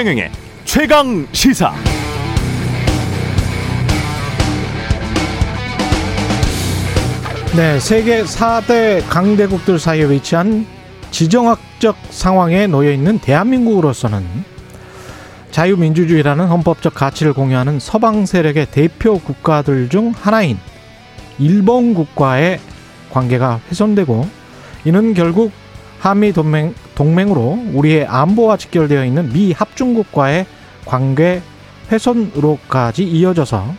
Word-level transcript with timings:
최경영의 0.00 0.30
최강 0.64 1.26
시사. 1.32 1.74
네, 7.54 7.78
세계 7.78 8.22
4대 8.22 9.06
강대국들 9.10 9.78
사이에 9.78 10.08
위치한 10.08 10.64
지정학적 11.10 11.96
상황에 12.08 12.66
놓여 12.66 12.90
있는 12.90 13.18
대한민국으로서는 13.18 14.24
자유민주주의라는 15.50 16.46
헌법적 16.46 16.94
가치를 16.94 17.34
공유하는 17.34 17.78
서방 17.78 18.24
세력의 18.24 18.68
대표 18.70 19.18
국가들 19.18 19.90
중 19.90 20.14
하나인 20.18 20.56
일본 21.38 21.92
국가의 21.92 22.58
관계가 23.10 23.60
훼손되고 23.68 24.26
이는 24.86 25.12
결국 25.12 25.52
한미 26.00 26.32
동맹 26.32 26.74
동맹으로 26.94 27.58
우리의 27.74 28.06
안보와 28.06 28.56
직결되어 28.56 29.04
있는 29.04 29.32
미 29.32 29.52
합중국과의 29.52 30.46
관계 30.86 31.42
훼손으로까지 31.92 33.04
이어져서 33.04 33.74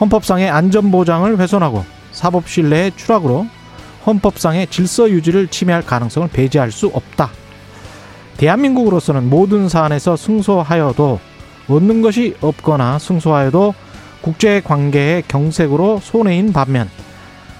헌법상의 0.00 0.48
안전 0.48 0.92
보장을 0.92 1.36
훼손하고 1.38 1.84
사법 2.12 2.48
신뢰의 2.48 2.92
추락으로 2.96 3.46
헌법상의 4.06 4.68
질서 4.68 5.10
유지를 5.10 5.48
침해할 5.48 5.82
가능성을 5.82 6.28
배제할 6.28 6.70
수 6.70 6.86
없다. 6.86 7.30
대한민국으로서는 8.36 9.28
모든 9.28 9.68
사안에서 9.68 10.16
승소하여도 10.16 11.18
얻는 11.68 12.02
것이 12.02 12.36
없거나 12.40 12.98
승소하여도 12.98 13.74
국제 14.20 14.60
관계의 14.60 15.24
경색으로 15.26 16.00
손해인 16.00 16.52
반면 16.52 16.88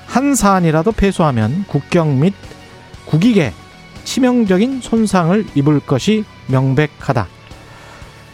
한 0.07 0.35
사안이라도 0.35 0.93
패소하면 0.93 1.65
국경 1.67 2.21
및 2.21 2.35
국익에 3.07 3.53
치명적인 4.05 4.81
손상을 4.81 5.47
입을 5.55 5.81
것이 5.81 6.25
명백하다. 6.49 7.27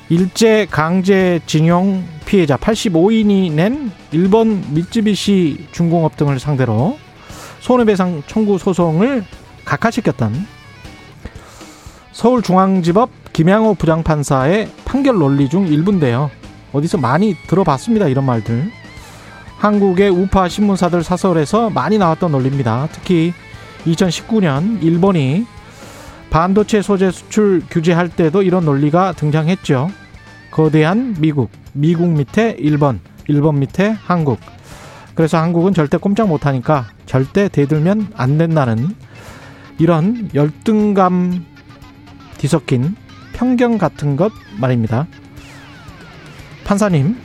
일제 0.08 0.66
강제징용 0.70 2.04
피해자 2.26 2.56
85인이 2.56 3.52
낸 3.52 3.92
일본 4.10 4.64
미쯔비시 4.70 5.68
중공업 5.70 6.16
등을 6.16 6.40
상대로 6.40 6.98
손해배상 7.60 8.24
청구 8.26 8.58
소송을 8.58 9.24
각하시켰던 9.64 10.46
서울중앙지법 12.12 13.32
김양호 13.32 13.74
부장판사의 13.74 14.68
판결 14.84 15.18
논리 15.18 15.48
중 15.48 15.66
일부인데요. 15.68 16.30
어디서 16.72 16.98
많이 16.98 17.36
들어봤습니다. 17.46 18.08
이런 18.08 18.24
말들. 18.26 18.70
한국의 19.58 20.10
우파 20.10 20.48
신문사들 20.48 21.04
사설에서 21.04 21.70
많이 21.70 21.98
나왔던 21.98 22.32
논리입니다. 22.32 22.88
특히 22.92 23.32
2019년 23.84 24.82
일본이 24.82 25.46
반도체 26.30 26.80
소재 26.80 27.10
수출 27.10 27.62
규제할 27.68 28.08
때도 28.08 28.42
이런 28.42 28.64
논리가 28.64 29.12
등장했죠. 29.12 29.90
거대한 30.50 31.16
미국, 31.18 31.50
미국 31.72 32.08
밑에 32.08 32.56
일본, 32.58 33.00
일본 33.26 33.58
밑에 33.58 33.90
한국. 33.90 34.38
그래서 35.14 35.38
한국은 35.38 35.74
절대 35.74 35.96
꼼짝 35.96 36.28
못하니까 36.28 36.86
절대 37.04 37.48
대들면 37.48 38.12
안 38.14 38.38
된다는 38.38 38.94
이런 39.78 40.30
열등감 40.34 41.44
뒤섞인 42.38 42.94
편견 43.32 43.78
같은 43.78 44.16
것 44.16 44.32
말입니다. 44.58 45.06
판사님, 46.64 47.16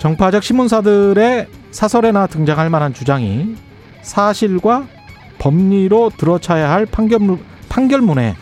정파적 0.00 0.42
신문사들의 0.42 1.46
사설에나 1.70 2.26
등장할 2.26 2.70
만한 2.70 2.94
주장이 2.94 3.54
사실과 4.02 4.86
법리로 5.38 6.12
들어차야 6.16 6.70
할 6.70 6.86
판결문, 6.86 7.38
판결문에 7.70 8.36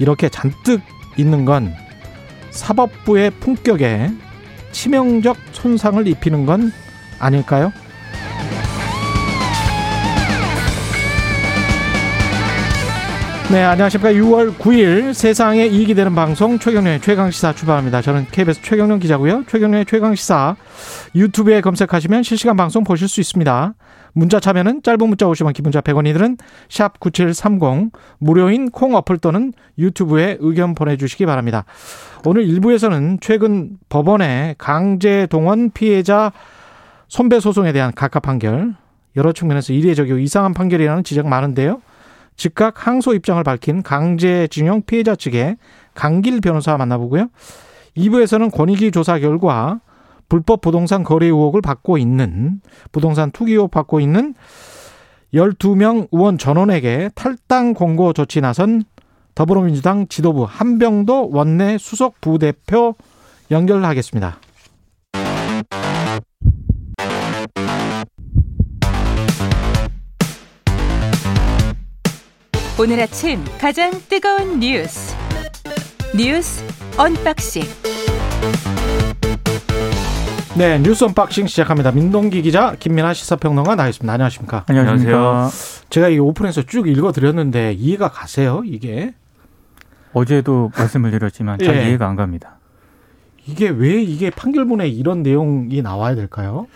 이렇게 0.00 0.28
잔뜩 0.28 0.80
있는 1.16 1.44
건 1.44 1.72
사법부의 2.50 3.30
품격에 3.38 4.10
치명적 4.72 5.36
손상을 5.52 6.04
입히는 6.08 6.44
건 6.46 6.72
아닐까요? 7.20 7.72
네, 13.48 13.62
안녕하십니까. 13.62 14.12
6월 14.12 14.56
9일 14.56 15.14
세상에 15.14 15.66
이익이 15.66 15.94
되는 15.94 16.16
방송 16.16 16.58
최경련의 16.58 17.00
최강시사 17.00 17.52
출발합니다. 17.52 18.02
저는 18.02 18.26
KBS 18.32 18.60
최경련 18.60 18.98
기자고요. 18.98 19.44
최경련의 19.46 19.86
최강시사 19.86 20.56
유튜브에 21.14 21.60
검색하시면 21.60 22.24
실시간 22.24 22.56
방송 22.56 22.82
보실 22.82 23.06
수 23.06 23.20
있습니다. 23.20 23.74
문자 24.16 24.40
참여는 24.40 24.82
짧은 24.82 25.06
문자 25.06 25.28
오시면 25.28 25.52
기본 25.52 25.72
자 25.72 25.82
100원이들은 25.82 26.38
샵 26.70 26.98
9730 27.00 27.92
무료인 28.16 28.70
콩 28.70 28.94
어플 28.94 29.18
또는 29.18 29.52
유튜브에 29.76 30.38
의견 30.40 30.74
보내주시기 30.74 31.26
바랍니다. 31.26 31.66
오늘 32.24 32.46
1부에서는 32.46 33.18
최근 33.20 33.76
법원의 33.90 34.54
강제 34.56 35.26
동원 35.26 35.70
피해자 35.70 36.32
손배 37.08 37.40
소송에 37.40 37.72
대한 37.72 37.92
각하 37.94 38.18
판결 38.18 38.74
여러 39.16 39.32
측면에서 39.32 39.74
이례적이고 39.74 40.18
이상한 40.18 40.54
판결이라는 40.54 41.04
지적 41.04 41.28
많은데요. 41.28 41.82
즉각 42.36 42.86
항소 42.86 43.12
입장을 43.12 43.44
밝힌 43.44 43.82
강제징용 43.82 44.84
피해자 44.86 45.14
측의 45.14 45.58
강길 45.94 46.40
변호사 46.40 46.74
만나보고요. 46.78 47.28
2부에서는 47.98 48.50
권익위 48.50 48.92
조사 48.92 49.18
결과 49.18 49.80
불법 50.28 50.60
부동산 50.60 51.02
거래 51.02 51.26
의혹을 51.26 51.60
받고 51.60 51.98
있는 51.98 52.60
부동산 52.92 53.30
투기 53.30 53.52
의혹 53.52 53.70
받고 53.70 54.00
있는 54.00 54.34
12명 55.34 56.08
의원 56.12 56.38
전원에게 56.38 57.10
탈당 57.14 57.74
공고 57.74 58.12
조치 58.12 58.40
나선 58.40 58.84
더불어민주당 59.34 60.08
지도부 60.08 60.46
한병도 60.48 61.30
원내 61.30 61.78
수석 61.78 62.20
부대표 62.20 62.94
연결하겠습니다. 63.50 64.38
오늘 72.78 73.00
아침 73.00 73.42
가장 73.58 73.90
뜨거운 74.08 74.60
뉴스 74.60 75.14
뉴스 76.14 76.62
unboxing 76.98 77.62
네 80.56 80.78
뉴스 80.78 81.04
unboxing 81.04 81.48
시작합니다. 81.48 81.92
민동기 81.92 82.40
기자 82.40 82.74
김민아 82.78 83.12
시사평론가 83.12 83.74
나와있습니다. 83.74 84.10
안녕하십니까? 84.10 84.64
안녕하세요. 84.66 85.50
제가 85.90 86.08
이 86.08 86.18
오프닝에서 86.18 86.62
쭉 86.62 86.88
읽어드렸는데 86.88 87.74
이해가 87.74 88.08
가세요? 88.08 88.62
이게 88.64 89.12
어제도 90.14 90.70
말씀을 90.74 91.10
드렸지만 91.10 91.58
잘 91.58 91.76
예. 91.76 91.88
이해가 91.88 92.08
안 92.08 92.16
갑니다. 92.16 92.56
이게 93.46 93.68
왜 93.68 94.02
이게 94.02 94.30
판결문에 94.30 94.88
이런 94.88 95.22
내용이 95.22 95.82
나와야 95.82 96.14
될까요? 96.14 96.66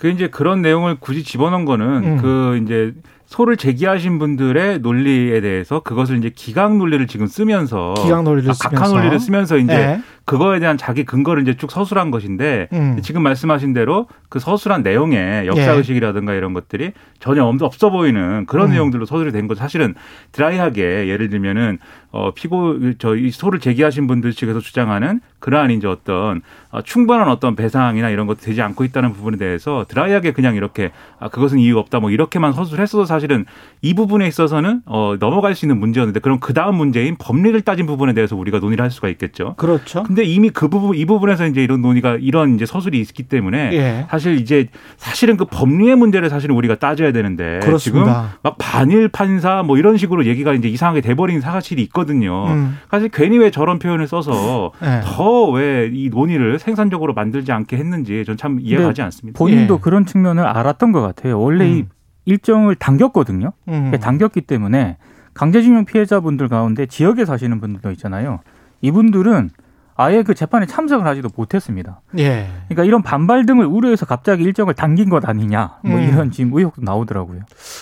그 0.00 0.08
이제 0.08 0.26
그런 0.28 0.60
내용을 0.60 0.96
굳이 0.98 1.22
집어넣은 1.22 1.64
거는 1.64 1.86
음. 1.86 2.16
그 2.20 2.60
이제 2.64 2.92
소를 3.28 3.58
제기하신 3.58 4.18
분들의 4.18 4.78
논리에 4.78 5.42
대해서 5.42 5.80
그것을 5.80 6.16
이제 6.16 6.30
기각 6.34 6.74
논리를 6.78 7.06
지금 7.06 7.26
쓰면서 7.26 7.92
기각 8.02 8.22
논리를 8.22 8.50
아, 8.50 8.54
각하 8.58 8.86
쓰면서. 8.86 8.94
논리를 8.96 9.20
쓰면서 9.20 9.58
이제 9.58 9.76
네. 9.76 10.00
그거에 10.24 10.60
대한 10.60 10.78
자기 10.78 11.04
근거를 11.04 11.42
이제 11.42 11.54
쭉 11.54 11.70
서술한 11.70 12.10
것인데 12.10 12.68
음. 12.72 12.98
지금 13.02 13.22
말씀하신 13.22 13.74
대로 13.74 14.08
그 14.30 14.38
서술한 14.38 14.82
내용에 14.82 15.44
역사 15.46 15.72
예. 15.74 15.76
의식이라든가 15.76 16.32
이런 16.32 16.54
것들이 16.54 16.92
전혀 17.18 17.44
없- 17.44 17.60
없어 17.62 17.90
보이는 17.90 18.46
그런 18.46 18.68
음. 18.68 18.72
내용들로 18.72 19.04
서술이 19.04 19.30
된거 19.32 19.54
사실은 19.54 19.94
드라이하게 20.32 21.08
예를 21.08 21.28
들면은 21.28 21.78
어 22.10 22.30
피고 22.34 22.76
저이 22.98 23.30
소를 23.30 23.60
제기하신 23.60 24.06
분들 24.06 24.32
측에서 24.32 24.60
주장하는 24.60 25.20
그러한 25.40 25.70
이제 25.70 25.86
어떤 25.86 26.40
어, 26.70 26.82
충분한 26.82 27.28
어떤 27.28 27.54
배상이나 27.54 28.08
이런 28.08 28.26
것도 28.26 28.40
되지 28.40 28.62
않고 28.62 28.84
있다는 28.84 29.12
부분에 29.12 29.36
대해서 29.36 29.84
드라이하게 29.88 30.32
그냥 30.32 30.56
이렇게 30.56 30.90
아 31.18 31.28
그것은 31.28 31.58
이유가 31.58 31.80
없다 31.80 32.00
뭐 32.00 32.10
이렇게만 32.10 32.54
서술했어도 32.54 33.04
사실은 33.04 33.44
이 33.82 33.92
부분에 33.92 34.26
있어서는 34.26 34.82
어 34.86 35.16
넘어갈 35.20 35.54
수 35.54 35.66
있는 35.66 35.78
문제였는데 35.78 36.20
그럼 36.20 36.40
그 36.40 36.54
다음 36.54 36.76
문제인 36.76 37.16
법리를 37.16 37.60
따진 37.60 37.84
부분에 37.86 38.14
대해서 38.14 38.36
우리가 38.36 38.58
논의를 38.58 38.82
할 38.82 38.90
수가 38.90 39.08
있겠죠. 39.10 39.54
그렇죠. 39.56 40.02
근데 40.02 40.24
이미 40.24 40.48
그 40.48 40.68
부분 40.68 40.96
이 40.96 41.04
부분에서 41.04 41.46
이제 41.46 41.62
이런 41.62 41.82
논의가 41.82 42.16
이런 42.20 42.54
이제 42.54 42.64
서술이 42.64 42.98
있기 43.00 43.24
때문에 43.24 43.70
예. 43.74 44.06
사실 44.10 44.36
이제 44.40 44.68
사실은 44.96 45.36
그 45.36 45.44
법리의 45.44 45.96
문제를 45.96 46.30
사실은 46.30 46.56
우리가 46.56 46.76
따져야 46.76 47.12
되는데 47.12 47.60
그렇습니다. 47.62 47.78
지금 47.78 48.38
막 48.42 48.56
반일 48.58 49.08
판사 49.08 49.62
뭐 49.62 49.76
이런 49.76 49.98
식으로 49.98 50.24
얘기가 50.24 50.54
이제 50.54 50.68
이상하게 50.68 51.02
돼버린 51.02 51.40
사실이 51.40 51.82
있 51.82 51.92
거든요. 51.98 52.46
음. 52.46 52.78
사실 52.90 53.08
괜히 53.10 53.36
왜 53.38 53.50
저런 53.50 53.78
표현을 53.78 54.06
써서 54.06 54.72
네. 54.80 55.00
더왜 55.04 55.90
이 55.92 56.08
논의를 56.08 56.58
생산적으로 56.58 57.12
만들지 57.12 57.52
않게 57.52 57.76
했는지 57.76 58.24
전 58.24 58.36
참 58.38 58.58
이해가 58.60 58.78
근데 58.78 58.86
가지 58.88 59.02
않습니다. 59.02 59.36
본인도 59.36 59.74
예. 59.74 59.78
그런 59.82 60.06
측면을 60.06 60.46
알았던 60.46 60.92
것 60.92 61.02
같아요. 61.02 61.38
원래 61.40 61.68
이 61.68 61.80
음. 61.82 61.88
일정을 62.24 62.76
당겼거든요. 62.76 63.52
음. 63.68 63.92
당겼기 64.00 64.42
때문에 64.42 64.96
강제징용 65.34 65.84
피해자분들 65.84 66.48
가운데 66.48 66.86
지역에 66.86 67.24
사시는 67.24 67.60
분들도 67.60 67.90
있잖아요. 67.92 68.40
이분들은 68.80 69.50
아예 70.00 70.22
그 70.22 70.32
재판에 70.32 70.64
참석을 70.64 71.04
하지도 71.08 71.28
못했습니다. 71.34 72.02
예. 72.18 72.48
그러니까 72.68 72.84
이런 72.84 73.02
반발 73.02 73.44
등을 73.46 73.66
우려해서 73.66 74.06
갑자기 74.06 74.44
일정을 74.44 74.74
당긴 74.74 75.10
것 75.10 75.28
아니냐, 75.28 75.80
뭐 75.82 75.96
음. 75.98 76.02
이런 76.04 76.30
지금 76.30 76.56
의혹도 76.56 76.82
나오더라고요. 76.82 77.40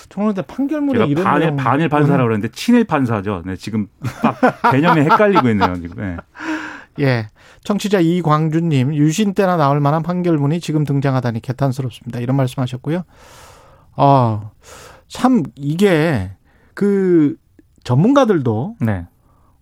정말 0.08 0.34
판결문에 0.34 0.98
제가 0.98 1.04
이런 1.10 1.24
반일 1.24 1.40
내용- 1.40 1.56
반일 1.56 1.88
판사라고 1.90 2.24
그랬는데 2.28 2.52
친일 2.54 2.84
판사죠. 2.84 3.42
네, 3.44 3.54
지금 3.56 3.88
막 4.24 4.40
개념이 4.72 5.02
헷갈리고 5.02 5.50
있네요. 5.50 5.74
지금. 5.76 5.96
네. 6.02 6.16
예. 7.00 7.28
청취자 7.64 8.00
이광준님, 8.00 8.94
유신 8.94 9.34
때나 9.34 9.58
나올 9.58 9.80
만한 9.80 10.02
판결문이 10.02 10.60
지금 10.60 10.84
등장하다니 10.84 11.42
개탄스럽습니다. 11.42 12.20
이런 12.20 12.34
말씀 12.36 12.62
하셨고요. 12.62 13.02
어, 13.96 14.52
참, 15.06 15.42
이게, 15.54 16.30
그, 16.72 17.36
전문가들도 17.84 18.76
네. 18.80 19.06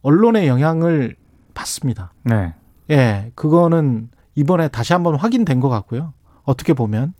언론의 0.02 0.46
영향을 0.46 1.16
받습니다. 1.54 2.12
네. 2.24 2.54
예, 2.90 3.32
그거는 3.34 4.10
이번에 4.34 4.68
다시 4.68 4.92
한번 4.92 5.14
확인된 5.14 5.60
것 5.60 5.68
같고요. 5.68 6.12
어떻게 6.42 6.74
보면. 6.74 7.14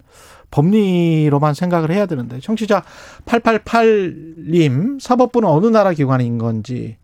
법리로만 0.50 1.54
생각을 1.54 1.90
해야 1.90 2.06
되는데. 2.06 2.38
청취자 2.40 2.84
888님, 3.24 5.00
사법부는 5.00 5.48
어느 5.48 5.66
나라 5.66 5.92
기관인 5.92 6.38
건지, 6.38 6.96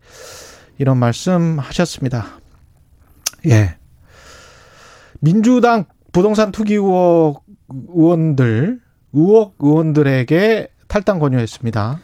이런 0.77 0.97
말씀 0.97 1.59
하셨습니다. 1.59 2.27
예. 3.47 3.77
민주당 5.19 5.85
부동산 6.11 6.51
투기 6.51 6.75
의혹 6.75 7.43
의원들, 7.69 8.79
의혹 9.13 9.55
의원들에게 9.59 10.67
탈당 10.87 11.19
권유했습니다. 11.19 11.99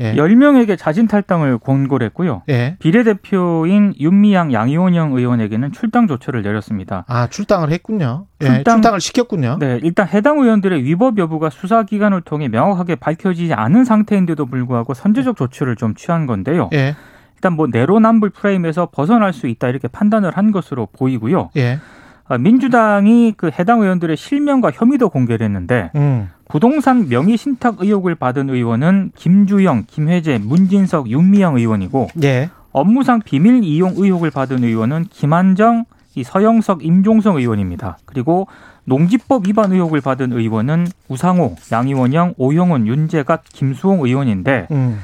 예. 0.00 0.14
10명에게 0.14 0.76
자진 0.78 1.06
탈당을 1.06 1.58
권고를 1.58 2.06
했고요. 2.06 2.42
예. 2.48 2.76
비례대표인 2.78 3.94
윤미향 3.98 4.52
양이원영 4.52 5.12
의원에게는 5.12 5.72
출당 5.72 6.06
조처를 6.06 6.42
내렸습니다. 6.42 7.04
아, 7.08 7.26
출당을 7.28 7.70
했군요. 7.70 8.26
예, 8.42 8.46
출당- 8.46 8.76
출당을 8.76 9.00
시켰군요. 9.00 9.56
네, 9.58 9.80
일단 9.82 10.06
해당 10.08 10.38
의원들의 10.38 10.84
위법 10.84 11.18
여부가 11.18 11.50
수사기관을 11.50 12.20
통해 12.22 12.48
명확하게 12.48 12.96
밝혀지지 12.96 13.54
않은 13.54 13.84
상태인데도 13.84 14.46
불구하고 14.46 14.94
선제적 14.94 15.36
조치를 15.36 15.76
좀 15.76 15.94
취한 15.94 16.26
건데요. 16.26 16.70
예. 16.74 16.94
일단 17.36 17.52
뭐 17.54 17.66
내로남불 17.70 18.30
프레임에서 18.30 18.88
벗어날 18.92 19.32
수 19.32 19.46
있다 19.46 19.68
이렇게 19.68 19.88
판단을 19.88 20.30
한 20.36 20.52
것으로 20.52 20.88
보이고요. 20.92 21.50
예. 21.56 21.78
아, 22.28 22.38
민주당이 22.38 23.34
그 23.36 23.50
해당 23.58 23.80
의원들의 23.82 24.16
실명과 24.16 24.70
혐의도 24.72 25.10
공개를 25.10 25.44
했는데 25.44 25.90
음. 25.94 26.28
부동산 26.48 27.08
명의 27.08 27.36
신탁 27.36 27.80
의혹을 27.80 28.14
받은 28.14 28.50
의원은 28.50 29.12
김주영, 29.16 29.84
김혜재, 29.88 30.38
문진석, 30.38 31.10
윤미영 31.10 31.56
의원이고 31.56 32.08
예. 32.22 32.50
업무상 32.72 33.20
비밀 33.24 33.64
이용 33.64 33.94
의혹을 33.96 34.30
받은 34.30 34.62
의원은 34.62 35.06
김한정, 35.10 35.84
이 36.14 36.22
서영석, 36.22 36.84
임종성 36.84 37.36
의원입니다. 37.36 37.98
그리고 38.06 38.46
농지법 38.84 39.48
위반 39.48 39.72
의혹을 39.72 40.00
받은 40.00 40.32
의원은 40.32 40.86
우상호, 41.08 41.56
양이원영, 41.72 42.34
오영훈, 42.38 42.86
윤재갑, 42.86 43.44
김수홍 43.52 44.06
의원인데 44.06 44.68
음. 44.70 45.00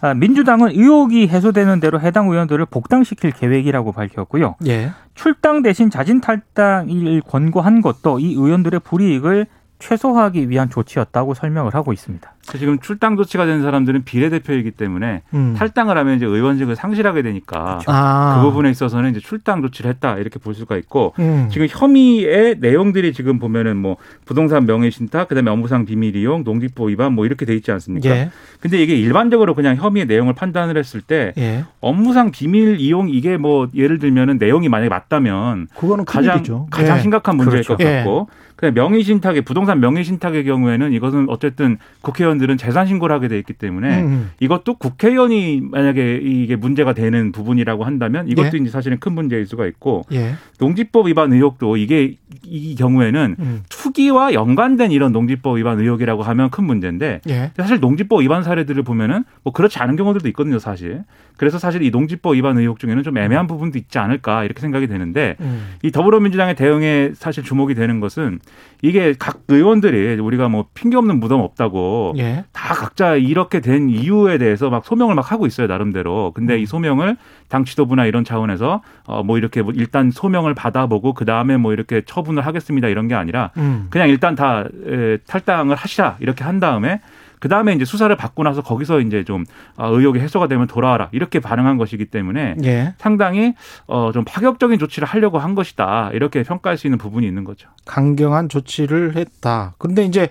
아, 0.00 0.14
민주당은 0.14 0.70
의혹이 0.70 1.28
해소되는 1.28 1.80
대로 1.80 2.00
해당 2.00 2.28
의원들을 2.28 2.66
복당시킬 2.66 3.32
계획이라고 3.32 3.92
밝혔고요. 3.92 4.56
예. 4.66 4.92
출당 5.14 5.62
대신 5.62 5.90
자진 5.90 6.20
탈당을 6.20 7.22
권고한 7.22 7.80
것도 7.80 8.18
이 8.20 8.34
의원들의 8.34 8.80
불이익을 8.80 9.46
최소화하기 9.86 10.50
위한 10.50 10.68
조치였다고 10.68 11.34
설명을 11.34 11.74
하고 11.74 11.92
있습니다. 11.92 12.34
지금 12.42 12.78
출당 12.80 13.16
조치가 13.16 13.46
된 13.46 13.62
사람들은 13.62 14.02
비례대표이기 14.04 14.72
때문에 14.72 15.22
음. 15.34 15.54
탈당을 15.56 15.96
하면 15.98 16.16
이제 16.16 16.26
의원직을 16.26 16.74
상실하게 16.74 17.22
되니까 17.22 17.80
아. 17.86 18.36
그 18.36 18.48
부분에 18.48 18.70
있어서는 18.70 19.10
이제 19.10 19.20
출당 19.20 19.62
조치를 19.62 19.90
했다 19.90 20.16
이렇게 20.18 20.40
볼 20.40 20.54
수가 20.54 20.76
있고 20.76 21.14
음. 21.20 21.48
지금 21.52 21.68
혐의의 21.70 22.56
내용들이 22.58 23.12
지금 23.12 23.38
보면은 23.38 23.76
뭐 23.76 23.96
부동산 24.24 24.66
명의 24.66 24.90
신탁, 24.90 25.28
그다음에 25.28 25.50
업무상 25.52 25.84
비밀 25.84 26.16
이용, 26.16 26.42
농지법 26.42 26.88
위반 26.88 27.12
뭐 27.12 27.24
이렇게 27.24 27.46
돼 27.46 27.54
있지 27.54 27.70
않습니까? 27.70 28.10
예. 28.10 28.30
근데 28.60 28.82
이게 28.82 28.96
일반적으로 28.96 29.54
그냥 29.54 29.76
혐의의 29.76 30.06
내용을 30.06 30.34
판단을 30.34 30.76
했을 30.76 31.00
때 31.00 31.32
예. 31.38 31.64
업무상 31.80 32.32
비밀 32.32 32.80
이용 32.80 33.08
이게 33.08 33.36
뭐 33.36 33.68
예를 33.74 33.98
들면은 33.98 34.38
내용이 34.38 34.68
만약에 34.68 34.88
맞다면 34.88 35.68
그거는 35.76 36.04
가장 36.04 36.34
큰일이죠. 36.34 36.66
가장 36.70 36.96
예. 36.96 37.02
심각한 37.02 37.36
문제일 37.36 37.62
그렇죠. 37.62 37.76
것 37.76 37.84
같고 37.84 38.28
그냥 38.56 38.74
명의 38.74 39.02
신탁의 39.02 39.42
부동산 39.42 39.80
명의 39.80 40.02
신탁의 40.02 40.44
경우에는 40.44 40.92
이것은 40.92 41.26
어쨌든 41.28 41.78
국회의원들은 42.00 42.56
재산 42.56 42.86
신고를 42.86 43.14
하게 43.14 43.28
돼 43.28 43.38
있기 43.38 43.52
때문에 43.52 44.02
음. 44.02 44.30
이것도 44.40 44.74
국회의원이 44.74 45.60
만약에 45.62 46.20
이게 46.22 46.56
문제가 46.56 46.94
되는 46.94 47.32
부분이라고 47.32 47.84
한다면 47.84 48.26
이것도 48.28 48.50
예. 48.54 48.62
이제 48.62 48.70
사실은 48.70 48.98
큰 48.98 49.12
문제일 49.12 49.46
수가 49.46 49.66
있고 49.66 50.04
예. 50.12 50.34
농지법 50.58 51.06
위반 51.06 51.32
의혹도 51.32 51.76
이게 51.76 52.16
이 52.44 52.74
경우에는 52.76 53.36
음. 53.38 53.62
투기와 53.68 54.32
연관된 54.32 54.90
이런 54.90 55.12
농지법 55.12 55.58
위반 55.58 55.78
의혹이라고 55.78 56.22
하면 56.22 56.50
큰 56.50 56.64
문제인데 56.64 57.20
예. 57.28 57.52
사실 57.56 57.78
농지법 57.78 58.22
위반 58.22 58.42
사례들을 58.42 58.82
보면은 58.82 59.24
뭐 59.42 59.52
그렇지 59.52 59.78
않은 59.78 59.96
경우들도 59.96 60.28
있거든요, 60.28 60.58
사실. 60.58 61.04
그래서 61.36 61.58
사실 61.58 61.82
이 61.82 61.90
농지법 61.90 62.34
위반 62.34 62.56
의혹 62.56 62.78
중에는 62.78 63.02
좀 63.02 63.18
애매한 63.18 63.46
부분도 63.46 63.76
있지 63.78 63.98
않을까 63.98 64.44
이렇게 64.44 64.60
생각이 64.60 64.86
되는데 64.86 65.36
음. 65.40 65.74
이 65.82 65.90
더불어민주당의 65.90 66.54
대응에 66.54 67.10
사실 67.14 67.44
주목이 67.44 67.74
되는 67.74 68.00
것은 68.00 68.40
이게 68.82 69.14
각 69.18 69.40
의원들이 69.48 70.14
우리가 70.20 70.48
뭐 70.48 70.66
핑계 70.74 70.96
없는 70.96 71.20
무덤 71.20 71.40
없다고 71.40 72.14
예. 72.18 72.44
다 72.52 72.74
각자 72.74 73.16
이렇게 73.16 73.60
된 73.60 73.88
이유에 73.90 74.38
대해서 74.38 74.70
막 74.70 74.84
소명을 74.86 75.14
막 75.14 75.30
하고 75.30 75.46
있어요 75.46 75.66
나름대로. 75.66 76.32
근데 76.34 76.58
이 76.58 76.66
소명을 76.66 77.16
당 77.48 77.64
지도부나 77.64 78.06
이런 78.06 78.24
차원에서 78.24 78.82
어 79.06 79.22
뭐 79.26 79.38
이렇게 79.38 79.60
뭐 79.60 79.72
일단 79.74 80.10
소명을 80.10 80.54
받아보고 80.54 81.12
그 81.12 81.24
다음에 81.24 81.56
뭐 81.56 81.72
이렇게 81.72 82.02
처분을 82.06 82.46
하겠습니다 82.46 82.86
이런 82.88 83.08
게 83.08 83.14
아니라 83.14 83.50
음. 83.56 83.88
그냥 83.90 84.08
일단 84.08 84.34
다 84.36 84.64
에, 84.86 85.18
탈당을 85.26 85.74
하시라 85.74 86.16
이렇게 86.20 86.44
한 86.44 86.60
다음에 86.60 87.00
그 87.46 87.48
다음에 87.48 87.72
이제 87.74 87.84
수사를 87.84 88.14
받고 88.16 88.42
나서 88.42 88.60
거기서 88.60 88.98
이제 88.98 89.22
좀 89.22 89.44
아, 89.76 89.86
의혹이 89.86 90.18
해소가 90.18 90.48
되면 90.48 90.66
돌아와라 90.66 91.08
이렇게 91.12 91.38
반응한 91.38 91.76
것이기 91.76 92.06
때문에 92.06 92.56
예. 92.64 92.94
상당히 92.98 93.54
어 93.86 94.10
좀 94.12 94.24
파격적인 94.24 94.80
조치를 94.80 95.06
하려고 95.06 95.38
한 95.38 95.54
것이다 95.54 96.10
이렇게 96.12 96.42
평가할 96.42 96.76
수 96.76 96.88
있는 96.88 96.98
부분이 96.98 97.24
있는 97.24 97.44
거죠. 97.44 97.68
강경한 97.84 98.48
조치를 98.48 99.14
했다. 99.14 99.74
그런데 99.78 100.04
이제 100.04 100.28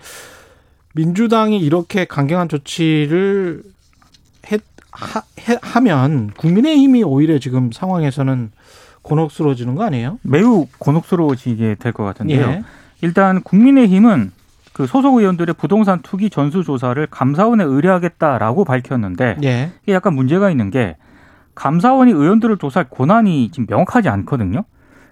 민주당이 0.93 1.57
이렇게 1.59 2.03
강경한 2.03 2.49
조치를 2.49 3.63
했, 4.51 4.61
하, 4.91 5.21
해- 5.47 5.59
하면 5.61 6.31
국민의힘이 6.35 7.03
오히려 7.03 7.39
지금 7.39 7.71
상황에서는 7.71 8.51
곤혹스러워지는 9.03 9.75
거 9.75 9.83
아니에요? 9.83 10.19
매우 10.23 10.67
곤혹스러워지게 10.79 11.75
될 11.79 11.93
것 11.93 12.03
같은데요. 12.03 12.41
예. 12.41 12.63
일단 13.01 13.41
국민의힘은 13.41 14.31
그 14.75 14.87
소속 14.87 15.15
의원들의 15.15 15.55
부동산 15.57 16.01
투기 16.01 16.29
전수 16.29 16.65
조사를 16.65 17.07
감사원에 17.09 17.63
의뢰하겠다라고 17.63 18.65
밝혔는데 18.65 19.37
예. 19.45 19.71
이게 19.83 19.93
약간 19.93 20.13
문제가 20.13 20.51
있는 20.51 20.69
게 20.69 20.97
감사원이 21.55 22.11
의원들을 22.11 22.57
조사할 22.57 22.89
권한이 22.89 23.51
지금 23.51 23.67
명확하지 23.69 24.09
않거든요. 24.09 24.65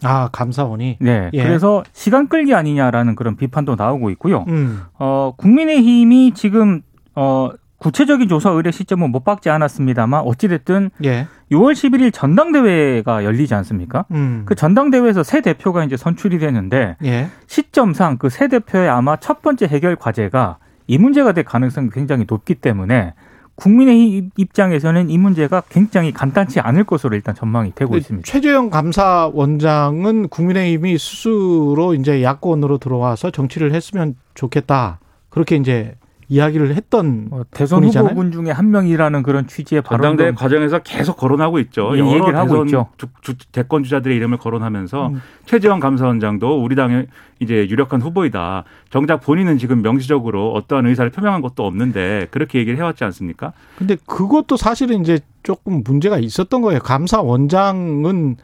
아, 0.04 0.28
감사원이. 0.34 0.98
네. 1.00 1.30
예. 1.32 1.44
그래서 1.44 1.82
시간 1.94 2.28
끌기 2.28 2.54
아니냐라는 2.54 3.16
그런 3.16 3.38
비판도 3.38 3.76
나오고 3.76 4.10
있고요. 4.10 4.44
음. 4.50 4.82
어, 5.00 5.32
국민의힘이 5.38 6.34
지금 6.34 6.82
어, 7.16 7.50
구체적인 7.84 8.28
조사 8.30 8.50
의뢰 8.50 8.72
시점은 8.72 9.12
못 9.12 9.24
박지 9.24 9.50
않았습니다만 9.50 10.22
어찌됐든 10.22 10.90
예. 11.04 11.28
6월 11.52 11.74
11일 11.74 12.12
전당대회가 12.14 13.24
열리지 13.26 13.54
않습니까? 13.56 14.06
음. 14.12 14.44
그 14.46 14.56
전당대회에서 14.56 15.24
새 15.24 15.42
대표가 15.42 15.84
이제 15.84 15.98
선출이 15.98 16.40
되는데 16.40 16.96
예. 17.04 17.30
시점상 17.48 18.18
그 18.18 18.30
새 18.30 18.48
대표의 18.48 18.90
아마 18.90 19.18
첫 19.18 19.42
번째 19.42 19.68
해결 19.68 19.96
과제가 19.96 20.58
이 20.88 20.98
문제가 20.98 21.34
될 21.34 21.44
가능성이 21.44 21.90
굉장히 21.92 22.26
높기 22.28 22.56
때문에 22.56 23.14
국민의 23.56 24.32
입장에서는 24.36 25.12
이 25.12 25.18
문제가 25.20 25.62
굉장히 25.70 26.12
간단치 26.12 26.60
않을 26.60 26.86
것으로 26.86 27.16
일단 27.16 27.36
전망이 27.36 27.72
되고 27.76 27.96
있습니다. 27.96 28.26
최재형 28.26 28.72
감사원장은 28.72 30.30
국민의힘이 30.30 30.98
스스로 30.98 31.94
이제 31.94 32.24
야권으로 32.24 32.80
들어와서 32.80 33.30
정치를 33.30 33.74
했으면 33.74 34.16
좋겠다. 34.34 35.00
그렇게 35.30 35.56
이제 35.56 35.96
이야기를 36.34 36.76
했던 36.76 37.28
어, 37.30 37.44
대선 37.52 37.82
분이잖아요. 37.82 38.10
후보군 38.10 38.32
중에 38.32 38.52
한 38.52 38.72
명이라는 38.72 39.22
그런 39.22 39.46
취지의 39.46 39.84
발언도 39.84 40.34
과정에서 40.34 40.80
계속 40.80 41.16
거론하고 41.16 41.60
있죠. 41.60 41.92
예, 41.94 42.00
여러 42.00 42.10
얘기를 42.10 42.36
하고 42.36 42.50
대선 42.50 42.68
있죠. 42.68 42.88
주, 42.98 43.08
주, 43.22 43.36
대권 43.52 43.84
주자들의 43.84 44.18
이름을 44.18 44.40
거론하면서 44.40 45.08
음. 45.10 45.22
최재형 45.46 45.80
감사원장도 45.80 46.64
우리 46.64 46.76
당의 46.76 47.06
이제 47.40 47.68
유력한 47.70 48.02
후보이다. 48.02 48.64
정작 48.90 49.22
본인은 49.22 49.60
지금 49.60 49.84
명시적으로 49.84 50.54
어떠한 50.54 50.88
의사를 50.88 51.12
표명한 51.12 51.42
것도 51.42 51.66
없는데 51.66 52.28
그렇게 52.32 52.58
얘기를 52.58 52.80
해왔지 52.80 53.04
않습니까? 53.04 53.54
근데 53.78 53.96
그것도 54.08 54.58
사실은 54.58 55.02
이제 55.02 55.20
조금 55.44 55.84
문제가 55.86 56.18
있었던 56.18 56.62
거예요. 56.62 56.80
감사원장은 56.80 58.38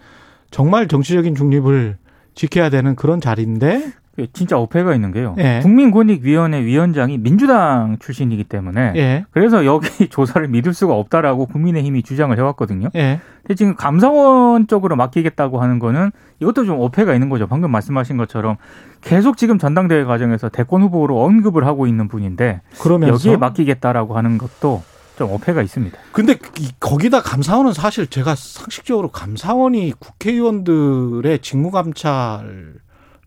정말 0.52 0.88
정치적인 0.88 1.34
중립을 1.34 1.98
지켜야 2.36 2.70
되는 2.70 2.96
그런 2.96 3.20
자리인데, 3.20 3.94
진짜 4.34 4.58
어폐가 4.58 4.94
있는 4.96 5.12
게요. 5.12 5.36
예. 5.40 5.60
국민권익위원회 5.62 6.64
위원장이 6.64 7.18
민주당 7.18 7.98
출신이기 8.00 8.44
때문에 8.46 8.94
예, 8.96 9.26
그래서 9.32 9.66
여기 9.66 9.88
조사를 10.10 10.48
믿을 10.48 10.74
수가 10.74 10.94
없다라고 10.96 11.46
국민의힘이 11.48 12.04
주장을 12.04 12.36
해왔거든요. 12.38 12.90
예, 12.96 13.20
근데 13.44 13.56
지금 13.56 13.76
감사원 13.76 14.68
쪽으로 14.68 14.96
맡기겠다고 14.96 15.62
하는 15.62 15.80
거는 15.80 16.12
이것도 16.40 16.66
좀 16.66 16.80
어폐가 16.82 17.14
있는 17.14 17.30
거죠. 17.30 17.48
방금 17.48 17.72
말씀하신 17.72 18.18
것처럼 18.18 18.58
계속 19.02 19.38
지금 19.38 19.58
전당대회 19.58 20.04
과정에서 20.04 20.50
대권 20.50 20.82
후보로 20.84 21.22
언급을 21.24 21.66
하고 21.66 21.88
있는 21.88 22.08
분인데 22.08 22.62
그러면서 22.82 23.14
여기에 23.14 23.38
맡기겠다라고 23.38 24.18
하는 24.18 24.38
것도 24.38 24.84
좀 25.18 25.32
어폐가 25.34 25.62
있습니다. 25.62 25.98
근데 26.14 26.34
이- 26.60 26.70
거기다 26.80 27.22
감사원은 27.22 27.74
사실 27.74 28.08
제가 28.08 28.36
상식적으로 28.36 29.10
감사원이 29.10 29.94
국회의원들의 30.00 31.40
직무 31.40 31.72
감찰 31.72 32.74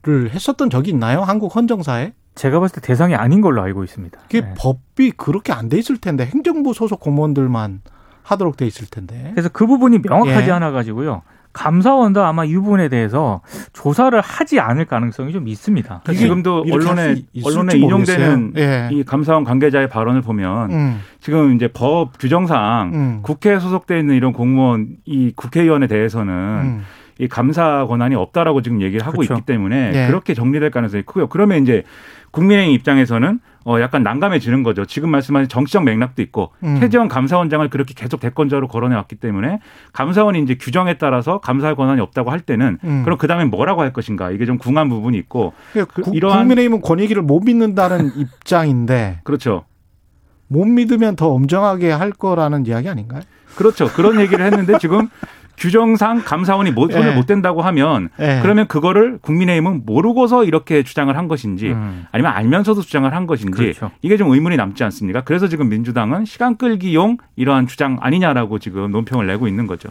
을 0.08 0.30
했었던 0.30 0.68
적이 0.68 0.90
있나요? 0.90 1.20
한국 1.22 1.54
헌정사에? 1.54 2.12
제가 2.34 2.58
봤을 2.60 2.80
때 2.80 2.86
대상이 2.86 3.14
아닌 3.14 3.40
걸로 3.40 3.62
알고 3.62 3.84
있습니다. 3.84 4.18
그게 4.22 4.40
네. 4.40 4.54
법이 4.58 5.12
그렇게 5.12 5.52
안 5.52 5.68
돼 5.68 5.78
있을 5.78 5.98
텐데 5.98 6.24
행정부 6.26 6.74
소속 6.74 6.98
공무원들만 7.00 7.82
하도록 8.24 8.56
돼 8.56 8.66
있을 8.66 8.88
텐데. 8.90 9.30
그래서 9.34 9.48
그 9.48 9.66
부분이 9.66 9.98
명확하지 9.98 10.48
예. 10.48 10.52
않아 10.52 10.70
가지고요. 10.72 11.22
감사원도 11.52 12.24
아마 12.24 12.44
이 12.46 12.54
부분에 12.54 12.88
대해서 12.88 13.42
조사를 13.74 14.18
하지 14.20 14.58
않을 14.58 14.86
가능성이 14.86 15.32
좀 15.32 15.46
있습니다. 15.46 16.00
이게 16.08 16.16
지금도 16.18 16.64
언론에 16.72 17.16
언론에 17.44 17.76
인용되는. 17.76 18.54
예. 18.56 18.88
이 18.90 19.04
감사원 19.04 19.44
관계자의 19.44 19.88
발언을 19.90 20.22
보면 20.22 20.70
음, 20.72 21.00
지금 21.20 21.54
이제 21.54 21.68
법 21.68 22.18
규정상 22.18 22.90
음, 22.94 23.18
국회에 23.22 23.58
소속돼 23.60 24.00
있는 24.00 24.14
이런 24.14 24.32
공무원 24.32 24.96
이 25.04 25.32
국회의원에 25.36 25.86
대해서는 25.86 26.32
음. 26.34 26.82
이 27.22 27.28
감사 27.28 27.86
권한이 27.86 28.16
없다라고 28.16 28.62
지금 28.62 28.82
얘기를 28.82 29.06
하고 29.06 29.18
그렇죠. 29.18 29.34
있기 29.34 29.46
때문에 29.46 29.92
예. 29.94 30.06
그렇게 30.08 30.34
정리될 30.34 30.72
가능성이 30.72 31.04
크고요. 31.04 31.28
그러면 31.28 31.62
이제 31.62 31.84
국민의힘 32.32 32.74
입장에서는 32.74 33.38
어 33.64 33.78
약간 33.80 34.02
난감해지는 34.02 34.64
거죠. 34.64 34.84
지금 34.86 35.08
말씀하신 35.10 35.48
정치적 35.48 35.84
맥락도 35.84 36.20
있고 36.22 36.50
음. 36.64 36.80
최재형 36.80 37.06
감사원장을 37.06 37.68
그렇게 37.70 37.94
계속 37.94 38.18
대권자로 38.18 38.66
거론해 38.66 38.96
왔기 38.96 39.16
때문에 39.16 39.60
감사원이 39.92 40.40
이제 40.42 40.56
규정에 40.56 40.94
따라서 40.94 41.38
감사할 41.38 41.76
권한이 41.76 42.00
없다고 42.00 42.32
할 42.32 42.40
때는 42.40 42.78
음. 42.82 43.02
그럼 43.04 43.18
그 43.18 43.28
다음에 43.28 43.44
뭐라고 43.44 43.82
할 43.82 43.92
것인가 43.92 44.32
이게 44.32 44.44
좀 44.44 44.58
궁한 44.58 44.88
부분이 44.88 45.16
있고 45.18 45.52
그러니까 45.72 45.94
그 45.94 46.02
국- 46.02 46.14
이러한- 46.14 46.38
국민의힘은 46.38 46.80
권익위를 46.80 47.22
못 47.22 47.38
믿는다는 47.44 48.10
입장인데 48.18 49.20
그렇죠. 49.22 49.64
못 50.48 50.64
믿으면 50.66 51.14
더 51.14 51.28
엄정하게 51.28 51.92
할 51.92 52.10
거라는 52.10 52.66
이야기 52.66 52.88
아닌가요? 52.88 53.20
그렇죠. 53.54 53.86
그런 53.88 54.18
얘기를 54.20 54.44
했는데 54.44 54.76
지금 54.80 55.08
규정상 55.56 56.22
감사원이 56.24 56.72
못, 56.72 56.92
손을 56.92 57.10
예. 57.10 57.14
못 57.14 57.26
댄다고 57.26 57.62
하면 57.62 58.08
예. 58.18 58.40
그러면 58.42 58.66
그거를 58.66 59.18
국민의힘은 59.18 59.82
모르고서 59.84 60.44
이렇게 60.44 60.82
주장을 60.82 61.14
한 61.16 61.28
것인지 61.28 61.68
음. 61.70 62.06
아니면 62.10 62.32
알면서도 62.32 62.82
주장을 62.82 63.12
한 63.14 63.26
것인지 63.26 63.52
그렇죠. 63.52 63.90
이게 64.02 64.16
좀 64.16 64.30
의문이 64.30 64.56
남지 64.56 64.82
않습니까? 64.84 65.22
그래서 65.22 65.48
지금 65.48 65.68
민주당은 65.68 66.24
시간 66.24 66.56
끌기용 66.56 67.18
이러한 67.36 67.66
주장 67.66 67.98
아니냐라고 68.00 68.58
지금 68.58 68.90
논평을 68.90 69.26
내고 69.26 69.46
있는 69.46 69.66
거죠. 69.66 69.90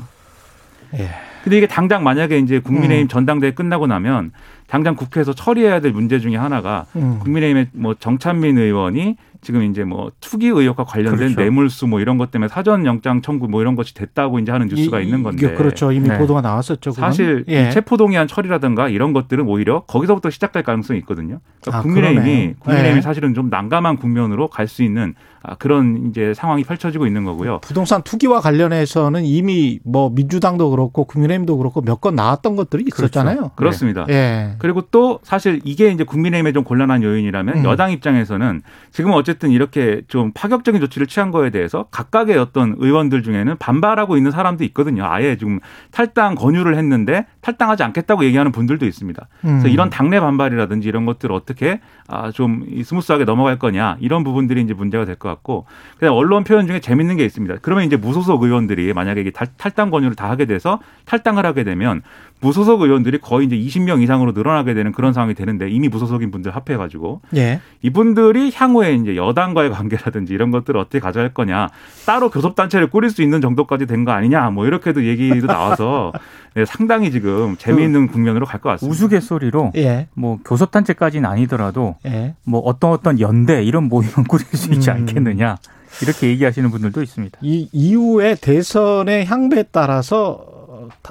예. 0.96 1.10
근데 1.44 1.58
이게 1.58 1.68
당장 1.68 2.04
만약에 2.04 2.38
이제 2.38 2.60
국민의힘 2.60 3.06
음. 3.06 3.08
전당대회 3.08 3.52
끝나고 3.52 3.88
나면 3.88 4.32
당장 4.68 4.96
국회에서 4.96 5.34
처리해야 5.34 5.80
될 5.80 5.92
문제 5.92 6.20
중에 6.20 6.36
하나가 6.36 6.86
음. 6.96 7.20
국민의힘의 7.20 7.68
뭐 7.74 7.96
정찬민 7.96 8.58
의원이 8.58 9.16
지금 9.42 9.64
이제 9.64 9.84
뭐 9.84 10.12
투기 10.22 10.48
의혹과 10.48 10.84
관련된 10.84 11.18
그렇죠. 11.18 11.42
뇌물수 11.42 11.88
뭐 11.88 12.00
이런 12.00 12.18
것 12.18 12.30
때문에 12.32 12.48
사전 12.48 12.86
영장 12.86 13.22
청구 13.22 13.48
뭐 13.48 13.62
이런 13.62 13.76
것이 13.76 13.94
됐다고 13.94 14.40
이제 14.40 14.52
하는 14.52 14.68
뉴스가 14.68 15.00
이- 15.00 15.06
있는 15.06 15.24
건데 15.24 15.54
그렇죠. 15.56 15.92
이미 15.92 16.10
네. 16.10 16.18
보도가 16.18 16.42
나왔었죠. 16.42 16.92
그건. 16.92 17.10
사실 17.10 17.44
예. 17.50 17.68
이 17.68 17.72
체포동의안 17.72 18.28
처리라든가 18.28 18.88
이런 18.90 19.14
것들은 19.14 19.48
오히려 19.48 19.82
거기서부터 19.86 20.30
시작될 20.30 20.64
가능성이 20.64 21.00
있거든요. 21.00 21.40
그러니까 21.62 21.80
아, 21.80 21.82
국민의힘이. 21.82 22.54
국민의힘이 22.60 22.98
예. 22.98 23.02
사실은 23.02 23.34
좀 23.34 23.50
난감한 23.50 23.98
국면으로 23.98 24.48
갈 24.48 24.68
수 24.68 24.84
있는 24.84 25.16
아, 25.44 25.56
그런 25.56 26.08
이제 26.12 26.34
상황이 26.36 26.64
펼쳐지고 26.64 27.08
있는 27.08 27.24
거고요. 27.26 27.60
부동산 27.64 28.04
투기와 28.04 28.42
관련해서는 28.42 29.26
이미 29.26 29.80
뭐 29.84 30.12
민주당도 30.12 30.70
그렇고 30.70 31.06
국민의힘도 31.06 31.58
그렇고 31.58 31.82
몇 31.82 32.00
건 32.02 32.16
나왔던 32.16 32.56
것들이 32.56 32.86
있었잖아요. 32.88 33.52
그렇습니다. 33.56 34.06
예. 34.10 34.54
그리고 34.60 34.82
또 34.92 35.20
사실 35.24 35.60
이게 35.64 35.92
이제 35.92 36.04
국민의힘의 36.04 36.54
좀 36.54 36.64
곤란한 36.64 37.02
요인이라면 37.04 37.58
음. 37.60 37.64
여당 37.64 37.92
입장에서는 37.92 38.62
지금 38.92 39.12
어쨌든 39.14 39.31
이렇게 39.52 40.02
좀 40.08 40.32
파격적인 40.34 40.82
조치를 40.82 41.08
취한 41.08 41.32
거에 41.32 41.50
대해서 41.50 41.86
각각의 41.92 42.38
어떤 42.38 42.76
의원들 42.78 43.24
중에는 43.24 43.58
반발하고 43.58 44.18
있는 44.18 44.32
사람도 44.32 44.64
있거든요. 44.66 45.06
아예 45.06 45.38
지금 45.38 45.60
탈당 45.92 46.36
권유를 46.36 46.78
했는데 46.78 47.26
탈당하지 47.42 47.84
않겠다고 47.84 48.26
얘기하는 48.26 48.52
분들도 48.52 48.86
있습니다. 48.86 49.28
그래서 49.42 49.68
음. 49.68 49.72
이런 49.72 49.90
당내 49.90 50.20
반발이라든지 50.20 50.88
이런 50.88 51.06
것들을 51.06 51.34
어떻게 51.34 51.80
아, 52.08 52.32
좀 52.32 52.84
이 52.84 52.88
smooth하게 52.88 53.26
넘어갈 53.26 53.58
거냐 53.58 53.98
이런 54.00 54.24
부분들이 54.24 54.62
이제 54.62 54.74
문제가 54.74 55.06
될 55.06 55.16
것 55.16 55.30
같고 55.30 55.66
그냥 56.00 56.16
언론 56.16 56.44
표현 56.44 56.66
중에 56.68 56.80
재밌는 56.80 57.16
게 57.18 57.26
있습니다. 57.26 57.58
그러면 57.62 57.86
이제 57.86 57.96
무소속 57.96 58.44
의원들이 58.44 58.94
만약에 58.94 59.30
탈당 59.58 59.92
권유를 59.92 60.16
다 60.16 60.30
하게 60.30 60.46
돼서 60.46 60.80
탈당을 61.06 61.46
하게 61.46 61.64
되면 61.64 62.02
무소속 62.42 62.82
의원들이 62.82 63.20
거의 63.20 63.48
이제 63.48 63.56
20명 63.56 64.02
이상으로 64.02 64.32
늘어나게 64.32 64.74
되는 64.74 64.92
그런 64.92 65.14
상황이 65.14 65.34
되는데 65.34 65.70
이미 65.70 65.88
무소속인 65.90 66.32
분들 66.32 66.56
합해가지고 66.56 67.22
예. 67.36 67.62
이분들이 67.82 68.52
향후에 68.54 68.96
이제 68.96 69.16
여당과의 69.16 69.70
관계라든지 69.72 70.34
이런 70.34 70.52
것들을 70.52 70.80
어떻게 70.80 71.00
가져갈 71.00 71.34
거냐 71.34 71.70
따로 72.06 72.30
교섭단체를 72.30 72.90
꾸릴 72.90 73.10
수 73.12 73.22
있는 73.22 73.42
정도까지 73.42 73.86
된 73.86 74.02
거 74.06 74.12
아니냐 74.12 74.50
뭐 74.50 74.66
이렇게도 74.66 75.06
얘기도 75.06 75.46
나와서 75.48 76.12
네, 76.56 76.66
상당히 76.66 77.12
지금 77.12 77.56
재미있는 77.58 78.08
국면으로 78.08 78.46
갈 78.46 78.60
것 78.60 78.70
같습니다. 78.72 78.92
우스갯소리로 78.92 79.72
예. 79.78 80.08
뭐 80.16 80.40
교섭단체까지는 80.44 81.30
아니더라도 81.30 81.96
예. 82.06 82.34
뭐 82.44 82.60
어떤 82.62 82.92
어떤 82.92 83.20
연대 83.20 83.64
이런 83.64 83.84
모임은 83.86 84.24
꾸릴 84.28 84.46
수 84.48 84.74
있지 84.74 84.90
음. 84.90 84.96
않겠느냐 84.98 85.58
이렇게 86.02 86.28
얘기하시는 86.28 86.70
분들도 86.72 87.02
있습니다. 87.04 87.40
이 87.42 87.70
이후에 87.72 88.36
대선의 88.36 89.26
향배에 89.26 89.66
따라서 89.72 90.61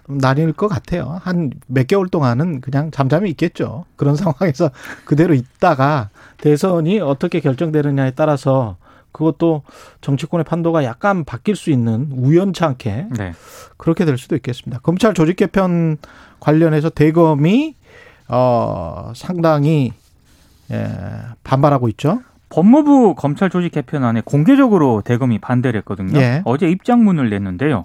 나뉠 0.09 0.53
것 0.53 0.69
같아요. 0.69 1.19
한 1.23 1.51
몇 1.67 1.87
개월 1.87 2.09
동안은 2.09 2.61
그냥 2.61 2.91
잠잠히 2.91 3.31
있겠죠. 3.31 3.85
그런 3.97 4.15
상황에서 4.17 4.71
그대로 5.05 5.35
있다가 5.35 6.11
대선이 6.39 7.01
어떻게 7.01 7.41
결정되느냐에 7.41 8.13
따라서 8.13 8.77
그것도 9.13 9.63
정치권의 10.01 10.45
판도가 10.45 10.85
약간 10.85 11.25
바뀔 11.25 11.57
수 11.57 11.71
있는 11.71 12.09
우연찮게 12.13 13.07
네. 13.19 13.33
그렇게 13.77 14.05
될 14.05 14.19
수도 14.19 14.37
있겠습니다. 14.37 14.81
검찰 14.83 15.15
조직 15.15 15.37
개편 15.37 15.97
관련해서 16.39 16.91
대검이 16.91 17.75
어 18.29 19.13
상당히 19.17 19.93
예, 20.71 20.89
반발하고 21.43 21.89
있죠. 21.91 22.21
법무부 22.51 23.15
검찰 23.17 23.51
조직 23.51 23.73
개편안에 23.73 24.23
공개적으로 24.25 25.03
대검이 25.05 25.39
반대를 25.39 25.79
했거든요. 25.81 26.19
예. 26.19 26.43
어제 26.45 26.69
입장문을 26.71 27.31
냈는데요. 27.31 27.85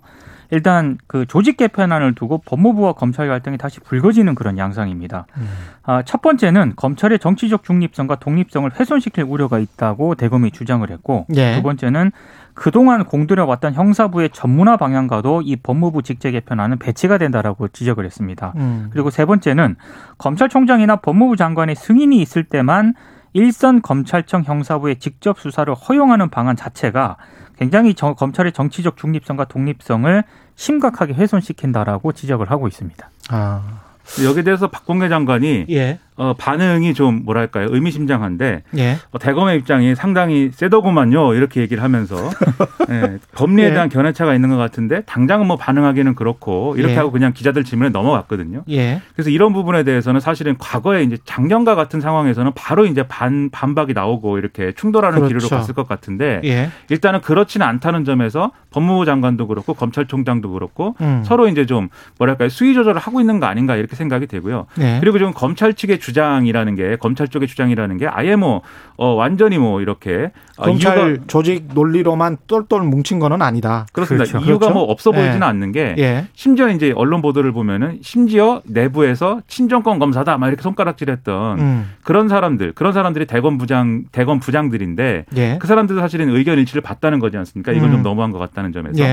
일단 0.51 0.97
그 1.07 1.25
조직 1.25 1.57
개편안을 1.57 2.15
두고 2.15 2.39
법무부와 2.45 2.93
검찰 2.93 3.27
갈등이 3.27 3.57
다시 3.57 3.79
불거지는 3.79 4.35
그런 4.35 4.57
양상입니다. 4.57 5.25
음. 5.37 5.47
아, 5.83 6.03
첫 6.03 6.21
번째는 6.21 6.73
검찰의 6.75 7.19
정치적 7.19 7.63
중립성과 7.63 8.15
독립성을 8.15 8.69
훼손시킬 8.79 9.23
우려가 9.23 9.59
있다고 9.59 10.15
대검이 10.15 10.51
주장을 10.51 10.89
했고 10.89 11.25
예. 11.35 11.55
두 11.55 11.63
번째는 11.63 12.11
그동안 12.53 13.03
공들여왔던 13.03 13.73
형사부의 13.73 14.29
전문화 14.31 14.77
방향과도 14.77 15.41
이 15.43 15.57
법무부 15.57 16.03
직제 16.03 16.31
개편안은 16.31 16.79
배치가 16.79 17.17
된다라고 17.17 17.67
지적을 17.67 18.05
했습니다. 18.05 18.53
음. 18.55 18.89
그리고 18.91 19.09
세 19.09 19.25
번째는 19.25 19.75
검찰총장이나 20.17 20.97
법무부 20.97 21.35
장관의 21.35 21.75
승인이 21.75 22.19
있을 22.21 22.45
때만 22.45 22.93
일선 23.33 23.81
검찰청 23.81 24.43
형사부의 24.43 24.95
직접 24.99 25.37
수사를 25.37 25.71
허용하는 25.73 26.29
방안 26.29 26.55
자체가 26.55 27.17
굉장히 27.57 27.93
정- 27.93 28.15
검찰의 28.15 28.51
정치적 28.51 28.97
중립성과 28.97 29.45
독립성을 29.45 30.23
심각하게 30.55 31.13
훼손시킨다라고 31.13 32.11
지적을 32.13 32.51
하고 32.51 32.67
있습니다. 32.67 33.09
아. 33.29 33.81
여기에 34.23 34.43
대해서 34.43 34.69
박봉계 34.69 35.09
장관이 35.09 35.65
예. 35.69 35.99
어, 36.17 36.33
반응이 36.37 36.93
좀 36.93 37.23
뭐랄까요 37.25 37.67
의미심장한데 37.71 38.63
예. 38.77 38.97
어, 39.11 39.19
대검의 39.19 39.57
입장이 39.57 39.95
상당히 39.95 40.49
세더구만요 40.53 41.33
이렇게 41.33 41.59
얘기를 41.59 41.83
하면서 41.83 42.15
예, 42.89 43.17
법리에 43.33 43.65
예. 43.65 43.71
대한 43.71 43.89
견해차가 43.89 44.33
있는 44.33 44.49
것 44.49 44.55
같은데 44.55 45.01
당장은 45.01 45.45
뭐 45.45 45.57
반응하기는 45.57 46.15
그렇고 46.15 46.75
이렇게 46.77 46.93
예. 46.93 46.97
하고 46.97 47.11
그냥 47.11 47.33
기자들 47.33 47.65
질문에 47.65 47.89
넘어갔거든요. 47.89 48.63
예. 48.69 49.01
그래서 49.13 49.29
이런 49.29 49.51
부분에 49.51 49.83
대해서는 49.83 50.21
사실은 50.21 50.55
과거에 50.57 51.03
이제 51.03 51.17
작년과 51.25 51.75
같은 51.75 51.99
상황에서는 51.99 52.53
바로 52.55 52.85
이제 52.85 53.03
반 53.03 53.49
반박이 53.49 53.93
나오고 53.93 54.37
이렇게 54.37 54.71
충돌하는 54.71 55.19
그렇죠. 55.19 55.37
길로 55.37 55.49
갔을 55.49 55.73
것 55.73 55.87
같은데 55.87 56.39
예. 56.45 56.69
일단은 56.89 57.21
그렇지는 57.21 57.67
않다는 57.67 58.05
점에서 58.05 58.51
법무부 58.71 59.05
장관도 59.05 59.47
그렇고 59.47 59.73
검찰총장도 59.73 60.51
그렇고 60.51 60.95
음. 61.01 61.23
서로 61.25 61.47
이제 61.47 61.65
좀 61.65 61.89
뭐랄까요 62.17 62.49
수위 62.49 62.73
조절을 62.73 63.01
하고 63.01 63.19
있는 63.19 63.39
거 63.39 63.47
아닌가 63.47 63.75
이렇게 63.75 63.95
생각이 63.95 64.27
되고요. 64.27 64.67
예. 64.79 64.97
그리고 65.01 65.17
지금 65.17 65.33
검찰 65.33 65.73
측의 65.73 65.99
주장이라는 66.05 66.75
게 66.75 66.95
검찰 66.97 67.27
쪽의 67.27 67.47
주장이라는 67.47 67.97
게 67.97 68.07
아예 68.07 68.35
뭐 68.35 68.61
어, 68.95 69.13
완전히 69.13 69.57
뭐 69.57 69.81
이렇게 69.81 70.31
어, 70.57 70.65
검찰 70.65 70.97
이유가 70.97 71.23
조직 71.27 71.69
논리로만 71.73 72.37
똘똘 72.45 72.81
뭉친 72.81 73.17
거는 73.19 73.41
아니다. 73.41 73.87
그렇습니다. 73.91 74.25
그렇죠. 74.25 74.45
이유가 74.45 74.67
그렇죠. 74.67 74.73
뭐 74.73 74.83
없어 74.83 75.11
보이지는 75.11 75.41
예. 75.41 75.45
않는 75.45 75.71
게 75.71 75.95
예. 75.97 76.27
심지어 76.33 76.69
이제 76.69 76.93
언론 76.95 77.21
보도를 77.23 77.51
보면은 77.51 77.99
심지어 78.01 78.61
내부에서 78.65 79.41
친정권 79.47 79.97
검사다 79.97 80.37
막 80.37 80.47
이렇게 80.47 80.61
손가락질했던 80.61 81.59
음. 81.59 81.91
그런 82.03 82.29
사람들 82.29 82.73
그런 82.73 82.93
사람들이 82.93 83.25
대검 83.25 83.57
부장 83.57 84.03
대검 84.11 84.39
부장들인데 84.39 85.25
예. 85.35 85.57
그 85.59 85.67
사람들도 85.67 85.99
사실은 85.99 86.29
의견 86.29 86.59
일치를 86.59 86.83
봤다는 86.83 87.19
거지 87.19 87.35
않습니까? 87.37 87.71
이건 87.71 87.89
음. 87.89 87.91
좀 87.93 88.03
너무한 88.03 88.31
것 88.31 88.37
같다는 88.37 88.71
점에서. 88.71 89.03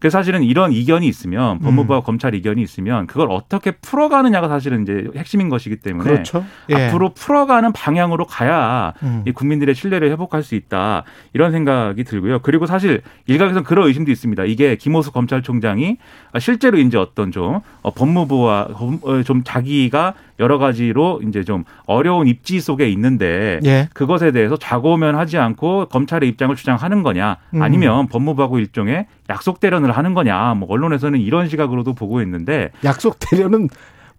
예. 0.00 0.10
그래서 0.10 0.18
사실은 0.18 0.42
이런 0.42 0.72
이견이 0.72 1.06
있으면 1.06 1.56
음. 1.56 1.60
법무부와 1.60 2.00
검찰 2.00 2.34
이견이 2.34 2.62
있으면 2.62 3.06
그걸 3.06 3.30
어떻게 3.30 3.70
풀어가느냐가 3.70 4.48
사실은 4.48 4.82
이제 4.82 5.06
핵심인 5.16 5.48
것이기 5.48 5.76
때문에 5.76 6.10
그렇죠. 6.10 6.40
그렇죠. 6.40 6.46
예. 6.70 6.88
앞으로 6.88 7.10
풀어가는 7.14 7.72
방향으로 7.72 8.24
가야 8.24 8.94
음. 9.02 9.22
이 9.26 9.32
국민들의 9.32 9.74
신뢰를 9.74 10.10
회복할 10.10 10.42
수 10.42 10.54
있다 10.54 11.04
이런 11.32 11.52
생각이 11.52 12.04
들고요. 12.04 12.40
그리고 12.40 12.66
사실 12.66 13.02
일각에서는 13.26 13.64
그런 13.64 13.86
의심도 13.88 14.10
있습니다. 14.10 14.44
이게 14.44 14.76
김호수 14.76 15.12
검찰총장이 15.12 15.98
실제로 16.38 16.78
이제 16.78 16.96
어떤 16.96 17.30
좀 17.30 17.60
어, 17.82 17.90
법무부와 17.92 18.68
어, 18.72 19.22
좀 19.24 19.42
자기가 19.44 20.14
여러 20.40 20.58
가지로 20.58 21.20
이제 21.28 21.44
좀 21.44 21.64
어려운 21.84 22.26
입지 22.26 22.60
속에 22.60 22.88
있는데 22.88 23.60
예. 23.64 23.88
그것에 23.92 24.32
대해서 24.32 24.56
좌고면 24.56 25.14
하지 25.14 25.38
않고 25.38 25.86
검찰의 25.86 26.28
입장을 26.30 26.54
주장하는 26.56 27.02
거냐 27.02 27.36
음. 27.54 27.62
아니면 27.62 28.08
법무부하고 28.08 28.58
일종의 28.58 29.06
약속 29.28 29.60
대련을 29.60 29.92
하는 29.92 30.14
거냐 30.14 30.54
뭐 30.54 30.68
언론에서는 30.70 31.20
이런 31.20 31.48
시각으로도 31.48 31.94
보고 31.94 32.20
있는데 32.22 32.70
약속 32.84 33.18
대련은 33.20 33.68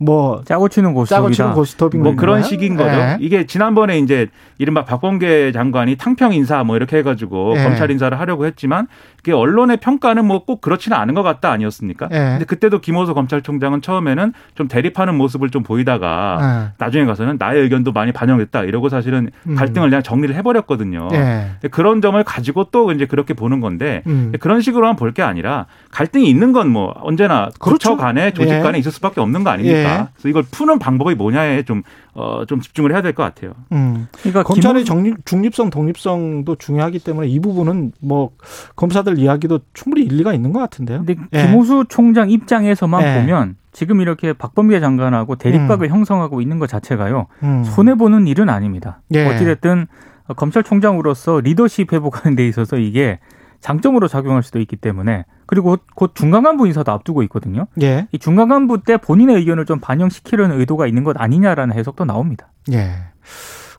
뭐 0.04 0.42
짜고 0.46 0.68
치는 0.68 0.94
고스톱이다. 0.94 1.16
짜고 1.22 1.32
치는 1.32 1.54
고스톱인 1.54 2.02
뭐 2.04 2.16
그런? 2.16 2.42
식인 2.44 2.76
거죠. 2.76 2.90
예. 2.90 3.18
이게 3.20 3.46
지난번에 3.46 4.00
이제 4.00 4.28
이른바 4.58 4.84
박범계 4.84 5.52
장관이 5.52 5.96
탕평 5.96 6.34
인사 6.34 6.64
뭐 6.64 6.76
이렇게 6.76 6.98
해가지고 6.98 7.54
예. 7.58 7.64
검찰 7.64 7.92
인사를 7.92 8.20
하려고 8.20 8.46
했지만 8.46 8.88
그게 9.18 9.32
언론의 9.34 9.78
평가는 9.78 10.26
뭐 10.26 10.42
꼭 10.42 10.60
그렇지는 10.62 10.98
않은 10.98 11.14
것 11.14 11.22
같다 11.22 11.52
아니었습니까? 11.52 12.08
예. 12.12 12.16
근데 12.18 12.46
그때도 12.46 12.82
김호수 12.82 13.14
검찰총장은 13.14 13.82
처음에는 13.84 14.34
좀 14.56 14.68
대립하는 14.68 15.14
모습을 15.16 15.52
좀 15.52 15.62
보이다가 15.62 16.40
예. 16.42 16.74
나중에 16.80 17.06
가서는 17.06 17.36
나의 17.38 17.62
의견도 17.62 17.92
많이 17.92 18.12
반영됐다 18.12 18.64
이러고 18.64 18.90
사실은 18.90 19.30
음. 19.48 19.56
갈등을 19.56 19.90
그냥 19.90 20.02
정리를 20.02 20.34
해버렸거든요. 20.36 21.10
예. 21.14 21.18
근데 21.62 21.68
그런 21.70 22.02
점을 22.02 22.22
가지고 22.24 22.66
또 22.72 22.92
이제 22.92 23.06
그렇게 23.06 23.36
보는 23.36 23.60
건데 23.62 24.02
음. 24.08 24.32
그런 24.40 24.62
식으로만 24.62 24.96
볼 24.96 25.12
게 25.12 25.22
아니라 25.22 25.66
갈등이 25.92 26.28
있는 26.28 26.54
건 26.54 26.72
뭐 26.72 26.94
언제나 27.02 27.50
그렇죠. 27.60 27.92
부처 27.92 27.98
간에 27.98 28.32
조직 28.32 28.54
예. 28.54 28.60
간에 28.62 28.80
있을 28.80 28.92
수밖에 28.94 29.20
없는 29.20 29.44
거 29.44 29.50
아닙니까? 29.50 29.91
예. 29.92 30.08
그래서 30.14 30.30
이걸 30.30 30.44
푸는 30.44 30.80
방법이 30.80 31.16
뭐냐에 31.16 31.64
좀, 31.64 31.84
어, 32.14 32.46
좀 32.48 32.62
집중을 32.62 32.92
해야 32.92 33.02
될 33.02 33.14
것 33.14 33.24
같아요. 33.24 33.54
음. 33.72 34.08
그러니까 34.20 34.44
검찰의 34.44 34.86
정립, 34.86 35.26
중립성, 35.26 35.70
독립성도 35.70 36.56
중요하기 36.56 37.00
때문에 37.00 37.28
이 37.28 37.40
부분은 37.40 37.92
뭐 38.02 38.32
검사들 38.76 39.20
이야기도 39.20 39.60
충분히 39.74 40.06
일리가 40.06 40.34
있는 40.34 40.54
것 40.54 40.60
같은데요. 40.60 41.04
근데 41.06 41.16
예. 41.34 41.46
김호수 41.48 41.86
총장 41.90 42.30
입장에서만 42.30 43.04
예. 43.04 43.20
보면 43.22 43.56
지금 43.74 44.02
이렇게 44.02 44.34
박범계 44.34 44.80
장관하고 44.80 45.36
대립각을 45.36 45.90
형성하고 45.90 46.42
있는 46.42 46.60
것 46.60 46.68
자체가요 46.68 47.28
음. 47.44 47.64
손해 47.64 47.96
보는 47.96 48.28
일은 48.28 48.50
아닙니다. 48.50 49.02
예. 49.14 49.26
어찌됐든 49.28 49.88
검찰총장으로서 50.36 51.42
리더십 51.42 51.92
회복하는 51.94 52.36
데 52.36 52.48
있어서 52.48 52.78
이게 52.78 53.20
장점으로 53.60 54.08
작용할 54.08 54.44
수도 54.44 54.60
있기 54.60 54.76
때문에 54.76 55.26
그리고 55.52 55.72
곧, 55.72 55.82
곧 55.94 56.12
중간 56.16 56.44
간부 56.44 56.66
인사도 56.66 56.94
앞두고 56.94 57.24
있거든요. 57.24 57.68
예. 57.82 58.08
이 58.14 58.20
중간 58.20 58.48
간부 58.48 58.84
때 58.86 58.96
본인의 58.96 59.36
의견을 59.36 59.66
좀 59.66 59.82
반영시키려는 59.82 60.58
의도가 60.58 60.88
있는 60.88 61.04
것 61.04 61.20
아니냐라는 61.20 61.76
해석도 61.78 62.06
나옵니다. 62.06 62.48
예. 62.72 62.94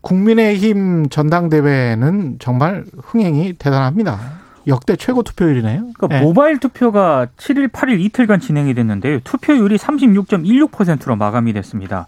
국민의힘 0.02 1.08
전당대회는 1.08 2.36
정말 2.40 2.84
흥행이 3.02 3.54
대단합니다. 3.54 4.20
역대 4.66 4.96
최고 4.96 5.22
투표율이네요. 5.22 5.92
그러니까 5.94 6.18
예. 6.18 6.20
모바일 6.20 6.60
투표가 6.60 7.28
7일, 7.38 7.72
8일 7.72 8.00
이틀간 8.00 8.40
진행이 8.40 8.74
됐는데요. 8.74 9.20
투표율이 9.20 9.78
36.16%로 9.78 11.16
마감이 11.16 11.54
됐습니다. 11.54 12.06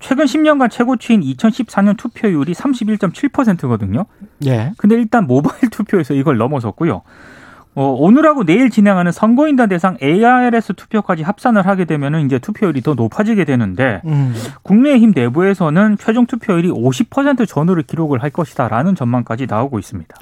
최근 0.00 0.24
10년간 0.24 0.70
최고치인 0.70 1.20
2014년 1.20 1.98
투표율이 1.98 2.54
31.7%거든요. 2.54 4.06
예. 4.46 4.72
근데 4.78 4.94
일단 4.94 5.26
모바일 5.26 5.68
투표에서 5.68 6.14
이걸 6.14 6.38
넘어섰고요. 6.38 7.02
어, 7.74 7.86
오늘하고 7.86 8.44
내일 8.44 8.68
진행하는 8.68 9.12
선거인단 9.12 9.68
대상 9.70 9.96
ARS 10.02 10.74
투표까지 10.74 11.22
합산을 11.22 11.66
하게 11.66 11.86
되면은 11.86 12.26
이제 12.26 12.38
투표율이 12.38 12.82
더 12.82 12.94
높아지게 12.94 13.44
되는데 13.44 14.02
음. 14.04 14.34
국민의힘 14.62 15.12
내부에서는 15.14 15.96
최종 15.98 16.26
투표율이 16.26 16.70
50% 16.70 17.48
전후를 17.48 17.84
기록을 17.84 18.22
할 18.22 18.30
것이다라는 18.30 18.94
전망까지 18.94 19.46
나오고 19.48 19.78
있습니다. 19.78 20.14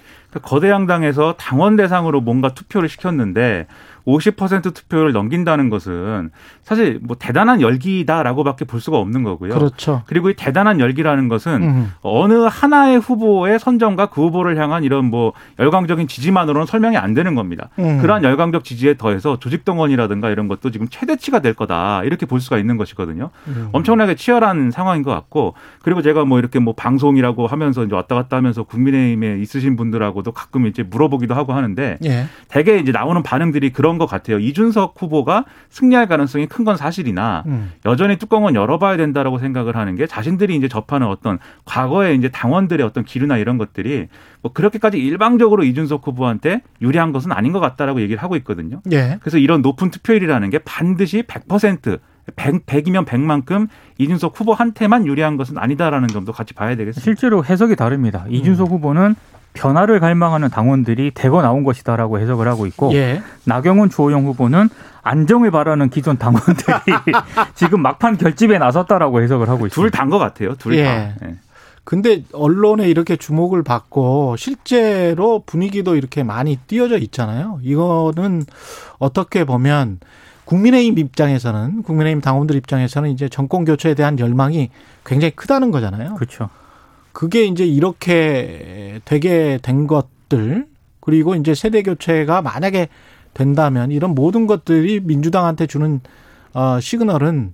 거대 0.42 0.70
양당에서 0.70 1.34
당원 1.38 1.76
대상으로 1.76 2.20
뭔가 2.20 2.50
투표를 2.50 2.88
시켰는데 2.88 3.66
50% 4.06 4.74
투표를 4.74 5.12
넘긴다는 5.12 5.70
것은 5.70 6.30
사실 6.62 6.98
뭐 7.02 7.16
대단한 7.18 7.60
열기다라고밖에 7.60 8.64
볼 8.64 8.80
수가 8.80 8.98
없는 8.98 9.22
거고요. 9.22 9.54
그렇죠. 9.54 10.02
그리고 10.06 10.30
이 10.30 10.34
대단한 10.34 10.80
열기라는 10.80 11.28
것은 11.28 11.62
음. 11.62 11.92
어느 12.02 12.34
하나의 12.34 12.98
후보의 12.98 13.58
선정과 13.58 14.06
그 14.06 14.22
후보를 14.22 14.56
향한 14.58 14.84
이런 14.84 15.06
뭐 15.06 15.32
열광적인 15.58 16.08
지지만으로는 16.08 16.66
설명이 16.66 16.96
안 16.96 17.14
되는 17.14 17.34
겁니다. 17.34 17.68
음. 17.78 17.98
그러한 18.00 18.22
열광적 18.22 18.64
지지에 18.64 18.94
더해서 18.96 19.38
조직 19.38 19.64
동원이라든가 19.64 20.30
이런 20.30 20.48
것도 20.48 20.70
지금 20.70 20.88
최대치가 20.88 21.40
될 21.40 21.54
거다 21.54 22.04
이렇게 22.04 22.26
볼 22.26 22.40
수가 22.40 22.58
있는 22.58 22.76
것이거든요. 22.76 23.30
음. 23.48 23.68
엄청나게 23.72 24.14
치열한 24.14 24.70
상황인 24.70 25.02
것 25.02 25.10
같고 25.10 25.54
그리고 25.82 26.02
제가 26.02 26.24
뭐 26.24 26.38
이렇게 26.38 26.58
뭐 26.58 26.74
방송이라고 26.74 27.46
하면서 27.46 27.84
이제 27.84 27.94
왔다 27.94 28.14
갔다 28.14 28.36
하면서 28.36 28.62
국민의힘에 28.62 29.38
있으신 29.40 29.76
분들하고 29.76 30.19
도 30.22 30.32
가끔 30.32 30.66
이제 30.66 30.82
물어보기도 30.82 31.34
하고 31.34 31.52
하는데 31.52 31.98
예. 32.04 32.26
대개 32.48 32.76
이제 32.78 32.92
나오는 32.92 33.22
반응들이 33.22 33.70
그런 33.70 33.98
것 33.98 34.06
같아요. 34.06 34.38
이준석 34.38 34.94
후보가 34.98 35.44
승리할 35.70 36.06
가능성이 36.06 36.46
큰 36.46 36.60
건 36.64 36.76
사실이나 36.76 37.42
음. 37.46 37.72
여전히 37.86 38.16
뚜껑은 38.16 38.54
열어봐야 38.54 38.98
된다라고 38.98 39.38
생각을 39.38 39.76
하는 39.76 39.96
게 39.96 40.06
자신들이 40.06 40.54
이제 40.56 40.68
접하는 40.68 41.06
어떤 41.06 41.38
과거의 41.64 42.16
이제 42.16 42.28
당원들의 42.28 42.84
어떤 42.84 43.02
기류나 43.02 43.38
이런 43.38 43.56
것들이 43.56 44.08
뭐 44.42 44.52
그렇게까지 44.52 44.98
일방적으로 44.98 45.64
이준석 45.64 46.06
후보한테 46.06 46.60
유리한 46.82 47.12
것은 47.12 47.32
아닌 47.32 47.52
것 47.52 47.60
같다라고 47.60 48.02
얘기를 48.02 48.22
하고 48.22 48.36
있거든요. 48.36 48.82
예. 48.92 49.16
그래서 49.20 49.38
이런 49.38 49.62
높은 49.62 49.90
투표율이라는 49.90 50.50
게 50.50 50.58
반드시 50.58 51.22
100% 51.22 51.98
100, 52.36 52.66
100이면 52.66 53.06
100만큼 53.06 53.68
이준석 53.98 54.38
후보한테만 54.38 55.06
유리한 55.06 55.36
것은 55.36 55.58
아니다라는 55.58 56.08
점도 56.08 56.32
같이 56.32 56.54
봐야 56.54 56.76
되겠습니다. 56.76 57.00
실제로 57.02 57.44
해석이 57.44 57.74
다릅니다. 57.76 58.26
이준석 58.28 58.68
후보는 58.70 59.14
변화를 59.52 60.00
갈망하는 60.00 60.48
당원들이 60.48 61.12
대거 61.12 61.42
나온 61.42 61.64
것이다라고 61.64 62.18
해석을 62.20 62.46
하고 62.48 62.66
있고 62.66 62.92
예. 62.94 63.22
나경원 63.44 63.90
주호영 63.90 64.26
후보는 64.26 64.68
안정을 65.02 65.50
바라는 65.50 65.90
기존 65.90 66.18
당원들이 66.18 66.76
지금 67.54 67.82
막판 67.82 68.16
결집에 68.16 68.58
나섰다라고 68.58 69.22
해석을 69.22 69.48
하고 69.48 69.66
있습니다. 69.66 69.74
둘 69.74 69.90
다인 69.90 70.10
것 70.10 70.18
같아요. 70.18 70.54
둘 70.56 70.76
예. 70.76 70.84
다. 70.84 71.26
예. 71.26 71.36
근데 71.84 72.22
언론에 72.32 72.88
이렇게 72.88 73.16
주목을 73.16 73.62
받고 73.62 74.36
실제로 74.36 75.42
분위기도 75.44 75.96
이렇게 75.96 76.22
많이 76.22 76.56
띄어져 76.56 76.98
있잖아요. 76.98 77.58
이거는 77.62 78.44
어떻게 78.98 79.44
보면 79.44 79.98
국민의힘 80.44 80.98
입장에서는 80.98 81.82
국민의힘 81.82 82.20
당원들 82.20 82.56
입장에서는 82.56 83.10
이제 83.10 83.28
정권 83.28 83.64
교체에 83.64 83.94
대한 83.94 84.18
열망이 84.18 84.70
굉장히 85.04 85.30
크다는 85.32 85.70
거잖아요. 85.70 86.14
그렇죠. 86.14 86.50
그게 87.20 87.44
이제 87.44 87.66
이렇게 87.66 88.98
되게 89.04 89.58
된 89.60 89.86
것들 89.86 90.66
그리고 91.00 91.34
이제 91.34 91.54
세대 91.54 91.82
교체가 91.82 92.40
만약에 92.40 92.88
된다면 93.34 93.90
이런 93.90 94.14
모든 94.14 94.46
것들이 94.46 95.00
민주당한테 95.00 95.66
주는 95.66 96.00
어 96.54 96.80
시그널은 96.80 97.52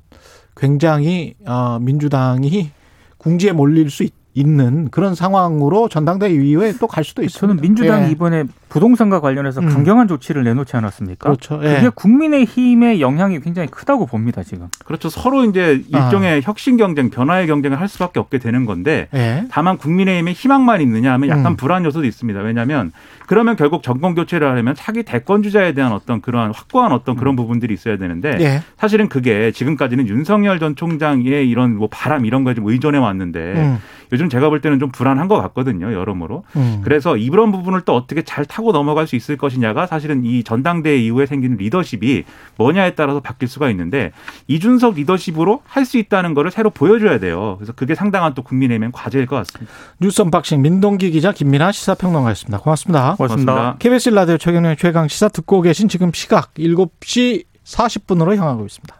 굉장히 0.56 1.34
어 1.44 1.80
민주당이 1.80 2.70
궁지에 3.18 3.50
몰릴 3.50 3.90
수 3.90 4.04
있, 4.04 4.12
는 4.36 4.88
그런 4.90 5.16
상황으로 5.16 5.88
전당대회 5.88 6.30
이후에 6.32 6.74
또 6.78 6.86
갈 6.86 7.02
수도 7.02 7.24
있습니다. 7.24 7.40
저는 7.40 7.60
민주당이 7.60 8.06
예. 8.06 8.10
이번에 8.12 8.44
부동산과 8.68 9.20
관련해서 9.20 9.60
음. 9.60 9.68
강경한 9.68 10.08
조치를 10.08 10.44
내놓지 10.44 10.76
않았습니까? 10.76 11.28
그렇죠. 11.28 11.60
예. 11.62 11.76
그게 11.76 11.88
국민의힘의 11.88 13.00
영향이 13.00 13.40
굉장히 13.40 13.68
크다고 13.68 14.06
봅니다 14.06 14.42
지금. 14.42 14.68
그렇죠. 14.84 15.08
서로 15.08 15.44
이제 15.44 15.82
일종의 15.88 16.42
혁신 16.42 16.76
경쟁, 16.76 17.10
변화의 17.10 17.46
경쟁을 17.46 17.80
할 17.80 17.88
수밖에 17.88 18.18
없게 18.18 18.38
되는 18.38 18.66
건데 18.66 19.08
예. 19.14 19.44
다만 19.50 19.78
국민의힘에 19.78 20.32
희망만 20.32 20.80
있느냐 20.80 21.12
하면 21.12 21.28
약간 21.28 21.52
음. 21.52 21.56
불안 21.56 21.84
요소도 21.84 22.06
있습니다. 22.06 22.40
왜냐하면 22.40 22.92
그러면 23.26 23.56
결국 23.56 23.82
정권 23.82 24.14
교체를 24.14 24.48
하려면 24.48 24.74
차기 24.74 25.02
대권 25.02 25.42
주자에 25.42 25.72
대한 25.72 25.92
어떤 25.92 26.20
그러한 26.20 26.52
확고한 26.54 26.92
어떤 26.92 27.16
그런 27.16 27.36
부분들이 27.36 27.74
있어야 27.74 27.96
되는데 27.98 28.36
예. 28.40 28.62
사실은 28.76 29.08
그게 29.08 29.50
지금까지는 29.52 30.08
윤석열 30.08 30.58
전 30.58 30.76
총장의 30.76 31.48
이런 31.48 31.76
뭐 31.76 31.88
바람 31.90 32.24
이런 32.24 32.44
거에 32.44 32.54
좀 32.54 32.66
의존해 32.68 32.98
왔는데 32.98 33.38
음. 33.40 33.78
요즘 34.12 34.28
제가 34.28 34.48
볼 34.48 34.60
때는 34.60 34.78
좀 34.78 34.90
불안한 34.90 35.28
것 35.28 35.40
같거든요. 35.42 35.92
여러모로. 35.92 36.44
음. 36.56 36.80
그래서 36.84 37.16
이런 37.16 37.52
부분을 37.52 37.82
또 37.82 37.94
어떻게 37.94 38.22
잘 38.22 38.46
타고 38.56 38.72
넘어갈 38.72 39.06
수 39.06 39.16
있을 39.16 39.36
것이냐가 39.36 39.86
사실은 39.86 40.24
이 40.24 40.42
전당대회 40.42 40.96
이후에 40.96 41.26
생기는 41.26 41.58
리더십이 41.58 42.24
뭐냐에 42.56 42.94
따라서 42.94 43.20
바뀔 43.20 43.48
수가 43.48 43.68
있는데 43.70 44.12
이준석 44.48 44.94
리더십으로 44.94 45.62
할 45.66 45.86
수 45.86 45.98
있다는 45.98 46.34
거를 46.34 46.50
새로 46.50 46.70
보여줘야 46.70 47.20
돼요. 47.20 47.54
그래서 47.58 47.72
그게 47.72 47.94
상당한 47.94 48.34
또 48.34 48.42
국민의힘 48.42 48.90
과제일 48.90 49.26
것 49.26 49.36
같습니다. 49.36 49.72
뉴스 50.00 50.20
unboxing 50.22 50.60
민동기 50.60 51.12
기자 51.12 51.30
김민아 51.30 51.70
시사평론가였습니다. 51.70 52.58
고맙습니다. 52.58 53.14
고맙습니다. 53.14 53.76
KBS 53.78 54.08
라디오 54.08 54.36
최경영의 54.36 54.78
최강 54.78 55.06
시사 55.06 55.28
듣고 55.28 55.60
계신 55.60 55.88
지금 55.88 56.10
시각 56.12 56.54
7시 56.54 57.44
40분으로 57.64 58.36
향하고 58.36 58.66
있습니다. 58.66 58.96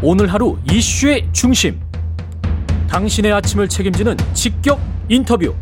오늘 0.00 0.32
하루 0.32 0.56
이슈의 0.70 1.28
중심. 1.32 1.78
당신의 2.88 3.32
아침을 3.32 3.68
책임지는 3.68 4.16
직격 4.32 4.80
인터뷰. 5.10 5.54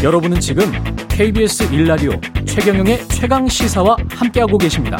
여러분은 0.00 0.38
지금 0.38 0.62
KBS 1.08 1.72
일라디오 1.72 2.12
최경영의 2.46 3.08
최강 3.08 3.48
시사와 3.48 3.96
함께하고 4.08 4.56
계십니다. 4.56 4.96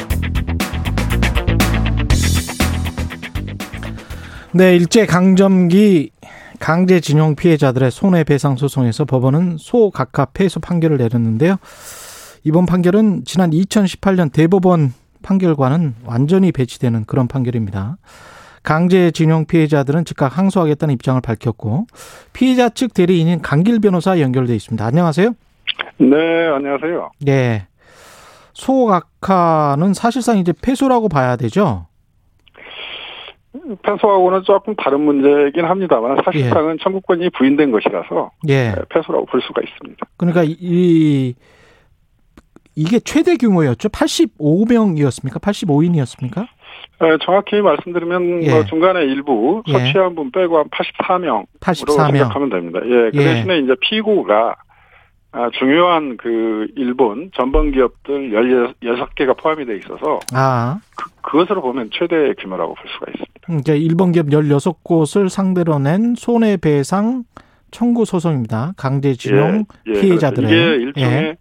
네, 4.52 4.74
일제 4.74 5.06
강점기 5.06 6.10
강제징용 6.58 7.36
피해자들의 7.36 7.92
손해배상 7.92 8.56
소송에서 8.56 9.04
법원은 9.04 9.58
소각하 9.60 10.24
패소 10.24 10.58
판결을 10.58 10.98
내렸는데요. 10.98 11.58
이번 12.42 12.66
판결은 12.66 13.22
지난 13.24 13.52
2018년 13.52 14.32
대법원 14.32 14.92
판결과는 15.22 15.94
완전히 16.06 16.50
배치되는 16.50 17.04
그런 17.04 17.28
판결입니다. 17.28 17.98
강제징용 18.62 19.46
피해자들은 19.46 20.04
즉각 20.04 20.36
항소하겠다는 20.38 20.94
입장을 20.94 21.20
밝혔고 21.20 21.86
피해자 22.32 22.68
측 22.68 22.94
대리인인 22.94 23.42
강길 23.42 23.80
변호사 23.80 24.20
연결돼 24.20 24.54
있습니다. 24.54 24.84
안녕하세요. 24.84 25.32
네, 25.98 26.46
안녕하세요. 26.48 27.10
네. 27.20 27.66
소각하는 28.52 29.94
사실상 29.94 30.38
이제 30.38 30.52
패소라고 30.60 31.08
봐야 31.08 31.36
되죠. 31.36 31.86
패소하고는 33.82 34.42
조금 34.44 34.74
다른 34.76 35.00
문제이긴 35.00 35.64
합니다만 35.64 36.18
사실상은 36.24 36.74
예. 36.74 36.82
청구권이 36.82 37.30
부인된 37.30 37.70
것이라서 37.70 38.30
예. 38.48 38.74
패소라고 38.88 39.26
볼 39.26 39.40
수가 39.42 39.62
있습니다. 39.62 40.06
그러니까 40.16 40.42
이 40.44 41.34
이게 42.74 43.00
최대 43.00 43.36
규모였죠. 43.36 43.88
85명이었습니까? 43.88 45.40
85인이었습니까? 45.40 46.46
에, 47.00 47.16
정확히 47.24 47.60
말씀드리면 47.60 48.42
예. 48.42 48.50
뭐 48.50 48.64
중간에 48.64 49.02
일부 49.04 49.62
예. 49.68 49.72
서취한 49.72 50.14
분 50.14 50.30
빼고 50.32 50.58
한 50.58 50.68
84명으로 50.68 51.46
84명. 51.60 52.12
생각하면 52.12 52.50
됩니다. 52.50 52.80
예, 52.84 53.10
그 53.10 53.12
예. 53.14 53.24
대신에 53.24 53.58
이제 53.58 53.74
피고가 53.80 54.56
아, 55.30 55.50
중요한 55.58 56.16
그 56.16 56.66
일본 56.76 57.30
전범 57.36 57.70
기업들 57.72 58.30
16개가 58.82 59.36
포함이 59.36 59.66
돼 59.66 59.76
있어서 59.76 60.18
아, 60.34 60.80
그것으로 61.22 61.60
보면 61.60 61.90
최대 61.92 62.32
규모라고 62.40 62.74
볼 62.74 62.84
수가 62.88 63.06
있습니다. 63.12 63.60
이제 63.60 63.76
일본 63.76 64.12
기업 64.12 64.26
16곳을 64.26 65.28
상대로 65.28 65.78
낸 65.78 66.14
손해배상 66.16 67.24
청구 67.70 68.06
소송입니다. 68.06 68.72
강제징용 68.78 69.64
예, 69.88 69.92
예, 69.94 70.00
피해자들의. 70.00 70.48
그렇죠. 70.48 70.74
이게 70.74 70.82
일종의 70.82 71.10
예. 71.10 71.36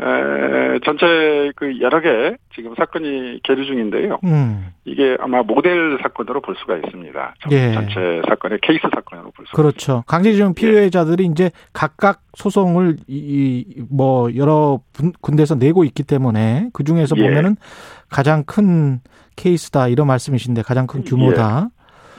에, 0.00 0.78
전체 0.86 1.52
그 1.54 1.78
여러 1.80 2.00
개 2.00 2.34
지금 2.54 2.74
사건이 2.76 3.40
계류 3.44 3.66
중인데요. 3.66 4.18
음, 4.24 4.68
이게 4.86 5.16
아마 5.20 5.42
모델 5.42 5.98
사건으로 6.02 6.40
볼 6.40 6.56
수가 6.56 6.76
있습니다. 6.76 7.34
전- 7.42 7.52
예. 7.52 7.72
전체 7.74 8.22
사건의 8.28 8.58
케이스 8.62 8.80
사건으로 8.92 9.30
볼 9.32 9.44
수가 9.46 9.56
그렇죠. 9.56 10.02
강제징용 10.06 10.54
피해자들이 10.54 11.26
이제 11.26 11.50
각각 11.74 12.22
소송을 12.36 12.96
이, 13.06 13.64
이- 13.76 13.82
뭐 13.90 14.34
여러 14.34 14.80
분- 14.94 15.12
군데서 15.20 15.56
내고 15.56 15.84
있기 15.84 16.02
때문에 16.04 16.70
그 16.72 16.84
중에서 16.84 17.14
예. 17.18 17.22
보면은 17.22 17.56
가장 18.08 18.44
큰 18.44 19.00
케이스다 19.36 19.88
이런 19.88 20.06
말씀이신데 20.06 20.62
가장 20.62 20.86
큰 20.86 21.04
규모다. 21.04 21.68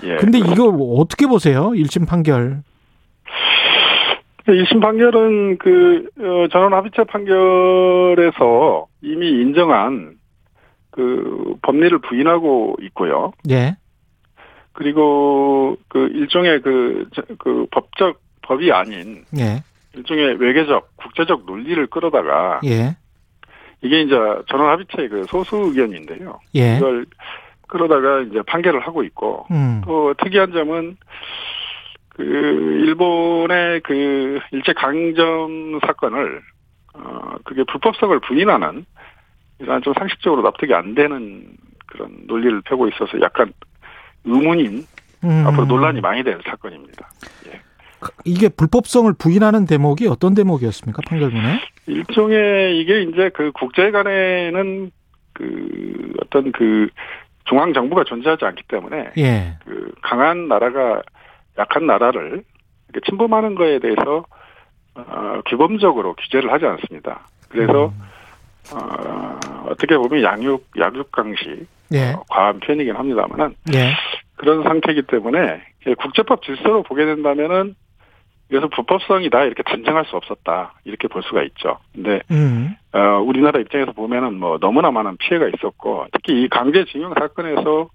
예. 0.04 0.16
근데 0.18 0.38
이거 0.38 0.66
어떻게 0.98 1.26
보세요? 1.26 1.72
1심 1.72 2.08
판결. 2.08 2.62
1심 4.48 4.82
판결은 4.82 5.58
그 5.58 6.10
어, 6.20 6.48
전원 6.52 6.74
합의체 6.74 7.04
판결에서 7.06 8.88
이미 9.02 9.30
인정한 9.42 10.16
그 10.92 11.56
법리를 11.62 11.98
부인하고 12.00 12.76
있고요. 12.82 13.32
예. 13.50 13.76
그리고 14.74 15.78
그 15.88 16.08
일종의 16.08 16.62
그, 16.62 17.08
저- 17.14 17.24
그 17.40 17.66
법적 17.72 18.20
법이 18.42 18.72
아닌 18.72 19.24
예. 19.38 19.64
일종의 19.96 20.36
외교적 20.40 20.90
국제적 20.98 21.46
논리를 21.46 21.86
끌어다가 21.88 22.60
예. 22.66 22.96
이게 23.82 24.02
이제 24.02 24.16
전원 24.50 24.70
합의체 24.72 25.08
그 25.08 25.24
소수 25.28 25.58
의견인데요. 25.58 26.40
예. 26.56 26.78
이걸 26.78 27.06
끌어다가 27.68 28.22
이제 28.22 28.42
판결을 28.46 28.80
하고 28.82 29.04
있고 29.04 29.46
음. 29.52 29.82
또 29.86 30.14
특이한 30.16 30.52
점은 30.52 30.98
그 32.14 32.24
일본의 32.24 33.82
그 33.82 34.40
일제 34.52 34.74
강점 34.74 35.80
사건을 35.86 36.42
어 36.94 37.36
그게 37.44 37.64
불법성을 37.64 38.20
부인하는 38.22 38.86
이러한 39.60 39.82
좀 39.82 39.94
상식적으로 39.98 40.44
납득이 40.44 40.74
안 40.74 40.94
되는 40.94 41.46
그런 41.88 42.12
논리를 42.28 42.62
펴고 42.62 42.88
있어서 42.90 43.20
약간 43.22 43.52
의문인 44.26 44.86
음. 45.24 45.48
앞으로 45.48 45.66
논란이 45.66 46.02
많이 46.02 46.24
될 46.24 46.40
사건입니다. 46.46 47.10
이게 48.26 48.50
불법성을 48.50 49.14
부인하는 49.14 49.66
대목이 49.66 50.08
어떤 50.08 50.34
대목이었습니까? 50.34 51.02
판결문에? 51.08 51.62
일종의 51.88 52.80
이게 52.80 53.04
이제 53.04 53.30
그 53.34 53.52
국제 53.54 53.92
간에는 53.92 54.92
그 55.34 56.14
어떤 56.22 56.52
그 56.52 56.90
중앙 57.46 57.74
정부가 57.74 58.04
존재하지 58.04 58.46
않기 58.46 58.64
때문에 58.68 59.12
예. 59.18 59.58
그 59.66 59.92
강한 60.02 60.48
나라가 60.48 61.02
약한 61.58 61.86
나라를 61.86 62.44
침범하는 63.06 63.56
거에 63.56 63.80
대해서 63.80 64.26
어, 64.96 65.42
규범적으로 65.48 66.14
규제를 66.16 66.52
하지 66.52 66.66
않습니다. 66.66 67.28
그래서 67.50 67.88
음. 67.88 68.78
어, 68.78 69.40
어떻게 69.70 69.98
보면 69.98 70.24
양육 70.24 70.68
약육강식 70.78 71.68
예. 71.94 72.12
어, 72.14 72.24
과한 72.30 72.60
표현이긴 72.60 72.96
합니다만은 72.96 73.56
예. 73.74 73.94
그런 74.36 74.64
상태이기 74.64 75.04
때문에 75.04 75.62
국제법 76.00 76.44
질서로 76.44 76.84
보게 76.84 77.06
된다면은 77.06 77.76
그래서 78.50 78.68
불법성이다 78.68 79.46
이렇게 79.46 79.64
단정할 79.64 80.06
수 80.06 80.16
없었다 80.16 80.74
이렇게 80.84 81.08
볼 81.08 81.24
수가 81.24 81.44
있죠. 81.44 81.80
근데 81.94 82.22
음. 82.30 82.76
어, 82.92 83.20
우리나라 83.26 83.60
입장에서 83.60 83.94
보면은 83.94 84.36
뭐 84.40 84.60
너무나 84.60 84.92
많은 84.92 85.18
피해가 85.18 85.48
있었고 85.48 86.08
특히 86.12 86.44
이 86.44 86.50
강제징용 86.50 87.14
사건에서 87.18 87.90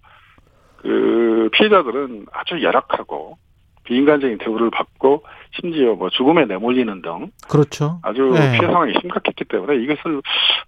그 0.79 1.49
피해자들은 1.53 2.27
아주 2.33 2.63
열악하고 2.63 3.37
비인간적인 3.89 4.37
대우를 4.39 4.71
받고 4.71 5.25
심지어 5.59 5.95
뭐 5.95 6.11
죽음에 6.11 6.45
내몰리는 6.45 7.01
등 7.01 7.31
그렇죠. 7.49 7.99
아주 8.03 8.31
네. 8.35 8.59
피해 8.59 8.71
상황이 8.71 8.93
심각했기 9.01 9.47
때문에 9.47 9.77
이것을 9.83 10.21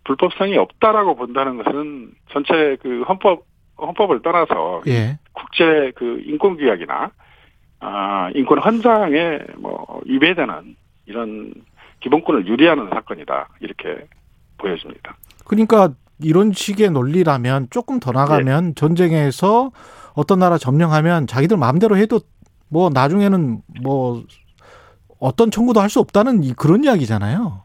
불법성이 0.04 0.56
없다라고 0.56 1.16
본다는 1.16 1.62
것은 1.62 2.12
전체 2.32 2.78
그 2.82 3.02
헌법 3.02 3.44
헌법을 3.78 4.22
떠나서 4.22 4.82
예. 4.86 5.18
국제 5.32 5.92
그 5.96 6.22
인권 6.24 6.56
규약이나 6.56 7.10
아 7.80 8.30
인권 8.34 8.58
헌장에 8.58 9.38
뭐 9.58 10.00
위배되는 10.06 10.76
이런 11.06 11.52
기본권을 12.00 12.46
유리하는 12.46 12.88
사건이다 12.88 13.48
이렇게 13.60 14.06
보여집니다. 14.56 15.16
그러니까 15.44 15.90
이런 16.22 16.52
식의 16.52 16.90
논리라면 16.90 17.68
조금 17.70 18.00
더 18.00 18.12
나가면 18.12 18.68
예. 18.68 18.74
전쟁에서 18.74 19.70
어떤 20.14 20.38
나라 20.38 20.56
점령하면 20.56 21.26
자기들 21.26 21.58
마음대로 21.58 21.96
해도 21.96 22.20
뭐 22.70 22.90
나중에는 22.92 23.58
뭐 23.82 24.22
어떤 25.18 25.50
청구도 25.50 25.80
할 25.80 25.88
수 25.90 26.00
없다는 26.00 26.42
이- 26.44 26.52
그런 26.54 26.84
이야기잖아요. 26.84 27.62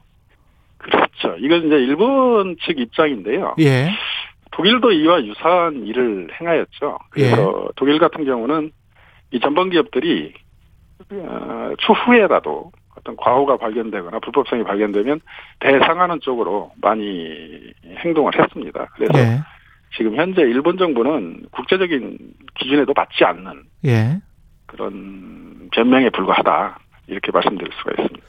그렇죠. 0.77 1.35
이건 1.39 1.65
이제 1.67 1.75
일본 1.75 2.57
측 2.65 2.79
입장인데요. 2.79 3.55
예. 3.59 3.91
독일도 4.51 4.91
이와 4.91 5.23
유사한 5.25 5.85
일을 5.85 6.29
행하였죠. 6.39 6.97
그래서 7.09 7.69
독일 7.75 7.99
같은 7.99 8.25
경우는 8.25 8.71
이 9.31 9.39
전범 9.39 9.69
기업들이 9.69 10.33
어, 11.11 11.71
추후에라도 11.79 12.71
어떤 12.97 13.15
과오가 13.17 13.57
발견되거나 13.57 14.19
불법성이 14.19 14.63
발견되면 14.63 15.19
대상하는 15.59 16.19
쪽으로 16.21 16.71
많이 16.81 17.73
행동을 18.03 18.31
했습니다. 18.39 18.87
그래서 18.95 19.19
예. 19.19 19.39
지금 19.97 20.15
현재 20.15 20.41
일본 20.41 20.77
정부는 20.77 21.47
국제적인 21.51 22.17
기준에도 22.55 22.93
맞지 22.95 23.23
않는 23.25 23.63
예. 23.85 24.19
그런 24.75 25.69
변명에 25.71 26.09
불과하다 26.09 26.79
이렇게 27.07 27.31
말씀드릴 27.31 27.71
수가 27.77 28.03
있습니다. 28.03 28.27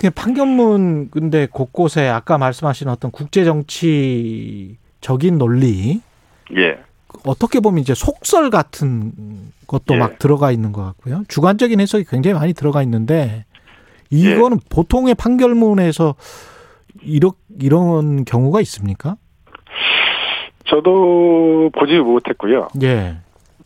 그 0.00 0.10
판결문 0.10 1.10
근데 1.10 1.46
곳곳에 1.46 2.08
아까 2.08 2.38
말씀하신 2.38 2.88
어떤 2.88 3.10
국제 3.10 3.44
정치적인 3.44 4.76
논리 5.38 6.00
예, 6.56 6.78
어떻게 7.26 7.60
보면 7.60 7.80
이제 7.80 7.94
속설 7.94 8.50
같은 8.50 9.12
것도 9.66 9.94
예. 9.94 9.98
막 9.98 10.18
들어가 10.18 10.50
있는 10.50 10.72
것 10.72 10.84
같고요. 10.84 11.22
주관적인 11.28 11.80
해석이 11.80 12.04
굉장히 12.08 12.38
많이 12.38 12.52
들어가 12.52 12.82
있는데 12.82 13.44
이거는 14.10 14.58
보통의 14.70 15.14
판결문에서 15.14 16.14
이런 17.02 17.32
이런 17.60 18.24
경우가 18.24 18.60
있습니까? 18.62 19.16
저도 20.66 21.70
보지 21.78 21.98
못했고요. 21.98 22.68
예. 22.82 23.16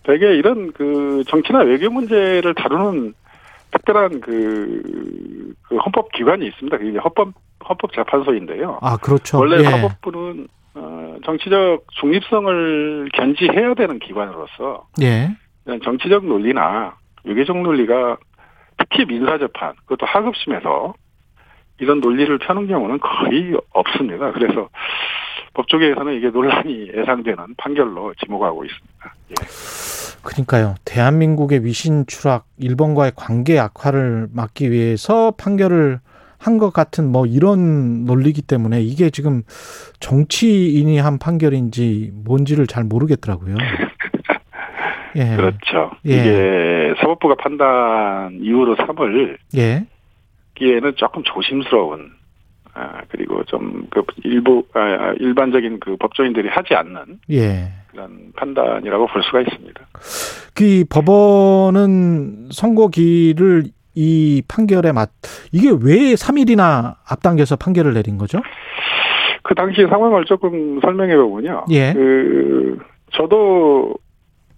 되게 0.09 0.37
이런 0.37 0.73
그 0.73 1.23
정치나 1.29 1.59
외교 1.59 1.91
문제를 1.91 2.55
다루는 2.55 3.13
특별한 3.73 4.23
그, 4.23 5.53
그 5.65 5.77
헌법 5.77 6.11
기관이 6.13 6.47
있습니다. 6.47 6.79
그게 6.79 6.99
헌법 6.99 7.35
헌법 7.69 7.93
재판소인데요. 7.93 8.79
아 8.81 8.97
그렇죠. 8.97 9.39
원래 9.39 9.59
예. 9.59 9.65
사법부는 9.65 10.49
어, 10.77 11.17
정치적 11.27 11.85
중립성을 12.01 13.11
견지해야 13.13 13.75
되는 13.75 13.99
기관으로서 13.99 14.87
예. 15.03 15.29
정치적 15.85 16.25
논리나 16.25 16.97
외교적 17.25 17.59
논리가 17.59 18.17
특히 18.79 19.05
민사 19.05 19.37
재판 19.37 19.75
그것도 19.85 20.07
하급심에서 20.07 20.95
이런 21.81 22.01
논리를 22.01 22.39
펴는 22.39 22.67
경우는 22.67 22.99
거의 23.01 23.55
없습니다. 23.75 24.33
그래서 24.33 24.71
법조계에서는 25.53 26.15
이게 26.15 26.31
논란이 26.31 26.93
예상되는 26.97 27.57
판결로 27.59 28.15
지목하고 28.15 28.65
있습니다. 28.65 29.15
예. 29.33 29.98
그러니까요. 30.23 30.75
대한민국의 30.85 31.65
위신 31.65 32.05
추락, 32.07 32.47
일본과의 32.59 33.13
관계 33.17 33.59
악화를 33.59 34.29
막기 34.33 34.71
위해서 34.71 35.33
판결을 35.33 36.01
한 36.41 36.59
것 36.59 36.73
같은 36.73 37.11
뭐 37.11 37.27
이런 37.27 38.05
논리기 38.05 38.43
때문에 38.43 38.81
이게 38.81 39.11
지금 39.11 39.43
정치인이 39.99 40.97
한 40.99 41.19
판결인지 41.19 42.13
뭔지를 42.25 42.67
잘 42.69 42.85
모르겠더라고요. 42.85 43.57
예. 45.17 45.37
그렇죠. 45.37 45.91
예. 46.07 46.11
이게 46.13 46.95
사법부가 47.01 47.35
판단 47.37 48.39
이후로 48.41 48.77
3월 48.77 49.37
예. 49.57 49.85
기에는 50.55 50.95
조금 50.97 51.23
조심스러운 51.25 52.13
아, 52.75 53.03
그리고 53.09 53.43
좀 53.45 53.89
그 53.91 54.03
일부 54.23 54.65
아, 54.75 55.13
일반적인 55.19 55.81
그 55.81 55.97
법조인들이 55.97 56.49
하지 56.49 56.75
않는 56.75 57.19
예. 57.33 57.73
그런 57.99 58.33
판단이라고 58.37 59.09
볼 59.09 59.23
수가 59.25 59.41
있습니다. 59.41 59.81
그 60.55 60.85
법원은 60.89 62.51
선고기를 62.53 63.65
이 63.97 64.43
판결에 64.47 64.93
맞 64.93 65.11
이게 65.51 65.71
왜 65.71 66.15
3일이나 66.15 66.95
앞당겨서 67.09 67.57
판결을 67.57 67.95
내린 67.95 68.17
거죠? 68.17 68.41
그 69.43 69.55
당시 69.57 69.85
상황을 69.89 70.27
조금 70.27 70.81
설명해 70.81 71.17
보면요. 71.17 71.65
예. 71.71 71.93
그 71.93 72.79
저도 73.13 73.95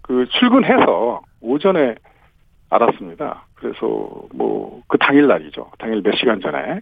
그 0.03 0.27
출근해서 0.39 1.21
오전에 1.41 1.95
알았습니다. 2.69 3.47
그래서 3.55 3.77
뭐 4.35 4.81
그 4.87 4.97
당일 4.97 5.25
날이죠. 5.27 5.71
당일 5.79 6.01
몇 6.03 6.13
시간 6.15 6.41
전에. 6.41 6.81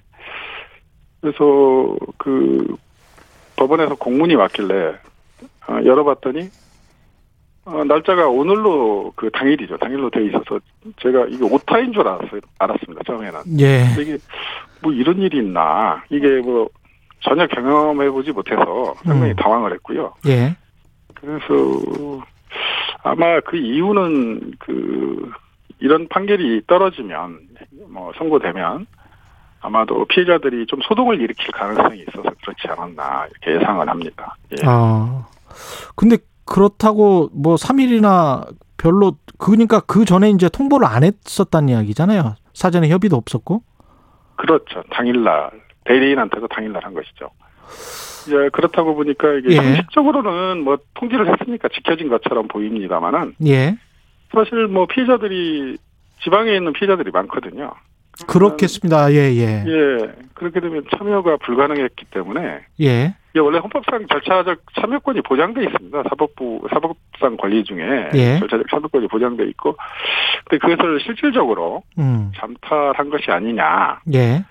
그래서 1.22 1.96
그 2.18 2.76
법원에서 3.56 3.96
공문이 3.96 4.34
왔길래 4.34 4.96
어, 5.68 5.80
열어봤더니 5.84 6.50
어, 7.66 7.84
날짜가 7.84 8.28
오늘로 8.28 9.14
그 9.16 9.30
당일이죠. 9.30 9.78
당일로 9.78 10.10
돼 10.10 10.26
있어서 10.26 10.60
제가 11.02 11.26
이게 11.30 11.44
오타인 11.44 11.94
줄 11.94 12.08
알았어요. 12.08 12.42
알았습니다. 12.58 13.04
처음에는. 13.06 13.40
예. 13.60 13.86
이게 14.00 14.18
뭐 14.82 14.92
이런 14.92 15.20
일이 15.20 15.38
있나 15.38 16.04
이게 16.10 16.40
뭐 16.42 16.70
전혀 17.20 17.46
경험해보지 17.48 18.32
못해서 18.32 18.96
상당히 19.04 19.32
음. 19.32 19.36
당황을 19.36 19.74
했고요. 19.74 20.14
예. 20.28 20.56
그래서 21.14 22.24
아마 23.04 23.40
그 23.42 23.58
이유는 23.58 24.54
그 24.60 25.32
이런 25.80 26.08
판결이 26.08 26.64
떨어지면 26.68 27.40
뭐 27.90 28.12
선고되면 28.18 28.88
아마도 29.62 30.06
피해자들이 30.06 30.66
좀 30.68 30.80
소동을 30.88 31.20
일으킬 31.20 31.52
가능성이 31.52 32.02
있어서 32.08 32.30
그렇지 32.42 32.68
않았나 32.68 33.28
이렇게 33.30 33.60
예상을 33.60 33.88
합니다. 33.88 34.36
예. 34.54 34.66
아. 34.66 35.26
근데 35.96 36.18
그렇다고 36.46 37.30
뭐 37.34 37.56
3일이나 37.56 38.48
별로 38.78 39.14
그러니까 39.38 39.82
그 39.82 40.06
전에 40.06 40.30
이제 40.30 40.50
통보를 40.50 40.88
안 40.88 41.04
했었다는 41.04 41.70
이야기잖아요. 41.70 42.36
사전에 42.54 42.90
협의도 42.90 43.16
없었고. 43.16 43.62
그렇죠. 44.36 44.84
당일날 44.92 45.52
대리인한테도 45.84 46.48
당일날 46.48 46.84
한 46.86 46.94
것이죠. 46.94 47.30
예, 48.30 48.50
그렇다고 48.50 48.96
보니까 48.96 49.34
이게 49.34 49.54
예. 49.54 49.58
형식적으로는 49.58 50.64
뭐 50.64 50.78
통지를 50.96 51.32
했으니까 51.32 51.68
지켜진 51.70 52.10
것처럼 52.10 52.48
보입니다만은 52.48 53.36
예. 53.48 53.78
사실 54.34 54.68
뭐 54.68 54.86
피해자들이 54.88 55.78
지방에 56.24 56.56
있는 56.56 56.74
피해자들이 56.74 57.12
많거든요. 57.12 57.74
그렇겠습니다. 58.28 59.12
예, 59.14 59.34
예. 59.36 59.64
예, 59.66 60.12
그렇게 60.34 60.60
되면 60.60 60.84
참여가 60.98 61.38
불가능했기 61.38 62.06
때문에 62.12 62.60
예. 62.82 63.16
이게 63.32 63.40
원래 63.40 63.60
헌법상 63.60 64.08
절차적 64.08 64.62
참여권이 64.80 65.22
보장돼 65.22 65.64
있습니다. 65.64 66.04
사법부 66.10 66.68
사법상 66.70 67.38
권리 67.38 67.64
중에 67.64 68.10
예. 68.16 68.40
절차적 68.40 68.68
참여권이 68.70 69.08
보장돼 69.08 69.46
있고, 69.50 69.76
근데 70.46 70.66
그것을 70.66 71.00
실질적으로 71.02 71.84
음. 72.00 72.32
잠탈한 72.36 73.10
것이 73.10 73.30
아니냐라고 73.32 74.04
예. 74.14 74.44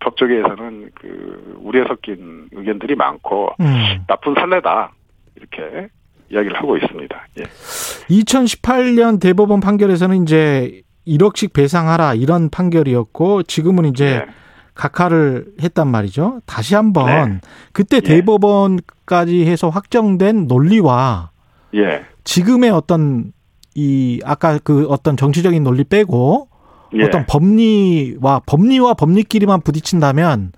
법조계에서는 0.00 0.90
그 0.94 1.58
우려에 1.62 1.84
섞인 1.88 2.48
의견들이 2.52 2.94
많고 2.94 3.50
음. 3.60 4.04
나쁜 4.06 4.34
선례다 4.34 4.92
이렇게 5.36 5.88
이야기를 6.30 6.56
하고 6.56 6.76
있습니다. 6.76 7.26
예. 7.38 7.42
2018년 7.44 9.20
대법원 9.20 9.60
판결에서는 9.60 10.22
이제 10.22 10.82
1억씩 11.06 11.52
배상하라 11.52 12.14
이런 12.14 12.48
판결이었고 12.50 13.44
지금은 13.44 13.86
이제 13.86 14.06
예. 14.06 14.26
각하를 14.74 15.46
했단 15.62 15.88
말이죠. 15.88 16.40
다시 16.46 16.74
한번 16.74 17.40
그때 17.72 17.96
예. 17.96 18.00
대법원까지 18.00 19.46
해서 19.46 19.68
확정된 19.68 20.46
논리와 20.46 21.30
예. 21.74 22.04
지금의 22.24 22.70
어떤 22.70 23.32
이 23.74 24.20
아까 24.24 24.58
그 24.62 24.86
어떤 24.88 25.16
정치적인 25.16 25.62
논리 25.62 25.84
빼고 25.84 26.48
예. 26.94 27.04
어떤 27.04 27.26
법리와 27.26 28.42
법리와 28.46 28.94
법리끼리만 28.94 29.60
부딪힌다면 29.62 30.52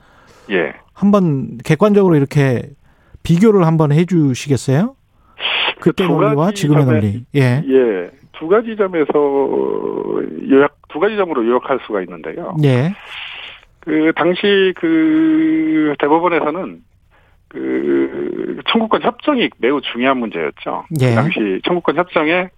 예. 0.51 0.75
한번 0.93 1.59
객관적으로 1.65 2.17
이렇게 2.17 2.71
비교를 3.23 3.67
한번 3.67 3.93
해주시겠어요? 3.93 4.95
그때 5.81 6.07
두 6.07 6.13
논리와 6.13 6.53
지금의 6.53 6.85
논리. 6.85 7.25
예. 7.35 7.63
예. 7.69 8.11
두 8.39 8.49
가지 8.49 8.77
점에서 8.77 9.13
요약 10.51 10.77
두 10.89 11.01
가지 11.01 11.17
점으로 11.17 11.47
요약할 11.47 11.81
수가 11.87 12.03
있는데요. 12.03 12.57
예. 12.65 12.95
그 13.81 14.13
당시 14.17 14.73
그 14.77 15.95
대법원에서는 15.99 16.83
그 17.49 18.61
청구권 18.69 19.03
협정이 19.03 19.51
매우 19.59 19.81
중요한 19.81 20.19
문제였죠. 20.19 20.85
예. 21.01 21.11
그 21.11 21.15
당시 21.15 21.61
청구권 21.65 21.97
협정에 21.97 22.49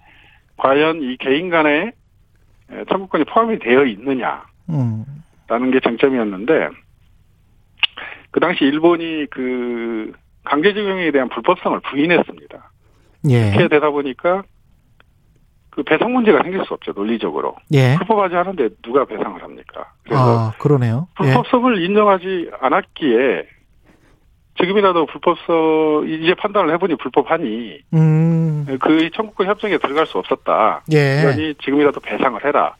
과연 0.57 1.03
이 1.03 1.17
개인 1.19 1.51
간의 1.51 1.93
청구권이 2.89 3.25
포함이 3.25 3.59
되어 3.61 3.85
있느냐 3.85 4.45
라는 4.67 5.67
음. 5.67 5.71
게 5.71 5.81
쟁점이었는데 5.81 6.69
그 8.31 8.41
당시 8.41 8.65
일본이 8.65 9.27
그 9.31 10.13
강제징용에 10.45 11.11
대한 11.11 11.29
불법성을 11.29 11.81
부인했습니다. 11.81 12.71
예. 13.31 13.49
이렇게 13.49 13.69
되다 13.69 13.91
보니까 13.91 14.43
그 15.79 15.85
배상 15.85 16.13
문제가 16.13 16.43
생길 16.43 16.65
수 16.65 16.75
없죠 16.75 16.91
논리적으로 16.91 17.55
예. 17.73 17.95
불법하지 17.99 18.35
않은데 18.35 18.69
누가 18.83 19.05
배상을 19.05 19.41
합니까? 19.41 19.93
그래서 20.03 20.49
아, 20.49 20.53
그러네요. 20.59 21.07
예. 21.23 21.27
불법성을 21.27 21.85
인정하지 21.85 22.51
않았기에 22.61 23.47
지금이라도 24.61 25.07
불법성 25.07 26.09
이제 26.09 26.35
판단을 26.35 26.75
해보니 26.75 26.97
불법하니 26.97 27.79
음. 27.95 28.67
그 28.81 29.09
청구권 29.15 29.47
협정에 29.47 29.79
들어갈 29.79 30.05
수 30.09 30.19
없었다. 30.19 30.83
예. 30.91 31.23
그러니 31.23 31.55
지금이라도 31.63 32.01
배상을 32.01 32.45
해라. 32.45 32.75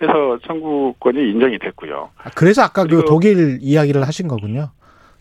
해서 0.00 0.38
청구권이 0.46 1.20
인정이 1.32 1.58
됐고요. 1.58 2.08
그래서 2.34 2.62
아까 2.62 2.84
그 2.84 3.04
독일 3.06 3.58
이야기를 3.60 4.06
하신 4.06 4.26
거군요. 4.26 4.70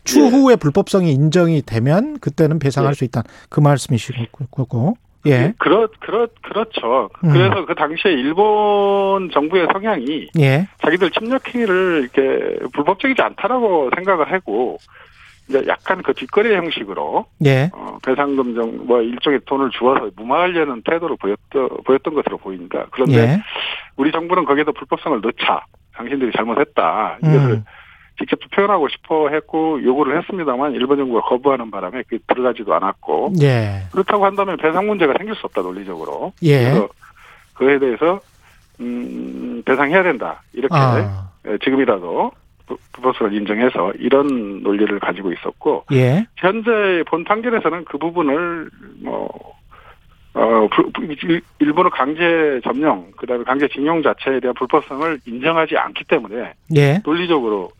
추후에 0.05 0.55
불법성이 0.55 1.11
인정이 1.11 1.63
되면 1.63 2.19
그때는 2.19 2.59
배상할 2.59 2.91
예. 2.91 2.93
수 2.93 3.03
있다. 3.03 3.23
그 3.49 3.59
말씀이시고. 3.59 4.95
예. 5.27 5.53
그렇 5.57 5.87
그렇 5.99 6.27
그렇죠. 6.41 7.09
음. 7.23 7.31
그래서 7.31 7.65
그 7.65 7.75
당시에 7.75 8.11
일본 8.11 9.29
정부의 9.31 9.67
성향이 9.71 10.29
예. 10.39 10.67
자기들 10.81 11.11
침략 11.11 11.53
행위를 11.53 12.09
이렇게 12.13 12.65
불법적이지 12.73 13.21
않다라고 13.21 13.89
생각을 13.95 14.31
하고 14.31 14.77
이제 15.49 15.63
약간 15.67 16.01
그 16.03 16.13
뒷거래 16.13 16.55
형식으로 16.55 17.25
예. 17.45 17.69
어, 17.73 17.97
배상금 18.05 18.55
정, 18.55 18.85
뭐 18.85 19.01
일종의 19.01 19.41
돈을 19.45 19.69
주어서 19.71 20.09
무마하려는 20.15 20.81
태도를 20.83 21.15
보였던, 21.17 21.69
보였던 21.85 22.13
것으로 22.13 22.37
보입니다. 22.37 22.85
그런데 22.91 23.17
예. 23.17 23.41
우리 23.95 24.11
정부는 24.11 24.45
거기에도 24.45 24.73
불법성을 24.73 25.21
넣자. 25.21 25.65
당신들이 25.93 26.31
잘못했다. 26.35 27.17
이것을 27.23 27.49
음. 27.51 27.65
직접 28.19 28.39
표현하고 28.51 28.87
싶어 28.89 29.29
했고 29.29 29.81
요구를 29.83 30.17
했습니다만 30.19 30.73
일본 30.73 30.97
정부가 30.97 31.21
거부하는 31.21 31.69
바람에 31.69 32.03
그 32.07 32.17
들어가지도 32.27 32.73
않았고 32.73 33.33
예. 33.41 33.83
그렇다고 33.91 34.25
한다면 34.25 34.57
배상 34.57 34.87
문제가 34.87 35.13
생길 35.17 35.35
수 35.35 35.45
없다 35.45 35.61
논리적으로. 35.61 36.33
예. 36.43 36.63
그래서 36.63 36.89
그에 37.53 37.79
대해서 37.79 38.19
음, 38.79 39.61
배상해야 39.65 40.03
된다. 40.03 40.41
이렇게 40.53 40.75
아. 40.75 41.29
예, 41.47 41.57
지금이라도 41.63 42.31
불- 42.67 42.77
불법성을 42.93 43.33
인정해서 43.33 43.91
이런 43.99 44.61
논리를 44.63 44.99
가지고 44.99 45.31
있었고 45.31 45.85
예. 45.93 46.25
현재 46.37 47.03
본 47.07 47.23
판결에서는 47.23 47.85
그 47.85 47.97
부분을 47.97 48.69
뭐 49.01 49.29
어, 50.33 50.67
일본의 51.59 51.89
강제 51.91 52.59
점령, 52.63 53.07
그 53.17 53.25
다음에 53.25 53.43
강제 53.43 53.67
징용 53.69 54.03
자체에 54.03 54.39
대한 54.39 54.53
불법성을 54.53 55.19
인정하지 55.25 55.75
않기 55.77 56.03
때문에 56.03 56.53
예. 56.75 56.99
논리적으로 57.03 57.71
이 57.71 57.76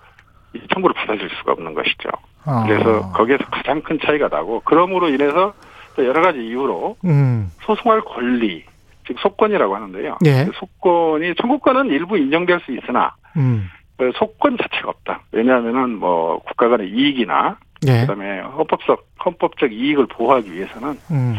청구를 0.73 0.93
받아들일 0.93 1.29
수가 1.37 1.53
없는 1.53 1.73
것이죠. 1.73 2.09
아. 2.45 2.63
그래서 2.65 3.11
거기에서 3.11 3.43
가장 3.45 3.81
큰 3.81 3.99
차이가 4.03 4.27
나고, 4.27 4.61
그러므로 4.65 5.09
인해서 5.09 5.53
또 5.95 6.05
여러 6.05 6.21
가지 6.21 6.39
이유로 6.39 6.97
음. 7.05 7.51
소송할 7.61 8.01
권리, 8.01 8.63
즉 9.05 9.17
소권이라고 9.19 9.75
하는데요. 9.75 10.17
그 10.23 10.29
예. 10.29 10.47
소권이 10.53 11.35
청구권은 11.35 11.87
일부 11.87 12.17
인정될 12.17 12.59
수 12.65 12.71
있으나 12.71 13.15
음. 13.35 13.69
그 13.97 14.11
소권 14.15 14.57
자체가 14.57 14.89
없다. 14.89 15.21
왜냐하면은 15.31 15.97
뭐 15.97 16.39
국가 16.39 16.67
간의 16.67 16.89
이익이나 16.89 17.57
예. 17.87 18.01
그다음에 18.01 18.41
헌법적 18.41 19.07
헌법적 19.25 19.71
이익을 19.71 20.07
보호하기 20.07 20.53
위해서는 20.53 20.99
음. 21.11 21.35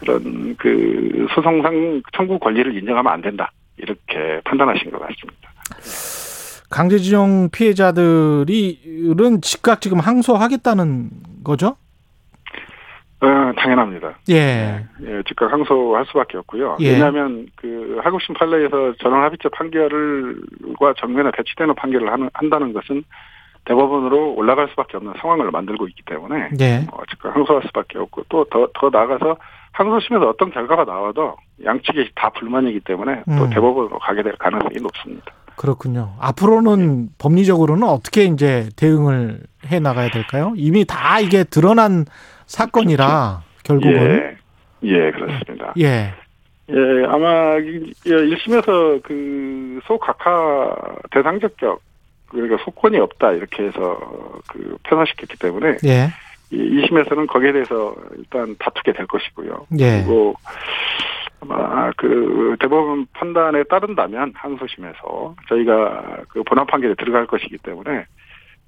그런 0.00 0.56
그 0.56 1.26
소송상 1.34 2.02
청구 2.12 2.38
권리를 2.38 2.76
인정하면 2.76 3.12
안 3.12 3.20
된다 3.20 3.52
이렇게 3.76 4.40
판단하신 4.44 4.90
것 4.90 4.98
같습니다. 5.00 5.50
강제징용 6.70 7.50
피해자들이은 7.50 9.40
즉각 9.42 9.80
지금 9.80 9.98
항소하겠다는 9.98 11.10
거죠? 11.44 11.76
어, 13.22 13.52
당연합니다. 13.56 14.18
예. 14.30 14.86
예, 15.02 15.22
즉각 15.28 15.52
항소할 15.52 16.06
수밖에 16.06 16.38
없고요. 16.38 16.78
예. 16.80 16.92
왜냐하면 16.92 17.46
그 17.56 18.00
하급심 18.02 18.34
판례에서 18.34 18.94
전원 19.02 19.22
합의체 19.24 19.50
판결과 19.50 20.94
정면에 20.98 21.30
배치되는 21.32 21.74
판결을 21.74 22.10
하는, 22.10 22.30
한다는 22.32 22.72
것은 22.72 23.04
대법원으로 23.66 24.34
올라갈 24.36 24.68
수밖에 24.68 24.96
없는 24.96 25.14
상황을 25.20 25.50
만들고 25.50 25.86
있기 25.88 26.02
때문에 26.06 26.48
예. 26.60 26.86
어, 26.90 27.02
즉각 27.10 27.36
항소할 27.36 27.62
수밖에 27.66 27.98
없고 27.98 28.24
또 28.30 28.44
더더 28.44 28.88
나아가서 28.90 29.36
항소심에서 29.72 30.28
어떤 30.28 30.50
결과가 30.50 30.84
나와도 30.84 31.36
양측이 31.64 32.12
다 32.14 32.30
불만이기 32.30 32.80
때문에 32.80 33.22
또 33.26 33.44
음. 33.44 33.50
대법원으로 33.50 33.98
가게 33.98 34.22
될 34.22 34.32
가능성이 34.36 34.76
높습니다. 34.80 35.32
그렇군요. 35.60 36.14
앞으로는 36.18 37.10
법리적으로는 37.18 37.86
어떻게 37.86 38.24
이제 38.24 38.70
대응을 38.76 39.40
해 39.66 39.78
나가야 39.78 40.08
될까요? 40.08 40.54
이미 40.56 40.86
다 40.86 41.20
이게 41.20 41.44
드러난 41.44 42.06
사건이라 42.46 43.42
결국은 43.62 43.92
예, 43.92 44.88
예 44.88 45.10
그렇습니다. 45.10 45.74
예. 45.78 46.14
예, 46.70 47.04
아마 47.06 47.58
이- 47.58 47.92
예, 48.06 48.10
1심에서 48.10 49.02
그 49.02 49.80
소각하 49.84 50.74
대상 51.10 51.38
적격 51.40 51.82
그러니까 52.30 52.56
소권이 52.64 52.96
없다 52.98 53.32
이렇게 53.32 53.64
해서 53.64 54.00
그 54.48 54.78
편화시켰기 54.84 55.36
때문에 55.36 55.76
예. 55.84 56.08
이 56.52 56.56
2심에서는 56.56 57.26
거기에 57.26 57.52
대해서 57.52 57.94
일단 58.16 58.56
다투게 58.58 58.94
될 58.94 59.06
것이고요. 59.06 59.66
예. 59.78 59.98
그리고 59.98 60.36
아마 61.40 61.90
그 61.96 62.56
대법원 62.60 63.06
판단에 63.12 63.64
따른다면 63.64 64.32
항소심에서 64.34 65.34
저희가 65.48 66.22
그 66.28 66.42
본안 66.42 66.66
판결에 66.66 66.94
들어갈 66.94 67.26
것이기 67.26 67.58
때문에 67.58 68.04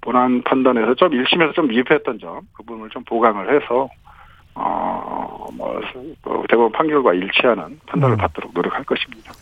본안 0.00 0.42
판단에서 0.42 0.94
좀 0.94 1.10
1심에서 1.10 1.54
좀 1.54 1.68
미흡했던 1.68 2.18
점 2.18 2.40
그 2.54 2.62
부분을 2.64 2.90
좀 2.90 3.04
보강을 3.04 3.54
해서 3.54 3.88
어뭐 4.54 5.80
대법원 6.48 6.72
판결과 6.72 7.14
일치하는 7.14 7.80
판단을 7.86 8.16
음. 8.16 8.18
받도록 8.18 8.52
노력할 8.54 8.84
것입니다. 8.84 9.32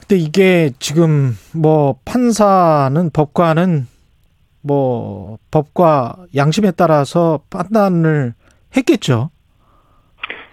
근데 0.00 0.16
이게 0.16 0.70
지금 0.78 1.36
뭐 1.54 1.96
판사는 2.04 3.10
법관은 3.12 3.86
뭐 4.62 5.38
법과 5.50 6.26
양심에 6.34 6.72
따라서 6.76 7.40
판단을 7.50 8.34
했겠죠. 8.76 9.30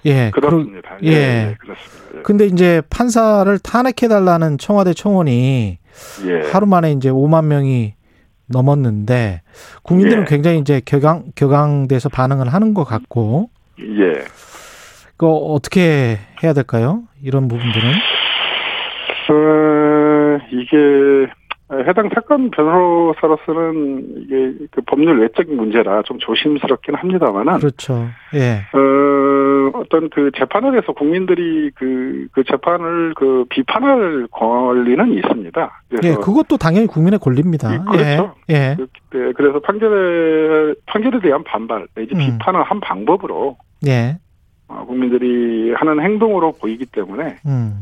예. 0.08 0.32
그렇습니다. 0.32 0.98
예. 1.04 1.08
예, 1.08 1.56
그렇습니다. 1.60 2.22
근데 2.24 2.46
이제 2.46 2.82
판사를 2.90 3.58
탄핵해 3.60 4.08
달라는 4.10 4.58
청와대 4.58 4.94
청원이 4.94 5.78
예. 6.26 6.52
하루 6.52 6.66
만에 6.66 6.92
이제 6.92 7.10
5만 7.10 7.46
명이 7.46 7.94
넘었는데 8.48 9.42
국민들은 9.84 10.22
예. 10.24 10.26
굉장히 10.26 10.60
이제 10.60 10.82
격앙 10.86 11.32
격앙돼서 11.36 12.10
반응을 12.10 12.48
하는 12.54 12.74
것 12.74 12.86
같고 12.86 13.50
예. 13.80 14.24
그 15.18 15.28
어떻게 15.28 16.20
해야 16.44 16.54
될까요? 16.54 17.04
이런 17.22 17.48
부분들은 17.48 17.92
어, 19.30 20.40
이게 20.52 21.32
해당 21.72 22.10
사건 22.14 22.50
변호사로서는 22.52 24.14
이게 24.20 24.54
그 24.72 24.82
법률 24.86 25.20
외적인 25.20 25.56
문제라 25.58 26.02
좀 26.04 26.18
조심스럽긴 26.20 26.96
합니다만은 26.96 27.58
그렇죠. 27.58 28.08
예. 28.36 28.62
어, 28.74 29.72
어떤 29.78 30.10
그 30.10 30.32
재판을 30.38 30.78
해서 30.78 30.94
국민들이 30.94 31.70
그, 31.76 32.28
그 32.32 32.44
재판을 32.46 33.14
그 33.16 33.44
비판할 33.50 34.28
권리는 34.32 35.14
있습니다. 35.14 35.82
예, 36.04 36.14
그것도 36.16 36.56
당연히 36.58 36.88
국민의 36.88 37.20
권리입니다. 37.20 37.74
예, 37.74 37.78
그렇죠. 37.80 38.34
예. 38.50 38.54
예. 38.56 38.76
그- 38.78 38.88
네, 39.18 39.34
그래서 39.34 39.60
판결에 39.60 40.74
판결에 40.86 41.20
대한 41.20 41.44
반발 41.44 41.86
내지 41.96 42.14
음. 42.16 42.20
비판을 42.20 42.64
한 42.64 42.80
방법으로 42.80 43.58
예. 43.88 44.18
어, 44.70 44.86
국민들이 44.86 45.74
하는 45.74 46.02
행동으로 46.02 46.54
보이기 46.54 46.86
때문에 46.86 47.36
음. 47.46 47.82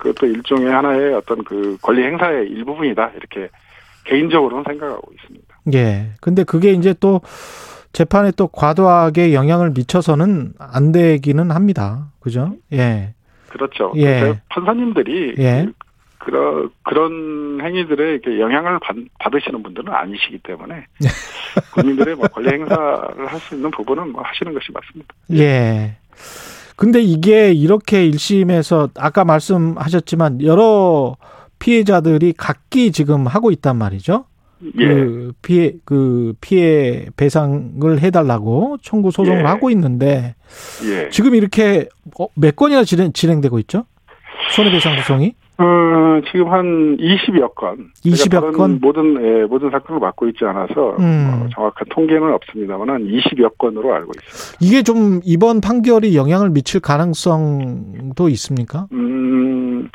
그것도 0.00 0.26
일종의 0.26 0.72
하나의 0.72 1.14
어떤 1.14 1.44
그 1.44 1.76
권리 1.82 2.02
행사의 2.02 2.48
일부분이다 2.48 3.12
이렇게 3.16 3.48
개인적으로는 4.04 4.64
생각하고 4.66 5.12
있습니다. 5.14 5.60
예. 5.74 6.12
근데 6.20 6.42
그게 6.42 6.72
이제 6.72 6.94
또 6.98 7.20
재판에 7.92 8.32
또 8.36 8.48
과도하게 8.48 9.34
영향을 9.34 9.70
미쳐서는 9.70 10.54
안 10.58 10.92
되기는 10.92 11.50
합니다. 11.50 12.08
그죠? 12.20 12.54
예. 12.72 13.14
그렇죠. 13.50 13.92
예. 13.96 14.40
판사님들이 14.48 15.34
예. 15.38 15.66
그, 16.18 16.30
그런 16.30 16.70
그런 16.82 17.60
행위들에 17.62 18.12
이렇게 18.12 18.40
영향을 18.40 18.78
받, 18.80 18.96
받으시는 19.18 19.62
분들은 19.62 19.92
아니시기 19.92 20.38
때문에 20.38 20.86
국민들의 21.74 22.14
뭐 22.14 22.26
권리 22.28 22.48
행사를 22.48 23.26
할 23.26 23.40
수 23.40 23.54
있는 23.54 23.70
부분은 23.70 24.12
뭐 24.12 24.22
하시는 24.22 24.52
것이 24.54 24.72
맞습니다. 24.72 25.14
예. 25.32 25.96
근데 26.80 27.02
이게 27.02 27.52
이렇게 27.52 28.10
1심에서 28.10 28.88
아까 28.96 29.22
말씀하셨지만 29.26 30.42
여러 30.42 31.14
피해자들이 31.58 32.32
각기 32.34 32.90
지금 32.90 33.26
하고 33.26 33.50
있단 33.50 33.76
말이죠. 33.76 34.24
예. 34.78 34.86
그 34.86 35.32
피해 35.42 35.74
그 35.84 36.32
피해 36.40 37.04
배상을 37.18 38.00
해달라고 38.00 38.78
청구 38.80 39.10
소송을 39.10 39.40
예. 39.40 39.44
하고 39.44 39.68
있는데 39.68 40.36
예. 40.86 41.10
지금 41.10 41.34
이렇게 41.34 41.86
어, 42.18 42.28
몇 42.34 42.56
건이나 42.56 42.84
진행, 42.84 43.12
진행 43.12 43.42
되고 43.42 43.58
있죠? 43.58 43.84
손해배상 44.56 44.96
소송이? 45.02 45.34
어, 45.60 46.20
지금 46.32 46.50
한 46.50 46.96
20여 46.96 47.54
건. 47.54 47.90
20여 48.02 48.16
제가 48.24 48.40
다른 48.40 48.52
건? 48.52 48.78
모든, 48.80 49.14
예, 49.22 49.44
모든 49.44 49.70
사건을 49.70 50.00
맡고 50.00 50.28
있지 50.28 50.44
않아서, 50.46 50.96
음. 50.98 51.42
어, 51.44 51.48
정확한 51.54 51.88
통계는 51.90 52.32
없습니다만, 52.32 52.88
한 52.88 53.06
20여 53.06 53.58
건으로 53.58 53.94
알고 53.94 54.12
있습니다. 54.16 54.58
이게 54.60 54.82
좀 54.82 55.20
이번 55.22 55.60
판결이 55.60 56.16
영향을 56.16 56.48
미칠 56.48 56.80
가능성도 56.80 58.30
있습니까? 58.30 58.86
음, 58.92 59.90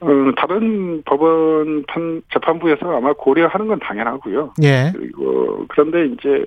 어, 0.00 0.06
다른 0.36 1.02
법원 1.04 1.82
판, 1.88 2.22
재판부에서 2.32 2.96
아마 2.96 3.12
고려하는 3.14 3.66
건 3.66 3.80
당연하고요. 3.80 4.54
예. 4.62 4.92
그리고, 4.94 5.64
그런데 5.68 6.06
이제, 6.06 6.46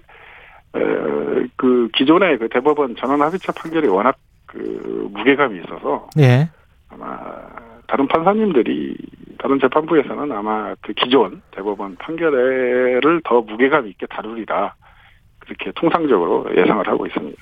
에, 0.73 1.47
그, 1.57 1.89
기존의 1.95 2.37
그 2.37 2.47
대법원 2.47 2.95
전원 2.97 3.21
합의체 3.21 3.51
판결이 3.51 3.89
워낙 3.89 4.15
그, 4.45 5.09
무게감이 5.11 5.59
있어서, 5.59 6.07
예. 6.19 6.47
아마 6.89 7.17
다른 7.87 8.07
판사님들이 8.07 8.95
다른 9.39 9.59
재판부에서는 9.59 10.31
아마 10.31 10.75
그 10.81 10.93
기존 10.93 11.41
대법원 11.51 11.95
판결을 11.97 13.21
더 13.23 13.41
무게감 13.41 13.87
있게 13.87 14.05
다루리라 14.07 14.73
그렇게 15.39 15.71
통상적으로 15.75 16.45
예상을 16.55 16.85
하고 16.87 17.05
있습니다. 17.07 17.37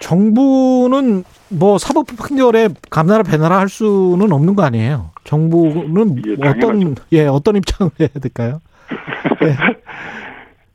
정부는 0.00 1.24
뭐 1.50 1.78
사법부 1.78 2.16
판결에 2.16 2.68
감나라 2.90 3.22
배나라 3.22 3.58
할 3.58 3.68
수는 3.68 4.30
없는 4.32 4.54
거 4.54 4.62
아니에요. 4.62 5.10
정부는 5.24 6.22
예, 6.26 6.48
어떤. 6.48 6.94
예 7.12 7.26
어떤 7.26 7.56
입장을 7.56 7.90
해야 7.98 8.08
될까요? 8.08 8.60
예. 9.44 9.56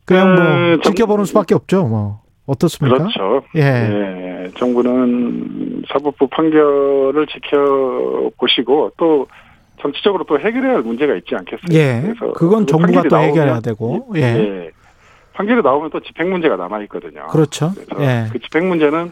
그냥 0.05 0.35
뭐 0.35 0.43
어, 0.43 0.79
정- 0.81 0.93
지켜보는 0.93 1.25
수밖에 1.25 1.55
없죠. 1.55 1.85
뭐 1.87 2.21
어떻습니까? 2.45 2.97
그렇죠. 2.97 3.43
예. 3.55 3.61
예, 3.61 4.32
정부는 4.57 5.83
사법부 5.91 6.27
판결을 6.27 7.25
지켜보시고 7.27 8.91
또 8.97 9.27
정치적으로 9.81 10.23
또 10.25 10.39
해결해야 10.39 10.75
할 10.75 10.81
문제가 10.81 11.15
있지 11.15 11.35
않겠어요? 11.35 11.65
예. 11.73 12.01
그래서 12.01 12.33
그건 12.33 12.65
그 12.65 12.71
정부가 12.71 13.03
또 13.09 13.17
해결해야 13.17 13.59
되고. 13.59 14.07
예. 14.15 14.21
예. 14.21 14.25
예. 14.65 14.71
판결이 15.33 15.63
나오면 15.63 15.89
또 15.89 15.99
집행 15.99 16.29
문제가 16.29 16.55
남아 16.55 16.81
있거든요. 16.83 17.25
그렇죠. 17.27 17.71
예. 17.99 18.27
그 18.31 18.39
집행 18.39 18.69
문제는 18.69 19.11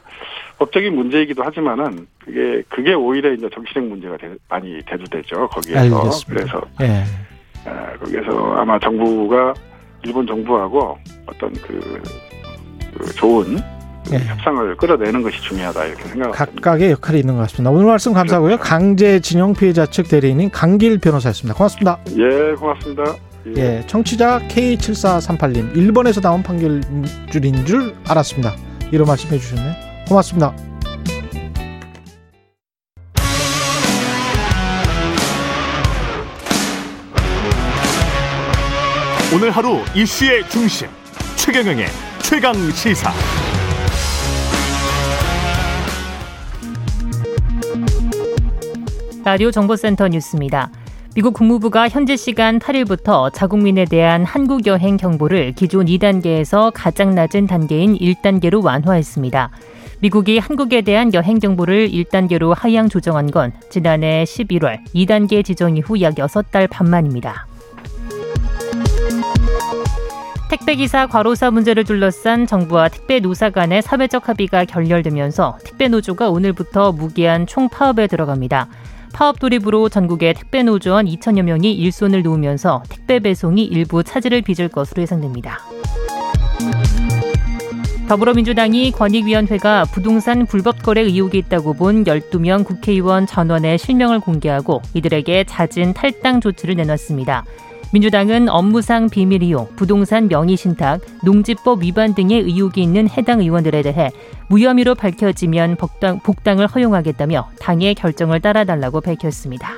법적인 0.59 0.93
문제이기도 0.95 1.43
하지만은 1.43 2.05
그게 2.19 2.61
그게 2.69 2.93
오히려 2.93 3.33
이제 3.33 3.49
정치적 3.51 3.83
문제가 3.83 4.17
되- 4.17 4.35
많이 4.47 4.79
대두되죠 4.85 5.47
거기에서 5.47 5.79
알겠습니다. 5.79 6.27
그래서 6.27 6.61
예. 6.81 7.03
아, 7.67 7.97
거기에서 7.97 8.53
아마 8.53 8.77
정부가 8.79 9.53
일본 10.05 10.25
정부하고 10.27 10.97
어떤 11.25 11.51
그, 11.53 12.01
그 12.97 13.13
좋은 13.15 13.55
그 13.55 13.61
예. 14.11 14.17
협상을 14.17 14.75
끌어내는 14.77 15.21
것이 15.21 15.41
중요하다 15.41 15.85
이렇게 15.85 16.03
생각합니다. 16.03 16.45
각각의 16.45 16.91
역할이 16.91 17.19
있는 17.19 17.35
것 17.35 17.41
같습니다. 17.41 17.69
오늘 17.71 17.85
말씀 17.85 18.13
감사하고요. 18.13 18.57
강제징용 18.57 19.53
피해자 19.53 19.85
측 19.85 20.09
대리인인 20.09 20.49
강길 20.49 20.97
변호사였습니다. 20.97 21.55
고맙습니다. 21.55 21.99
예, 22.17 22.55
고맙습니다. 22.55 23.15
예, 23.57 23.83
청취자 23.87 24.39
K7438님, 24.49 25.75
일본에서 25.75 26.21
나온 26.21 26.43
판결줄인 26.43 27.65
줄 27.65 27.95
알았습니다. 28.07 28.55
이런 28.91 29.07
말씀해 29.07 29.37
주셨네요. 29.37 29.73
고맙습니다. 30.07 30.53
오늘 39.33 39.49
하루 39.49 39.79
이슈의 39.95 40.47
중심 40.49 40.89
최경영의 41.37 41.87
최강 42.21 42.53
시사 42.71 43.11
라디오 49.23 49.51
정보센터 49.51 50.07
뉴스입니다. 50.07 50.71
미국 51.13 51.35
국무부가 51.35 51.87
현지 51.87 52.17
시간 52.17 52.57
8일부터 52.57 53.31
자국민에 53.31 53.85
대한 53.85 54.25
한국 54.25 54.65
여행 54.65 54.97
경보를 54.97 55.53
기존 55.53 55.85
2단계에서 55.85 56.71
가장 56.73 57.13
낮은 57.13 57.45
단계인 57.45 57.95
1단계로 57.95 58.63
완화했습니다. 58.63 59.51
미국이 59.99 60.39
한국에 60.39 60.81
대한 60.81 61.13
여행 61.13 61.37
경보를 61.37 61.89
1단계로 61.89 62.55
하향 62.57 62.89
조정한 62.89 63.29
건 63.29 63.51
지난해 63.69 64.23
11월 64.23 64.79
2단계 64.95 65.45
지정 65.45 65.77
이후 65.77 66.01
약 66.01 66.15
6달 66.15 66.67
반 66.67 66.89
만입니다. 66.89 67.45
택배기사 70.49 71.07
과로사 71.07 71.51
문제를 71.51 71.83
둘러싼 71.83 72.47
정부와 72.47 72.89
택배 72.89 73.19
노사 73.19 73.51
간의 73.51 73.81
사회적 73.81 74.27
합의가 74.27 74.65
결렬되면서 74.65 75.59
택배 75.63 75.87
노조가 75.87 76.29
오늘부터 76.29 76.91
무기한 76.91 77.45
총파업에 77.45 78.07
들어갑니다. 78.07 78.67
파업 79.13 79.39
돌입으로 79.39 79.89
전국의 79.89 80.33
택배 80.33 80.63
노조원 80.63 81.05
2천여 81.05 81.43
명이 81.43 81.73
일손을 81.73 82.23
놓으면서 82.23 82.83
택배 82.89 83.19
배송이 83.19 83.63
일부 83.63 84.03
차질을 84.03 84.41
빚을 84.41 84.69
것으로 84.69 85.01
예상됩니다. 85.01 85.59
더불어민주당이 88.07 88.91
권익위원회가 88.91 89.85
부동산 89.85 90.45
불법 90.45 90.83
거래 90.83 91.01
의혹이 91.01 91.37
있다고 91.37 91.73
본 91.73 92.03
12명 92.03 92.65
국회의원 92.65 93.25
전원의 93.25 93.77
실명을 93.77 94.19
공개하고 94.19 94.81
이들에게 94.93 95.45
잦은 95.45 95.93
탈당 95.93 96.41
조치를 96.41 96.75
내놨습니다. 96.75 97.45
민주당은 97.93 98.47
업무상 98.47 99.09
비밀 99.09 99.43
이용, 99.43 99.67
부동산 99.75 100.29
명의 100.29 100.55
신탁, 100.55 101.01
농지법 101.25 101.83
위반 101.83 102.15
등의 102.15 102.39
의혹이 102.39 102.81
있는 102.81 103.09
해당 103.09 103.41
의원들에 103.41 103.81
대해 103.81 104.09
무혐의로 104.47 104.95
밝혀지면 104.95 105.75
복당, 105.75 106.19
복당을 106.19 106.67
허용하겠다며 106.67 107.49
당의 107.59 107.95
결정을 107.95 108.39
따라달라고 108.39 109.01
밝혔습니다. 109.01 109.73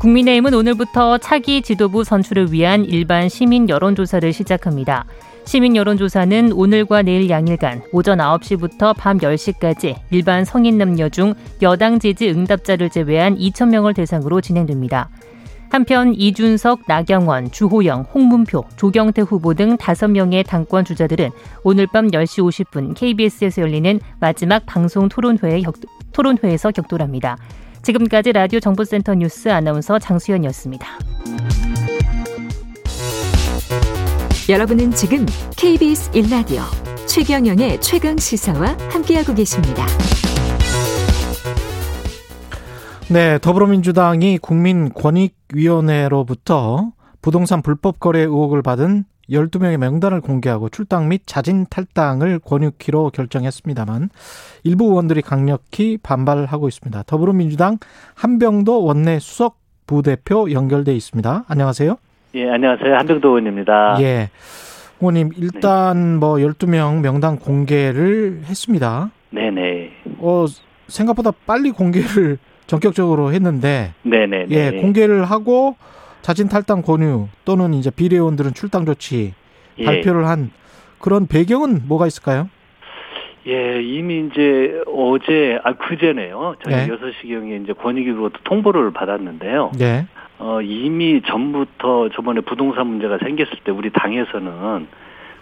국민의힘은 0.00 0.52
오늘부터 0.52 1.18
차기 1.18 1.62
지도부 1.62 2.04
선출을 2.04 2.52
위한 2.52 2.84
일반 2.84 3.30
시민 3.30 3.68
여론조사를 3.68 4.30
시작합니다. 4.32 5.06
시민 5.46 5.74
여론조사는 5.74 6.52
오늘과 6.52 7.02
내일 7.02 7.30
양일간 7.30 7.82
오전 7.92 8.18
9시부터 8.18 8.94
밤 8.96 9.18
10시까지 9.18 9.96
일반 10.10 10.44
성인 10.44 10.76
남녀 10.76 11.08
중 11.08 11.34
여당 11.62 11.98
지지 11.98 12.28
응답자를 12.28 12.90
제외한 12.90 13.38
2,000명을 13.38 13.94
대상으로 13.94 14.40
진행됩니다. 14.40 15.08
한편 15.70 16.14
이준석, 16.14 16.82
나경원, 16.86 17.50
주호영, 17.50 18.06
홍문표, 18.14 18.64
조경태 18.76 19.22
후보 19.22 19.54
등 19.54 19.76
5명의 19.76 20.46
당권 20.46 20.84
주자들은 20.84 21.30
오늘 21.64 21.86
밤 21.86 22.08
10시 22.08 22.64
50분 22.66 22.94
KBS에서 22.94 23.62
열리는 23.62 24.00
마지막 24.20 24.64
방송 24.66 25.08
토론회에 25.08 25.60
격, 25.62 25.74
토론회에서 26.12 26.70
격돌합니다. 26.70 27.36
지금까지 27.82 28.32
라디오 28.32 28.58
정보센터 28.60 29.14
뉴스 29.14 29.48
아나운서 29.48 29.98
장수연이었습니다. 29.98 30.86
여러분은 34.48 34.92
지금 34.92 35.26
KBS 35.56 36.10
1라디오 36.12 36.62
최경영의 37.06 37.80
최강 37.80 38.16
시사와 38.16 38.76
함께하고 38.90 39.34
계십니다. 39.34 39.86
네, 43.08 43.38
더불어민주당이 43.38 44.38
국민권익위원회로부터 44.38 46.90
부동산 47.22 47.62
불법 47.62 48.00
거래 48.00 48.18
의혹을 48.18 48.62
받은 48.62 49.04
12명의 49.30 49.76
명단을 49.76 50.20
공개하고 50.20 50.70
출당 50.70 51.08
및 51.08 51.22
자진 51.24 51.66
탈당을 51.70 52.40
권유키로 52.40 53.10
결정했습니다만 53.10 54.08
일부 54.64 54.86
의원들이 54.86 55.22
강력히 55.22 55.98
반발하고 56.02 56.66
있습니다. 56.66 57.04
더불어민주당 57.04 57.78
한병도 58.16 58.82
원내 58.82 59.20
수석 59.20 59.60
부대표 59.86 60.50
연결돼 60.50 60.92
있습니다. 60.92 61.44
안녕하세요. 61.46 61.96
예, 62.34 62.50
안녕하세요. 62.50 62.92
한병도 62.92 63.28
의원입니다. 63.28 63.98
예. 64.00 64.30
의원님, 65.00 65.30
일단 65.36 66.18
뭐 66.18 66.38
12명 66.38 67.02
명단 67.02 67.38
공개를 67.38 68.40
했습니다. 68.46 69.12
네네. 69.30 69.92
어, 70.18 70.46
생각보다 70.88 71.30
빨리 71.46 71.70
공개를 71.70 72.38
전격적으로 72.66 73.32
했는데 73.32 73.92
네네. 74.02 74.46
예, 74.50 74.70
공개를 74.80 75.24
하고 75.24 75.76
자진 76.22 76.48
탈당 76.48 76.82
권유 76.82 77.28
또는 77.44 77.74
이제 77.74 77.90
비례의원들은 77.90 78.54
출당 78.54 78.84
조치 78.84 79.34
예. 79.78 79.84
발표를 79.84 80.26
한 80.26 80.50
그런 80.98 81.26
배경은 81.26 81.82
뭐가 81.86 82.06
있을까요? 82.06 82.48
예, 83.46 83.80
이미 83.80 84.26
이제 84.26 84.82
어제 84.92 85.60
아 85.62 85.74
그전에요. 85.74 86.56
저희 86.64 86.74
네. 86.74 86.88
6시경에 86.88 87.62
이제 87.62 87.72
권익위로부터 87.72 88.40
통보를 88.42 88.90
받았는데요. 88.90 89.70
네. 89.78 90.06
어, 90.38 90.60
이미 90.60 91.22
전부터 91.22 92.10
저번에 92.10 92.40
부동산 92.40 92.88
문제가 92.88 93.18
생겼을 93.18 93.58
때 93.64 93.70
우리 93.70 93.90
당에서는 93.90 94.88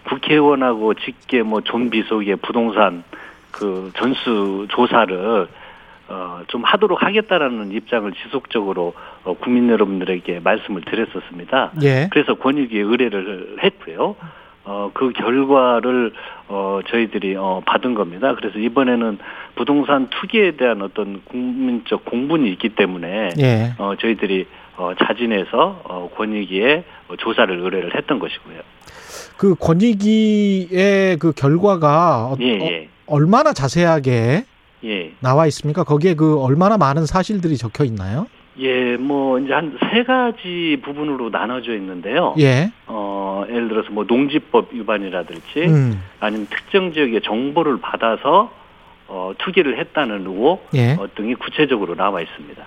국회의원하고 0.07 0.93
직계 0.93 1.41
뭐 1.41 1.61
존비속의 1.61 2.35
부동산 2.37 3.03
그 3.51 3.91
전수 3.95 4.67
조사를 4.69 5.47
어, 6.07 6.41
좀 6.47 6.63
하도록 6.63 7.01
하겠다라는 7.01 7.71
입장을 7.71 8.11
지속적으로 8.23 8.93
어, 9.23 9.33
국민 9.33 9.69
여러분들에게 9.69 10.39
말씀을 10.43 10.81
드렸었습니다. 10.81 11.71
예. 11.83 12.09
그래서 12.11 12.35
권익위에 12.35 12.81
의뢰를 12.81 13.57
했고요. 13.63 14.15
어, 14.67 14.89
그 14.93 15.11
결과를, 15.11 16.11
어, 16.47 16.79
저희들이, 16.87 17.35
어, 17.35 17.61
받은 17.67 17.93
겁니다. 17.93 18.33
그래서 18.35 18.57
이번에는 18.57 19.19
부동산 19.55 20.09
투기에 20.09 20.57
대한 20.57 20.81
어떤 20.81 21.21
국민적 21.25 22.03
공분이 22.05 22.49
있기 22.53 22.69
때문에, 22.69 23.29
예. 23.37 23.73
어, 23.77 23.93
저희들이, 23.95 24.47
어, 24.77 24.93
자진해서, 24.97 25.81
어, 25.83 26.09
권익위에 26.15 26.83
조사를 27.19 27.55
의뢰를 27.55 27.95
했던 27.95 28.17
것이고요. 28.17 28.61
그 29.37 29.53
권익위의 29.55 31.17
그 31.19 31.31
결과가 31.33 32.31
어, 32.31 32.37
예, 32.41 32.45
예. 32.45 32.89
어, 33.05 33.15
얼마나 33.15 33.53
자세하게 33.53 34.45
예. 34.85 35.11
나와 35.19 35.47
있습니까? 35.47 35.83
거기에 35.83 36.13
그 36.13 36.39
얼마나 36.39 36.77
많은 36.77 37.05
사실들이 37.05 37.57
적혀 37.57 37.83
있나요? 37.83 38.27
예, 38.59 38.95
뭐, 38.95 39.37
이제 39.39 39.51
한 39.53 39.77
세 39.91 40.03
가지 40.03 40.77
부분으로 40.83 41.29
나눠져 41.29 41.73
있는데요. 41.75 42.35
예. 42.39 42.71
어, 42.87 43.43
예를 43.49 43.67
들어서 43.67 43.89
뭐 43.91 44.05
농지법 44.07 44.69
위반이라든지, 44.73 45.59
음. 45.67 46.01
아니면 46.21 46.47
특정 46.49 46.93
지역의 46.93 47.21
정보를 47.23 47.81
받아서, 47.81 48.51
어, 49.07 49.33
투기를 49.37 49.77
했다는 49.79 50.21
의혹 50.25 50.67
예. 50.73 50.93
어, 50.93 51.07
등이 51.15 51.35
구체적으로 51.35 51.95
나와 51.95 52.21
있습니다. 52.21 52.63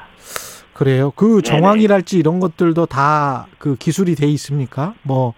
그래요. 0.75 1.11
그 1.17 1.43
정황이랄지 1.43 2.19
이런 2.19 2.39
것들도 2.41 2.87
다 2.87 3.47
그 3.59 3.75
기술이 3.75 4.15
돼 4.15 4.27
있습니까? 4.29 4.95
뭐 5.03 5.35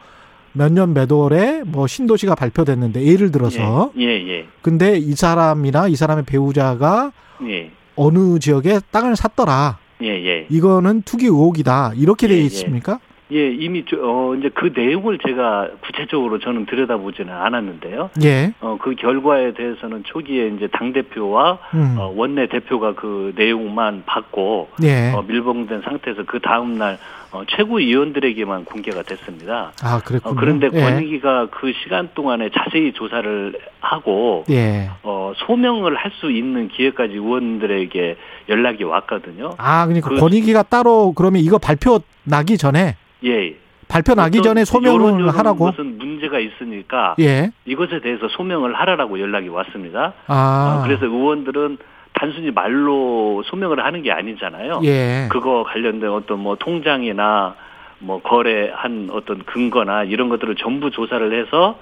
몇 0.52 0.72
년 0.72 0.94
몇 0.94 1.10
월에 1.12 1.62
뭐 1.66 1.86
신도시가 1.86 2.34
발표됐는데 2.34 3.04
예를 3.04 3.30
들어서 3.30 3.92
예, 3.98 4.04
예, 4.06 4.46
근데 4.62 4.96
이 4.98 5.12
사람이나 5.12 5.88
이 5.88 5.96
사람의 5.96 6.24
배우자가 6.26 7.12
예, 7.44 7.70
어느 7.96 8.38
지역에 8.38 8.80
땅을 8.90 9.16
샀더라. 9.16 9.78
예, 10.02 10.08
예. 10.08 10.46
이거는 10.48 11.02
투기 11.02 11.26
의혹이다. 11.26 11.92
이렇게 11.96 12.26
돼 12.26 12.34
예, 12.34 12.38
예. 12.38 12.42
있습니까? 12.44 12.98
예, 13.32 13.48
이미 13.52 13.84
저, 13.88 13.96
어, 14.00 14.34
이제 14.34 14.50
그 14.52 14.72
내용을 14.74 15.18
제가 15.24 15.68
구체적으로 15.86 16.40
저는 16.40 16.66
들여다보지는 16.66 17.32
않았는데요. 17.32 18.10
예. 18.24 18.52
어, 18.60 18.76
그 18.82 18.96
결과에 18.96 19.54
대해서는 19.54 20.02
초기에 20.04 20.48
이제 20.48 20.68
당 20.72 20.92
대표와 20.92 21.58
음. 21.74 21.94
어, 21.96 22.12
원내 22.16 22.48
대표가 22.48 22.94
그 22.94 23.32
내용만 23.36 24.02
받고 24.06 24.70
예. 24.82 25.12
어, 25.12 25.22
밀봉된 25.22 25.82
상태에서 25.82 26.24
그 26.26 26.40
다음 26.40 26.76
날 26.76 26.98
어, 27.32 27.42
최고위원들에게만 27.48 28.64
공개가 28.64 29.02
됐습니다. 29.02 29.72
아, 29.82 30.00
그랬군요. 30.04 30.32
어, 30.32 30.36
그런데 30.38 30.68
예. 30.72 30.80
권익위가 30.80 31.48
그 31.50 31.72
시간 31.82 32.08
동안에 32.14 32.50
자세히 32.50 32.92
조사를 32.92 33.54
하고 33.80 34.44
예. 34.50 34.90
어, 35.02 35.32
소명을 35.46 35.96
할 35.96 36.10
수 36.20 36.30
있는 36.30 36.68
기회까지 36.68 37.14
의원들에게 37.14 38.16
연락이 38.48 38.82
왔거든요. 38.84 39.54
아, 39.58 39.86
그러니까 39.86 40.08
그- 40.10 40.16
권익위가 40.18 40.64
따로 40.64 41.12
그러면 41.12 41.40
이거 41.40 41.56
발표 41.58 42.00
나기 42.24 42.58
전에 42.58 42.96
예. 43.24 43.54
발표 43.86 44.14
나기 44.14 44.42
전에 44.42 44.64
소명을 44.64 45.28
하라고. 45.36 45.66
것은 45.66 45.98
문제가 45.98 46.38
있으니까 46.40 47.14
예. 47.20 47.50
이것에 47.64 48.00
대해서 48.00 48.26
소명을 48.28 48.74
하라라고 48.74 49.20
연락이 49.20 49.48
왔습니다. 49.48 50.14
아. 50.26 50.80
어, 50.80 50.86
그래서 50.86 51.06
의원들은 51.06 51.78
단순히 52.20 52.50
말로 52.50 53.42
소명을 53.46 53.82
하는 53.82 54.02
게 54.02 54.12
아니잖아요. 54.12 54.82
예. 54.84 55.26
그거 55.30 55.64
관련된 55.66 56.10
어떤 56.10 56.40
뭐 56.40 56.54
통장이나 56.54 57.54
뭐 57.98 58.20
거래한 58.20 59.08
어떤 59.10 59.42
근거나 59.44 60.04
이런 60.04 60.28
것들을 60.28 60.56
전부 60.56 60.90
조사를 60.90 61.32
해서 61.32 61.78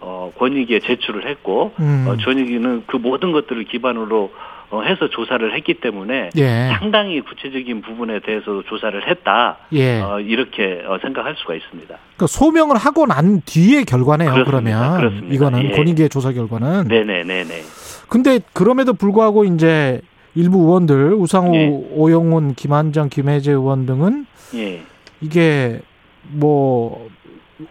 어 0.00 0.32
권익위에 0.38 0.78
제출을 0.78 1.28
했고 1.28 1.74
음. 1.78 2.06
어 2.08 2.16
권익위는 2.24 2.84
그 2.86 2.96
모든 2.96 3.32
것들을 3.32 3.64
기반으로 3.64 4.32
어, 4.61 4.61
해서 4.80 5.08
조사를 5.08 5.54
했기 5.54 5.74
때문에 5.74 6.30
예. 6.36 6.70
상당히 6.78 7.20
구체적인 7.20 7.82
부분에 7.82 8.20
대해서 8.20 8.62
조사를 8.66 9.06
했다. 9.08 9.58
예. 9.72 10.00
어, 10.00 10.20
이렇게 10.20 10.82
어, 10.86 10.98
생각할 11.02 11.34
수가 11.36 11.54
있습니다. 11.54 11.88
그러니까 11.94 12.26
소명을 12.26 12.76
하고 12.76 13.06
난 13.06 13.42
뒤의 13.44 13.84
결과네요. 13.84 14.32
그렇습니다. 14.32 14.50
그러면 14.50 14.96
그렇습니다. 14.98 15.34
이거는 15.34 15.64
예. 15.64 15.70
권익위의 15.76 16.08
조사 16.08 16.32
결과는. 16.32 16.84
네네네네. 16.88 17.62
근데 18.08 18.40
그럼에도 18.52 18.94
불구하고 18.94 19.44
이제 19.44 20.00
일부 20.34 20.58
의원들 20.60 21.14
우상호, 21.14 21.54
예. 21.54 21.68
오영훈, 21.92 22.54
김한정, 22.54 23.10
김혜재 23.10 23.52
의원 23.52 23.84
등은 23.84 24.26
예. 24.54 24.82
이게 25.20 25.80
뭐 26.22 27.10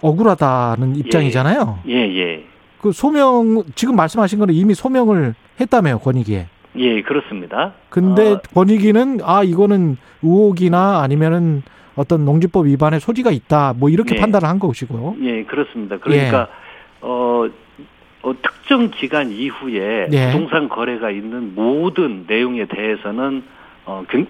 억울하다는 0.02 0.96
입장이잖아요. 0.98 1.80
예, 1.88 1.94
예. 1.94 2.44
그 2.80 2.92
소명 2.92 3.64
지금 3.76 3.96
말씀하신 3.96 4.40
거는 4.40 4.54
이미 4.54 4.74
소명을 4.74 5.36
했다며요 5.60 6.00
권익위에. 6.00 6.48
예, 6.76 7.02
그렇습니다. 7.02 7.74
근데 7.90 8.34
어, 8.34 8.42
권익위는 8.54 9.20
아 9.24 9.44
이거는 9.44 9.98
의혹이나 10.22 11.02
아니면은 11.02 11.64
어떤 11.96 12.24
농지법 12.26 12.68
위반의 12.68 13.00
소지가 13.00 13.32
있다 13.32 13.74
뭐 13.78 13.90
이렇게 13.90 14.16
네. 14.16 14.22
판단을 14.22 14.48
한 14.48 14.60
것이고요. 14.60 15.16
예, 15.22 15.44
그렇습니다. 15.44 15.98
그러니까 15.98 16.48
어, 17.02 17.46
어, 18.24 18.34
특정 18.42 18.90
기간 18.92 19.32
이후에 19.32 20.08
예. 20.12 20.32
부동산 20.32 20.70
거래가 20.70 21.10
있는 21.12 21.54
모든 21.56 22.26
내용에 22.28 22.66
대해서는 22.66 23.44
어, 23.86 24.04
굉- 24.10 24.28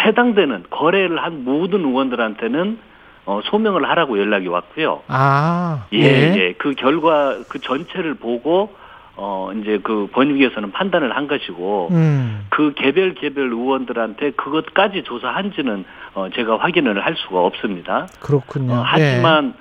해당되는 0.00 0.64
거래를 0.70 1.22
한 1.22 1.44
모든 1.44 1.80
의원들한테는 1.84 2.78
어, 3.26 3.40
소명을 3.44 3.88
하라고 3.90 4.18
연락이 4.18 4.46
왔고요. 4.46 5.02
아 5.08 5.86
예, 5.92 5.98
예. 6.36 6.54
그 6.56 6.74
결과 6.74 7.36
그 7.48 7.58
전체를 7.58 8.14
보고 8.14 8.72
어 9.20 9.50
이제 9.60 9.80
그 9.82 10.06
권익위에서는 10.12 10.70
판단을 10.70 11.16
한 11.16 11.26
것이고 11.26 11.88
음. 11.90 12.46
그 12.50 12.72
개별 12.76 13.14
개별 13.14 13.50
의원들한테 13.50 14.30
그것까지 14.32 15.02
조사한지는 15.02 15.84
어 16.14 16.28
제가 16.32 16.58
확인을 16.58 17.04
할 17.04 17.16
수가 17.16 17.40
없습니다. 17.40 18.06
그렇군요. 18.20 18.74
어, 18.74 18.82
하지만 18.84 19.54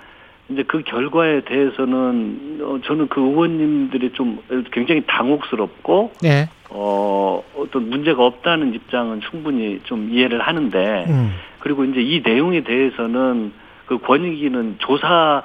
이제 0.49 0.63
그 0.67 0.83
결과에 0.83 1.41
대해서는 1.41 2.59
어, 2.61 2.79
저는 2.85 3.07
그 3.07 3.19
의원님들이 3.19 4.11
좀 4.13 4.39
굉장히 4.71 5.03
당혹스럽고 5.07 6.11
예. 6.23 6.29
예. 6.29 6.49
어 6.69 7.41
어떤 7.57 7.89
문제가 7.89 8.23
없다는 8.23 8.75
입장은 8.75 9.21
충분히 9.21 9.79
좀 9.85 10.09
이해를 10.11 10.39
하는데 10.39 11.05
음. 11.09 11.33
그리고 11.59 11.83
이제 11.83 11.99
이 11.99 12.21
내용에 12.23 12.61
대해서는 12.61 13.53
그 13.87 13.97
권익위는 13.97 14.75
조사 14.77 15.41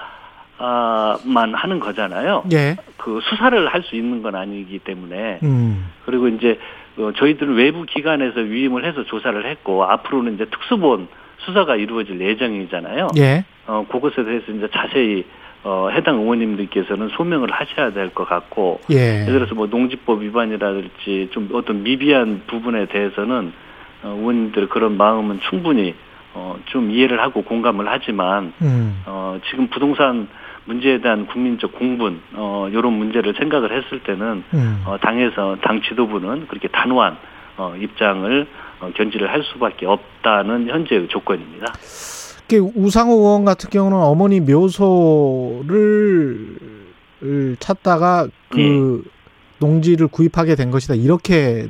만 1.24 1.54
하는 1.54 1.80
거잖아요. 1.80 2.44
예. 2.52 2.76
그 2.96 3.20
수사를 3.22 3.66
할 3.68 3.82
수 3.82 3.96
있는 3.96 4.22
건 4.22 4.34
아니기 4.36 4.78
때문에 4.78 5.40
음. 5.42 5.90
그리고 6.06 6.28
이제 6.28 6.58
어, 6.98 7.10
저희들은 7.16 7.54
외부 7.54 7.84
기관에서 7.84 8.40
위임을 8.40 8.84
해서 8.84 9.02
조사를 9.04 9.44
했고 9.44 9.84
앞으로는 9.84 10.34
이제 10.34 10.44
특수본 10.44 11.08
수사가 11.38 11.74
이루어질 11.76 12.20
예정이잖아요. 12.20 13.08
예. 13.16 13.44
어 13.66 13.84
그것에 13.90 14.22
대해서 14.24 14.52
이제 14.52 14.68
자세히 14.72 15.24
어 15.64 15.88
해당 15.92 16.20
의원님들께서는 16.20 17.08
소명을 17.16 17.50
하셔야 17.50 17.92
될 17.92 18.10
것 18.10 18.28
같고 18.28 18.80
예. 18.92 19.22
예를 19.22 19.32
들어서 19.34 19.54
뭐 19.56 19.66
농지법 19.66 20.22
위반이라든지 20.22 21.30
좀 21.32 21.48
어떤 21.54 21.82
미비한 21.82 22.42
부분에 22.46 22.86
대해서는 22.86 23.52
어, 24.04 24.16
의원님들 24.18 24.68
그런 24.68 24.96
마음은 24.96 25.40
충분히 25.48 25.94
어, 26.34 26.56
좀 26.66 26.90
이해를 26.90 27.20
하고 27.20 27.42
공감을 27.42 27.86
하지만 27.88 28.52
음. 28.62 29.02
어, 29.06 29.38
지금 29.50 29.66
부동산 29.68 30.28
문제에 30.64 31.00
대한 31.00 31.26
국민적 31.26 31.72
공분 31.78 32.20
어, 32.34 32.68
이런 32.70 32.92
문제를 32.92 33.34
생각을 33.38 33.72
했을 33.72 34.02
때는 34.02 34.44
음. 34.54 34.82
어, 34.86 34.96
당에서 35.00 35.56
당 35.62 35.82
지도부는 35.82 36.46
그렇게 36.48 36.68
단호한 36.68 37.16
어, 37.56 37.74
입장을 37.76 38.46
어, 38.80 38.90
견지를 38.94 39.30
할 39.30 39.42
수밖에 39.44 39.86
없다는 39.86 40.68
현재의 40.68 41.08
조건입니다. 41.08 41.72
그 42.48 42.56
우상호 42.74 43.14
의원 43.14 43.44
같은 43.44 43.70
경우는 43.70 43.96
어머니 43.96 44.40
묘소를 44.40 45.68
을 47.24 47.56
찾다가 47.60 48.26
그 48.48 49.04
농지를 49.60 50.08
구입하게 50.08 50.56
된 50.56 50.72
것이다 50.72 50.94
이렇게 50.96 51.68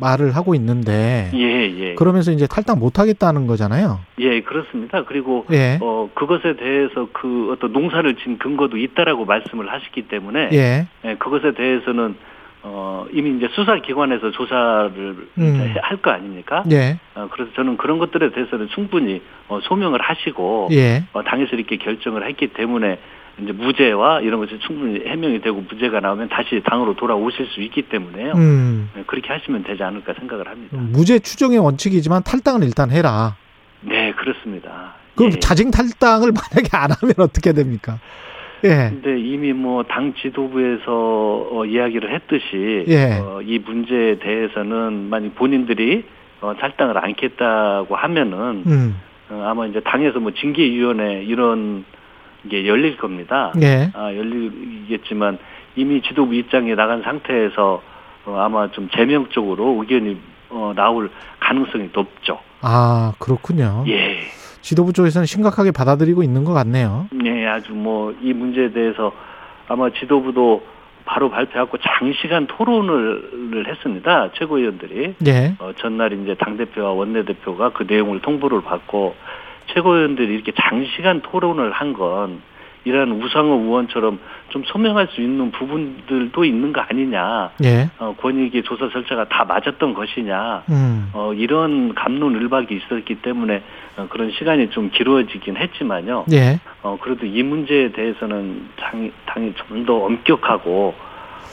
말을 0.00 0.34
하고 0.34 0.54
있는데 0.54 1.30
예, 1.34 1.38
예. 1.78 1.94
그러면서 1.94 2.32
이제 2.32 2.46
탈당 2.46 2.78
못 2.78 2.98
하겠다는 2.98 3.46
거잖아요. 3.46 4.00
예, 4.18 4.40
그렇습니다. 4.40 5.04
그리고 5.04 5.46
예. 5.52 5.78
어 5.80 6.08
그것에 6.14 6.56
대해서 6.56 7.08
그 7.12 7.52
어떤 7.52 7.72
농사를 7.72 8.14
진 8.16 8.38
근거도 8.38 8.76
있다라고 8.76 9.24
말씀을 9.24 9.70
하시기 9.72 10.08
때문에 10.08 10.50
예. 10.52 10.86
예, 11.04 11.14
그것에 11.16 11.52
대해서는 11.54 12.16
어 12.62 13.04
이미 13.12 13.36
이제 13.36 13.48
수사 13.52 13.76
기관에서 13.76 14.30
조사를 14.30 15.16
음. 15.38 15.74
할거 15.82 16.10
아닙니까? 16.10 16.64
예. 16.72 16.98
어, 17.14 17.28
그래서 17.30 17.52
저는 17.54 17.76
그런 17.76 17.98
것들에 17.98 18.30
대해서는 18.30 18.68
충분히 18.68 19.20
어, 19.48 19.60
소명을 19.62 20.00
하시고 20.00 20.68
예. 20.72 21.04
어, 21.12 21.22
당에서 21.22 21.56
이렇게 21.56 21.76
결정을 21.76 22.26
했기 22.26 22.46
때문에 22.48 22.98
이제 23.42 23.52
무죄와 23.52 24.20
이런 24.20 24.38
것이 24.40 24.58
충분히 24.60 25.04
해명이 25.06 25.40
되고 25.40 25.60
무죄가 25.60 26.00
나오면 26.00 26.28
다시 26.28 26.62
당으로 26.64 26.94
돌아오실 26.94 27.46
수 27.48 27.60
있기 27.62 27.82
때문에요. 27.82 28.32
음. 28.34 28.90
네, 28.94 29.02
그렇게 29.06 29.32
하시면 29.32 29.64
되지 29.64 29.82
않을까 29.82 30.14
생각을 30.14 30.46
합니다. 30.48 30.76
무죄 30.78 31.18
추정의 31.18 31.58
원칙이지만 31.58 32.22
탈당을 32.22 32.62
일단 32.64 32.90
해라. 32.90 33.36
네, 33.80 34.12
그렇습니다. 34.12 34.94
그럼 35.16 35.32
예. 35.32 35.38
자진 35.40 35.70
탈당을 35.70 36.30
만약에 36.32 36.68
안 36.76 36.90
하면 36.92 37.14
어떻게 37.18 37.52
됩니까? 37.52 37.98
예. 38.64 38.88
근데 38.90 39.20
이미 39.20 39.52
뭐 39.52 39.82
당 39.82 40.14
지도부에서 40.14 41.48
어, 41.52 41.64
이야기를 41.66 42.14
했듯이 42.14 42.84
예. 42.88 43.18
어, 43.20 43.40
이 43.42 43.58
문제에 43.58 44.18
대해서는 44.18 45.08
만약 45.10 45.34
본인들이 45.34 46.04
어, 46.40 46.54
탈당을 46.58 46.96
않겠다고 47.04 47.94
하면은 47.96 48.62
음. 48.66 49.00
어, 49.30 49.44
아마 49.48 49.66
이제 49.66 49.80
당에서 49.80 50.20
뭐 50.20 50.32
징계위원회 50.32 51.24
이런 51.24 51.84
게 52.48 52.66
열릴 52.66 52.96
겁니다. 52.96 53.52
예. 53.62 53.90
아, 53.94 54.14
열리겠지만 54.14 55.38
이미 55.76 56.02
지도부 56.02 56.34
입장에 56.34 56.74
나간 56.74 57.02
상태에서 57.02 57.82
어, 58.26 58.36
아마 58.38 58.70
좀 58.70 58.88
제명적으로 58.94 59.76
의견이 59.80 60.16
어, 60.50 60.72
나올 60.76 61.10
가능성이 61.40 61.90
높죠. 61.92 62.38
아, 62.62 63.12
그렇군요. 63.18 63.84
예. 63.88 64.20
지도부 64.60 64.92
쪽에서는 64.92 65.26
심각하게 65.26 65.72
받아들이고 65.72 66.22
있는 66.22 66.44
것 66.44 66.52
같네요. 66.54 67.06
네, 67.12 67.46
아주 67.46 67.72
뭐 67.72 68.12
이 68.22 68.32
문제에 68.32 68.72
대해서 68.72 69.12
아마 69.68 69.90
지도부도 69.90 70.62
바로 71.06 71.28
발표하고 71.30 71.76
장시간 71.78 72.46
토론을 72.46 73.66
했습니다. 73.68 74.30
최고위원들이 74.38 75.14
예. 75.26 75.54
어, 75.58 75.72
전날 75.78 76.12
이제 76.14 76.34
당 76.38 76.56
대표와 76.56 76.92
원내 76.92 77.24
대표가 77.26 77.70
그 77.70 77.84
내용을 77.86 78.20
통보를 78.22 78.62
받고 78.62 79.14
최고위원들이 79.74 80.34
이렇게 80.34 80.52
장시간 80.60 81.20
토론을 81.22 81.72
한 81.72 81.92
건 81.94 82.40
이러한 82.86 83.12
우상호 83.12 83.54
의원처럼 83.62 84.18
좀 84.50 84.62
소명할 84.66 85.08
수 85.12 85.22
있는 85.22 85.50
부분들도 85.52 86.44
있는 86.44 86.72
거 86.74 86.82
아니냐. 86.82 87.50
예. 87.64 87.88
어, 87.98 88.14
권익위 88.20 88.62
조사 88.64 88.90
절차가 88.90 89.24
다 89.28 89.44
맞았던 89.46 89.94
것이냐. 89.94 90.64
음. 90.68 91.08
어, 91.14 91.32
이런 91.32 91.94
감론을박이 91.94 92.74
있었기 92.76 93.22
때문에 93.22 93.62
어, 93.96 94.06
그런 94.10 94.30
시간이 94.32 94.68
좀 94.70 94.90
길어지긴 94.90 95.56
했지만요. 95.56 96.26
예. 96.32 96.58
어, 96.82 96.98
그래도 97.00 97.24
이 97.24 97.42
문제에 97.42 97.90
대해서는 97.92 98.68
당이, 98.76 99.10
당이 99.26 99.54
좀 99.54 99.86
더 99.86 99.94
엄격하고, 100.04 100.94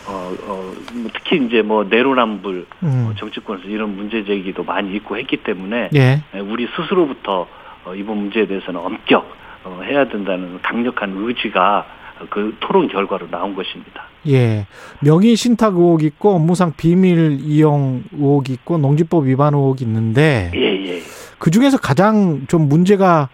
어, 0.07 0.11
어, 0.47 0.74
뭐 0.95 1.11
특히 1.13 1.38
이제 1.45 1.61
뭐 1.61 1.86
내로남불, 1.86 2.65
음. 2.84 3.07
어, 3.09 3.15
정치권에서 3.15 3.67
이런 3.69 3.95
문제 3.95 4.26
제기도 4.26 4.65
많이 4.65 4.93
있고 4.97 5.17
했기 5.17 5.38
때문에, 5.38 5.89
예. 5.95 6.22
에, 6.36 6.39
우리 6.41 6.67
스스로부터 6.76 7.47
어, 7.86 7.95
이번 7.95 8.17
문제에 8.17 8.45
대해서는 8.47 8.79
엄격, 8.79 9.25
어, 9.63 9.82
해야 9.84 10.07
된다는 10.07 10.59
강력한 10.61 11.13
의지가 11.15 11.86
어, 12.19 12.25
그 12.29 12.55
토론 12.59 12.88
결과로 12.88 13.29
나온 13.29 13.55
것입니다. 13.55 14.03
예. 14.27 14.67
명의 15.01 15.36
신탁 15.36 15.73
의혹 15.75 16.03
있고 16.03 16.32
업무상 16.36 16.73
비밀 16.77 17.39
이용 17.41 18.03
의혹 18.11 18.49
있고 18.49 18.77
농지법 18.77 19.25
위반 19.25 19.53
의혹 19.55 19.82
있는데 19.82 20.51
예, 20.55 20.59
예. 20.59 21.01
그 21.39 21.49
중에서 21.49 21.77
가장 21.77 22.45
좀 22.47 22.69
문제가 22.69 23.29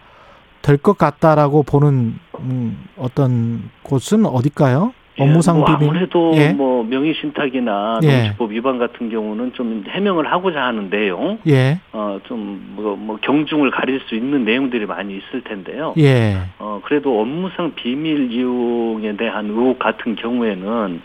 될 0.62 0.76
것 0.78 0.96
같다라고 0.98 1.62
보는 1.62 2.18
음, 2.40 2.84
어떤 2.96 3.70
곳은 3.82 4.26
어딜까요? 4.26 4.92
업무상 5.18 5.56
예, 5.56 5.58
뭐 5.60 5.66
비밀. 5.66 5.90
아무래도 5.90 6.32
예. 6.36 6.52
뭐 6.52 6.84
명의신탁이나 6.84 8.00
예. 8.02 8.22
농지법 8.22 8.52
위반 8.52 8.78
같은 8.78 9.10
경우는 9.10 9.52
좀 9.54 9.84
해명을 9.88 10.30
하고자 10.30 10.62
하는 10.62 10.90
내용, 10.90 11.38
예. 11.46 11.80
어, 11.92 12.20
좀, 12.24 12.74
뭐, 12.76 12.96
뭐, 12.96 13.18
경중을 13.20 13.70
가릴 13.70 14.00
수 14.08 14.14
있는 14.14 14.44
내용들이 14.44 14.86
많이 14.86 15.16
있을 15.16 15.42
텐데요. 15.42 15.94
예. 15.98 16.36
어, 16.58 16.80
그래도 16.84 17.20
업무상 17.20 17.72
비밀 17.74 18.30
이용에 18.32 19.16
대한 19.16 19.46
의혹 19.46 19.78
같은 19.78 20.16
경우에는, 20.16 21.00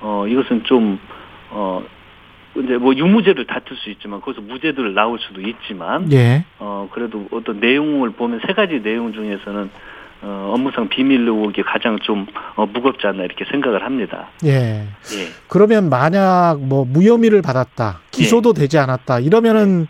어, 0.00 0.26
이것은 0.26 0.64
좀, 0.64 0.98
어, 1.50 1.82
이제 2.56 2.76
뭐 2.76 2.94
유무죄를 2.94 3.46
다툴 3.46 3.76
수 3.78 3.88
있지만 3.90 4.20
거기서 4.20 4.42
무죄들 4.42 4.92
나올 4.92 5.18
수도 5.20 5.40
있지만 5.40 6.12
예. 6.12 6.44
어 6.58 6.86
그래도 6.92 7.26
어떤 7.30 7.60
내용을 7.60 8.10
보면 8.10 8.40
세 8.46 8.52
가지 8.52 8.82
내용 8.82 9.14
중에서는 9.14 9.70
어 10.22 10.52
업무상 10.54 10.88
비밀 10.88 11.22
의혹이 11.22 11.62
가장 11.62 11.98
좀 11.98 12.26
어, 12.54 12.64
무겁지 12.66 13.06
않나 13.06 13.24
이렇게 13.24 13.44
생각을 13.50 13.84
합니다. 13.84 14.28
예. 14.44 14.50
예. 14.50 15.28
그러면 15.48 15.88
만약 15.90 16.58
뭐 16.60 16.84
무혐의를 16.84 17.42
받았다, 17.42 18.00
기소도 18.12 18.52
되지 18.52 18.78
않았다 18.78 19.18
이러면은 19.20 19.88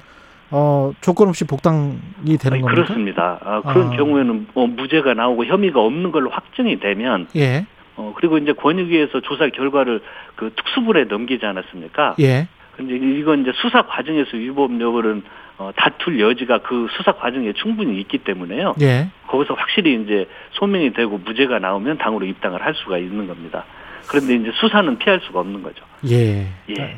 어 0.50 0.92
조건 1.02 1.28
없이 1.28 1.46
복당이 1.46 2.38
되는 2.40 2.60
겁니까? 2.62 2.70
그렇습니다. 2.70 3.38
아, 3.44 3.60
그런 3.60 3.92
아. 3.92 3.96
경우에는 3.96 4.48
어, 4.54 4.66
무죄가 4.66 5.14
나오고 5.14 5.44
혐의가 5.44 5.80
없는 5.80 6.12
걸로 6.12 6.30
확정이 6.30 6.80
되면 6.80 7.26
예. 7.36 7.66
어 7.96 8.14
그리고 8.16 8.38
이제 8.38 8.52
권익위에서 8.52 9.20
조사 9.20 9.48
결과를 9.48 10.00
그 10.36 10.52
특수부에 10.56 11.04
넘기지 11.04 11.44
않았습니까? 11.44 12.16
예. 12.20 12.48
근데 12.76 12.96
이건 12.96 13.42
이제 13.42 13.52
수사 13.56 13.82
과정에서 13.82 14.36
위법 14.38 14.80
여부는 14.80 15.22
어, 15.58 15.70
다툴 15.76 16.20
여지가 16.20 16.58
그 16.58 16.88
수사 16.96 17.12
과정에 17.12 17.52
충분히 17.52 18.00
있기 18.00 18.18
때문에요. 18.18 18.74
예. 18.80 19.08
거기서 19.28 19.54
확실히 19.54 20.00
이제 20.02 20.26
소명이 20.52 20.92
되고 20.92 21.18
무죄가 21.18 21.58
나오면 21.58 21.98
당으로 21.98 22.26
입당을 22.26 22.64
할 22.64 22.74
수가 22.74 22.98
있는 22.98 23.26
겁니다. 23.26 23.64
그런데 24.08 24.34
이제 24.34 24.50
수사는 24.54 24.98
피할 24.98 25.20
수가 25.20 25.40
없는 25.40 25.62
거죠. 25.62 25.84
예. 26.10 26.46
예. 26.70 26.96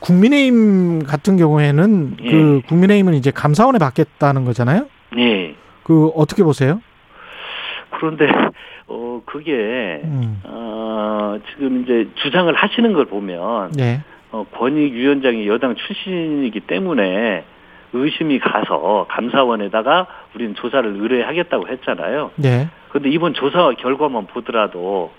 국민의힘 0.00 1.04
같은 1.04 1.36
경우에는 1.36 2.16
예. 2.22 2.30
그 2.30 2.60
국민의힘은 2.68 3.14
이제 3.14 3.30
감사원에 3.30 3.78
받겠다는 3.78 4.44
거잖아요. 4.44 4.86
예. 5.18 5.54
그 5.82 6.08
어떻게 6.14 6.42
보세요? 6.42 6.80
그런데 7.90 8.26
어 8.86 9.22
그게 9.24 10.00
음. 10.04 10.40
어 10.44 11.38
지금 11.50 11.82
이제 11.82 12.08
주장을 12.16 12.52
하시는 12.54 12.92
걸 12.92 13.06
보면 13.06 13.72
예. 13.78 14.00
어 14.30 14.44
권익 14.52 14.92
위원장이 14.92 15.46
여당 15.46 15.74
출신이기 15.74 16.60
때문에 16.60 17.44
의심이 17.98 18.38
가서 18.40 19.06
감사원에다가 19.08 20.06
우리는 20.34 20.54
조사를 20.54 20.96
의뢰하겠다고 20.96 21.68
했잖아요. 21.68 22.30
예. 22.44 22.68
그런데 22.88 23.10
이번 23.10 23.34
조사 23.34 23.70
결과만 23.72 24.26
보더라도 24.26 25.12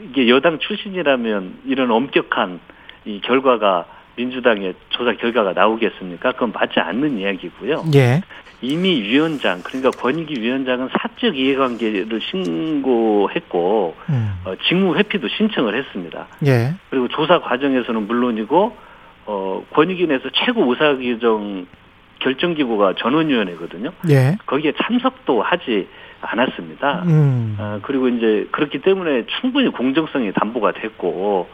이게 0.00 0.28
여당 0.28 0.58
출신이라면 0.58 1.60
이런 1.66 1.90
엄격한 1.90 2.60
이 3.04 3.20
결과가 3.20 3.86
민주당의 4.16 4.74
조사 4.90 5.12
결과가 5.12 5.52
나오겠습니까? 5.52 6.32
그건 6.32 6.52
맞지 6.52 6.80
않는 6.80 7.18
이야기고요. 7.18 7.84
예. 7.94 8.20
이미 8.62 9.02
위원장 9.02 9.60
그러니까 9.62 9.90
권익위 9.90 10.40
위원장은 10.40 10.88
사적 10.92 11.36
이해관계를 11.36 12.20
신고했고 12.20 13.94
음. 14.08 14.40
어, 14.44 14.54
직무 14.66 14.96
회피도 14.96 15.28
신청을 15.28 15.76
했습니다. 15.76 16.26
예. 16.46 16.74
그리고 16.90 17.08
조사 17.08 17.40
과정에서는 17.40 18.06
물론이고 18.06 18.76
어, 19.26 19.64
권익위 19.72 20.06
내에서 20.06 20.30
최고 20.32 20.70
의사규정 20.70 21.66
결정기구가 22.20 22.94
전원위원회거든요. 22.98 23.90
예. 24.10 24.36
거기에 24.46 24.72
참석도 24.82 25.42
하지 25.42 25.88
않았습니다. 26.20 27.02
음. 27.06 27.56
어, 27.58 27.78
그리고 27.82 28.08
이제 28.08 28.48
그렇기 28.50 28.80
때문에 28.80 29.26
충분히 29.40 29.68
공정성이 29.70 30.32
담보가 30.32 30.72
됐고 30.72 31.48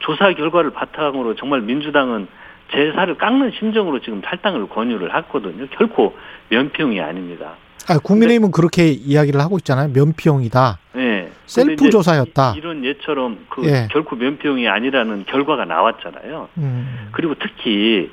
조사 0.00 0.32
결과를 0.32 0.70
바탕으로 0.70 1.36
정말 1.36 1.60
민주당은 1.60 2.28
제사를 2.72 3.14
깎는 3.16 3.52
심정으로 3.58 4.00
지금 4.00 4.20
탈당을 4.20 4.68
권유를 4.68 5.14
했거든요. 5.16 5.66
결코 5.70 6.16
면평이 6.50 7.00
아닙니다. 7.00 7.54
아, 7.88 7.98
국민의힘은 7.98 8.50
그렇게 8.50 8.88
이야기를 8.88 9.40
하고 9.40 9.56
있잖아요. 9.58 9.90
면피용이다. 9.94 10.78
네. 10.92 11.30
셀프 11.46 11.76
근데 11.76 11.90
조사였다. 11.90 12.54
이런 12.56 12.84
예처럼 12.84 13.38
그 13.48 13.64
예. 13.64 13.88
결코 13.90 14.16
면평이 14.16 14.68
아니라는 14.68 15.24
결과가 15.24 15.64
나왔잖아요. 15.64 16.48
음. 16.58 17.08
그리고 17.12 17.34
특히 17.40 18.10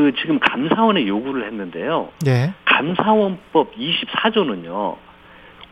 그 0.00 0.12
지금 0.18 0.38
감사원에 0.38 1.06
요구를 1.06 1.44
했는데요. 1.44 2.08
예. 2.26 2.54
감사원법 2.64 3.74
24조는요. 3.76 4.96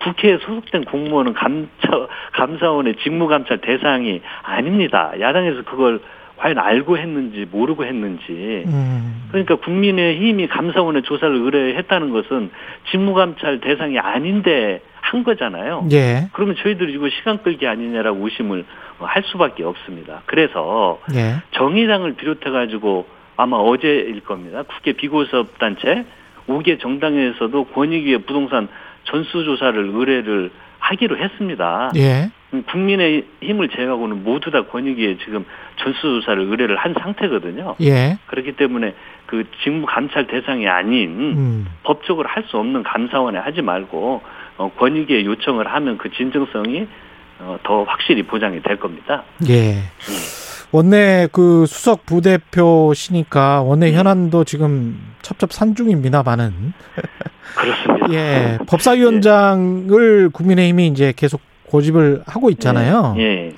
국회에 0.02 0.36
소속된 0.36 0.84
공무원은 0.84 1.32
감사, 1.32 2.06
감사원의 2.32 2.96
직무감찰 3.02 3.62
대상이 3.62 4.20
아닙니다. 4.42 5.12
야당에서 5.18 5.62
그걸 5.62 6.00
과연 6.36 6.58
알고 6.58 6.98
했는지 6.98 7.46
모르고 7.50 7.86
했는지. 7.86 8.64
음. 8.66 9.28
그러니까 9.30 9.56
국민의힘이 9.56 10.46
감사원에 10.48 11.00
조사를 11.00 11.34
의뢰했다는 11.34 12.10
것은 12.10 12.50
직무감찰 12.90 13.60
대상이 13.60 13.98
아닌데 13.98 14.82
한 15.00 15.24
거잖아요. 15.24 15.88
예. 15.92 16.28
그러면 16.32 16.54
저희들이 16.56 16.92
이거 16.92 17.08
시간 17.08 17.42
끌기 17.42 17.66
아니냐라고 17.66 18.24
의심을 18.24 18.66
할 18.98 19.22
수밖에 19.24 19.64
없습니다. 19.64 20.20
그래서 20.26 21.00
예. 21.14 21.36
정의당을 21.52 22.16
비롯해 22.16 22.50
가지고 22.50 23.06
아마 23.38 23.56
어제일 23.56 24.20
겁니다. 24.20 24.64
국회 24.64 24.92
비고섭 24.92 25.58
단체 25.58 26.04
5개 26.48 26.80
정당에서도 26.80 27.64
권익위의 27.66 28.18
부동산 28.18 28.68
전수조사를 29.04 29.90
의뢰를 29.94 30.50
하기로 30.80 31.16
했습니다. 31.16 31.92
예. 31.96 32.30
국민의 32.66 33.24
힘을 33.42 33.68
제외하고는 33.68 34.24
모두 34.24 34.50
다 34.50 34.62
권익위에 34.64 35.18
지금 35.24 35.44
전수조사를 35.76 36.42
의뢰를 36.42 36.76
한 36.76 36.94
상태거든요. 36.98 37.76
예. 37.80 38.18
그렇기 38.26 38.52
때문에 38.52 38.94
그 39.26 39.44
직무 39.62 39.86
감찰 39.86 40.26
대상이 40.26 40.66
아닌 40.66 41.10
음. 41.10 41.66
법적으로 41.84 42.28
할 42.28 42.42
수 42.48 42.56
없는 42.58 42.82
감사원에 42.82 43.38
하지 43.38 43.62
말고 43.62 44.22
어, 44.56 44.70
권익위에 44.78 45.24
요청을 45.26 45.68
하면 45.68 45.98
그 45.98 46.10
진정성이 46.10 46.88
어, 47.40 47.56
더 47.62 47.84
확실히 47.84 48.22
보장이 48.24 48.62
될 48.62 48.78
겁니다. 48.78 49.22
예. 49.48 49.74
원내 50.70 51.28
그 51.32 51.64
수석 51.66 52.04
부대표시니까 52.04 53.62
원내 53.62 53.92
현안도 53.92 54.44
지금 54.44 54.98
첩첩산중입니다만은 55.22 56.52
그렇습니다. 57.56 58.12
예 58.12 58.58
법사위원장을 58.66 60.28
국민의힘이 60.30 60.88
이제 60.88 61.12
계속 61.16 61.40
고집을 61.66 62.22
하고 62.26 62.50
있잖아요. 62.50 63.14
예. 63.18 63.52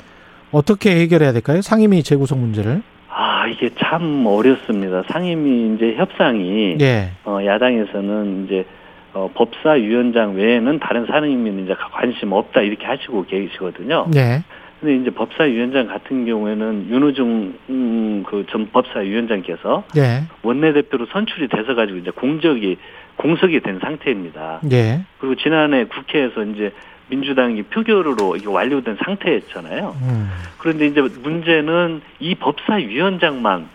어떻게 0.53 1.01
해결해야 1.01 1.33
될까요? 1.33 1.61
상임위 1.63 2.03
재구성 2.03 2.41
문제를. 2.41 2.83
아 3.09 3.47
이게 3.49 3.71
참 3.79 4.25
어렵습니다. 4.27 5.03
상임위 5.09 5.75
이제 5.75 5.95
협상이 5.97 6.79
예. 6.81 7.11
어, 7.25 7.39
야당에서는 7.45 8.47
이제 8.47 8.65
어, 9.13 9.29
법사위원장 9.35 10.37
외에는 10.37 10.79
다른 10.79 11.07
상임위는 11.07 11.65
이제 11.65 11.75
관심 11.93 12.33
없다 12.33 12.61
이렇게 12.61 12.87
하시고 12.87 13.25
계시거든요. 13.27 14.07
예. 14.15 14.43
근데 14.81 14.97
이제 14.97 15.11
법사위원장 15.11 15.89
같은 15.89 16.25
경우에는 16.25 16.89
윤호중 16.89 17.55
음, 17.69 18.23
그전 18.27 18.71
법사위원장께서 18.73 19.85
예. 19.97 20.23
원내대표로 20.43 21.07
선출이 21.13 21.49
돼서 21.49 21.75
가지고 21.75 21.99
이제 21.99 22.11
공적이 22.11 22.79
공석이 23.17 23.61
된 23.61 23.79
상태입니다. 23.79 24.61
예. 24.73 25.03
그리고 25.19 25.35
지난해 25.35 25.85
국회에서 25.85 26.45
이제 26.45 26.73
민주당이 27.09 27.65
표결로 27.65 28.37
이게 28.37 28.49
완료된 28.49 28.97
상태였잖아요. 29.05 29.97
음. 30.01 30.31
그런데 30.57 30.87
이제 30.87 31.03
문제는 31.03 32.01
이 32.19 32.35
법사위원장만 32.37 33.69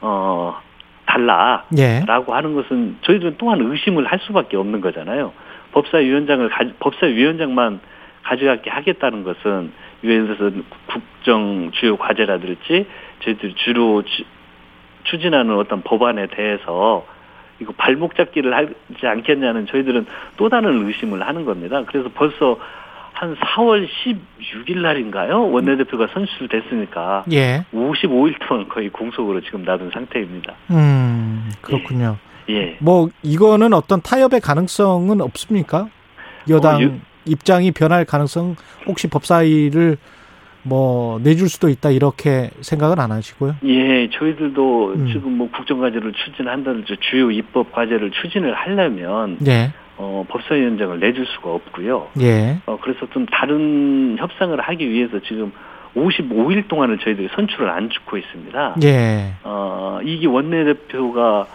어 0.00 0.56
달라. 1.06 1.64
예. 1.78 2.02
라고 2.06 2.34
하는 2.34 2.54
것은 2.54 2.96
저희들은 3.02 3.36
또한 3.38 3.60
의심을 3.60 4.06
할 4.06 4.18
수밖에 4.26 4.56
없는 4.56 4.80
거잖아요. 4.80 5.32
법사위원장을 5.72 6.48
가, 6.48 6.64
법사위원장만 6.80 7.78
가져가게 8.24 8.70
하겠다는 8.70 9.22
것은 9.22 9.72
들어서 10.08 10.54
국정 10.86 11.70
주요 11.72 11.96
과제라든지 11.96 12.86
저희들이 13.22 13.54
주로 13.56 14.02
주, 14.02 14.24
추진하는 15.04 15.56
어떤 15.56 15.82
법안에 15.82 16.26
대해서 16.28 17.06
이거 17.60 17.72
발목 17.76 18.16
잡기를 18.16 18.54
하지 18.54 19.06
않겠냐는 19.06 19.66
저희들은 19.66 20.06
또 20.36 20.48
다른 20.48 20.86
의심을 20.86 21.26
하는 21.26 21.44
겁니다. 21.44 21.82
그래서 21.86 22.10
벌써 22.14 22.58
한 23.12 23.36
4월 23.36 23.86
16일 23.86 24.78
날인가요? 24.80 25.50
원내대표가 25.52 26.08
선출됐으니까 26.12 27.24
예. 27.32 27.64
55일 27.72 28.34
동안 28.46 28.68
거의 28.68 28.88
공석으로 28.90 29.40
지금 29.42 29.64
놔둔 29.64 29.90
상태입니다. 29.92 30.52
음. 30.70 31.48
그렇군요. 31.60 32.16
예. 32.50 32.76
뭐 32.80 33.08
이거는 33.22 33.72
어떤 33.72 34.02
타협의 34.02 34.40
가능성은 34.40 35.20
없습니까? 35.20 35.88
여당 36.50 36.76
어, 36.76 36.80
유- 36.80 36.92
입장이 37.26 37.72
변할 37.72 38.04
가능성 38.04 38.56
혹시 38.86 39.08
법사위를 39.08 39.96
뭐 40.64 41.20
내줄 41.22 41.48
수도 41.48 41.68
있다 41.68 41.90
이렇게 41.90 42.50
생각은 42.60 42.98
안 42.98 43.12
하시고요. 43.12 43.56
예, 43.64 44.08
저희들도 44.10 44.94
음. 44.94 45.06
지금 45.12 45.36
뭐 45.38 45.50
국정과제를 45.50 46.12
추진한다든지 46.12 46.96
주요 47.00 47.30
입법 47.30 47.70
과제를 47.72 48.10
추진을 48.10 48.54
하려면 48.54 49.38
예. 49.46 49.72
어, 49.96 50.24
법사위원장을 50.28 50.98
내줄 50.98 51.26
수가 51.26 51.52
없고요. 51.52 52.08
예. 52.20 52.58
어, 52.66 52.78
그래서 52.80 53.06
좀 53.12 53.26
다른 53.26 54.16
협상을 54.18 54.58
하기 54.58 54.90
위해서 54.90 55.20
지금 55.20 55.52
55일 55.94 56.66
동안을 56.66 56.98
저희들이 56.98 57.28
선출을 57.34 57.68
안 57.70 57.90
주고 57.90 58.16
있습니다. 58.16 58.76
예. 58.84 59.34
어, 59.44 60.00
이기 60.02 60.26
원내대표가 60.26 61.40
어, 61.40 61.46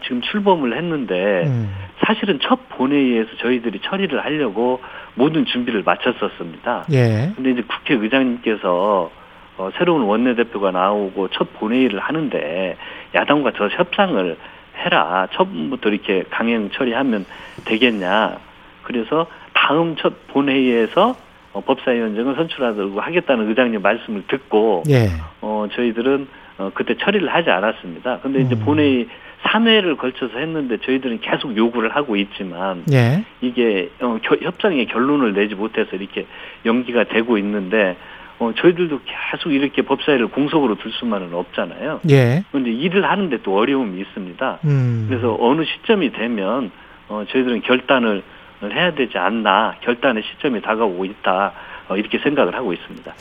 지금 0.00 0.20
출범을 0.22 0.76
했는데 0.76 1.44
음. 1.46 1.74
사실은 2.04 2.38
첫 2.40 2.68
본회의에서 2.70 3.30
저희들이 3.38 3.80
처리를 3.82 4.24
하려고 4.24 4.80
모든 5.14 5.44
준비를 5.44 5.82
마쳤었습니다. 5.84 6.86
예. 6.92 7.32
근데 7.36 7.50
이제 7.50 7.62
국회의장님께서 7.62 9.10
어, 9.58 9.70
새로운 9.76 10.02
원내대표가 10.02 10.70
나오고 10.70 11.28
첫 11.28 11.52
본회의를 11.54 11.98
하는데 11.98 12.76
야당과 13.14 13.52
저 13.56 13.68
협상을 13.68 14.36
해라. 14.78 15.28
처음부터 15.32 15.90
이렇게 15.90 16.24
강행 16.30 16.70
처리하면 16.70 17.26
되겠냐. 17.64 18.38
그래서 18.82 19.26
다음 19.52 19.96
첫 19.96 20.26
본회의에서 20.28 21.14
어, 21.52 21.60
법사위원장을 21.60 22.34
선출하도록 22.34 23.06
하겠다는 23.06 23.48
의장님 23.48 23.82
말씀을 23.82 24.24
듣고 24.26 24.84
예. 24.88 25.10
어, 25.42 25.66
저희들은 25.72 26.28
어, 26.58 26.70
그때 26.74 26.96
처리를 26.96 27.32
하지 27.32 27.50
않았습니다. 27.50 28.20
근데 28.20 28.40
이제 28.40 28.54
음. 28.54 28.64
본회의 28.64 29.08
3회를 29.44 29.96
걸쳐서 29.98 30.38
했는데 30.38 30.78
저희들은 30.78 31.20
계속 31.20 31.56
요구를 31.56 31.94
하고 31.94 32.16
있지만 32.16 32.84
예. 32.92 33.24
이게 33.40 33.90
어, 34.00 34.18
겨- 34.22 34.36
협상의 34.40 34.86
결론을 34.86 35.34
내지 35.34 35.54
못해서 35.54 35.96
이렇게 35.96 36.26
연기가 36.64 37.04
되고 37.04 37.36
있는데 37.38 37.96
어, 38.38 38.52
저희들도 38.56 39.00
계속 39.04 39.52
이렇게 39.52 39.82
법사위를 39.82 40.28
공석으로 40.28 40.76
둘 40.76 40.90
수만은 40.92 41.32
없잖아요. 41.34 42.00
예. 42.10 42.44
그런데 42.50 42.70
일을 42.72 43.08
하는데 43.08 43.36
또 43.42 43.56
어려움이 43.56 44.00
있습니다. 44.00 44.58
음. 44.64 45.06
그래서 45.08 45.36
어느 45.40 45.64
시점이 45.64 46.12
되면 46.12 46.70
어, 47.08 47.24
저희들은 47.28 47.62
결단을 47.62 48.22
해야 48.64 48.94
되지 48.94 49.18
않나 49.18 49.74
결단의 49.82 50.22
시점이 50.22 50.60
다가오고 50.62 51.04
있다 51.04 51.52
어, 51.88 51.96
이렇게 51.96 52.18
생각을 52.18 52.54
하고 52.54 52.72
있습니다. 52.72 53.12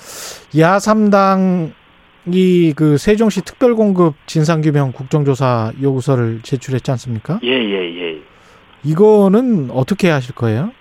야삼당 0.57 1.73
이 2.27 2.73
그 2.75 2.97
세종시 2.97 3.41
특별공급 3.41 4.13
진상규명 4.27 4.91
국정조사 4.91 5.71
요구서를 5.81 6.41
제출했지 6.43 6.91
않습니까? 6.91 7.39
예 7.43 7.49
예 7.51 7.71
예, 7.71 8.01
예. 8.13 8.21
이거는 8.83 9.69
어떻게 9.71 10.09
하실 10.09 10.35
거예요? 10.35 10.71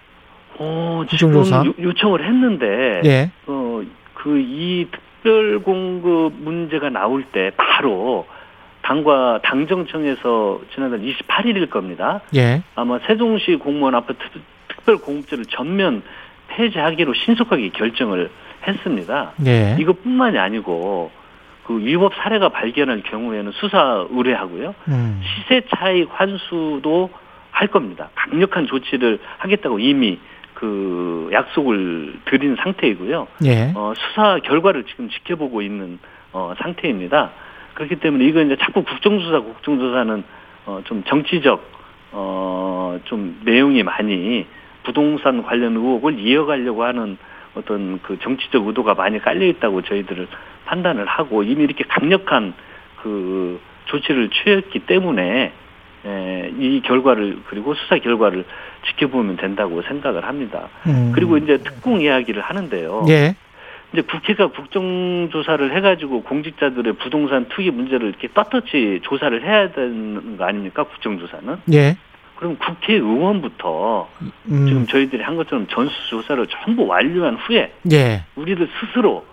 어, 0.58 1.04
국정조사? 1.08 1.64
요, 1.64 1.74
요청을 1.80 2.24
했는데 2.26 3.00
예. 3.04 3.30
어, 3.46 3.82
그 4.14 4.38
이 4.38 4.86
특별 4.90 5.58
공급 5.62 6.32
문제가 6.34 6.88
나올 6.90 7.24
때 7.24 7.50
바로 7.56 8.26
당과 8.82 9.40
당정청에서 9.42 10.60
지난달 10.74 11.00
28일일 11.00 11.68
겁니다. 11.70 12.20
예. 12.34 12.62
아마 12.74 12.98
세종시 13.06 13.56
공무원 13.56 13.94
아파트 13.94 14.18
특별 14.68 14.96
공급제를 14.98 15.44
전면 15.46 16.02
폐지하기로 16.48 17.12
신속하게 17.14 17.70
결정을 17.70 18.30
했습니다. 18.66 19.32
예. 19.46 19.76
이것뿐만이 19.78 20.38
아니고 20.38 21.10
그 21.64 21.78
위법 21.78 22.14
사례가 22.14 22.48
발견할 22.50 23.02
경우에는 23.02 23.52
수사 23.52 24.06
의뢰하고요. 24.10 24.74
음. 24.88 25.20
시세 25.22 25.62
차익 25.74 26.08
환수도 26.12 27.10
할 27.50 27.68
겁니다. 27.68 28.10
강력한 28.14 28.66
조치를 28.66 29.18
하겠다고 29.38 29.78
이미 29.78 30.18
그 30.54 31.30
약속을 31.32 32.20
드린 32.26 32.56
상태이고요. 32.56 33.28
예. 33.44 33.72
어, 33.74 33.92
수사 33.96 34.38
결과를 34.38 34.84
지금 34.84 35.08
지켜보고 35.08 35.62
있는 35.62 35.98
어, 36.32 36.54
상태입니다. 36.58 37.30
그렇기 37.74 37.96
때문에 37.96 38.24
이거 38.26 38.42
이제 38.42 38.56
자꾸 38.60 38.84
국정조사, 38.84 39.40
국정조사는 39.40 40.24
어, 40.66 40.80
좀 40.84 41.02
정치적 41.04 41.62
어, 42.12 42.98
좀 43.04 43.40
내용이 43.44 43.82
많이 43.82 44.46
부동산 44.82 45.42
관련 45.42 45.76
의혹을 45.76 46.18
이어가려고 46.18 46.84
하는 46.84 47.16
어떤 47.54 48.00
그 48.02 48.18
정치적 48.20 48.66
의도가 48.66 48.94
많이 48.94 49.18
깔려 49.18 49.46
있다고 49.46 49.82
저희들을 49.82 50.28
판단을 50.66 51.06
하고 51.06 51.42
이미 51.42 51.64
이렇게 51.64 51.84
강력한 51.84 52.54
그 53.02 53.60
조치를 53.86 54.30
취했기 54.30 54.80
때문에 54.80 55.52
에, 56.06 56.52
이 56.58 56.80
결과를 56.82 57.40
그리고 57.48 57.74
수사 57.74 57.98
결과를 57.98 58.44
지켜보면 58.86 59.36
된다고 59.36 59.82
생각을 59.82 60.24
합니다. 60.24 60.68
음. 60.86 61.12
그리고 61.14 61.36
이제 61.36 61.58
특공 61.58 62.00
이야기를 62.00 62.40
하는데요. 62.40 63.06
예. 63.08 63.34
이제 63.92 64.02
국회가 64.02 64.46
국정조사를 64.46 65.74
해가지고 65.76 66.22
공직자들의 66.22 66.92
부동산 66.94 67.48
투기 67.48 67.70
문제를 67.70 68.08
이렇게 68.08 68.28
떳떳이 68.32 69.00
조사를 69.02 69.44
해야 69.44 69.72
되는 69.72 70.36
거 70.36 70.44
아닙니까? 70.44 70.84
국정조사는. 70.84 71.56
예. 71.72 71.96
그럼 72.40 72.56
국회의원부터 72.56 74.08
음. 74.22 74.66
지금 74.66 74.86
저희들이 74.86 75.22
한 75.22 75.36
것처럼 75.36 75.66
전수조사를 75.68 76.46
전부 76.46 76.86
완료한 76.86 77.36
후에 77.36 77.70
예. 77.92 78.24
우리들 78.34 78.66
스스로 78.80 79.26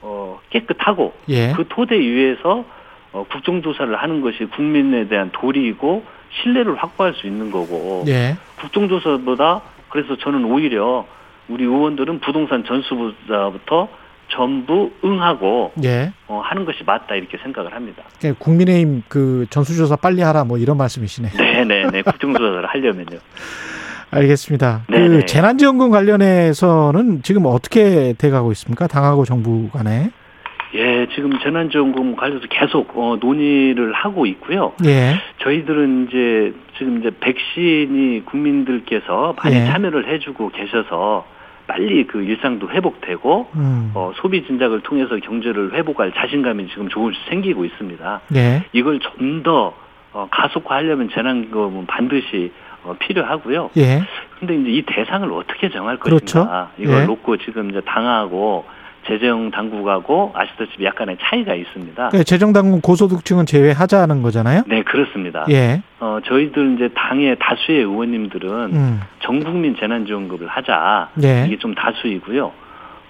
어, 0.00 0.40
깨끗하고 0.48 1.12
예. 1.28 1.52
그 1.52 1.66
토대 1.68 2.00
위에서 2.00 2.64
어, 3.12 3.26
국정조사를 3.30 3.94
하는 3.94 4.22
것이 4.22 4.46
국민에 4.46 5.08
대한 5.08 5.30
도리이고 5.30 6.02
신뢰를 6.40 6.76
확보할 6.76 7.12
수 7.14 7.26
있는 7.26 7.50
거고 7.50 8.04
예. 8.08 8.38
국정조사보다 8.60 9.60
그래서 9.90 10.16
저는 10.16 10.46
오히려 10.46 11.06
우리 11.48 11.64
의원들은 11.64 12.20
부동산 12.20 12.64
전수조사부터 12.64 13.88
전부 14.28 14.90
응하고 15.04 15.72
예. 15.84 16.12
어, 16.26 16.40
하는 16.44 16.64
것이 16.64 16.84
맞다 16.84 17.14
이렇게 17.14 17.38
생각을 17.38 17.74
합니다. 17.74 18.02
그러니까 18.18 18.44
국민의힘 18.44 19.02
그 19.08 19.46
전수조사 19.50 19.96
빨리 19.96 20.22
하라 20.22 20.44
뭐 20.44 20.58
이런 20.58 20.76
말씀이시네. 20.76 21.30
네네네 21.36 22.02
국정조사를 22.02 22.66
하려면요. 22.66 23.18
알겠습니다. 24.10 24.84
네네. 24.88 25.08
그 25.08 25.26
재난지원금 25.26 25.90
관련해서는 25.90 27.22
지금 27.22 27.44
어떻게 27.46 28.14
돼가고 28.16 28.52
있습니까? 28.52 28.86
당하고 28.86 29.24
정부 29.24 29.68
간에. 29.70 30.10
예, 30.74 31.06
지금 31.14 31.38
재난지원금 31.40 32.16
관련해서 32.16 32.46
계속 32.50 32.96
어, 32.96 33.16
논의를 33.20 33.92
하고 33.92 34.26
있고요. 34.26 34.72
예. 34.84 35.14
저희들은 35.42 36.08
이제 36.08 36.54
지금 36.76 36.98
이제 37.00 37.10
백신이 37.20 38.24
국민들께서 38.26 39.34
많이 39.42 39.56
예. 39.56 39.66
참여를 39.66 40.08
해주고 40.12 40.50
계셔서 40.50 41.26
빨리 41.68 42.06
그 42.06 42.22
일상도 42.22 42.70
회복되고 42.70 43.50
음. 43.54 43.92
어, 43.94 44.12
소비 44.16 44.44
진작을 44.44 44.80
통해서 44.80 45.16
경제를 45.18 45.74
회복할 45.74 46.12
자신감이 46.12 46.66
지금 46.68 46.88
조금씩 46.88 47.22
생기고 47.28 47.64
있습니다. 47.64 48.20
예. 48.34 48.64
이걸 48.72 48.98
좀 48.98 49.42
더 49.42 49.74
어, 50.12 50.26
가속화하려면 50.30 51.10
재난금은 51.14 51.86
반드시 51.86 52.52
어, 52.82 52.94
필요하고요. 52.98 53.70
예. 53.76 54.02
근데 54.38 54.56
이제 54.56 54.70
이 54.70 54.82
대상을 54.82 55.30
어떻게 55.32 55.68
정할 55.68 55.98
그렇죠. 55.98 56.40
것인가 56.40 56.70
이걸 56.78 57.02
예. 57.02 57.06
놓고 57.06 57.36
지금 57.38 57.70
이제 57.70 57.80
당하고 57.82 58.64
재정 59.08 59.50
당국하고 59.50 60.32
아시다시피 60.34 60.84
약간의 60.84 61.16
차이가 61.20 61.54
있습니다. 61.54 61.94
그러니까 61.94 62.22
재정 62.24 62.52
당국 62.52 62.82
고소득층은 62.82 63.46
제외하자는 63.46 64.22
거잖아요. 64.22 64.62
네 64.66 64.82
그렇습니다. 64.82 65.46
예. 65.50 65.82
어, 65.98 66.18
저희들 66.24 66.74
이제 66.74 66.88
당의 66.94 67.36
다수의 67.38 67.78
의원님들은 67.78 68.50
음. 68.74 69.00
전 69.20 69.42
국민 69.42 69.76
재난지원금을 69.76 70.46
하자. 70.46 71.10
예. 71.22 71.46
이게 71.46 71.58
좀 71.58 71.74
다수이고요. 71.74 72.52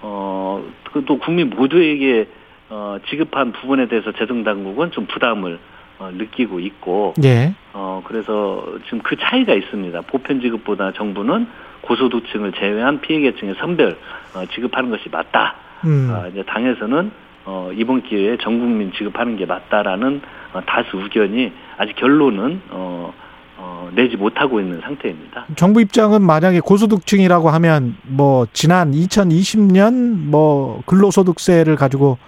어, 0.02 0.64
그또 0.92 1.18
국민 1.18 1.50
모두에게 1.50 2.28
어, 2.70 2.98
지급한 3.08 3.52
부분에 3.52 3.88
대해서 3.88 4.12
재정 4.12 4.44
당국은 4.44 4.92
좀 4.92 5.06
부담을 5.06 5.58
어, 5.98 6.10
느끼고 6.12 6.60
있고, 6.60 7.14
예. 7.24 7.54
어, 7.72 8.02
그래서 8.04 8.64
지금 8.84 9.00
그 9.00 9.16
차이가 9.16 9.52
있습니다. 9.54 10.00
보편 10.02 10.40
지급보다 10.40 10.92
정부는 10.92 11.48
고소득층을 11.80 12.52
제외한 12.52 13.00
피해계층의 13.00 13.56
선별 13.58 13.96
어, 14.34 14.44
지급하는 14.52 14.90
것이 14.90 15.08
맞다. 15.10 15.54
음. 15.84 16.10
아, 16.12 16.26
이제 16.28 16.42
당에서는 16.44 17.10
어, 17.44 17.70
이번 17.74 18.02
기회에 18.02 18.36
전 18.38 18.58
국민 18.58 18.92
지급하는 18.92 19.36
게 19.36 19.46
맞다라는 19.46 20.20
어, 20.52 20.60
다수 20.66 20.98
의견이 21.00 21.52
아직 21.78 21.96
결론은 21.96 22.60
어, 22.70 23.12
어, 23.56 23.90
내지 23.94 24.16
못하고 24.16 24.60
있는 24.60 24.80
상태입니다. 24.80 25.46
정부 25.56 25.80
입장은 25.80 26.22
만약에 26.22 26.60
고소득층이라고 26.60 27.48
하면 27.50 27.96
뭐 28.06 28.46
지난 28.52 28.92
2020년 28.92 30.26
뭐 30.28 30.82
근로소득세를 30.86 31.76
가지고 31.76 32.18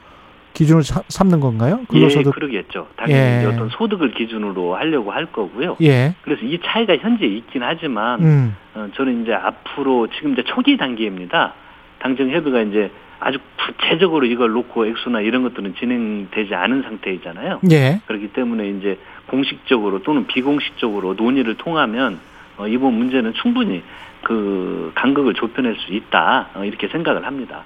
기준을 0.54 0.82
사- 0.82 1.02
삼는 1.08 1.38
건가요? 1.40 1.78
예, 1.80 1.86
근로소득. 1.86 2.34
그러겠죠. 2.34 2.88
당연히 2.96 3.44
예. 3.44 3.44
어떤 3.46 3.68
소득을 3.68 4.12
기준으로 4.12 4.74
하려고 4.74 5.12
할 5.12 5.26
거고요. 5.26 5.76
예. 5.82 6.14
그래서 6.22 6.42
이 6.44 6.58
차이가 6.64 6.96
현재 6.96 7.26
있긴 7.26 7.62
하지만 7.62 8.20
음. 8.20 8.56
어, 8.74 8.88
저는 8.96 9.22
이제 9.22 9.32
앞으로 9.32 10.08
지금 10.08 10.32
이제 10.32 10.42
초기 10.44 10.76
단계입니다. 10.76 11.54
당정 12.00 12.30
협의가 12.30 12.62
이제 12.62 12.90
아주 13.20 13.38
구체적으로 13.66 14.26
이걸 14.26 14.50
놓고 14.52 14.86
액수나 14.86 15.20
이런 15.20 15.42
것들은 15.42 15.74
진행되지 15.78 16.54
않은 16.54 16.82
상태이잖아요. 16.82 17.60
예. 17.70 18.00
그렇기 18.06 18.28
때문에 18.32 18.68
이제 18.70 18.98
공식적으로 19.26 20.02
또는 20.02 20.26
비공식적으로 20.26 21.14
논의를 21.14 21.56
통하면 21.56 22.18
어, 22.56 22.66
이번 22.66 22.94
문제는 22.94 23.34
충분히 23.34 23.82
그 24.22 24.90
간극을 24.94 25.34
좁혀낼 25.34 25.76
수 25.76 25.92
있다 25.92 26.48
어, 26.54 26.64
이렇게 26.64 26.88
생각을 26.88 27.24
합니다. 27.26 27.62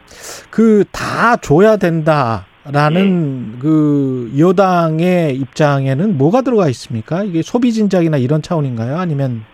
그 0.51 0.85
다 0.93 1.37
줘야 1.37 1.77
된다 1.77 2.47
라는 2.71 3.53
예. 3.57 3.59
그 3.61 4.33
여당의 4.39 5.37
입장에는 5.37 6.17
뭐가 6.19 6.41
들어가 6.43 6.69
있습니까? 6.71 7.23
이게 7.23 7.43
소비 7.43 7.73
진작이나 7.73 8.17
이런 8.17 8.41
차원인가요? 8.43 8.97
아니면 8.99 9.45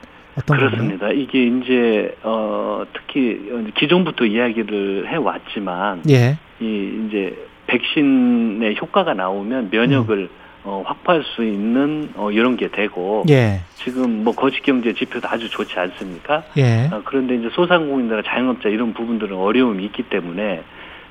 어떤 0.43 0.59
건가요? 0.59 0.71
그렇습니다. 0.71 1.11
이게 1.11 1.45
이제 1.47 2.17
어 2.23 2.85
특히 2.93 3.41
기존부터 3.77 4.25
이야기를 4.27 5.09
해 5.09 5.17
왔지만 5.17 6.03
예. 6.11 6.37
이 6.61 7.07
이제 7.09 7.37
백신의 7.67 8.77
효과가 8.81 9.15
나오면 9.15 9.69
면역을 9.71 10.29
어, 10.63 10.83
확보할 10.85 11.23
수 11.25 11.43
있는 11.43 12.11
어, 12.17 12.31
이런 12.31 12.57
게 12.59 12.69
되고 12.69 13.25
예. 13.31 13.61
지금 13.77 14.25
뭐 14.25 14.35
거짓 14.35 14.63
경제 14.63 14.93
지표도 14.93 15.27
아주 15.27 15.49
좋지 15.49 15.79
않습니까? 15.79 16.43
예. 16.59 16.91
어, 16.93 17.01
그런데 17.05 17.37
이제 17.37 17.49
소상공인이나 17.53 18.21
자영업자 18.23 18.69
이런 18.69 18.93
부분들은 18.93 19.35
어려움이 19.37 19.83
있기 19.87 20.03
때문에 20.05 20.63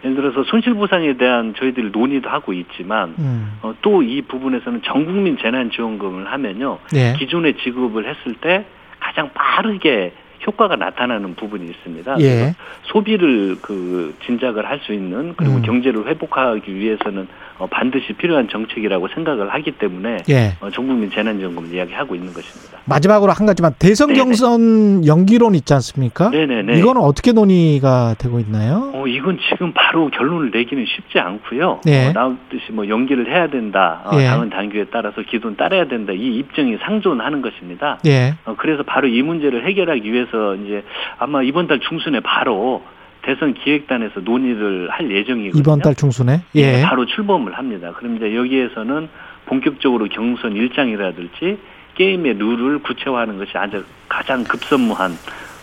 예를 0.03 0.15
들어서 0.15 0.43
손실보상에 0.43 1.17
대한 1.17 1.55
저희들이 1.57 1.89
논의도 1.91 2.29
하고 2.29 2.53
있지만 2.53 3.15
음. 3.17 3.57
어, 3.63 3.73
또 3.81 4.03
이 4.03 4.21
부분에서는 4.21 4.81
전국민 4.83 5.37
재난지원금을 5.39 6.31
하면요 6.31 6.77
예. 6.95 7.13
기존에 7.17 7.53
지급을 7.53 8.07
했을 8.07 8.35
때 8.35 8.65
가장 8.99 9.29
빠르게 9.33 10.13
효과가 10.45 10.75
나타나는 10.77 11.35
부분이 11.35 11.65
있습니다. 11.69 12.19
예. 12.21 12.55
소비를 12.83 13.57
그 13.61 14.15
진작을 14.25 14.65
할 14.65 14.79
수 14.79 14.93
있는 14.93 15.33
그리고 15.35 15.55
음. 15.55 15.61
경제를 15.61 16.07
회복하기 16.07 16.73
위해서는 16.73 17.27
어, 17.59 17.67
반드시 17.67 18.13
필요한 18.13 18.47
정책이라고 18.47 19.09
생각을 19.09 19.53
하기 19.53 19.71
때문에 19.73 20.17
예. 20.29 20.55
어, 20.61 20.69
전국민 20.71 21.11
재난지원금을 21.11 21.73
이야기하고 21.73 22.15
있는 22.15 22.33
것입니다. 22.33 22.79
마지막으로 22.85 23.33
한 23.33 23.45
가지만 23.45 23.73
대선 23.77 24.07
네네. 24.07 24.19
경선 24.19 25.05
연기론 25.05 25.55
있지 25.55 25.73
않습니까? 25.73 26.29
네네네. 26.29 26.79
이거는 26.79 27.01
어떻게 27.01 27.33
논의가 27.33 28.15
되고 28.17 28.39
있나요? 28.39 28.91
어, 28.93 29.05
이건 29.07 29.37
지금 29.49 29.73
바로 29.73 30.09
결론을 30.09 30.51
내기는 30.51 30.85
쉽지 30.85 31.19
않고요. 31.19 31.81
예. 31.87 32.07
어, 32.07 32.11
나오듯이 32.13 32.71
뭐 32.71 32.87
연기를 32.87 33.29
해야 33.29 33.47
된다. 33.49 34.03
어, 34.05 34.17
예. 34.19 34.25
당은 34.25 34.49
당규에 34.49 34.85
따라서 34.91 35.21
기도는 35.21 35.57
따라야 35.57 35.85
된다. 35.89 36.13
이 36.13 36.37
입장이 36.37 36.77
상존하는 36.81 37.41
것입니다. 37.41 37.99
예. 38.05 38.35
어, 38.45 38.55
그래서 38.57 38.83
바로 38.83 39.09
이 39.09 39.21
문제를 39.21 39.67
해결하기 39.67 40.11
위해서 40.11 40.55
이제 40.55 40.83
아마 41.17 41.43
이번 41.43 41.67
달 41.67 41.81
중순에 41.81 42.21
바로 42.21 42.81
대선 43.29 43.53
기획단에서 43.53 44.21
논의를 44.21 44.89
할 44.89 45.11
예정이거든요. 45.11 45.59
이번 45.61 45.81
달 45.81 45.93
중순에 45.93 46.41
예. 46.55 46.81
바로 46.81 47.05
출범을 47.05 47.55
합니다. 47.55 47.93
그럼 47.95 48.15
이제 48.15 48.35
여기에서는 48.35 49.07
본격적으로 49.45 50.07
경선 50.09 50.53
일정이라든지 50.53 51.59
게임의 51.93 52.33
룰을 52.39 52.79
구체화하는 52.79 53.37
것이 53.37 53.51
아주 53.53 53.83
가장 54.07 54.43
급선무한 54.43 55.11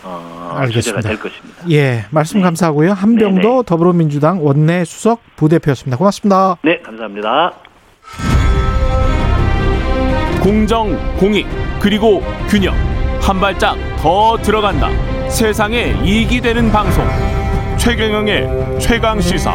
어, 0.05 0.53
알겠습니다. 0.59 0.79
주제가 0.79 1.01
될 1.01 1.19
것입니다. 1.19 1.63
예, 1.69 2.05
말씀 2.09 2.41
감사하고요. 2.41 2.93
한병도 2.93 3.49
네네. 3.49 3.63
더불어민주당 3.65 4.45
원내 4.45 4.85
수석 4.85 5.19
부대표였습니다. 5.35 5.97
고맙습니다. 5.97 6.55
네, 6.61 6.79
감사합니다. 6.79 7.51
공정, 10.41 10.95
공익, 11.17 11.45
그리고 11.81 12.23
균형. 12.47 12.73
한 13.19 13.41
발짝 13.41 13.75
더 13.97 14.37
들어간다. 14.37 14.89
세상에 15.27 15.95
이익이 16.05 16.39
되는 16.39 16.71
방송. 16.71 17.05
최경영의 17.77 18.79
최강 18.79 19.21
시사. 19.21 19.53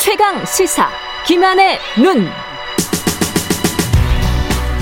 최강 0.00 0.44
시사 0.46 0.88
김한의 1.26 1.78
눈. 2.00 2.26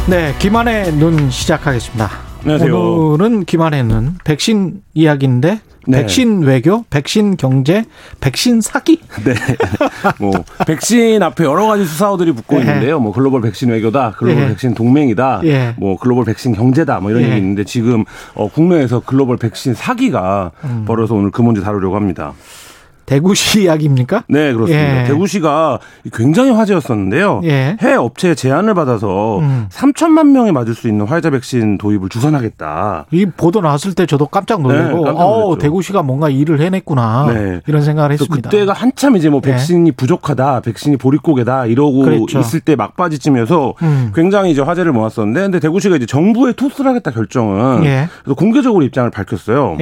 네, 0.09 0.35
김한의 0.39 0.93
눈 0.93 1.31
시작하겠습니다. 1.31 2.11
안녕하세요. 2.43 2.79
오늘은 2.79 3.45
김한의 3.45 3.85
눈 3.85 4.19
백신 4.23 4.83
이야기인데 4.95 5.61
네. 5.87 6.03
백신 6.03 6.43
외교, 6.43 6.85
백신 6.91 7.37
경제, 7.37 7.85
백신 8.21 8.61
사기. 8.61 9.01
네. 9.25 9.35
뭐 10.19 10.33
백신 10.67 11.23
앞에 11.23 11.45
여러 11.45 11.67
가지 11.67 11.85
수사어들이 11.85 12.33
붙고 12.33 12.57
예. 12.57 12.61
있는데요. 12.61 13.01
뭐 13.01 13.13
글로벌 13.13 13.41
백신 13.43 13.71
외교다, 13.71 14.13
글로벌 14.13 14.45
예. 14.45 14.49
백신 14.49 14.75
동맹이다, 14.75 15.41
예. 15.45 15.75
뭐 15.79 15.97
글로벌 15.97 16.25
백신 16.25 16.55
경제다, 16.55 17.01
뭐 17.01 17.11
이런 17.11 17.23
예. 17.23 17.27
얘기 17.29 17.37
있는데 17.39 17.65
지금 17.65 18.05
어, 18.35 18.49
국내에서 18.49 19.01
글로벌 19.01 19.37
백신 19.37 19.75
사기가 19.75 20.53
음. 20.65 20.85
벌어서 20.87 21.15
오늘 21.15 21.31
그 21.31 21.43
문제 21.43 21.61
다루려고 21.61 21.97
합니다. 21.97 22.33
대구시 23.07 23.63
이야기입니까? 23.65 24.25
네, 24.29 24.53
그렇습니다. 24.53 25.03
예. 25.03 25.05
대구시가 25.05 25.79
굉장히 26.13 26.51
화제였었는데요. 26.51 27.41
예. 27.45 27.77
해외 27.81 27.95
업체의 27.95 28.37
제안을 28.37 28.75
받아서 28.75 29.39
음. 29.39 29.67
3천만 29.71 30.29
명이 30.33 30.53
맞을 30.53 30.75
수 30.75 30.89
있는 30.89 31.07
화이자 31.07 31.31
백신 31.31 31.79
도입을 31.79 32.09
주선하겠다. 32.09 33.07
이 33.13 33.27
보도 33.27 33.61
나왔을 33.61 33.95
때 33.95 34.07
저도 34.07 34.27
깜짝 34.27 34.61
네, 34.63 34.69
놀라고, 34.69 35.05
깜짝 35.05 35.23
어. 35.23 35.59
대구시가 35.59 36.03
뭔가 36.03 36.29
일을 36.29 36.61
해냈구나. 36.61 37.27
네. 37.33 37.61
이런 37.67 37.83
생각을 37.83 38.13
했습니다. 38.13 38.51
그때가 38.51 38.73
한참 38.73 39.17
이제 39.17 39.29
뭐 39.31 39.41
예. 39.47 39.51
백신이 39.53 39.93
부족하다, 39.93 40.61
백신이 40.61 40.97
보릿고개다 40.97 41.67
이러고 41.67 42.01
그랬죠. 42.01 42.41
있을 42.41 42.61
때 42.61 42.77
막바지쯤에서 42.77 43.75
음. 43.83 44.13
굉장히 44.15 44.51
이제 44.51 44.61
화제를 44.63 44.93
모았었는데, 44.93 45.41
근데 45.43 45.61
대구시가 45.61 45.97
이제 45.97 46.07
정부에 46.07 46.53
토스를 46.53 46.89
하겠다 46.91 47.11
결정은 47.13 47.85
예. 47.85 48.09
그래서 48.25 48.35
공개적으로 48.35 48.85
입장을 48.85 49.09
밝혔어요. 49.11 49.77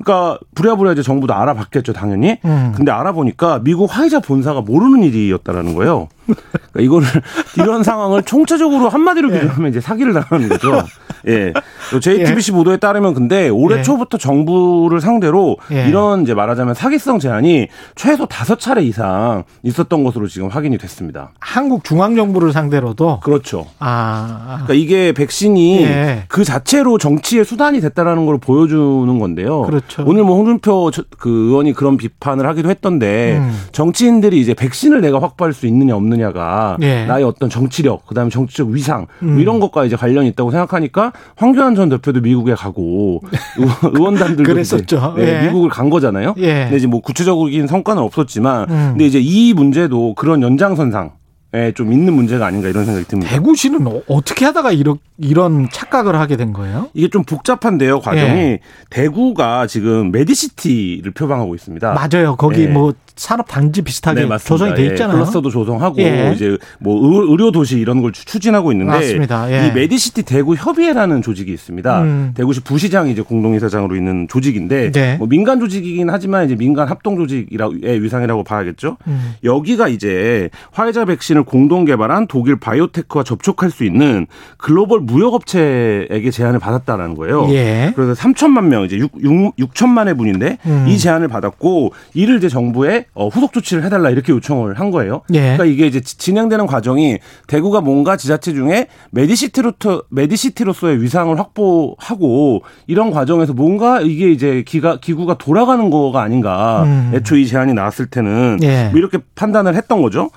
예. 0.00 0.04
그러니까 0.04 0.38
부랴부랴 0.54 0.92
이제 0.92 1.02
정부도 1.02 1.34
알아봤겠죠, 1.34 1.92
당연히. 1.92 2.38
음. 2.44 2.72
근데 2.74 2.90
알아보니까 2.92 3.60
미국 3.62 3.94
화이자 3.94 4.20
본사가 4.20 4.62
모르는 4.62 5.02
일이었다라는 5.04 5.74
거예요. 5.74 6.08
그러니까 6.26 6.80
이거를 6.80 7.06
이런 7.58 7.82
상황을 7.82 8.22
총체적으로 8.22 8.88
한마디로 8.88 9.32
예. 9.34 9.40
비교하면 9.40 9.70
이제 9.70 9.80
사기를 9.80 10.12
당하는 10.12 10.48
거죠. 10.48 10.82
예. 11.28 11.52
또 11.90 12.00
JTBC 12.00 12.52
보도에 12.52 12.76
따르면 12.78 13.14
근데 13.14 13.48
올해 13.48 13.78
예. 13.78 13.82
초부터 13.82 14.18
정부를 14.18 15.00
상대로 15.00 15.56
예. 15.72 15.88
이런 15.88 16.22
이제 16.22 16.34
말하자면 16.34 16.74
사기성 16.74 17.18
제안이 17.18 17.68
최소 17.94 18.26
다섯 18.26 18.58
차례 18.58 18.82
이상 18.82 19.44
있었던 19.62 20.04
것으로 20.04 20.26
지금 20.28 20.48
확인이 20.48 20.78
됐습니다. 20.78 21.32
한국 21.40 21.84
중앙 21.84 22.14
정부를 22.16 22.52
상대로도 22.52 23.20
그렇죠. 23.20 23.66
아, 23.78 24.62
그러니까 24.66 24.74
이게 24.74 25.12
백신이 25.12 25.82
예. 25.82 26.24
그 26.28 26.44
자체로 26.44 26.98
정치의 26.98 27.44
수단이 27.44 27.80
됐다라는 27.80 28.26
걸 28.26 28.38
보여주는 28.38 29.18
건데요. 29.18 29.62
그렇죠. 29.62 30.04
오늘 30.06 30.24
뭐 30.24 30.36
홍준표 30.36 30.90
저- 30.90 31.02
그 31.18 31.28
의원이 31.30 31.72
그런 31.72 31.96
비판을 31.96 32.46
하기도 32.46 32.70
했던데 32.70 33.38
음. 33.38 33.56
정치인들이 33.72 34.40
이제 34.40 34.54
백신을 34.54 35.00
내가 35.00 35.20
확보할 35.20 35.52
수 35.52 35.66
있느냐 35.66 35.94
없느냐가 35.96 36.76
예. 36.82 37.04
나의 37.06 37.24
어떤 37.24 37.48
정치력, 37.50 38.06
그다음에 38.06 38.30
정치적 38.30 38.68
위상 38.68 39.06
뭐 39.20 39.32
음. 39.34 39.40
이런 39.40 39.60
것과 39.60 39.84
이제 39.84 39.96
관련이 39.96 40.28
있다고 40.28 40.50
생각하니까 40.50 41.09
황교안 41.36 41.74
전 41.74 41.88
대표도 41.88 42.20
미국에 42.20 42.54
가고 42.54 43.22
의원- 43.56 43.94
의원단들도 43.96 44.42
그랬었죠. 44.44 45.14
네, 45.16 45.42
예. 45.42 45.46
미국을 45.46 45.70
간 45.70 45.90
거잖아요. 45.90 46.34
예. 46.38 46.62
근데 46.64 46.76
이제 46.76 46.86
뭐 46.86 47.00
구체적인 47.00 47.66
성과는 47.66 48.02
없었지만 48.02 48.70
음. 48.70 48.88
근데 48.92 49.06
이제 49.06 49.20
이 49.22 49.52
문제도 49.54 50.14
그런 50.14 50.42
연장선상에 50.42 51.12
좀 51.52 51.92
있는 51.92 52.12
문제가 52.12 52.46
아닌가 52.46 52.68
이런 52.68 52.84
생각이 52.84 53.08
듭니다. 53.08 53.32
대구시는 53.32 53.84
어- 53.88 54.02
어떻게 54.06 54.44
하다가 54.44 54.70
이런, 54.70 54.98
이런 55.18 55.68
착각을 55.68 56.14
하게 56.14 56.36
된 56.36 56.52
거예요? 56.52 56.88
이게 56.94 57.08
좀 57.08 57.24
복잡한데요, 57.24 57.98
과정이. 57.98 58.28
예. 58.40 58.60
대구가 58.88 59.66
지금 59.66 60.12
메디시티를 60.12 61.10
표방하고 61.10 61.56
있습니다. 61.56 61.92
맞아요. 61.92 62.36
거기 62.36 62.62
예. 62.62 62.66
뭐 62.68 62.92
산업 63.20 63.46
단지 63.48 63.82
비슷하게 63.82 64.24
네. 64.24 64.38
조성이 64.38 64.74
돼 64.74 64.82
예, 64.82 64.86
있잖아요. 64.86 65.16
클러스터도 65.18 65.50
조성하고 65.50 66.00
예. 66.00 66.32
이제 66.34 66.56
뭐 66.78 66.96
의- 67.06 67.30
의료 67.30 67.52
도시 67.52 67.78
이런 67.78 68.00
걸 68.00 68.12
추- 68.12 68.24
추진하고 68.24 68.72
있는데 68.72 68.90
맞습니다. 68.92 69.52
예. 69.52 69.68
이 69.68 69.72
메디시티 69.72 70.22
대구 70.22 70.54
협의회라는 70.54 71.20
조직이 71.20 71.52
있습니다. 71.52 72.00
음. 72.02 72.32
대구시 72.34 72.60
부시장이 72.62 73.12
이제 73.12 73.20
공동이사장으로 73.20 73.94
있는 73.94 74.26
조직인데 74.26 74.90
네. 74.92 75.16
뭐 75.18 75.28
민간 75.28 75.60
조직이긴 75.60 76.08
하지만 76.08 76.46
이제 76.46 76.56
민간 76.56 76.88
합동 76.88 77.16
조직이라의 77.16 78.02
위상이라고 78.02 78.42
봐야겠죠. 78.42 78.96
음. 79.06 79.34
여기가 79.44 79.88
이제 79.88 80.48
화이자 80.72 81.04
백신을 81.04 81.42
공동 81.42 81.84
개발한 81.84 82.26
독일 82.26 82.58
바이오엔테크와 82.58 83.22
접촉할 83.24 83.70
수 83.70 83.84
있는 83.84 84.26
글로벌 84.56 85.00
무역 85.00 85.34
업체에게 85.34 86.30
제안을 86.30 86.58
받았다라는 86.58 87.16
거예요. 87.16 87.48
예. 87.50 87.92
그래서 87.94 88.14
3천만 88.14 88.64
명 88.64 88.84
이제 88.84 88.96
6, 88.96 89.12
6천만 89.58 90.14
회분인데 90.16 90.56
음. 90.64 90.86
이 90.88 90.96
제안을 90.96 91.28
받았고 91.28 91.92
이를 92.14 92.38
이제 92.38 92.48
정부에 92.48 93.04
어, 93.14 93.28
후속 93.28 93.52
조치를 93.52 93.82
해달라 93.84 94.10
이렇게 94.10 94.32
요청을 94.32 94.78
한 94.78 94.90
거예요. 94.90 95.22
예. 95.34 95.40
그러니까 95.40 95.64
이게 95.64 95.86
이제 95.86 96.00
지- 96.00 96.16
진행되는 96.16 96.66
과정이 96.66 97.18
대구가 97.48 97.80
뭔가 97.80 98.16
지자체 98.16 98.52
중에 98.54 98.86
메디시티로 99.10 99.72
메디시티로서의 100.10 101.02
위상을 101.02 101.36
확보하고 101.38 102.62
이런 102.86 103.10
과정에서 103.10 103.52
뭔가 103.52 104.00
이게 104.00 104.30
이제 104.30 104.62
기가 104.66 104.98
기구가 105.00 105.38
돌아가는 105.38 105.90
거가 105.90 106.22
아닌가. 106.22 106.84
음. 106.84 107.12
애초 107.14 107.36
이 107.36 107.46
제안이 107.46 107.74
나왔을 107.74 108.06
때는 108.06 108.58
예. 108.62 108.88
뭐 108.90 108.98
이렇게 108.98 109.18
판단을 109.34 109.74
했던 109.74 110.02
거죠. 110.02 110.30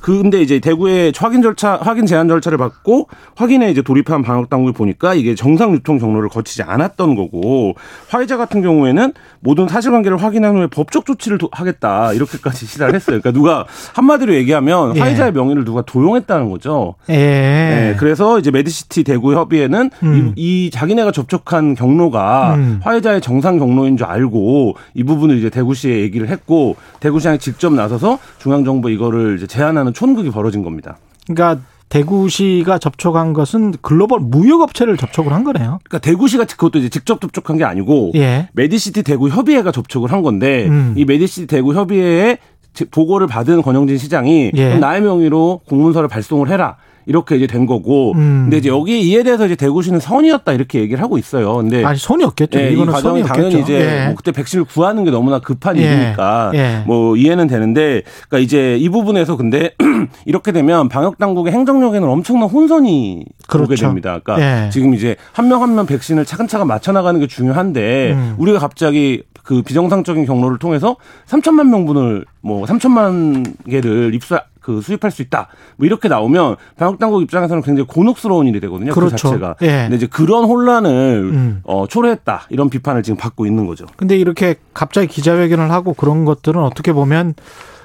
근데 0.00 0.40
이제 0.40 0.58
대구의 0.60 1.12
확인 1.16 1.42
절차, 1.42 1.76
확인 1.76 2.06
제안 2.06 2.28
절차를 2.28 2.56
받고 2.58 3.08
확인에 3.36 3.70
이제 3.70 3.82
돌입한 3.82 4.22
방역 4.22 4.48
당국이 4.48 4.72
보니까 4.72 5.14
이게 5.14 5.34
정상 5.34 5.72
유통 5.72 5.98
경로를 5.98 6.28
거치지 6.28 6.62
않았던 6.62 7.14
거고 7.14 7.74
화이자 8.08 8.36
같은 8.36 8.62
경우에는 8.62 9.12
모든 9.40 9.68
사실관계를 9.68 10.16
확인한 10.22 10.56
후에 10.56 10.66
법적 10.68 11.04
조치를 11.06 11.38
도- 11.38 11.48
하겠다 11.52 12.12
이렇게까지 12.12 12.64
시사를 12.66 12.94
했어요. 12.94 13.20
그러니까 13.20 13.32
누가 13.32 13.66
한마디로 13.94 14.34
얘기하면 14.34 14.96
예. 14.96 15.00
화이자의 15.00 15.32
명의를 15.32 15.64
누가 15.64 15.82
도용했다는 15.82 16.50
거죠. 16.50 16.94
예. 17.08 17.14
네, 17.14 17.96
그래서 17.98 18.38
이제 18.38 18.50
메디시티 18.50 19.04
대구 19.04 19.34
협의회는 19.34 19.90
음. 20.02 20.32
이, 20.36 20.66
이 20.66 20.70
자기네가 20.70 21.12
접촉한 21.12 21.74
경로가 21.74 22.54
음. 22.54 22.80
화이자의 22.82 23.20
정상 23.20 23.58
경로인 23.58 23.96
줄 23.96 24.06
알고 24.06 24.76
이 24.94 25.04
부분을 25.04 25.38
이제 25.38 25.50
대구시에 25.50 26.00
얘기를 26.00 26.28
했고 26.28 26.76
대구시장이 27.00 27.38
직접 27.38 27.72
나서서 27.72 28.18
중앙정부 28.38 28.90
이거를 28.90 29.36
이제 29.36 29.46
제안하는 29.46 29.87
촌극이 29.92 30.30
벌어진 30.30 30.62
겁니다. 30.62 30.98
그러니까 31.26 31.62
대구시가 31.88 32.78
접촉한 32.78 33.32
것은 33.32 33.74
글로벌 33.82 34.20
무역업체를 34.20 34.96
접촉을 34.96 35.32
한 35.32 35.42
거네요. 35.44 35.78
그러니까 35.84 35.98
대구시가 35.98 36.44
그것도 36.44 36.78
이제 36.78 36.88
직접 36.88 37.20
접촉한 37.20 37.56
게 37.58 37.64
아니고 37.64 38.12
예. 38.14 38.48
메디시티 38.52 39.02
대구 39.02 39.28
협의회가 39.28 39.72
접촉을 39.72 40.12
한 40.12 40.22
건데 40.22 40.66
음. 40.68 40.94
이 40.96 41.04
메디시티 41.04 41.46
대구 41.46 41.74
협의회에 41.74 42.38
제- 42.74 42.84
보고를 42.84 43.26
받은 43.26 43.62
권영진 43.62 43.96
시장이 43.98 44.52
예. 44.54 44.76
나의 44.78 45.00
명의로 45.02 45.62
공문서를 45.66 46.08
발송을 46.08 46.48
해라. 46.50 46.76
이렇게 47.08 47.36
이제 47.36 47.46
된 47.46 47.64
거고. 47.66 48.12
음. 48.12 48.42
근데 48.44 48.58
이제 48.58 48.68
여기 48.68 49.00
이에 49.00 49.22
대해서 49.22 49.46
이제 49.46 49.56
대구시는 49.56 49.98
선의였다 49.98 50.52
이렇게 50.52 50.78
얘기를 50.80 51.02
하고 51.02 51.16
있어요. 51.18 51.56
근데 51.56 51.82
아니 51.82 51.98
선의였겠죠. 51.98 52.60
예, 52.60 52.68
이 52.68 52.74
이거는 52.74 52.92
과정이 52.92 53.20
선의 53.20 53.28
당연히 53.28 53.54
였겠죠. 53.56 53.64
이제 53.64 53.80
예. 54.02 54.06
뭐 54.06 54.14
그때 54.14 54.30
백신을 54.30 54.66
구하는 54.66 55.04
게 55.04 55.10
너무나 55.10 55.38
급한 55.40 55.78
예. 55.78 55.82
일이니까 55.82 56.52
예. 56.54 56.82
뭐 56.86 57.16
이해는 57.16 57.46
되는데 57.48 58.02
그러니까 58.28 58.38
이제 58.44 58.76
이 58.76 58.88
부분에서 58.90 59.36
근데 59.38 59.74
이렇게 60.26 60.52
되면 60.52 60.88
방역 60.90 61.16
당국의 61.18 61.52
행정력에는 61.54 62.06
엄청난 62.06 62.48
혼선이 62.50 63.24
그렇죠. 63.48 63.74
됩니다. 63.74 64.20
그러니까 64.22 64.66
예. 64.66 64.70
지금 64.70 64.94
이제 64.94 65.16
한명 65.32 65.62
한 65.62 65.74
명 65.74 65.86
백신을 65.86 66.24
차근차근 66.26 66.66
맞춰 66.66 66.92
나가는 66.92 67.18
게 67.20 67.26
중요한데 67.26 68.12
음. 68.12 68.34
우리가 68.38 68.58
갑자기 68.58 69.22
그 69.42 69.62
비정상적인 69.62 70.26
경로를 70.26 70.58
통해서 70.58 70.96
3천만 71.26 71.68
명분을 71.70 72.26
뭐 72.42 72.66
3천만 72.66 73.54
개를 73.70 74.12
입수 74.14 74.36
그 74.68 74.82
수입할 74.82 75.10
수 75.10 75.22
있다. 75.22 75.48
뭐 75.76 75.86
이렇게 75.86 76.08
나오면 76.10 76.56
방역 76.76 76.98
당국 76.98 77.22
입장에서는 77.22 77.62
굉장히 77.62 77.86
곤혹스러운 77.86 78.46
일이 78.48 78.60
되거든요. 78.60 78.92
그 78.92 79.00
그렇죠. 79.00 79.16
자체가. 79.16 79.54
예. 79.62 79.66
근데 79.84 79.96
이제 79.96 80.06
그런 80.06 80.44
혼란을 80.44 80.90
음. 81.32 81.60
어, 81.64 81.86
초래했다. 81.88 82.42
이런 82.50 82.68
비판을 82.68 83.02
지금 83.02 83.16
받고 83.16 83.46
있는 83.46 83.66
거죠. 83.66 83.86
근데 83.96 84.18
이렇게 84.18 84.56
갑자기 84.74 85.06
기자회견을 85.06 85.70
하고 85.70 85.94
그런 85.94 86.26
것들은 86.26 86.62
어떻게 86.62 86.92
보면 86.92 87.32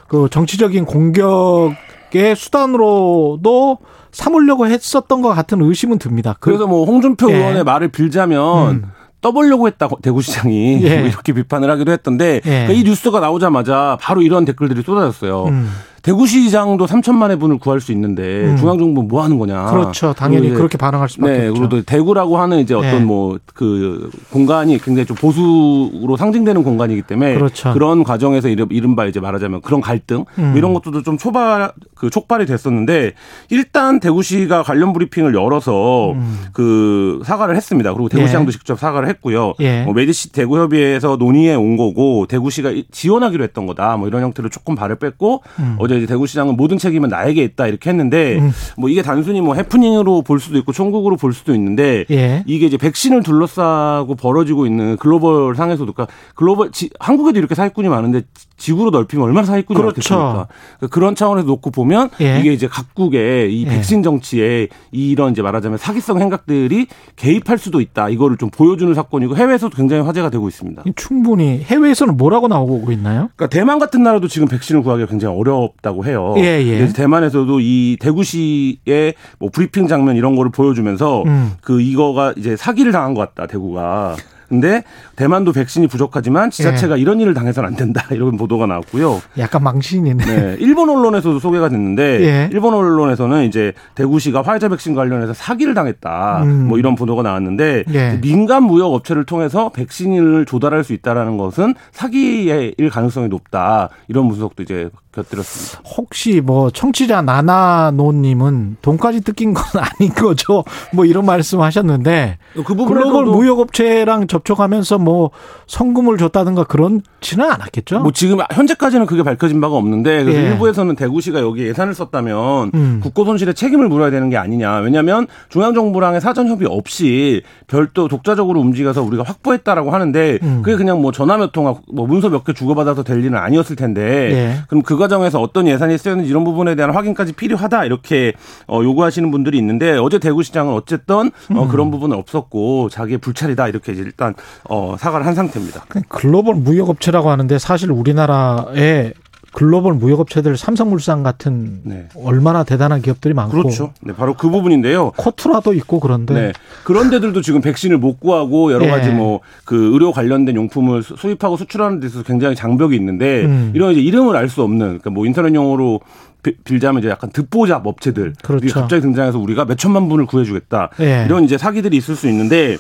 그 0.10 0.28
정치적인 0.30 0.84
공격의 0.84 2.36
수단으로도 2.36 3.78
삼으려고 4.12 4.68
했었던 4.68 5.22
것 5.22 5.30
같은 5.30 5.62
의심은 5.62 6.00
듭니다. 6.00 6.36
그- 6.42 6.50
그래서 6.50 6.68
뭐 6.68 6.84
홍준표 6.86 7.32
예. 7.32 7.38
의원의 7.38 7.64
말을 7.64 7.88
빌자면 7.88 8.70
음. 8.72 8.84
떠보려고 9.22 9.68
했다 9.68 9.88
대구시장이 10.02 10.84
예. 10.84 10.98
뭐 11.00 11.08
이렇게 11.08 11.32
비판을 11.32 11.70
하기도 11.72 11.94
했던데 11.94 12.36
예. 12.36 12.42
그러니까 12.42 12.74
이 12.74 12.84
뉴스가 12.84 13.22
나오자마자 13.22 13.98
바로 14.02 14.22
이런 14.22 14.44
댓글들이 14.44 14.82
쏟아졌어요. 14.84 15.46
음. 15.46 15.70
대구시장도 16.04 16.86
3천만의 16.86 17.40
분을 17.40 17.58
구할 17.60 17.80
수 17.80 17.92
있는데 17.94 18.46
음. 18.46 18.58
중앙정부는 18.58 19.08
뭐 19.08 19.24
하는 19.24 19.40
거냐. 19.40 19.66
그렇죠. 19.72 20.14
당연히 20.14 20.50
그렇게 20.50 20.78
반응할 20.78 21.08
수밖에 21.08 21.32
네, 21.34 21.48
없죠. 21.48 21.62
그리고 21.62 21.70
또 21.78 21.82
대구라고 21.84 22.38
하는 22.38 22.60
이제 22.60 22.74
어떤 22.76 22.94
예. 22.96 23.00
뭐그 23.00 24.12
공간이 24.30 24.78
굉장히 24.80 25.06
좀 25.06 25.16
보수로 25.16 26.18
상징되는 26.18 26.62
공간이기 26.64 27.04
때문에 27.04 27.36
그렇죠. 27.36 27.74
런 27.78 28.04
과정에서 28.04 28.50
이른- 28.50 28.68
이른바 28.70 29.06
이제 29.06 29.22
말하자면 29.22 29.62
그런 29.62 29.80
갈등 29.80 30.18
뭐 30.18 30.26
음. 30.46 30.54
이런 30.58 30.74
것들도 30.74 31.04
좀 31.04 31.18
초발 31.18 31.72
그 31.96 32.10
촉발이 32.10 32.46
됐었는데 32.48 33.14
일단 33.50 34.02
대구시가 34.02 34.64
관련 34.64 34.92
브리핑을 34.92 35.34
열어서 35.34 36.12
음. 36.12 36.40
그 36.52 37.22
사과를 37.24 37.56
했습니다. 37.56 37.94
그리고 37.94 38.10
대구시장도 38.10 38.50
예. 38.50 38.52
직접 38.52 38.78
사과를 38.78 39.08
했고요. 39.08 39.54
예. 39.62 39.84
뭐 39.84 39.94
메디시 39.94 40.34
대구협의회에서 40.34 41.16
논의해 41.16 41.56
온 41.56 41.78
거고 41.78 42.26
대구시가 42.28 42.72
이- 42.72 42.84
지원하기로 42.92 43.42
했던 43.46 43.66
거다. 43.68 43.96
뭐 43.96 44.10
이런 44.10 44.22
형태로 44.22 44.50
조금 44.50 44.76
발을 44.76 44.98
뺐고 44.98 45.44
음. 45.60 45.76
어제 45.80 45.93
이제 45.98 46.06
대구시장은 46.06 46.56
모든 46.58 46.78
책임은 46.78 47.10
나에게 47.10 47.44
있다 47.44 47.68
이렇게 47.68 47.90
했는데 47.90 48.38
음. 48.40 48.52
뭐 48.78 48.90
이게 48.90 49.02
단순히 49.02 49.42
뭐 49.42 49.56
해프닝으로 49.56 50.22
볼 50.22 50.40
수도 50.40 50.58
있고 50.58 50.72
총국으로 50.72 51.18
볼 51.18 51.34
수도 51.34 51.54
있는데 51.56 52.06
예. 52.12 52.44
이게 52.48 52.66
이제 52.66 52.78
백신을 52.78 53.24
둘러싸고 53.24 54.16
벌어지고 54.16 54.66
있는 54.66 54.98
글로벌 54.98 55.56
상에서도 55.56 55.92
그러니까 55.94 56.14
글로벌 56.36 56.72
지- 56.72 56.90
한국에도 57.00 57.40
이렇게 57.40 57.56
사기꾼이 57.56 57.90
많은데 57.90 58.22
지구로 58.58 58.92
넓히면 58.92 59.26
얼마나 59.26 59.46
사기꾼이 59.46 59.76
그렇죠. 59.78 60.16
많겠습니까? 60.16 60.48
그러니까 60.78 60.88
그런 60.94 61.16
차원에서 61.16 61.46
놓고 61.48 61.72
보면 61.72 62.10
예. 62.22 62.40
이게 62.40 62.54
이제 62.54 62.68
각국의 62.68 63.54
이 63.54 63.66
예. 63.66 63.70
백신 63.70 64.04
정치에 64.04 64.68
이런 64.92 65.32
이제 65.32 65.42
말하자면 65.42 65.78
사기성 65.78 66.20
행각들이 66.22 66.88
개입할 67.16 67.58
수도 67.58 67.82
있다. 67.82 68.10
이거를 68.10 68.38
좀 68.38 68.50
보여주는 68.50 68.94
사건이고 68.94 69.36
해외에서도 69.36 69.76
굉장히 69.76 70.04
화제가 70.04 70.30
되고 70.30 70.48
있습니다. 70.48 70.84
충분히 70.96 71.60
해외에서는 71.64 72.16
뭐라고 72.18 72.48
나오고 72.48 72.92
있나요? 72.92 73.30
그러니까 73.36 73.48
대만 73.48 73.80
같은 73.80 74.04
나라도 74.04 74.28
지금 74.28 74.48
백신을 74.48 74.82
구하기가 74.84 75.10
굉장히 75.10 75.36
어렵 75.38 75.82
다고 75.84 76.06
해요. 76.06 76.34
예, 76.38 76.64
예. 76.64 76.78
그래서 76.78 76.94
대만에서도 76.94 77.60
이 77.60 77.98
대구시의 78.00 79.14
뭐 79.38 79.50
브리핑 79.52 79.88
장면 79.88 80.16
이런 80.16 80.36
거를 80.36 80.50
보여주면서 80.50 81.24
음. 81.24 81.52
그 81.62 81.82
이거가 81.82 82.34
이제 82.38 82.56
사기를 82.56 82.92
당한 82.92 83.14
것 83.14 83.22
같다 83.22 83.46
대구가. 83.46 84.16
근데 84.54 84.84
대만도 85.16 85.52
백신이 85.52 85.88
부족하지만 85.88 86.52
지자체가 86.52 86.96
이런 86.98 87.20
일을 87.20 87.34
당해서는 87.34 87.70
안 87.70 87.76
된다 87.76 88.06
이런 88.14 88.38
보도가 88.38 88.68
나왔고요. 88.68 89.20
약간 89.40 89.64
망신이네. 89.64 90.26
네, 90.26 90.58
일본 90.60 90.92
언론에서도 90.92 91.40
소개가 91.40 91.70
됐는데 91.70 92.04
예. 92.22 92.50
일본 92.52 92.76
언론에서는 92.76 93.46
이제 93.46 93.74
대구시가 93.96 94.44
화이자 94.44 94.70
백신 94.70 94.94
관련해서 94.94 95.34
사기를 95.34 95.74
당했다 95.74 96.44
음. 96.44 96.68
뭐 96.68 96.78
이런 96.78 96.94
보도가 96.94 97.24
나왔는데 97.24 97.86
예. 97.94 98.20
민간 98.22 98.64
무역 98.64 98.94
업체를 98.94 99.24
통해서 99.24 99.70
백신을 99.70 100.46
조달할 100.46 100.84
수 100.84 100.94
있다라는 100.94 101.38
것은 101.38 101.74
사기일 101.92 102.76
가능성이 102.92 103.30
높다 103.30 103.90
이런 104.08 104.28
분석도 104.30 104.62
이제 104.62 104.92
곁들였습니다. 105.14 105.90
혹시 105.96 106.42
뭐 106.42 106.70
청취자 106.70 107.22
나나노님은 107.22 108.78
돈까지 108.82 109.22
뜯긴 109.22 109.54
건 109.54 109.64
아닌 109.82 110.14
거죠? 110.14 110.64
뭐 110.92 111.06
이런 111.06 111.26
말씀하셨는데 111.26 112.38
그 112.54 112.64
글로벌 112.64 113.26
무역업체랑 113.26 114.28
접 114.28 114.43
촉하면서 114.44 115.00
뭐 115.00 115.32
성금을 115.68 116.18
줬다든가 116.18 116.66
그렇지는 116.66 117.50
않았겠죠? 117.50 118.00
뭐 118.02 118.12
지금 118.12 118.38
현재까지는 118.52 119.06
그게 119.06 119.24
밝혀진 119.24 119.60
바가 119.60 119.76
없는데 119.76 120.24
그래서 120.24 120.40
예. 120.40 120.50
일부에서는 120.52 120.96
대구시가 120.96 121.40
여기에 121.42 121.68
예산을 121.68 121.94
썼다면 121.94 122.72
음. 122.74 123.00
국고 123.02 123.26
손실에 123.26 123.54
책임을 123.54 123.88
물어야 123.90 124.12
되는 124.12 124.30
게 124.30 124.38
아니냐. 124.38 124.78
왜냐하면 124.78 125.28
중앙 125.50 125.74
정부랑의 125.74 126.22
사전 126.22 126.48
협의 126.48 126.68
없이 126.70 127.42
별도 127.68 128.08
독자적으로 128.08 128.60
움직여서 128.60 129.02
우리가 129.04 129.24
확보했다라고 129.24 129.92
하는데 129.92 130.40
음. 130.44 130.62
그게 130.64 130.78
그냥 130.78 131.02
뭐 131.02 131.12
전화 131.12 131.38
몇 131.38 131.52
통화 131.52 131.76
뭐 131.92 132.06
문서 132.08 132.30
몇 132.30 132.44
개 132.44 132.52
주고받아서 132.52 133.04
될 133.04 133.24
일은 133.24 133.38
아니었을 133.38 133.78
텐데 133.78 134.02
예. 134.34 134.56
그럼 134.68 134.84
그 134.84 134.98
과정에서 134.98 135.42
어떤 135.42 135.66
예산이 135.66 135.98
쓰였는지 135.98 136.30
이런 136.30 136.44
부분에 136.44 136.76
대한 136.76 136.94
확인까지 136.94 137.32
필요하다 137.34 137.86
이렇게 137.86 138.34
어, 138.68 138.82
요구하시는 138.84 139.32
분들이 139.32 139.58
있는데 139.60 139.98
어제 139.98 140.20
대구시장은 140.20 140.74
어쨌든 140.74 141.32
어, 141.54 141.64
음. 141.64 141.68
그런 141.70 141.90
부분은 141.90 142.18
없었고 142.18 142.90
자기의 142.90 143.20
불찰이다 143.20 143.70
이렇게 143.70 143.94
이제 143.94 144.12
일단 144.24 144.36
어, 144.70 144.96
사과를 144.98 145.26
한 145.26 145.36
상태입니다. 145.36 145.86
글로벌 146.08 146.56
무역업체라고 146.56 147.30
하는데 147.30 147.60
사실 147.60 147.92
우리나라에 147.92 149.14
글로벌 149.52 149.94
무역업체들 149.94 150.58
삼성물산 150.58 151.22
같은 151.22 151.82
네. 151.84 152.08
얼마나 152.16 152.64
대단한 152.64 153.04
기업들이 153.04 153.36
많고 153.36 153.52
그렇죠. 153.56 153.94
네, 154.02 154.12
바로 154.16 154.34
그 154.34 154.50
부분인데요. 154.50 155.12
코투라도 155.16 155.74
있고 155.76 156.00
그런데 156.00 156.34
네. 156.34 156.54
그런 156.84 157.12
데들도 157.12 157.42
지금 157.42 157.62
백신을 157.62 158.00
못 158.00 158.20
구하고 158.20 158.72
여러 158.74 158.86
예. 158.86 158.90
가지 158.90 159.10
뭐 159.12 159.42
그 159.66 159.92
의료 159.94 160.12
관련된 160.12 160.56
용품을 160.56 161.04
수- 161.04 161.16
수입하고 161.18 161.58
수출하는 161.58 162.00
데 162.00 162.08
있어서 162.08 162.24
굉장히 162.24 162.56
장벽이 162.56 162.96
있는데 162.96 163.46
음. 163.46 163.72
이런 163.76 163.92
이제 163.92 164.02
이름을 164.02 164.36
알 164.36 164.50
수 164.50 164.62
없는 164.64 164.80
그러니까 164.88 165.10
뭐 165.12 165.26
인터넷 165.28 165.54
용어로 165.54 166.00
비- 166.42 166.56
빌자면 166.64 167.00
이제 167.02 167.10
약간 167.10 167.30
듣보잡 167.32 167.86
업체들 167.86 168.34
그렇죠. 168.44 168.66
이 168.66 168.70
갑자기 168.70 169.02
등장해서 169.04 169.38
우리가 169.40 169.66
몇 169.66 169.78
천만 169.78 170.10
분을 170.10 170.26
구해주겠다 170.26 170.90
예. 171.00 171.24
이런 171.28 171.44
이제 171.44 171.58
사기들이 171.60 171.96
있을 171.98 172.16
수 172.16 172.28
있는데 172.28 172.78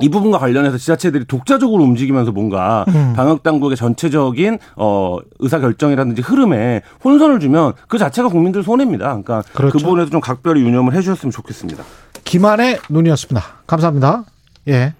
이 0.00 0.08
부분과 0.08 0.38
관련해서 0.38 0.76
지자체들이 0.76 1.24
독자적으로 1.24 1.82
움직이면서 1.82 2.32
뭔가 2.32 2.84
음. 2.88 3.14
방역 3.16 3.42
당국의 3.42 3.76
전체적인 3.76 4.58
어 4.76 5.18
의사 5.38 5.58
결정이라든지 5.58 6.22
흐름에 6.22 6.82
혼선을 7.02 7.40
주면 7.40 7.72
그 7.88 7.98
자체가 7.98 8.28
국민들 8.28 8.62
손해입니다. 8.62 9.06
그러니까 9.06 9.42
그 9.42 9.52
그렇죠. 9.54 9.78
부분에서 9.78 10.10
좀 10.10 10.20
각별히 10.20 10.60
유념을 10.62 10.94
해주셨으면 10.94 11.30
좋겠습니다. 11.32 11.82
김한의 12.24 12.78
눈이었습니다. 12.90 13.42
감사합니다. 13.66 14.24
예. 14.68 14.94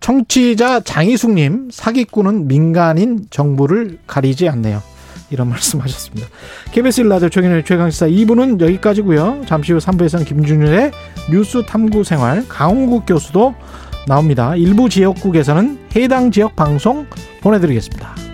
청취자 0.00 0.80
장희숙님, 0.80 1.70
사기꾼은 1.70 2.48
민간인 2.48 3.26
정부를 3.30 3.98
가리지 4.06 4.48
않네요. 4.48 4.82
이런 5.30 5.48
말씀하셨습니다. 5.50 6.28
KBS 6.72 7.02
일라디오 7.02 7.28
최근의 7.28 7.64
최강시사 7.64 8.06
2부는 8.08 8.60
여기까지고요. 8.60 9.42
잠시 9.46 9.72
후 9.72 9.78
3부에서는 9.78 10.26
김준일의 10.26 10.92
뉴스 11.30 11.64
탐구 11.64 12.04
생활 12.04 12.46
강홍국 12.48 13.06
교수도 13.06 13.54
나옵니다. 14.06 14.54
일부 14.56 14.88
지역국에서는 14.88 15.78
해당 15.96 16.30
지역 16.30 16.54
방송 16.56 17.06
보내드리겠습니다. 17.40 18.33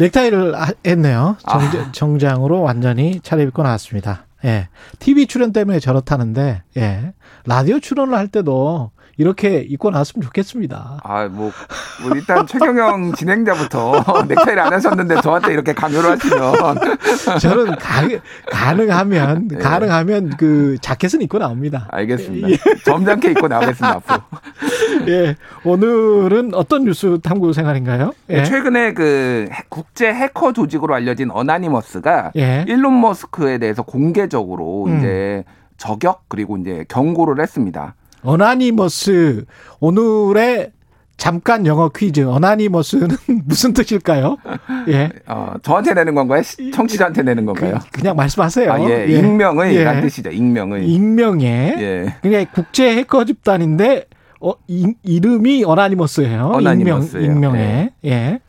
넥타이를 0.00 0.54
하- 0.58 0.72
했네요. 0.86 1.36
아. 1.44 1.58
정장, 1.92 2.44
으로 2.44 2.62
완전히 2.62 3.20
차려입고 3.22 3.62
나왔습니다. 3.62 4.24
예. 4.46 4.68
TV 4.98 5.26
출연 5.26 5.52
때문에 5.52 5.78
저렇다는데 5.80 6.62
예. 6.78 7.12
라디오 7.44 7.78
출연을 7.80 8.16
할 8.16 8.28
때도 8.28 8.90
이렇게 9.24 9.58
입고 9.68 9.90
나왔으면 9.90 10.22
좋겠습니다. 10.22 11.00
아, 11.04 11.28
뭐, 11.30 11.52
뭐 12.02 12.12
일단 12.16 12.46
최경영 12.46 13.12
진행자부터 13.12 14.24
넥타이를 14.26 14.58
안 14.58 14.72
하셨는데 14.72 15.20
저한테 15.20 15.52
이렇게 15.52 15.74
강요를 15.74 16.12
하시면 16.12 16.54
저는 17.38 17.76
가, 17.76 18.08
가능하면 18.50 19.48
예. 19.52 19.56
가능하면 19.58 20.30
그 20.38 20.78
자켓은 20.80 21.20
입고 21.20 21.38
나옵니다. 21.38 21.86
알겠습니다. 21.90 22.48
예. 22.48 22.56
점잖게 22.86 23.32
입고 23.32 23.46
나오겠습니다 23.48 23.88
앞으로. 23.96 24.20
예. 25.08 25.36
오늘은 25.64 26.54
어떤 26.54 26.84
뉴스 26.84 27.18
탐구 27.22 27.52
생활인가요? 27.52 28.14
예. 28.30 28.44
최근에 28.44 28.94
그 28.94 29.48
해- 29.52 29.64
국제 29.68 30.10
해커 30.14 30.54
조직으로 30.54 30.94
알려진 30.94 31.30
Anonymous가 31.30 32.32
예. 32.36 32.64
일론 32.66 32.98
머스크에 33.02 33.58
대해서 33.58 33.82
공개적으로 33.82 34.86
음. 34.86 34.96
이제 34.98 35.44
저격 35.76 36.22
그리고 36.28 36.56
이제 36.56 36.86
경고를 36.88 37.42
했습니다. 37.42 37.96
Anonymous 38.22 39.44
오늘의 39.80 40.72
잠깐 41.16 41.66
영어 41.66 41.90
퀴즈 41.90 42.22
Anonymous는 42.26 43.08
무슨 43.44 43.74
뜻일까요? 43.74 44.38
예. 44.88 45.10
어, 45.26 45.52
저한테 45.62 45.92
내는 45.92 46.14
건가요? 46.14 46.42
시- 46.42 46.70
청취자한테 46.70 47.22
내는 47.22 47.44
건가요? 47.44 47.78
그냥 47.92 48.16
말씀하세요. 48.16 48.72
아, 48.72 48.80
예. 48.88 49.06
예. 49.06 49.18
익명의 49.18 49.74
예. 49.76 49.84
란 49.84 50.00
뜻이죠. 50.00 50.30
익명의. 50.30 50.88
익명의 50.88 51.48
예. 51.78 52.14
그냥 52.22 52.46
국제 52.54 52.96
해커 52.96 53.26
집단인데 53.26 54.06
어, 54.40 54.52
이, 54.68 54.94
이름이 55.02 55.64
Anonymous예요. 55.64 56.52
Anonymous예요. 56.54 57.24
익명, 57.26 57.52
익명의. 57.54 57.90
예. 58.06 58.40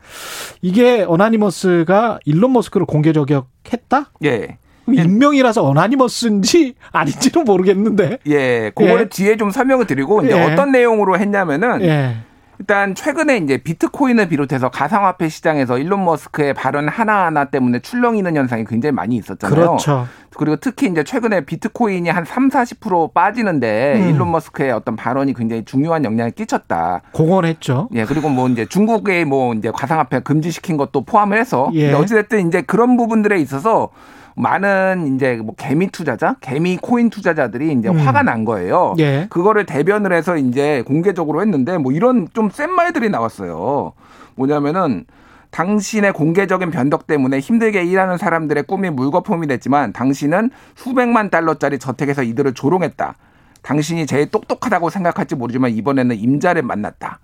이게 0.62 1.04
Anonymous가 1.06 2.20
일론 2.24 2.54
머스크를 2.54 2.86
공개 2.86 3.12
저격했다? 3.12 4.12
예. 4.24 4.56
그럼 4.84 4.98
익명이라서 4.98 5.62
Anonymous인지 5.62 6.74
아닌지는 6.92 7.44
모르겠는데. 7.44 8.18
예. 8.26 8.70
그거를 8.74 9.02
예. 9.02 9.08
뒤에 9.08 9.36
좀 9.36 9.50
설명을 9.50 9.86
드리고 9.86 10.22
이제 10.22 10.36
예. 10.36 10.52
어떤 10.52 10.72
내용으로 10.72 11.18
했냐면은 11.18 11.82
예. 11.82 12.16
일단 12.62 12.94
최근에 12.94 13.38
이제 13.38 13.56
비트코인을 13.56 14.28
비롯해서 14.28 14.68
가상화폐 14.70 15.28
시장에서 15.28 15.78
일론 15.78 16.04
머스크의 16.04 16.54
발언 16.54 16.88
하나하나 16.88 17.46
때문에 17.46 17.80
출렁이는 17.80 18.36
현상이 18.36 18.64
굉장히 18.64 18.92
많이 18.92 19.16
있었잖아요. 19.16 19.56
그렇죠. 19.56 20.06
그리고 20.36 20.56
특히 20.56 20.86
이제 20.86 21.02
최근에 21.02 21.44
비트코인이 21.44 22.08
한 22.08 22.24
3, 22.24 22.50
40% 22.50 23.12
빠지는데 23.12 23.94
음. 23.96 24.10
일론 24.10 24.30
머스크의 24.30 24.70
어떤 24.70 24.94
발언이 24.94 25.34
굉장히 25.34 25.64
중요한 25.64 26.04
영향을 26.04 26.30
끼쳤다. 26.30 27.02
공언했죠. 27.10 27.88
예, 27.94 28.04
그리고 28.04 28.28
뭐 28.28 28.48
이제 28.48 28.64
중국의 28.64 29.24
뭐 29.24 29.54
이제 29.54 29.72
가상화폐 29.72 30.20
금지시킨 30.20 30.76
것도 30.76 31.04
포함을 31.04 31.38
해서 31.38 31.68
예. 31.74 31.92
어찌됐든 31.92 32.46
이제 32.46 32.62
그런 32.62 32.96
부분들에 32.96 33.40
있어서 33.40 33.90
많은 34.36 35.14
이제 35.14 35.36
뭐 35.36 35.54
개미 35.56 35.88
투자자, 35.88 36.36
개미 36.40 36.76
코인 36.76 37.10
투자자들이 37.10 37.72
이제 37.72 37.88
음. 37.88 37.96
화가 37.98 38.22
난 38.22 38.44
거예요. 38.44 38.94
예. 38.98 39.26
그거를 39.30 39.66
대변을 39.66 40.12
해서 40.12 40.36
이제 40.36 40.82
공개적으로 40.86 41.40
했는데 41.42 41.78
뭐 41.78 41.92
이런 41.92 42.28
좀 42.32 42.50
센 42.50 42.70
말들이 42.70 43.08
나왔어요. 43.08 43.92
뭐냐면은 44.34 45.04
당신의 45.50 46.12
공개적인 46.14 46.70
변덕 46.70 47.06
때문에 47.06 47.38
힘들게 47.38 47.84
일하는 47.84 48.16
사람들의 48.16 48.62
꿈이 48.64 48.88
물거품이 48.90 49.46
됐지만 49.46 49.92
당신은 49.92 50.50
수백만 50.74 51.28
달러짜리 51.30 51.78
저택에서 51.78 52.22
이들을 52.22 52.54
조롱했다. 52.54 53.14
당신이 53.62 54.06
제일 54.06 54.30
똑똑하다고 54.30 54.90
생각할지 54.90 55.34
모르지만 55.36 55.70
이번에는 55.72 56.16
임자를 56.16 56.62
만났다. 56.62 57.20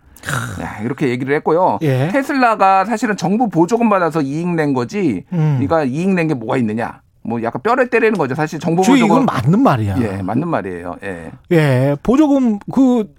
야, 0.61 0.79
이렇게 0.83 1.09
얘기를 1.09 1.35
했고요. 1.37 1.79
예. 1.83 2.09
테슬라가 2.13 2.85
사실은 2.85 3.17
정부 3.17 3.49
보조금 3.49 3.89
받아서 3.89 4.21
이익 4.21 4.49
낸 4.49 4.73
거지. 4.75 5.25
음. 5.33 5.59
네가 5.61 5.85
이익 5.85 6.09
낸 6.11 6.29
게 6.29 6.35
뭐가 6.35 6.57
있느냐? 6.59 7.01
뭐 7.23 7.43
약간 7.43 7.61
뼈를 7.63 7.89
때리는 7.89 8.17
거죠. 8.17 8.35
사실 8.35 8.59
정부 8.59 8.83
저 8.83 8.93
보조금 8.93 9.07
이건 9.23 9.27
맞는 9.27 9.63
말이야. 9.63 9.97
예, 10.01 10.23
맞는 10.23 10.49
말이에요. 10.49 10.97
예. 11.03 11.31
예, 11.53 11.97
보조금 12.03 12.59
그 12.73 13.13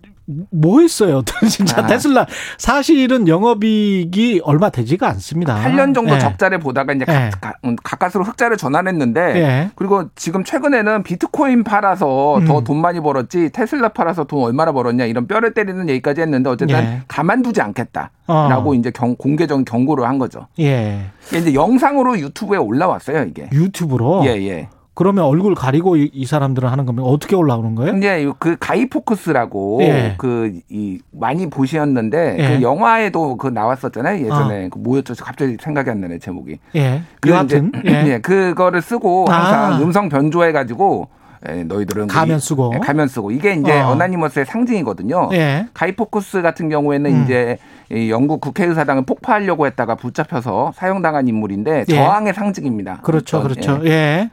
뭐 0.52 0.82
했어요? 0.82 1.24
진짜 1.50 1.82
아. 1.82 1.88
테슬라 1.88 2.26
사실은 2.58 3.28
영업이익이 3.28 4.42
얼마 4.44 4.70
되지가 4.70 5.08
않습니다. 5.10 5.56
8년 5.64 5.94
정도 5.96 6.16
예. 6.16 6.20
적자를 6.20 6.60
보다가 6.60 6.94
이제 6.94 7.06
예. 7.08 7.32
가, 7.42 7.54
음, 7.66 7.76
가까스로 7.84 8.24
흑자를 8.24 8.58
전환했는데 8.58 9.22
예. 9.36 9.72
그리고 9.76 10.10
지금 10.16 10.44
최근에는 10.44 11.04
비트코인 11.04 11.64
팔아서 11.64 12.38
음. 12.38 12.46
더돈 12.46 12.80
많이 12.80 13.00
벌었지 13.00 13.50
테슬라 13.52 13.90
팔아서 13.90 14.26
돈 14.26 14.44
얼마나 14.44 14.72
벌었냐 14.72 15.06
이런 15.06 15.28
뼈를 15.28 15.54
때리는 15.54 15.90
얘기까지 15.90 16.22
했는데 16.22 16.50
어쨌든 16.50 16.78
예. 16.78 17.02
가만두지 17.08 17.62
않겠다라고 17.62 18.72
어. 18.72 18.76
이제 18.76 18.92
경, 18.92 19.16
공개적인 19.16 19.66
경고를 19.66 20.08
한 20.08 20.20
거죠. 20.20 20.48
예. 20.60 21.06
이제 21.28 21.54
영상으로 21.54 22.20
유튜브에 22.20 22.58
올라왔어요 22.58 23.24
이게. 23.24 23.50
유튜브로. 23.52 24.24
예 24.26 24.30
예. 24.48 24.70
그러면 25.00 25.24
얼굴 25.24 25.56
가리고 25.56 25.96
이, 25.96 26.10
이 26.12 26.26
사람들은 26.26 26.68
하는 26.68 26.86
거면 26.86 27.06
어떻게 27.06 27.34
올라오는 27.34 27.74
거예요? 27.74 27.96
이제 27.96 28.30
그 28.38 28.58
가이포크스라고 28.60 29.80
예. 29.82 30.16
그이 30.18 31.00
많이 31.12 31.50
보셨는데 31.50 32.36
예. 32.38 32.48
그 32.58 32.62
영화에도 32.62 33.38
그 33.38 33.48
나왔었잖아요 33.48 34.26
예전에 34.26 34.68
그 34.68 34.78
뭐였죠 34.78 35.14
갑자기 35.24 35.56
생각이 35.58 35.90
안 35.90 36.02
나네 36.02 36.20
제목이. 36.20 36.60
예. 36.76 37.02
그 37.22 37.30
여하튼 37.30 37.72
이제, 37.82 37.88
예. 37.90 38.08
예, 38.08 38.20
그거를 38.20 38.82
쓰고 38.82 39.28
항상 39.30 39.74
아. 39.76 39.78
음성 39.78 40.10
변조해 40.10 40.52
가지고 40.52 41.08
예, 41.48 41.64
너희들은 41.64 42.08
가면 42.08 42.36
이- 42.36 42.42
쓰고. 42.42 42.74
예, 42.76 42.80
가면 42.80 43.08
쓰고 43.08 43.32
이게 43.32 43.54
이제 43.54 43.80
어. 43.80 43.92
어. 43.92 43.96
나니머스의 43.96 44.48
상징이거든요. 44.48 45.30
예. 45.32 45.68
가이포크스 45.74 46.42
같은 46.42 46.68
경우에는 46.68 47.10
음. 47.10 47.24
이제 47.24 47.58
이 47.92 48.12
영국 48.12 48.40
국회의사당을 48.42 49.06
폭파하려고 49.06 49.66
했다가 49.66 49.96
붙잡혀서 49.96 50.74
사형당한 50.76 51.28
인물인데 51.28 51.86
예. 51.90 51.96
저항의 51.96 52.34
상징입니다. 52.34 53.02
그렇죠, 53.02 53.40
어떤, 53.40 53.50
그렇죠. 53.50 53.82
예. 53.86 54.30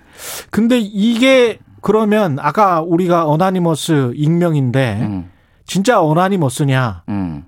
근데 0.51 0.79
이게 0.79 1.59
그러면 1.81 2.39
아까 2.41 2.83
우리가 2.83 3.27
Anonymous 3.27 4.13
익명인데 4.15 4.99
음, 5.03 5.31
진짜 5.65 6.03
Anonymous냐? 6.03 7.05
음. 7.09 7.45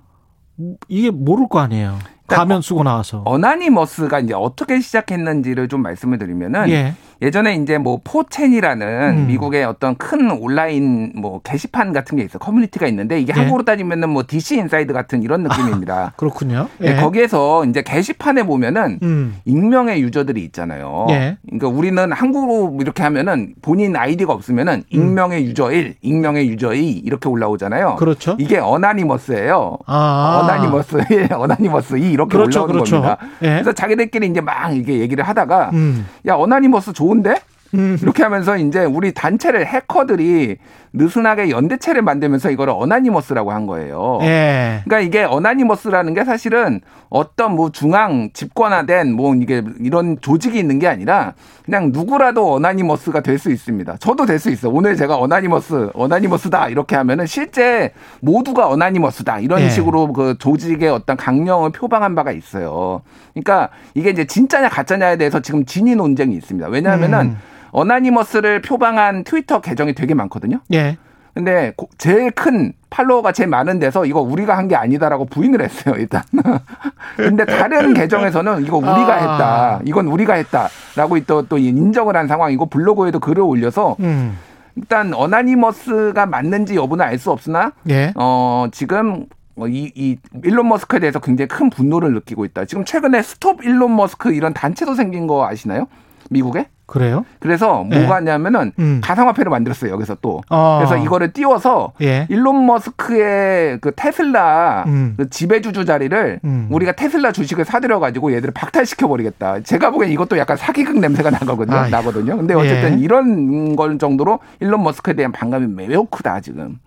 이게 0.87 1.11
모를 1.11 1.47
거 1.47 1.59
아니에요. 1.59 1.99
가면 2.35 2.61
쓰고 2.61 2.83
나와서. 2.83 3.21
Anonymous가 3.25 4.19
이제 4.19 4.33
어떻게 4.33 4.79
시작했는지를 4.79 5.67
좀 5.67 5.81
말씀을 5.81 6.17
드리면은 6.17 6.69
예. 6.69 6.93
예전에 7.21 7.55
이제 7.55 7.77
뭐 7.77 7.99
4chan이라는 8.03 9.17
음. 9.17 9.27
미국의 9.27 9.65
어떤 9.65 9.95
큰 9.95 10.31
온라인 10.31 11.11
뭐 11.15 11.41
게시판 11.41 11.91
같은 11.91 12.17
게 12.17 12.23
있어 12.23 12.39
커뮤니티가 12.39 12.87
있는데 12.87 13.19
이게 13.19 13.33
예. 13.35 13.39
한국으로 13.39 13.65
따지면은 13.65 14.09
뭐 14.09 14.23
DC 14.25 14.55
인사이드 14.55 14.93
같은 14.93 15.21
이런 15.21 15.43
느낌입니다. 15.43 16.13
그렇군요. 16.17 16.69
네, 16.77 16.91
예. 16.91 16.95
거기에서 16.95 17.65
이제 17.65 17.81
게시판에 17.81 18.43
보면은 18.43 18.99
음. 19.03 19.35
익명의 19.45 20.01
유저들이 20.01 20.41
있잖아요. 20.45 21.07
예. 21.09 21.37
그러니까 21.45 21.67
우리는 21.67 22.11
한국어로 22.11 22.77
이렇게 22.81 23.03
하면은 23.03 23.53
본인 23.61 23.95
아이디가 23.95 24.31
없으면은 24.31 24.83
익명의 24.89 25.45
유저 25.45 25.71
1, 25.71 25.95
익명의 26.01 26.47
유저 26.49 26.73
2 26.73 26.89
이렇게 26.99 27.27
올라오잖아요. 27.27 27.91
음. 27.91 27.95
그렇죠. 27.97 28.37
이게 28.39 28.59
Anonymous예요. 28.59 29.77
아. 29.87 30.41
Anonymous 30.43 31.01
1, 31.11 31.33
Anonymous 31.33 31.97
2 31.97 32.11
이렇게 32.19 32.37
그렇죠, 32.37 32.63
올라오는 32.63 32.73
그렇죠. 32.73 33.01
겁니다. 33.01 33.17
예. 33.41 33.47
그래서 33.53 33.71
자기들끼리 33.71 34.27
이제 34.27 34.41
막 34.41 34.75
이게 34.75 34.99
얘기를 34.99 35.23
하다가 35.23 35.69
음. 35.73 36.05
야 36.27 36.35
Anonymous 36.35 36.93
좋은데? 36.93 37.35
음. 37.75 37.97
이렇게 38.01 38.23
하면서 38.23 38.57
이제 38.57 38.83
우리 38.83 39.13
단체를 39.13 39.65
해커들이 39.65 40.57
느슨하게 40.93 41.49
연대체를 41.49 42.01
만들면서 42.01 42.49
이거를 42.51 42.73
Anonymous라고 42.75 43.51
한 43.51 43.67
거예요. 43.67 44.19
예. 44.23 44.81
그러니까 44.85 44.99
이게 45.05 45.23
Anonymous라는 45.23 46.13
게 46.13 46.23
사실은 46.23 46.81
어떤 47.09 47.55
뭐 47.55 47.71
중앙 47.71 48.29
집권화된 48.33 49.13
뭐 49.13 49.35
이게 49.35 49.63
이런 49.79 50.17
조직이 50.21 50.59
있는 50.59 50.79
게 50.79 50.87
아니라 50.87 51.33
그냥 51.65 51.91
누구라도 51.93 52.53
Anonymous가 52.53 53.21
될 53.21 53.39
수 53.39 53.51
있습니다. 53.51 53.97
저도 53.97 54.25
될 54.25 54.39
수 54.39 54.49
있어. 54.49 54.69
오늘 54.69 54.95
제가 54.95 55.15
Anonymous, 55.17 55.91
Anonymous다 55.93 56.69
이렇게 56.69 56.95
하면은 56.97 57.25
실제 57.25 57.93
모두가 58.21 58.67
어나니머스다 58.67 59.39
이런 59.39 59.61
예. 59.61 59.69
식으로 59.69 60.11
그 60.11 60.35
조직의 60.39 60.89
어떤 60.89 61.15
강령을 61.17 61.71
표방한 61.71 62.15
바가 62.15 62.31
있어요. 62.31 63.01
그러니까 63.33 63.69
이게 63.93 64.09
이제 64.09 64.25
진짜냐 64.25 64.69
가짜냐에 64.69 65.17
대해서 65.17 65.39
지금 65.39 65.65
진위 65.65 65.95
논쟁이 65.95 66.35
있습니다. 66.35 66.67
왜냐하면은 66.67 67.19
음. 67.19 67.37
어나니머스를 67.71 68.61
표방한 68.61 69.23
트위터 69.23 69.61
계정이 69.61 69.93
되게 69.93 70.13
많거든요. 70.13 70.59
예. 70.73 70.97
근데 71.33 71.73
고- 71.77 71.87
제일 71.97 72.31
큰 72.31 72.73
팔로워가 72.89 73.31
제일 73.31 73.49
많은 73.49 73.79
데서 73.79 74.05
이거 74.05 74.19
우리가 74.19 74.57
한 74.57 74.67
게 74.67 74.75
아니다라고 74.75 75.25
부인을 75.25 75.61
했어요 75.61 75.95
일단. 75.97 76.23
근데 77.15 77.45
다른 77.45 77.93
계정에서는 77.95 78.63
이거 78.65 78.77
우리가 78.77 79.13
아. 79.13 79.17
했다, 79.17 79.79
이건 79.85 80.07
우리가 80.07 80.33
했다라고 80.33 81.19
또 81.25 81.43
또 81.43 81.57
인정을 81.57 82.15
한 82.17 82.27
상황이고 82.27 82.65
블로그에도 82.65 83.19
글을 83.19 83.41
올려서 83.43 83.95
음. 83.99 84.37
일단 84.75 85.13
Anonymous가 85.13 86.25
맞는지 86.25 86.75
여부는 86.75 87.05
알 87.05 87.17
수 87.19 87.31
없으나 87.31 87.71
예. 87.89 88.11
어 88.15 88.67
지금 88.71 89.25
어, 89.55 89.67
이, 89.67 89.91
이 89.95 90.17
일론 90.43 90.67
머스크에 90.69 90.99
대해서 90.99 91.19
굉장히 91.19 91.47
큰 91.49 91.69
분노를 91.69 92.13
느끼고 92.13 92.45
있다. 92.45 92.65
지금 92.65 92.85
최근에 92.85 93.21
Stop 93.21 93.63
일론 93.65 93.95
머스크 93.95 94.33
이런 94.33 94.53
단체도 94.53 94.95
생긴 94.95 95.27
거 95.27 95.45
아시나요? 95.47 95.87
미국에. 96.29 96.67
그래요? 96.89 97.23
그래서 97.39 97.85
네. 97.87 97.99
뭐가 97.99 98.15
하냐면은 98.15 98.71
음. 98.79 98.99
가상화폐를 99.03 99.51
만들었어요 99.51 99.91
여기서 99.91 100.17
또. 100.21 100.41
어. 100.49 100.79
그래서 100.79 100.97
이거를 100.97 101.33
띄워서 101.33 101.93
예. 102.01 102.25
일론 102.29 102.65
머스크의 102.65 103.79
그 103.79 103.91
테슬라 103.95 104.85
음. 104.87 105.13
그 105.15 105.29
지배주주 105.29 105.85
자리를 105.85 106.39
음. 106.43 106.67
우리가 106.71 106.93
테슬라 106.93 107.31
주식을 107.31 107.65
사들여 107.65 107.99
가지고 107.99 108.33
얘들을 108.33 108.53
박탈시켜 108.55 109.07
버리겠다. 109.07 109.61
제가 109.61 109.91
보기엔 109.91 110.11
이것도 110.11 110.39
약간 110.39 110.57
사기극 110.57 110.99
냄새가 110.99 111.29
나거든요. 111.29 111.77
아이. 111.77 111.91
나거든요. 111.91 112.37
근데 112.37 112.55
어쨌든 112.55 112.99
예. 112.99 113.03
이런 113.03 113.75
걸 113.75 113.99
정도로 113.99 114.39
일론 114.59 114.83
머스크에 114.83 115.13
대한 115.13 115.31
반감이 115.31 115.67
매우 115.67 116.05
크다 116.05 116.41
지금. 116.41 116.79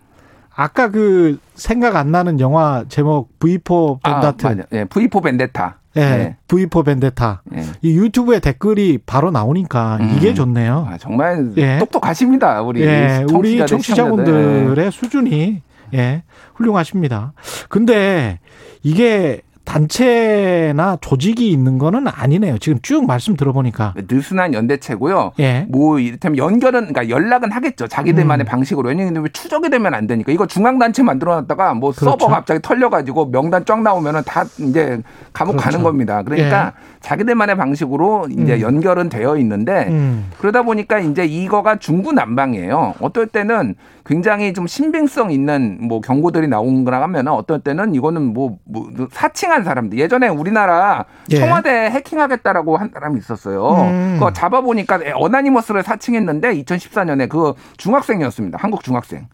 아까 0.55 0.91
그 0.91 1.39
생각 1.55 1.97
안 1.97 2.11
나는 2.11 2.41
영화 2.41 2.85
제목 2.89 3.39
V4 3.39 4.03
벤다트. 4.03 4.47
아, 4.47 4.51
맞아. 4.51 4.65
예, 4.73 4.85
V4 4.85 5.23
벤데타. 5.23 5.79
예. 5.97 6.01
네. 6.01 6.37
V4 6.49 6.85
벤데타. 6.85 7.43
예. 7.55 7.65
이 7.83 7.97
유튜브에 7.97 8.41
댓글이 8.41 8.99
바로 9.05 9.31
나오니까 9.31 9.99
이게 10.17 10.35
좋네요. 10.35 10.87
아, 10.91 10.99
정말 10.99 11.53
예. 11.57 11.79
똑똑하십니다. 11.79 12.63
우리 12.63 12.83
예, 12.83 13.25
우리 13.33 13.59
청취자들, 13.59 13.83
시청자들. 13.83 14.25
청취자분들의 14.25 14.93
수준이 14.93 15.63
예, 15.95 16.23
훌륭하십니다. 16.55 17.33
근데 17.69 18.39
이게 18.83 19.43
단체나 19.65 20.99
조직이 21.01 21.51
있는 21.51 21.79
거는 21.79 22.07
아니네요. 22.09 22.59
지금 22.59 22.79
쭉 22.83 23.07
말씀 23.07 23.37
들어보니까. 23.37 23.95
느슨한 24.09 24.55
연대체고요. 24.55 25.33
예. 25.41 25.67
뭐 25.69 25.99
이를테면 25.99 26.39
연결은 26.39 26.93
그러니까 26.93 27.09
연락은 27.09 27.53
하겠죠. 27.53 27.87
자기들만의 27.89 28.45
음. 28.45 28.47
방식으로. 28.47 28.89
왜냐하면 28.89 29.29
추적이 29.33 29.71
되면 29.71 29.95
안 29.95 30.07
되니까. 30.07 30.33
이거 30.33 30.47
중앙 30.47 30.79
단체 30.79 31.03
만들어 31.03 31.35
놨다가 31.37 31.75
뭐 31.75 31.93
그렇죠. 31.93 32.11
서버 32.11 32.29
갑자기 32.29 32.61
털려 32.61 32.91
가지고 32.91 33.31
명단 33.31 33.65
쫙 33.65 33.81
나오면은 33.83 34.23
다 34.25 34.45
이제 34.59 35.01
감옥 35.33 35.53
그렇죠. 35.53 35.65
가는 35.71 35.83
겁니다. 35.83 36.23
그러니까 36.23 36.73
자기들만의 37.01 37.57
방식으로 37.57 38.29
이제 38.31 38.55
음. 38.55 38.61
연결은 38.61 39.09
되어 39.09 39.37
있는데 39.39 39.87
음. 39.89 40.31
그러다 40.39 40.63
보니까 40.63 40.99
이제 40.99 41.25
이거가 41.25 41.77
중구난방이에요. 41.77 42.95
어떨 43.01 43.27
때는 43.27 43.75
굉장히 44.05 44.53
좀 44.53 44.67
신빙성 44.67 45.31
있는 45.31 45.79
뭐 45.81 46.01
경고들이 46.01 46.49
나온 46.49 46.85
거라 46.85 47.03
하면 47.03 47.29
어떨 47.29 47.61
때는 47.61 47.95
이거는 47.95 48.33
뭐, 48.33 48.59
뭐 48.65 48.91
사칭한 49.11 49.65
사람들 49.65 49.99
예전에 49.99 50.29
우리나라 50.29 51.05
예. 51.31 51.39
청와대 51.39 51.71
해킹하겠다라고 51.91 52.77
한 52.77 52.91
사람이 52.93 53.19
있었어요. 53.19 53.71
음. 53.71 54.17
그거 54.19 54.33
잡아보니까 54.33 55.01
어나니머스를 55.15 55.83
사칭했는데 55.83 56.63
2014년에 56.63 57.29
그 57.29 57.55
중학생이었습니다. 57.77 58.59
한국 58.61 58.83
중학생. 58.83 59.29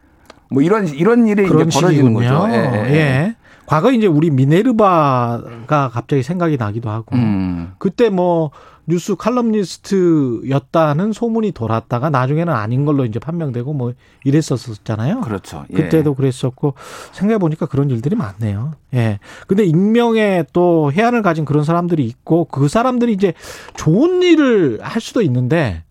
뭐 0.50 0.62
이런 0.62 0.86
이런 0.86 1.26
일이 1.26 1.44
이제 1.44 1.78
벌어지는. 1.80 2.14
거죠. 2.14 2.46
예. 2.50 2.54
예, 2.54 2.94
예. 2.94 3.34
과거 3.66 3.92
이제 3.92 4.06
우리 4.06 4.30
미네르바가 4.30 5.90
갑자기 5.92 6.22
생각이 6.22 6.56
나기도 6.56 6.88
하고 6.88 7.14
음. 7.16 7.72
그때 7.78 8.08
뭐 8.08 8.50
뉴스 8.88 9.14
칼럼니스트였다는 9.16 11.12
소문이 11.12 11.52
돌았다가 11.52 12.08
나중에는 12.08 12.52
아닌 12.52 12.86
걸로 12.86 13.04
이제 13.04 13.18
판명되고 13.18 13.74
뭐 13.74 13.92
이랬었잖아요. 14.24 15.20
그렇죠. 15.20 15.66
예. 15.70 15.74
그때도 15.74 16.14
그랬었고 16.14 16.72
생각해 17.12 17.38
보니까 17.38 17.66
그런 17.66 17.90
일들이 17.90 18.16
많네요. 18.16 18.72
예. 18.94 19.18
근데 19.46 19.64
익명의 19.64 20.46
또 20.54 20.90
해안을 20.90 21.20
가진 21.20 21.44
그런 21.44 21.64
사람들이 21.64 22.04
있고 22.06 22.46
그 22.46 22.68
사람들이 22.68 23.12
이제 23.12 23.34
좋은 23.76 24.22
일을 24.22 24.78
할 24.82 25.02
수도 25.02 25.20
있는데 25.20 25.84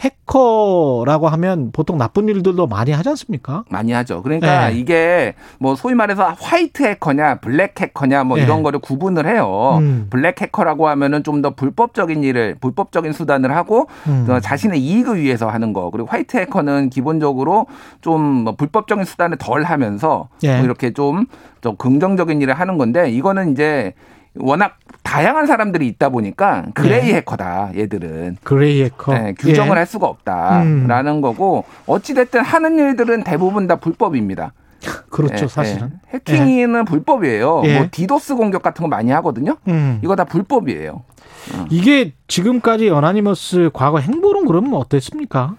해커라고 0.00 1.28
하면 1.28 1.70
보통 1.72 1.98
나쁜 1.98 2.28
일들도 2.28 2.66
많이 2.66 2.92
하지 2.92 3.08
않습니까? 3.10 3.64
많이 3.68 3.92
하죠. 3.92 4.22
그러니까 4.22 4.68
네. 4.68 4.78
이게 4.78 5.34
뭐 5.58 5.74
소위 5.76 5.94
말해서 5.94 6.34
화이트 6.40 6.82
해커냐 6.82 7.36
블랙 7.40 7.80
해커냐 7.80 8.24
뭐 8.24 8.36
네. 8.36 8.44
이런 8.44 8.62
거를 8.62 8.78
구분을 8.80 9.26
해요. 9.26 9.78
음. 9.80 10.06
블랙 10.10 10.40
해커라고 10.40 10.88
하면은 10.88 11.22
좀 11.24 11.40
더 11.40 11.54
불법적인 11.54 12.22
일을 12.22 12.56
불법적인 12.60 13.12
수단을 13.12 13.56
하고 13.56 13.88
음. 14.06 14.26
어, 14.28 14.40
자신의 14.40 14.78
이익을 14.80 15.20
위해서 15.22 15.48
하는 15.48 15.72
거. 15.72 15.88
그리고 15.90 16.06
화이트 16.08 16.36
해커는 16.36 16.90
기본적으로 16.90 17.66
좀 18.02 18.20
뭐 18.44 18.54
불법적인 18.54 19.04
수단을 19.04 19.38
덜 19.38 19.64
하면서 19.64 20.28
예. 20.42 20.56
뭐 20.56 20.64
이렇게 20.64 20.92
좀, 20.92 21.26
좀 21.62 21.76
긍정적인 21.76 22.40
일을 22.42 22.54
하는 22.54 22.78
건데 22.78 23.10
이거는 23.10 23.52
이제 23.52 23.92
워낙 24.40 24.78
다양한 25.02 25.46
사람들이 25.46 25.86
있다 25.88 26.08
보니까 26.10 26.66
그레이 26.74 27.10
예. 27.10 27.14
해커다 27.16 27.70
얘들은 27.76 28.38
그레이 28.42 28.82
해커. 28.84 29.14
네, 29.14 29.34
규정을 29.38 29.72
예. 29.72 29.78
할 29.78 29.86
수가 29.86 30.06
없다라는 30.06 31.20
거고 31.20 31.64
어찌 31.86 32.14
됐든 32.14 32.42
하는 32.42 32.78
일들은 32.78 33.24
대부분 33.24 33.66
다 33.66 33.76
불법입니다. 33.76 34.52
그렇죠, 35.10 35.44
예, 35.44 35.48
사실은. 35.48 35.92
예. 36.14 36.84
불법이에요. 36.84 37.62
예. 37.64 37.78
뭐 37.78 37.88
디도스 37.90 38.36
공격 38.36 38.62
같은 38.62 38.82
거 38.82 38.88
많이 38.88 39.10
하거든요. 39.10 39.56
음. 39.68 40.00
이거 40.02 40.16
다 40.16 40.24
불법이에요. 40.24 41.02
이게 41.70 42.12
지금까지 42.28 42.90
Anonymous 42.90 43.70
과거 43.72 43.98
행보는 43.98 44.46
그러면 44.46 44.74
어땠습니까? 44.74 45.54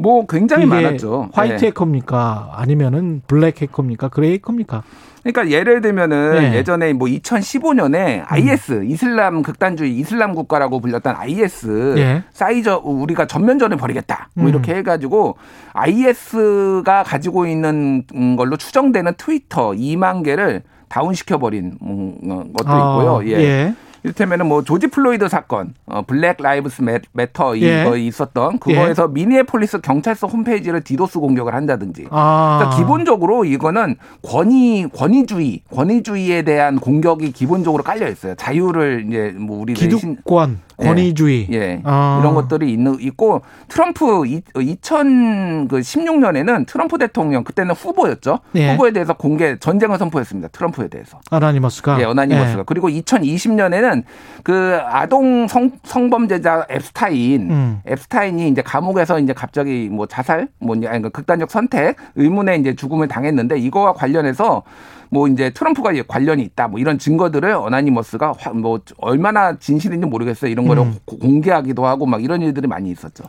뭐 0.00 0.26
굉장히 0.26 0.66
많았죠. 0.66 1.30
화이트 1.32 1.64
예. 1.64 1.68
해커입니까? 1.68 2.52
아니면은 2.54 3.22
블랙 3.26 3.62
해커입니까? 3.62 4.08
그레이 4.08 4.34
해커입니까? 4.34 4.82
그러니까 5.22 5.50
예를 5.50 5.82
들면은 5.82 6.38
예. 6.42 6.56
예전에 6.56 6.92
뭐 6.94 7.06
2015년에 7.08 8.22
IS 8.26 8.84
이슬람 8.86 9.42
극단주의 9.42 9.94
이슬람 9.98 10.34
국가라고 10.34 10.80
불렸던 10.80 11.14
IS 11.14 11.94
예. 11.98 12.24
사이저 12.32 12.80
우리가 12.82 13.26
전면전을 13.26 13.76
벌이겠다 13.76 14.30
뭐 14.34 14.46
음. 14.46 14.48
이렇게 14.48 14.74
해가지고 14.76 15.36
IS가 15.74 17.02
가지고 17.02 17.46
있는 17.46 18.04
음, 18.14 18.36
걸로 18.36 18.56
추정되는 18.56 19.12
트위터 19.18 19.72
2만 19.72 20.24
개를 20.24 20.62
다운시켜 20.88 21.38
버린 21.38 21.76
음, 21.82 22.14
어, 22.28 22.44
것도 22.56 22.68
있고요. 22.68 23.18
아, 23.20 23.24
예. 23.24 23.42
예. 23.42 23.74
이를테면은 24.02 24.46
뭐 24.48 24.64
조지 24.64 24.86
플로이드 24.88 25.28
사건, 25.28 25.74
어, 25.86 26.02
Black 26.02 26.36
Lives 26.40 26.82
Ma- 26.82 27.00
Matter 27.12 27.58
예. 27.60 27.82
이거 27.82 27.96
있었던 27.96 28.58
그거에서 28.58 29.08
미니애폴리스 29.08 29.80
경찰서 29.80 30.26
홈페이지를 30.26 30.80
디도스 30.82 31.18
공격을 31.20 31.54
한다든지. 31.54 32.06
아. 32.10 32.58
그러니까 32.58 32.76
기본적으로 32.78 33.44
이거는 33.44 33.96
권위 34.22 34.86
권위주의, 34.96 35.62
권위주의에 35.74 36.42
대한 36.42 36.78
공격이 36.80 37.32
기본적으로 37.32 37.82
깔려 37.82 38.08
있어요. 38.08 38.34
자유를 38.34 39.04
이제 39.08 39.34
뭐 39.38 39.60
우리 39.60 39.74
기득권, 39.74 40.58
권위주의. 40.80 41.46
예. 41.52 41.80
아. 41.84 42.18
이런 42.20 42.34
것들이 42.34 42.72
있는 42.72 42.96
있고 43.00 43.42
트럼프 43.68 44.22
2016년에는 44.54 46.66
트럼프 46.66 46.98
대통령 46.98 47.44
그때는 47.44 47.74
후보였죠. 47.74 48.40
예. 48.56 48.72
후보에 48.72 48.90
대해서 48.92 49.12
공개 49.12 49.56
전쟁을 49.58 49.98
선포했습니다. 49.98 50.48
트럼프에 50.48 50.88
대해서. 50.88 51.20
아나니머스가. 51.30 52.00
예, 52.00 52.04
어나니머스가. 52.04 52.60
예. 52.60 52.64
그리고 52.66 52.88
2020년에는 52.88 54.04
그 54.42 54.78
아동 54.84 55.46
성, 55.48 55.70
성범죄자 55.84 56.66
앱스타인, 56.70 57.50
음. 57.50 57.80
앱스타인이 57.88 58.48
이제 58.48 58.62
감옥에서 58.62 59.18
이제 59.18 59.32
갑자기 59.32 59.88
뭐 59.90 60.06
자살, 60.06 60.48
뭐 60.58 60.76
아니, 60.86 61.02
그 61.02 61.10
극단적 61.10 61.50
선택, 61.50 61.96
의문에 62.16 62.56
이제 62.56 62.74
죽음을 62.74 63.08
당했는데 63.08 63.58
이거와 63.58 63.94
관련해서 63.94 64.62
뭐 65.10 65.26
이제 65.28 65.50
트럼프가 65.50 65.90
관련이 66.06 66.42
있다, 66.44 66.68
뭐 66.68 66.78
이런 66.80 66.98
증거들을 66.98 67.50
어나니머스가 67.52 68.32
화- 68.38 68.52
뭐 68.52 68.80
얼마나 68.98 69.58
진실인지 69.58 70.06
모르겠어요. 70.06 70.50
이런 70.50 70.66
거를 70.68 70.84
음. 70.84 70.94
고- 71.04 71.18
공개하기도 71.18 71.84
하고 71.84 72.06
막 72.06 72.22
이런 72.22 72.40
일들이 72.42 72.66
많이 72.68 72.90
있었죠. 72.90 73.24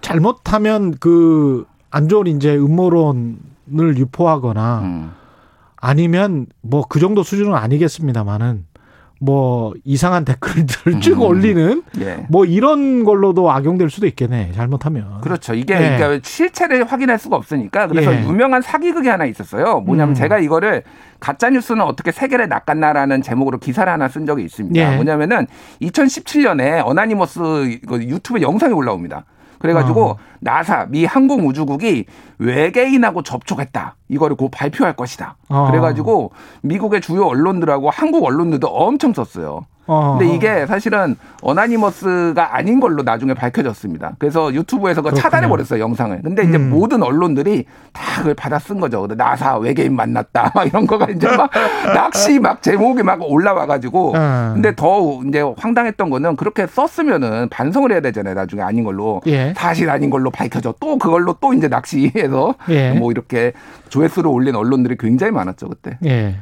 잘못하면 0.00 0.92
그 0.98 1.64
안 1.94 2.08
좋은 2.08 2.26
이제 2.26 2.56
음모론을 2.56 3.98
유포하거나 3.98 4.80
음. 4.82 5.10
아니면 5.76 6.46
뭐 6.62 6.84
그 6.88 7.00
정도 7.00 7.22
수준은 7.22 7.54
아니겠습니다만은 7.54 8.64
뭐 9.22 9.72
이상한 9.84 10.24
댓글들을 10.24 11.00
쭉 11.00 11.12
음. 11.12 11.22
올리는 11.22 11.82
예. 12.00 12.26
뭐 12.28 12.44
이런 12.44 13.04
걸로도 13.04 13.52
악용될 13.52 13.88
수도 13.88 14.08
있겠네. 14.08 14.50
잘못하면. 14.52 15.20
그렇죠. 15.20 15.54
이게 15.54 15.74
예. 15.74 15.96
그러니까 15.96 16.20
실체를 16.24 16.84
확인할 16.84 17.20
수가 17.20 17.36
없으니까 17.36 17.86
그래서 17.86 18.12
예. 18.12 18.24
유명한 18.24 18.62
사기극이 18.62 19.06
하나 19.06 19.24
있었어요. 19.24 19.80
뭐냐면 19.80 20.10
음. 20.10 20.14
제가 20.14 20.40
이거를 20.40 20.82
가짜 21.20 21.50
뉴스는 21.50 21.82
어떻게 21.82 22.10
세계를 22.10 22.48
낚았나라는 22.48 23.22
제목으로 23.22 23.58
기사를 23.58 23.90
하나 23.90 24.08
쓴 24.08 24.26
적이 24.26 24.42
있습니다. 24.42 24.80
예. 24.80 24.96
뭐냐면은 24.96 25.46
2017년에 25.80 26.84
어나니머스 26.84 27.78
그 27.86 28.02
유튜브 28.02 28.42
영상이 28.42 28.72
올라옵니다. 28.72 29.24
그래가지고 29.62 30.04
어. 30.04 30.16
나사 30.40 30.86
미 30.90 31.04
항공우주국이 31.04 32.04
외계인하고 32.38 33.22
접촉했다. 33.22 33.94
이거를 34.08 34.36
곧 34.36 34.50
발표할 34.50 34.94
것이다. 34.94 35.36
어. 35.48 35.68
그래가지고 35.68 36.32
미국의 36.62 37.00
주요 37.00 37.26
언론들하고 37.26 37.88
한국 37.88 38.24
언론들도 38.24 38.66
엄청 38.66 39.12
썼어요. 39.12 39.66
어. 39.86 40.16
근데 40.18 40.34
이게 40.34 40.66
사실은 40.66 41.16
어나니머스가 41.42 42.54
아닌 42.56 42.78
걸로 42.80 43.02
나중에 43.02 43.34
밝혀졌습니다. 43.34 44.12
그래서 44.18 44.52
유튜브에서 44.54 45.02
그렇군요. 45.02 45.20
차단해 45.20 45.48
버렸어요 45.48 45.80
영상을. 45.80 46.22
근데 46.22 46.44
이제 46.44 46.56
음. 46.56 46.70
모든 46.70 47.02
언론들이 47.02 47.64
다 47.92 48.18
그걸 48.18 48.34
받아 48.34 48.58
쓴 48.58 48.78
거죠. 48.80 49.00
근데 49.02 49.16
나사 49.16 49.58
외계인 49.58 49.94
만났다 49.96 50.52
막 50.54 50.66
이런 50.66 50.86
거가 50.86 51.06
이제 51.10 51.26
막 51.36 51.50
낚시 51.94 52.38
막 52.38 52.62
제목이 52.62 53.02
막 53.02 53.20
올라와가지고. 53.22 54.12
음. 54.14 54.50
근데 54.54 54.74
더 54.76 55.20
이제 55.26 55.42
황당했던 55.56 56.10
거는 56.10 56.36
그렇게 56.36 56.66
썼으면은 56.66 57.48
반성을 57.48 57.90
해야 57.90 58.00
되잖아요. 58.00 58.34
나중에 58.34 58.62
아닌 58.62 58.84
걸로 58.84 59.20
예. 59.26 59.52
사실 59.56 59.90
아닌 59.90 60.10
걸로 60.10 60.30
밝혀져. 60.30 60.74
또 60.78 60.96
그걸로 60.98 61.34
또 61.40 61.52
이제 61.54 61.66
낚시해서 61.68 62.54
예. 62.68 62.92
뭐 62.92 63.10
이렇게 63.10 63.52
조회수를 63.88 64.30
올린 64.30 64.54
언론들이 64.54 64.96
굉장히 64.98 65.32
많았죠 65.32 65.68
그때. 65.68 65.98
예. 66.04 66.36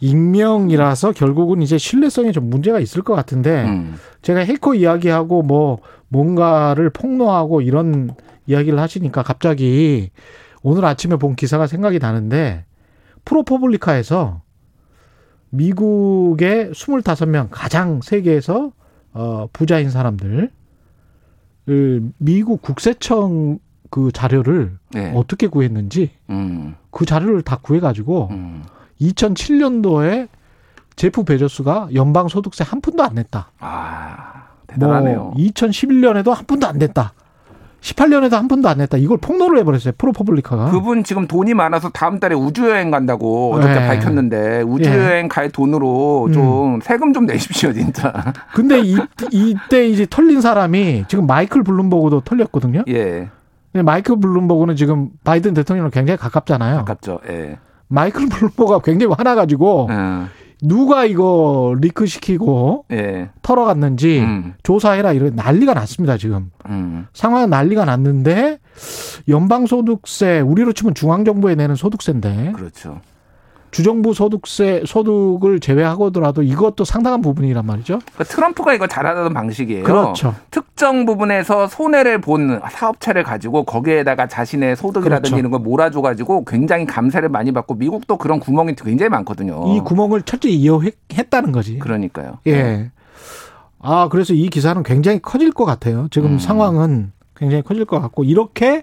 익명이라서 0.00 1.12
결국은 1.12 1.62
이제 1.62 1.78
신뢰성에 1.78 2.32
좀 2.32 2.50
문제가 2.50 2.79
있을 2.80 3.02
것 3.02 3.14
같은데 3.14 3.64
음. 3.64 3.94
제가 4.22 4.40
해커 4.40 4.74
이야기하고 4.74 5.42
뭐 5.42 5.78
뭔가를 6.08 6.90
폭로하고 6.90 7.60
이런 7.60 8.10
이야기를 8.46 8.78
하시니까 8.78 9.22
갑자기 9.22 10.10
오늘 10.62 10.84
아침에 10.84 11.16
본 11.16 11.36
기사가 11.36 11.66
생각이 11.66 11.98
나는데 11.98 12.64
프로퍼블리카에서 13.24 14.42
미국의 15.50 16.70
25명 16.70 17.48
가장 17.50 18.00
세계에서 18.02 18.72
어 19.12 19.48
부자인 19.52 19.90
사람들 19.90 20.50
그 21.66 22.10
미국 22.18 22.62
국세청 22.62 23.58
그 23.90 24.12
자료를 24.12 24.78
네. 24.92 25.12
어떻게 25.14 25.48
구했는지 25.48 26.10
음. 26.30 26.76
그 26.90 27.04
자료를 27.04 27.42
다 27.42 27.58
구해 27.60 27.80
가지고 27.80 28.28
음. 28.30 28.62
2007년도에 29.00 30.28
제프 31.00 31.24
베조스가 31.24 31.88
연방 31.94 32.28
소득세 32.28 32.62
한 32.62 32.82
푼도 32.82 33.02
안 33.02 33.14
냈다. 33.14 33.52
아, 33.60 34.48
대단하네요. 34.66 35.18
뭐 35.18 35.34
2011년에도 35.34 36.34
한 36.34 36.44
푼도 36.44 36.66
안 36.66 36.76
냈다. 36.76 37.14
18년에도 37.80 38.32
한 38.32 38.48
푼도 38.48 38.68
안 38.68 38.76
냈다. 38.76 38.98
이걸 38.98 39.16
폭로를 39.16 39.60
해버렸어요. 39.60 39.94
ProPublica가. 39.96 40.70
그분 40.72 41.02
지금 41.02 41.26
돈이 41.26 41.54
많아서 41.54 41.88
다음 41.88 42.20
달에 42.20 42.34
우주 42.34 42.68
여행 42.68 42.90
간다고 42.90 43.54
어저께 43.54 43.80
네. 43.80 43.86
밝혔는데 43.86 44.60
우주 44.60 44.90
예. 44.90 44.94
여행 44.94 45.28
갈 45.28 45.48
돈으로 45.48 46.26
음. 46.26 46.32
좀 46.34 46.80
세금 46.82 47.14
좀 47.14 47.24
내십시오 47.24 47.72
진짜. 47.72 48.12
근데 48.52 48.80
이, 48.80 48.98
이때 49.32 49.88
이제 49.88 50.06
털린 50.08 50.42
사람이 50.42 51.06
지금 51.08 51.26
마이클 51.26 51.62
블룸버그도 51.62 52.20
털렸거든요. 52.20 52.82
예, 52.88 53.30
마이클 53.72 54.20
블룸버그는 54.20 54.76
지금 54.76 55.08
바이든 55.24 55.54
대통령랑 55.54 55.92
굉장히 55.92 56.18
가깝잖아요. 56.18 56.76
가깝죠. 56.80 57.20
예. 57.30 57.58
마이클 57.88 58.28
블룸버그가 58.28 58.80
굉장히 58.80 59.14
화나가지고 59.16 59.86
음. 59.88 60.28
누가 60.62 61.04
이거 61.04 61.74
leak시키고 61.80 62.86
예. 62.92 63.30
털어갔는지 63.42 64.20
음. 64.20 64.54
조사해라 64.62 65.12
이런 65.12 65.34
난리가 65.34 65.74
났습니다 65.74 66.16
지금. 66.16 66.50
음. 66.66 67.06
상황은 67.12 67.50
난리가 67.50 67.84
났는데 67.84 68.58
연방소득세 69.28 70.40
우리로 70.40 70.72
치면 70.72 70.94
중앙정부에 70.94 71.54
내는 71.54 71.74
소득세인데 71.74 72.52
그렇죠. 72.52 73.00
주정부 73.70 74.14
소득세 74.14 74.82
소득을 74.84 75.60
제외하고더라도 75.60 76.42
이것도 76.42 76.84
상당한 76.84 77.20
부분이란 77.20 77.64
말이죠. 77.64 78.00
그러니까 78.00 78.24
트럼프가 78.24 78.74
이거 78.74 78.86
잘하던 78.86 79.32
방식이에요. 79.32 79.84
그렇죠. 79.84 80.34
특정 80.50 81.06
부분에서 81.06 81.68
손해를 81.68 82.20
본 82.20 82.60
사업체를 82.68 83.22
가지고 83.22 83.64
거기에다가 83.64 84.26
자신의 84.26 84.76
소득이라든지 84.76 85.30
그렇죠. 85.30 85.38
이런 85.38 85.50
걸 85.50 85.60
몰아줘 85.60 86.00
가지고 86.00 86.44
굉장히 86.44 86.84
감세를 86.86 87.28
많이 87.28 87.52
받고 87.52 87.74
미국도 87.74 88.16
그런 88.18 88.40
구멍이 88.40 88.74
굉장히 88.76 89.10
많거든요. 89.10 89.74
이 89.74 89.80
구멍을 89.80 90.22
철저히 90.22 90.54
이용했다는 90.56 91.52
거지. 91.52 91.78
그러니까요. 91.78 92.38
예. 92.46 92.90
아 93.78 94.08
그래서 94.10 94.34
이 94.34 94.48
기사는 94.48 94.82
굉장히 94.82 95.20
커질 95.22 95.52
것 95.52 95.64
같아요. 95.64 96.08
지금 96.10 96.32
음. 96.32 96.38
상황은 96.38 97.12
굉장히 97.36 97.62
커질 97.62 97.84
것 97.84 98.00
같고 98.00 98.24
이렇게 98.24 98.82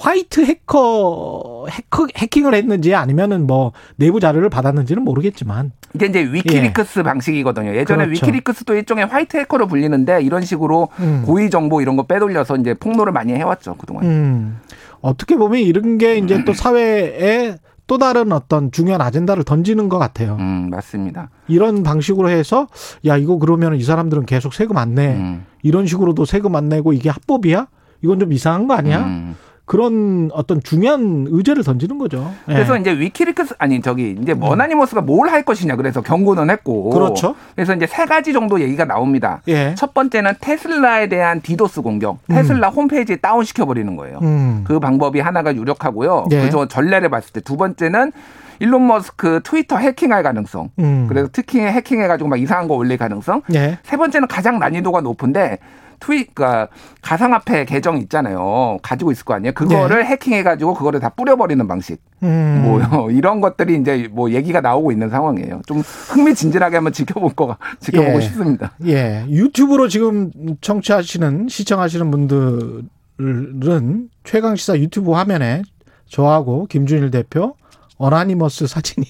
화이트 0.00 0.46
해커 0.46 1.66
해커 1.68 2.06
해킹을 2.16 2.54
했는지 2.54 2.94
아니면은 2.94 3.46
뭐 3.46 3.72
내부 3.96 4.18
자료를 4.18 4.48
받았는지는 4.48 5.02
모르겠지만 5.02 5.72
이게 5.94 6.06
이제 6.06 6.20
위키리크스 6.20 7.02
방식이거든요. 7.02 7.74
예전에 7.76 8.06
그렇죠. 8.06 8.26
위키리크스도 8.26 8.74
일종의 8.74 9.06
화이트 9.06 9.36
해커로 9.36 9.66
불리는데 9.66 10.22
이런 10.22 10.42
식으로 10.42 10.88
음. 11.00 11.22
고위 11.26 11.50
정보 11.50 11.82
이런 11.82 11.96
거 11.96 12.04
빼돌려서 12.04 12.56
이제 12.56 12.72
폭로를 12.72 13.12
많이 13.12 13.34
해왔죠 13.34 13.74
그동안. 13.74 14.04
음, 14.04 14.58
어떻게 15.02 15.36
보면 15.36 15.60
이런 15.60 15.98
게 15.98 16.16
이제 16.16 16.44
또 16.46 16.54
사회에 16.54 17.56
또 17.86 17.98
다른 17.98 18.32
어떤 18.32 18.72
중요한 18.72 19.02
아젠다를 19.02 19.44
던지는 19.44 19.90
것 19.90 19.98
같아요. 19.98 20.36
음, 20.40 20.70
맞습니다. 20.70 21.28
이런 21.46 21.82
방식으로 21.82 22.30
해서 22.30 22.68
야 23.04 23.18
이거 23.18 23.36
그러면 23.36 23.76
이 23.76 23.82
사람들은 23.82 24.24
계속 24.24 24.54
세금 24.54 24.78
안 24.78 24.94
내. 24.94 25.08
음. 25.08 25.44
이런 25.62 25.86
식으로도 25.86 26.24
세금 26.24 26.56
안 26.56 26.70
내고 26.70 26.94
이게 26.94 27.10
합법이야? 27.10 27.66
이건 28.02 28.18
좀 28.18 28.32
이상한 28.32 28.66
거 28.66 28.74
아니야? 28.74 29.00
음. 29.00 29.36
그런 29.70 30.30
어떤 30.32 30.60
중요한 30.60 31.28
의제를 31.30 31.62
던지는 31.62 31.96
거죠. 31.96 32.32
예. 32.48 32.54
그래서 32.54 32.76
이제 32.76 32.90
위키리크스 32.90 33.54
아니 33.60 33.80
저기 33.80 34.16
이제 34.20 34.34
어나니머스가 34.34 35.00
뭘 35.00 35.28
할 35.30 35.44
것이냐 35.44 35.76
그래서 35.76 36.00
경고는 36.02 36.50
했고 36.50 36.90
그렇죠. 36.90 37.36
그래서 37.54 37.72
이제 37.76 37.86
세 37.86 38.04
가지 38.04 38.32
정도 38.32 38.60
얘기가 38.60 38.84
나옵니다. 38.84 39.42
예. 39.46 39.76
첫 39.76 39.94
번째는 39.94 40.32
테슬라에 40.40 41.08
대한 41.08 41.40
디도스 41.40 41.82
공격. 41.82 42.18
테슬라 42.26 42.70
홈페이지 42.70 43.16
다운 43.20 43.44
시켜 43.44 43.64
버리는 43.64 43.94
거예요. 43.94 44.18
음. 44.22 44.64
그 44.66 44.80
방법이 44.80 45.20
하나가 45.20 45.54
유력하고요. 45.54 46.26
예. 46.32 46.40
그저 46.42 46.66
전례를 46.66 47.08
봤을 47.08 47.32
때 47.32 47.40
두 47.40 47.56
번째는 47.56 48.10
일론 48.58 48.88
머스크 48.88 49.40
트위터 49.44 49.76
해킹할 49.76 50.24
가능성. 50.24 50.70
음. 50.80 51.06
그래서 51.08 51.28
특히 51.32 51.60
해킹해가지고 51.60 52.28
막 52.28 52.40
이상한 52.40 52.66
거 52.66 52.74
올릴 52.74 52.98
가능성. 52.98 53.42
예. 53.54 53.78
세 53.84 53.96
번째는 53.96 54.26
가장 54.26 54.58
난이도가 54.58 55.00
높은데 55.02 55.58
트윗, 56.00 56.34
그니까 56.34 56.68
가상화폐 57.02 57.64
계정 57.66 57.98
있잖아요. 57.98 58.78
가지고 58.82 59.12
있을 59.12 59.24
거 59.24 59.34
아니에요. 59.34 59.52
그거를 59.52 60.06
해킹해가지고 60.06 60.74
그거를 60.74 60.98
다 61.00 61.10
뿌려버리는 61.10 61.66
방식. 61.68 62.02
네. 62.20 62.28
음. 62.28 62.62
뭐 62.64 62.80
이런 63.12 63.40
것들이 63.40 63.76
이제 63.76 64.08
뭐 64.10 64.30
얘기가 64.30 64.60
나오고 64.60 64.92
있는 64.92 65.08
상황이에요. 65.10 65.62
좀 65.66 65.80
흥미진진하게 65.80 66.76
한번 66.76 66.92
지켜볼 66.92 67.34
거 67.34 67.56
지켜보고 67.80 68.16
예. 68.16 68.20
싶습니다. 68.22 68.72
예. 68.86 69.24
유튜브로 69.28 69.88
지금 69.88 70.30
청취하시는, 70.60 71.48
시청하시는 71.48 72.10
분들은 72.10 74.08
최강 74.24 74.56
시사 74.56 74.78
유튜브 74.78 75.12
화면에 75.12 75.62
저하고 76.08 76.66
김준일 76.66 77.10
대표 77.10 77.54
어나니머스 77.98 78.66
사진이 78.66 79.06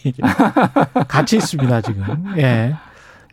같이 1.09 1.37
있습니다, 1.37 1.81
지금. 1.83 2.25
예. 2.39 2.75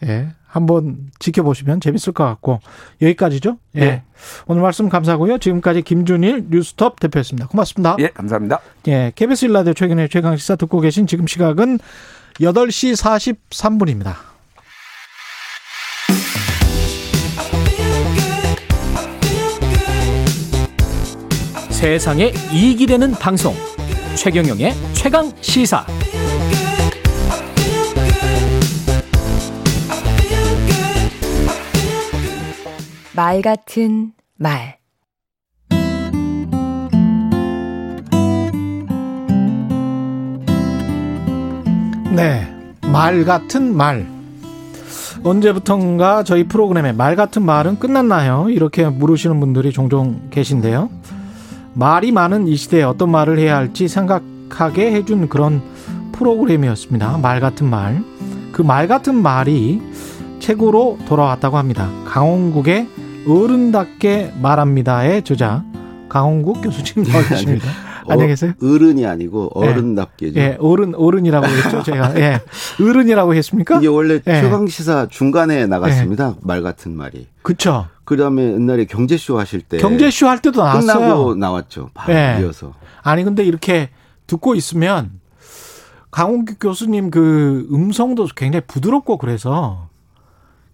예. 0.05 0.29
한번 0.47 1.09
지켜보시면 1.19 1.81
재밌을 1.81 2.13
것 2.13 2.23
같고 2.23 2.59
여기까지죠. 3.01 3.57
예. 3.75 3.79
네. 3.79 4.03
오늘 4.47 4.61
말씀 4.61 4.89
감사하고요. 4.89 5.37
지금까지 5.37 5.81
김준일 5.81 6.45
뉴스톱 6.49 6.99
대표였습니다. 6.99 7.47
고맙습니다. 7.47 7.95
예, 7.99 8.07
감사합니다. 8.07 8.59
예. 8.87 9.11
KBS 9.15 9.45
일라디오 9.45 9.73
최근의 9.73 10.09
최강 10.09 10.35
시사 10.37 10.55
듣고 10.55 10.79
계신 10.79 11.05
지금 11.05 11.27
시각은 11.27 11.79
8시 12.39 12.95
43분입니다. 13.39 14.15
세상에 21.69 22.33
이익이 22.51 22.87
되는 22.87 23.11
방송 23.11 23.53
최경영의 24.15 24.73
최강 24.93 25.31
시사 25.41 25.85
말 33.17 33.41
같은 33.41 34.11
말 34.37 34.77
네. 42.15 42.47
말 42.83 43.25
같은 43.25 43.75
말. 43.75 44.05
언제부턴가 45.23 46.25
저희 46.25 46.43
프로그램에 46.43 46.91
말 46.91 47.15
같은 47.15 47.41
말은 47.41 47.79
끝났나요? 47.79 48.51
이렇게 48.51 48.87
물으시는 48.87 49.39
분들이 49.39 49.71
종종 49.71 50.21
계신데요. 50.29 50.91
말이 51.73 52.11
많은 52.11 52.47
이 52.47 52.55
시대에 52.55 52.83
어떤 52.83 53.09
말을 53.09 53.39
해야 53.39 53.57
할지 53.57 53.87
생각하게 53.87 54.91
해준 54.93 55.27
그런 55.27 55.63
프로그램이었습니다. 56.11 57.17
말 57.17 57.39
같은 57.39 57.67
말. 57.67 58.03
그 58.51 58.61
말 58.61 58.87
같은 58.87 59.15
말이 59.15 59.81
책으로 60.39 60.99
돌아왔다고 61.07 61.57
합니다. 61.57 61.89
강원국의 62.05 63.06
어른답게 63.27 64.33
말합니다의 64.41 65.23
저자 65.23 65.63
강원국 66.09 66.61
교수님 66.61 67.07
나와 67.11 67.27
계십니다. 67.27 67.67
안녕히 68.09 68.29
계세요. 68.29 68.53
어른이 68.63 69.05
아니고 69.05 69.51
어른답게죠. 69.53 70.39
예, 70.39 70.57
어른, 70.61 70.95
어른이라고 70.95 71.45
했죠, 71.45 71.83
제가. 71.83 72.15
예. 72.21 72.39
어른이라고 72.81 73.35
했습니까? 73.35 73.79
이게 73.79 73.87
원래 73.87 74.21
예. 74.25 74.41
최강 74.41 74.65
시사 74.67 75.07
중간에 75.09 75.65
나갔습니다. 75.65 76.35
말 76.41 76.61
같은 76.61 76.95
말이. 76.95 77.27
그쵸. 77.41 77.87
그 78.05 78.15
다음에 78.15 78.53
옛날에 78.53 78.85
경제쇼 78.85 79.37
하실 79.37 79.61
때. 79.61 79.77
경제쇼 79.77 80.27
할 80.27 80.41
때도 80.41 80.63
나왔어요. 80.63 80.99
끝나고 80.99 81.35
나왔죠. 81.35 81.89
바로 81.93 82.13
예. 82.13 82.37
이어서. 82.39 82.73
아니, 83.03 83.25
근데 83.25 83.43
이렇게 83.43 83.89
듣고 84.25 84.55
있으면 84.55 85.19
강홍규 86.11 86.55
교수님 86.61 87.11
그 87.11 87.67
음성도 87.73 88.25
굉장히 88.33 88.63
부드럽고 88.67 89.17
그래서 89.17 89.89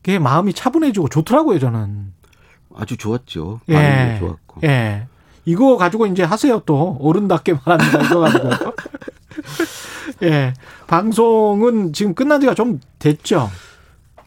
그게 0.03 0.19
마음이 0.19 0.53
차분해지고 0.53 1.09
좋더라고요, 1.09 1.57
저는. 1.57 2.13
아주 2.75 2.97
좋았죠. 2.97 3.61
예. 3.69 3.73
반응도 3.73 4.19
좋았고. 4.19 4.61
예. 4.63 5.07
이거 5.45 5.75
가지고 5.77 6.05
이제 6.05 6.23
하세요 6.23 6.61
또 6.65 6.97
어른답게 7.01 7.55
말합니다 7.65 8.01
이거 8.05 8.19
가지고 8.21 8.49
예 10.23 10.53
방송은 10.87 11.91
지금 11.91 12.13
끝난 12.13 12.39
지가 12.39 12.53
좀 12.53 12.79
됐죠 12.99 13.49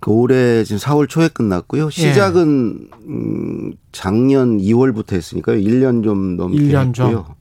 그 0.01 0.11
올해 0.11 0.63
지금 0.65 0.79
4월 0.79 1.09
초에 1.09 1.29
끝났고요. 1.29 1.91
시작은 1.91 2.91
음, 3.09 3.73
작년 3.93 4.59
2월부터 4.59 5.15
했으니까요. 5.15 5.57
1년 5.59 6.05
좀 6.05 6.37
넘게 6.37 6.59
1년 6.59 6.95
전. 6.95 7.09
했고요. 7.09 7.35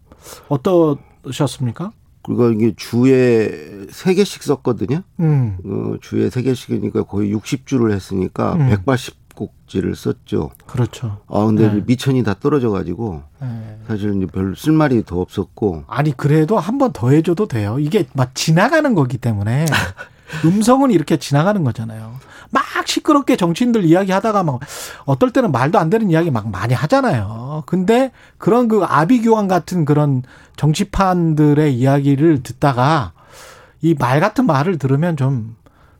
어떠셨습니까? 0.48 1.91
그리고 2.23 2.49
이게 2.49 2.73
주에 2.76 3.86
세 3.91 4.14
개씩 4.15 4.41
썼거든요. 4.41 5.03
음. 5.19 5.57
어, 5.65 5.98
주에 6.02 6.30
세 6.30 6.41
개씩이니까 6.41 7.03
거의 7.03 7.36
60주를 7.36 7.91
했으니까 7.91 8.53
음. 8.53 8.69
180 8.69 9.24
곡지를 9.36 9.95
썼죠. 9.95 10.52
그렇죠. 10.66 11.20
아 11.28 11.45
근데 11.45 11.72
네. 11.72 11.84
미천이 11.86 12.24
다 12.24 12.34
떨어져 12.40 12.70
가지고 12.70 13.24
네. 13.41 13.80
사실 13.88 14.16
이제 14.16 14.26
별 14.26 14.56
쓸말이 14.56 15.03
더 15.06 15.20
없었고 15.20 15.84
아니 15.88 16.16
그래도 16.16 16.57
한 16.60 16.78
번 16.78 16.91
더 16.94 17.10
해줘도 17.12 17.48
돼요. 17.48 17.78
이게 17.80 18.06
막 18.14 18.34
지나가는 18.36 18.94
거기 18.95 19.18
때문에 19.18 19.66
음성은 20.45 20.91
이렇게 20.91 21.18
지나가는 21.18 21.64
거잖아요. 21.64 22.14
막 22.52 22.64
시끄럽게 22.86 23.36
정치인들 23.38 23.84
이야기하다가 23.86 24.44
막 24.44 24.60
어떨 25.06 25.32
때는 25.32 25.52
말도 25.52 25.78
안 25.80 25.90
되는 25.90 26.10
이야기 26.10 26.32
막 26.32 26.49
많이 26.49 26.74
하잖아요. 26.74 27.64
근데 27.66 28.12
그런 28.38 28.68
그 28.68 28.84
아비규환 28.84 29.48
같은 29.48 29.84
그런 29.86 30.24
정치판들의 30.56 31.74
이야기를 31.76 32.44
듣다가 32.44 33.12
이 33.82 33.94
말 33.99 34.20
같은 34.20 34.45
말을 34.45 34.78
들으면 34.78 35.16
좀 35.18 35.56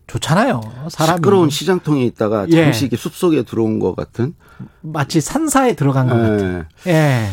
좋잖아요. 0.08 0.62
사람이 0.90 1.18
시끄러운 1.18 1.50
시장통에 1.50 2.04
있다가 2.06 2.46
예. 2.50 2.64
잠시 2.64 2.86
이렇게 2.86 2.96
숲속에 2.98 3.44
들어온 3.44 3.80
것 3.80 3.96
같은 3.96 4.34
마치 4.82 5.20
산사에 5.22 5.76
들어간 5.76 6.08
것 6.08 6.16
같은. 6.16 6.66
예. 6.88 6.92
예. 6.92 7.28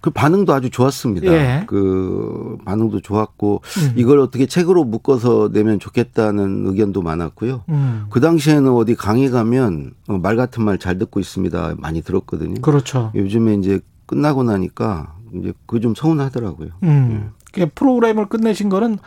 그 0.00 0.10
반응도 0.10 0.54
아주 0.54 0.70
좋았습니다. 0.70 1.32
예. 1.32 1.64
그 1.66 2.58
반응도 2.64 3.00
좋았고 3.00 3.62
음. 3.78 3.92
이걸 3.96 4.20
어떻게 4.20 4.46
책으로 4.46 4.84
묶어서 4.84 5.50
내면 5.52 5.80
좋겠다는 5.80 6.66
의견도 6.66 7.02
많았고요. 7.02 7.64
음. 7.70 8.06
그 8.10 8.20
당시에는 8.20 8.70
어디 8.72 8.94
강의 8.94 9.30
가면 9.30 9.92
어, 10.08 10.18
말 10.18 10.36
같은 10.36 10.64
말 10.64 10.78
잘 10.78 10.98
듣고 10.98 11.18
있습니다. 11.18 11.74
많이 11.78 12.02
들었거든요. 12.02 12.60
그렇죠. 12.60 13.10
요즘에 13.14 13.54
이제 13.54 13.80
끝나고 14.06 14.44
나니까 14.44 15.16
이제 15.34 15.52
그 15.66 15.80
좀 15.80 15.94
서운하더라고요. 15.94 16.68
음. 16.84 17.32
그 17.52 17.66
프로그램을 17.74 18.28
끝내신 18.28 18.68
거는 18.68 18.98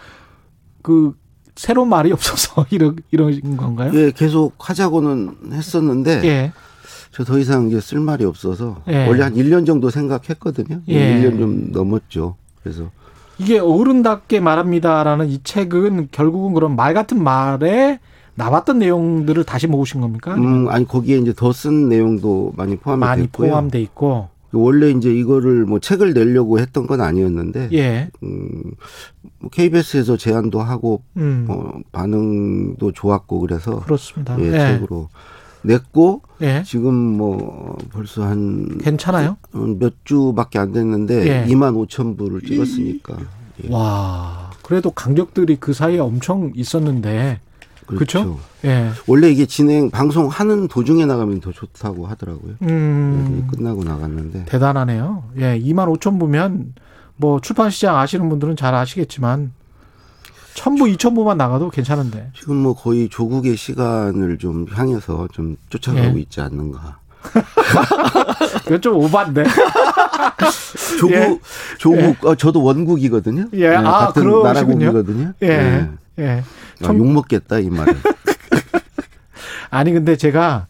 그 0.82 1.14
새로운 1.60 1.90
말이 1.90 2.10
없어서 2.14 2.66
이런 2.72 2.96
이런 3.12 3.58
건가요? 3.58 3.92
예, 3.94 4.12
계속 4.12 4.54
하자고는 4.60 5.52
했었는데 5.52 6.22
예. 6.24 6.52
저더 7.12 7.38
이상 7.38 7.68
이제 7.68 7.82
쓸 7.82 8.00
말이 8.00 8.24
없어서 8.24 8.82
예. 8.88 9.06
원래 9.08 9.24
한 9.24 9.34
1년 9.34 9.66
정도 9.66 9.90
생각했거든요. 9.90 10.80
예. 10.88 11.22
1년 11.22 11.38
좀 11.38 11.72
넘었죠. 11.74 12.38
그래서 12.64 12.86
이게 13.40 13.60
어른답게 13.60 14.40
말합니다라는 14.40 15.28
이 15.28 15.42
책은 15.44 16.08
결국은 16.12 16.54
그런 16.54 16.78
말 16.78 16.94
같은 16.94 17.22
말에 17.22 18.00
나왔던 18.36 18.80
내용들을 18.80 19.44
다시 19.44 19.68
모으신 19.68 20.00
겁니까? 20.00 20.36
음, 20.36 20.70
아니 20.70 20.88
거기에 20.88 21.18
이제 21.18 21.34
더 21.34 21.52
쓴 21.52 21.90
내용도 21.90 22.54
많이 22.56 22.78
포함이 22.78 23.02
많이 23.02 23.24
됐고요. 23.24 23.50
포함돼 23.50 23.82
있고. 23.82 24.30
원래 24.52 24.90
이제 24.90 25.14
이거를 25.14 25.66
뭐 25.66 25.80
책을 25.80 26.14
내려고 26.14 26.60
했던 26.60 26.88
건 26.88 27.02
아니었는데 27.02 27.70
예. 27.74 28.10
음, 28.24 28.64
뭐 29.40 29.50
KBS에서 29.50 30.18
제안도 30.18 30.62
하고 30.62 31.04
음. 31.18 31.46
어, 31.50 31.74
반응도 31.92 32.92
좋았고 32.92 33.40
그래서 33.40 33.80
그렇습니다. 33.82 34.40
예, 34.40 34.48
예. 34.48 34.52
책으로 34.52 35.10
냈고 35.62 36.22
예. 36.42 36.64
지금 36.66 36.94
뭐 36.94 37.78
벌써 37.92 38.24
한 38.24 38.78
괜찮아요? 38.80 39.38
몇 39.52 39.94
주밖에 40.06 40.58
안 40.58 40.72
됐는데 40.72 41.28
예. 41.28 41.46
2만 41.54 41.88
5천 41.88 42.18
부를 42.18 42.42
찍었으니까 42.42 43.18
예. 43.64 43.74
와. 43.74 44.50
그래도 44.64 44.92
강력들이 44.92 45.58
그 45.60 45.74
사이에 45.74 46.00
엄청 46.00 46.52
있었는데. 46.56 47.40
그렇죠? 47.98 48.40
예. 48.66 48.92
원래 49.08 49.30
이게 49.30 49.46
진행 49.46 49.90
방송하는 49.90 50.68
도중에 50.68 51.06
나가면 51.06 51.40
더 51.40 51.52
좋다고 51.52 52.08
하더라고요. 52.08 52.56
음. 52.62 53.44
예, 53.44 53.56
끝나고 53.56 53.84
나갔는데 53.84 54.46
대단하네요. 54.46 55.24
예, 55.38 55.60
2만 55.60 55.96
5천 55.98 56.20
부면 56.20 56.74
뭐 57.16 57.40
출판 57.42 57.70
시장 57.70 57.98
아시는 57.98 58.30
분들은 58.30 58.56
잘 58.56 58.76
아시겠지만 58.76 59.52
천부, 60.54 60.90
이천 60.90 61.14
부만 61.14 61.38
나가도 61.38 61.70
괜찮은데. 61.70 62.32
지금 62.38 62.58
뭐 62.58 62.74
거의 62.74 63.08
조국의 63.08 63.56
시간을 63.56 64.38
좀 64.40 64.66
향해서 64.70 65.30
좀 65.32 65.56
쫓아가고 65.70 66.18
예. 66.18 66.22
있지 66.22 66.42
않는가. 66.42 67.00
이건 68.66 68.82
좀 68.82 68.96
오반데. 68.96 69.44
조국, 71.00 71.14
예. 71.14 71.40
조국, 71.78 72.26
어, 72.26 72.36
저도 72.36 72.64
원국이거든요. 72.64 73.48
예, 73.54 73.76
아, 73.76 74.08
같은 74.08 74.24
그러시군요. 74.24 74.92
나라국이거든요. 74.92 75.34
예. 75.44 75.88
예. 76.20 76.44
아, 76.84 76.94
욕 76.94 77.08
먹겠다 77.08 77.60
이 77.60 77.70
말은. 77.70 77.94
아니 79.72 79.92
근데 79.92 80.16
제가 80.16 80.68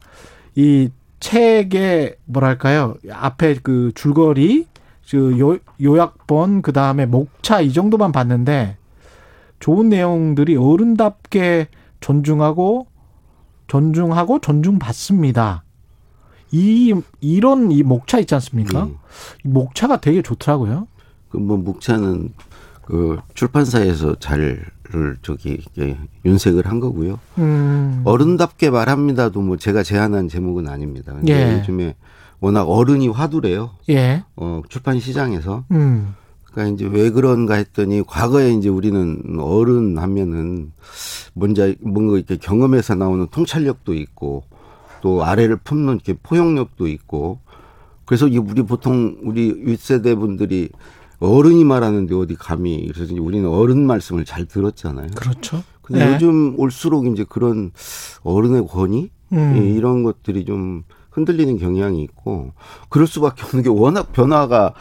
이 0.56 0.90
책의 1.20 2.16
뭐랄까요 2.26 2.96
앞에 3.12 3.56
그 3.62 3.92
줄거리 3.96 4.68
그 5.10 5.40
요, 5.40 5.58
요약본 5.82 6.62
그 6.62 6.72
다음에 6.72 7.06
목차 7.06 7.62
이 7.62 7.74
정도만 7.74 8.12
봤는데 8.12 8.78
좋은 9.60 9.90
내용들이 9.90 10.56
어른답게 10.56 11.68
존중하고 12.00 12.88
존중하고 13.68 14.40
존중받습니다. 14.40 15.64
이 16.52 16.94
이런 17.22 17.72
이 17.72 17.84
목차 17.84 18.20
있지 18.20 18.34
않습니까? 18.36 18.84
음. 18.86 18.98
이 19.46 19.48
목차가 19.48 20.02
되게 20.02 20.22
좋더라고요. 20.22 20.88
그뭐 21.30 21.58
묵차는 21.58 22.34
그 22.86 23.18
출판사에서 23.36 24.16
잘을 24.16 24.66
저기 25.22 25.62
이게 25.70 25.96
윤색을 26.26 26.66
한 26.66 26.80
거고요. 26.80 27.20
음. 27.38 28.02
어른답게 28.04 28.72
말합니다도 28.72 29.42
뭐 29.42 29.58
제가 29.58 29.84
제안한 29.84 30.28
제목은 30.28 30.68
아닙니다. 30.68 31.14
근데 31.14 31.34
예. 31.34 31.60
요즘에 31.60 31.96
워낙 32.40 32.64
어른이 32.64 33.10
화두래요. 33.10 33.72
예. 33.90 34.24
어, 34.36 34.62
출판 34.70 35.00
시장에서. 35.00 35.66
음. 35.72 36.16
그러니까 36.46 36.74
이제 36.74 36.88
왜 36.92 37.12
그런가 37.12 37.56
했더니 37.56 38.02
과거에 38.06 38.54
이제 38.54 38.70
우리는 38.70 39.38
어른 39.40 40.00
하면은 40.00 40.72
뭔지 41.34 41.78
뭔가 41.82 42.18
이렇게 42.18 42.38
경험에서 42.38 42.96
나오는 42.96 43.28
통찰력도 43.30 43.94
있고 43.94 44.44
또 45.02 45.24
아래를 45.24 45.58
품는 45.58 45.96
이렇게 45.96 46.14
포용력도 46.14 46.88
있고 46.88 47.40
그래서 48.06 48.28
이 48.28 48.38
우리 48.38 48.64
보통 48.64 49.18
우리 49.24 49.54
윗세대 49.58 50.16
분들이 50.16 50.70
어른이 51.20 51.64
말하는데 51.64 52.16
어디 52.16 52.36
감히 52.36 52.88
그래서 52.88 53.12
이제 53.12 53.20
우리는 53.20 53.48
어른 53.48 53.86
말씀을 53.86 54.26
잘 54.26 54.46
들었잖아요. 54.46 55.08
그렇죠. 55.16 55.64
근데 55.82 56.06
네. 56.06 56.14
요즘 56.14 56.58
올수록 56.58 57.08
이제 57.08 57.26
그런 57.28 57.72
어른의 58.24 58.68
권위 58.68 59.10
음. 59.34 59.58
예, 59.58 59.70
이런 59.70 60.04
것들이 60.04 60.46
좀 60.46 60.84
흔들리는 61.12 61.58
경향이 61.58 62.02
있고 62.04 62.54
그럴 62.90 63.08
수밖에 63.08 63.44
없는 63.44 63.64
게 63.64 63.70
워낙 63.70 64.12
변화가 64.12 64.74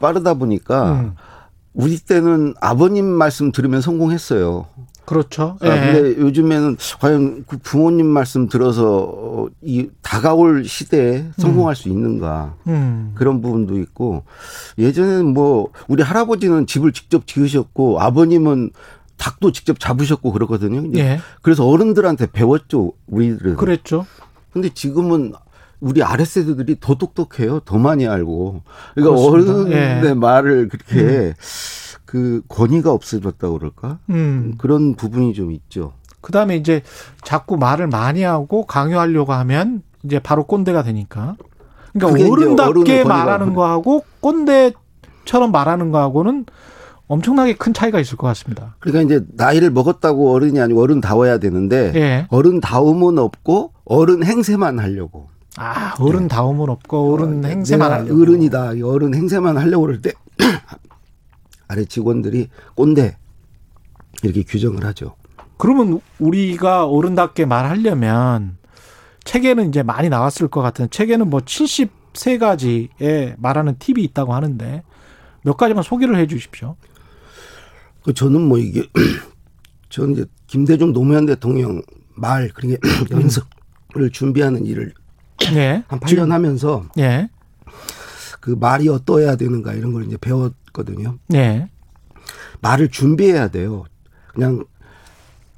빠르다 0.00 0.34
보니까 0.34 0.92
음. 0.92 1.14
우리 1.72 1.98
때는 1.98 2.54
아버님 2.60 3.04
말씀 3.04 3.52
들으면 3.52 3.80
성공했어요. 3.80 4.66
그렇죠. 5.06 5.56
아, 5.60 5.66
예. 5.66 5.92
근데 5.92 6.20
요즘에는 6.20 6.76
과연 7.00 7.44
그 7.46 7.58
부모님 7.58 8.06
말씀 8.06 8.48
들어서 8.48 9.04
어, 9.08 9.48
이 9.62 9.88
다가올 10.02 10.64
시대에 10.64 11.26
성공할 11.38 11.76
수 11.76 11.88
있는가 11.88 12.54
음. 12.66 13.12
그런 13.14 13.40
부분도 13.40 13.78
있고 13.78 14.24
예전에는 14.78 15.32
뭐 15.32 15.70
우리 15.88 16.02
할아버지는 16.02 16.66
집을 16.66 16.92
직접 16.92 17.26
지으셨고 17.26 18.00
아버님은 18.00 18.70
닭도 19.16 19.52
직접 19.52 19.78
잡으셨고 19.80 20.32
그러거든요. 20.32 20.84
이제 20.88 21.00
예. 21.00 21.20
그래서 21.40 21.66
어른들한테 21.66 22.26
배웠죠 22.32 22.92
우리들은. 23.06 23.56
그랬죠. 23.56 24.06
근데 24.52 24.68
지금은 24.68 25.32
우리 25.80 26.02
아랫세대들이 26.02 26.78
더 26.80 26.96
똑똑해요. 26.96 27.60
더 27.60 27.78
많이 27.78 28.06
알고. 28.06 28.62
그러니까 28.94 29.16
그렇습니다. 29.16 29.52
어른의 29.52 30.04
예. 30.04 30.14
말을 30.14 30.68
그렇게 30.68 31.34
그 32.06 32.42
권위가 32.48 32.90
없어졌다고 32.92 33.58
그럴까? 33.58 33.98
음. 34.10 34.54
그런 34.58 34.94
부분이 34.94 35.34
좀 35.34 35.50
있죠. 35.52 35.92
그 36.20 36.32
다음에 36.32 36.56
이제 36.56 36.82
자꾸 37.22 37.56
말을 37.56 37.88
많이 37.88 38.22
하고 38.22 38.64
강요하려고 38.66 39.32
하면 39.34 39.82
이제 40.02 40.18
바로 40.18 40.44
꼰대가 40.44 40.82
되니까. 40.82 41.36
그러니까 41.92 42.30
어른답게 42.30 43.04
말하는. 43.04 43.54
거하고 43.54 44.04
꼰대처럼 44.20 45.52
말하는 45.52 45.90
거하고는 45.92 46.46
엄청나게 47.08 47.54
큰 47.54 47.72
차이가 47.72 48.00
있을 48.00 48.16
것 48.16 48.26
같습니다. 48.28 48.74
그러니까 48.80 49.02
이제 49.14 49.24
나이를 49.36 49.70
먹었다고 49.70 50.32
어른이 50.32 50.60
아니고 50.60 50.82
어른다워야 50.82 51.38
되는데 51.38 51.92
예. 51.94 52.26
어른다움은 52.30 53.18
없고 53.18 53.72
어른 53.84 54.24
행세만 54.24 54.78
하려고. 54.78 55.28
아, 55.58 55.94
어른다움은 56.00 56.68
없고 56.68 57.14
어른 57.14 57.44
행세만 57.44 57.88
내가 57.88 58.00
하려고. 58.02 58.20
어른이다. 58.22 58.72
이 58.74 58.82
어른 58.82 59.14
행세만 59.14 59.56
하려고 59.56 59.86
그럴 59.86 60.02
때 60.02 60.12
아래 61.68 61.84
직원들이 61.84 62.48
꼰대 62.74 63.16
이렇게 64.22 64.42
규정을 64.42 64.84
하죠. 64.86 65.16
그러면 65.58 66.00
우리가 66.18 66.86
어른답게 66.86 67.46
말하려면 67.46 68.58
책에는 69.24 69.68
이제 69.68 69.82
많이 69.82 70.08
나왔을 70.08 70.48
것 70.48 70.62
같은 70.62 70.88
책에는 70.90 71.28
뭐 71.28 71.40
73가지의 71.40 73.34
말하는 73.38 73.76
팁이 73.78 74.02
있다고 74.04 74.34
하는데 74.34 74.82
몇 75.42 75.56
가지만 75.56 75.82
소개를 75.82 76.16
해 76.16 76.26
주십시오. 76.26 76.76
그 78.04 78.14
저는 78.14 78.40
뭐 78.40 78.58
이게 78.58 78.86
저는 79.90 80.12
이제 80.12 80.24
김대중 80.46 80.92
노무현 80.92 81.26
대통령 81.26 81.82
말 82.14 82.50
그러니까 82.54 82.88
연설을 83.10 84.10
준비하는 84.12 84.64
일을 84.64 84.92
예. 85.54 85.82
한 85.88 86.00
8년 86.00 86.30
하면서 86.30 86.84
예. 86.98 87.28
그 88.46 88.52
말이 88.60 88.88
어떠해야 88.88 89.34
되는가 89.34 89.72
이런 89.74 89.92
걸 89.92 90.04
이제 90.04 90.16
배웠거든요. 90.20 91.18
예. 91.34 91.68
말을 92.60 92.90
준비해야 92.90 93.48
돼요. 93.48 93.82
그냥 94.32 94.64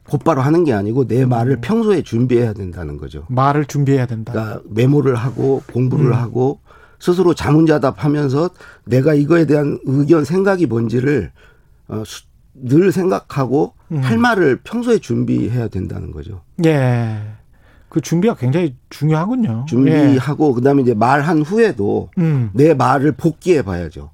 곧바로 0.09 0.40
하는 0.40 0.65
게 0.65 0.73
아니고 0.73 1.06
내 1.06 1.27
말을 1.27 1.59
평소에 1.60 2.01
준비해야 2.01 2.55
된다는 2.55 2.97
거죠. 2.97 3.27
말을 3.28 3.66
준비해야 3.66 4.06
된다. 4.06 4.32
그러니까 4.32 4.62
메모를 4.70 5.16
하고 5.16 5.62
공부를 5.70 6.06
음. 6.06 6.12
하고 6.15 6.60
스스로 6.98 7.35
자문자답하면서 7.35 8.48
내가 8.86 9.12
이거에 9.12 9.44
대한 9.44 9.78
의견 9.85 10.24
생각이 10.24 10.65
뭔지를 10.65 11.31
어, 11.89 12.02
수- 12.06 12.23
늘 12.55 12.90
생각하고 12.90 13.74
음. 13.93 13.98
할 13.98 14.16
말을 14.16 14.60
평소에 14.65 14.98
준비해야 14.98 15.69
된다는 15.69 16.10
거죠. 16.10 16.40
예. 16.65 17.19
그 17.89 18.01
준비가 18.01 18.35
굉장히 18.35 18.74
중요하군요. 18.90 19.62
예. 19.62 19.66
준비하고 19.69 20.55
그다음에 20.55 20.82
이제 20.82 20.94
말한 20.94 21.43
후에도 21.43 22.10
음. 22.19 22.51
내 22.52 22.74
말을 22.74 23.12
복기해 23.12 23.62
봐야죠. 23.62 24.10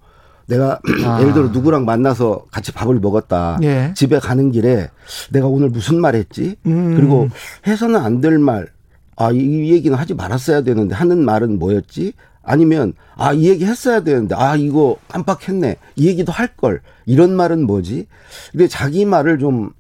내가 0.47 0.79
아. 1.07 1.21
예를 1.21 1.33
들어 1.33 1.49
누구랑 1.49 1.85
만나서 1.85 2.45
같이 2.51 2.71
밥을 2.73 3.01
먹었다. 3.01 3.59
예. 3.63 3.93
집에 3.97 4.19
가는 4.19 4.51
길에 4.53 4.91
내가 5.31 5.47
오늘 5.49 5.71
무슨 5.71 6.01
말 6.01 6.15
했지? 6.15 6.57
음. 6.67 6.95
그리고 6.97 7.29
해서는 7.67 7.97
안 8.01 8.21
될 8.21 8.39
말. 8.39 8.69
아, 9.17 9.31
이, 9.31 9.37
이 9.39 9.73
얘기는 9.73 9.97
하지 9.97 10.13
말았어야 10.15 10.63
되는데 10.63 10.95
하는 10.95 11.25
말은 11.25 11.59
뭐였지? 11.59 12.13
아니면 12.43 12.93
아, 13.17 13.33
이 13.33 13.49
얘기 13.49 13.65
했어야 13.65 14.01
되는데 14.05 14.35
아, 14.35 14.55
이거 14.57 14.97
깜빡했네. 15.09 15.77
이 15.97 16.07
얘기도 16.09 16.31
할 16.33 16.49
걸. 16.57 16.81
이런 17.07 17.35
말은 17.35 17.65
뭐지? 17.67 18.07
근데 18.53 18.69
자기 18.69 19.05
말을 19.05 19.39
좀 19.39 19.71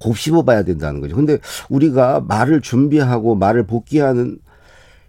곱씹어 0.00 0.42
봐야 0.42 0.62
된다는 0.62 1.00
거죠. 1.00 1.16
근데 1.16 1.38
우리가 1.68 2.20
말을 2.26 2.60
준비하고 2.60 3.34
말을 3.34 3.66
복귀하는 3.66 4.38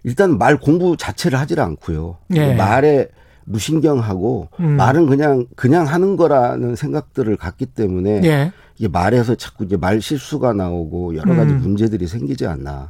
일단 0.03 0.37
말 0.37 0.57
공부 0.57 0.95
자체를 0.97 1.39
하질 1.39 1.59
않고요. 1.59 2.17
예. 2.35 2.53
말에 2.55 3.09
무신경하고 3.45 4.49
음. 4.59 4.77
말은 4.77 5.07
그냥 5.07 5.45
그냥 5.55 5.85
하는 5.85 6.15
거라는 6.17 6.75
생각들을 6.75 7.35
갖기 7.37 7.65
때문에 7.65 8.21
예. 8.23 8.51
이게 8.77 8.87
말에서 8.87 9.35
자꾸 9.35 9.63
이제 9.63 9.77
말 9.77 10.01
실수가 10.01 10.53
나오고 10.53 11.15
여러 11.15 11.35
가지 11.35 11.53
음. 11.53 11.61
문제들이 11.61 12.07
생기지 12.07 12.45
않나. 12.45 12.89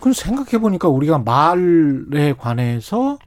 그럼 0.00 0.12
생각해 0.12 0.58
보니까 0.58 0.88
우리가 0.88 1.18
말에 1.18 2.34
관해서 2.38 3.18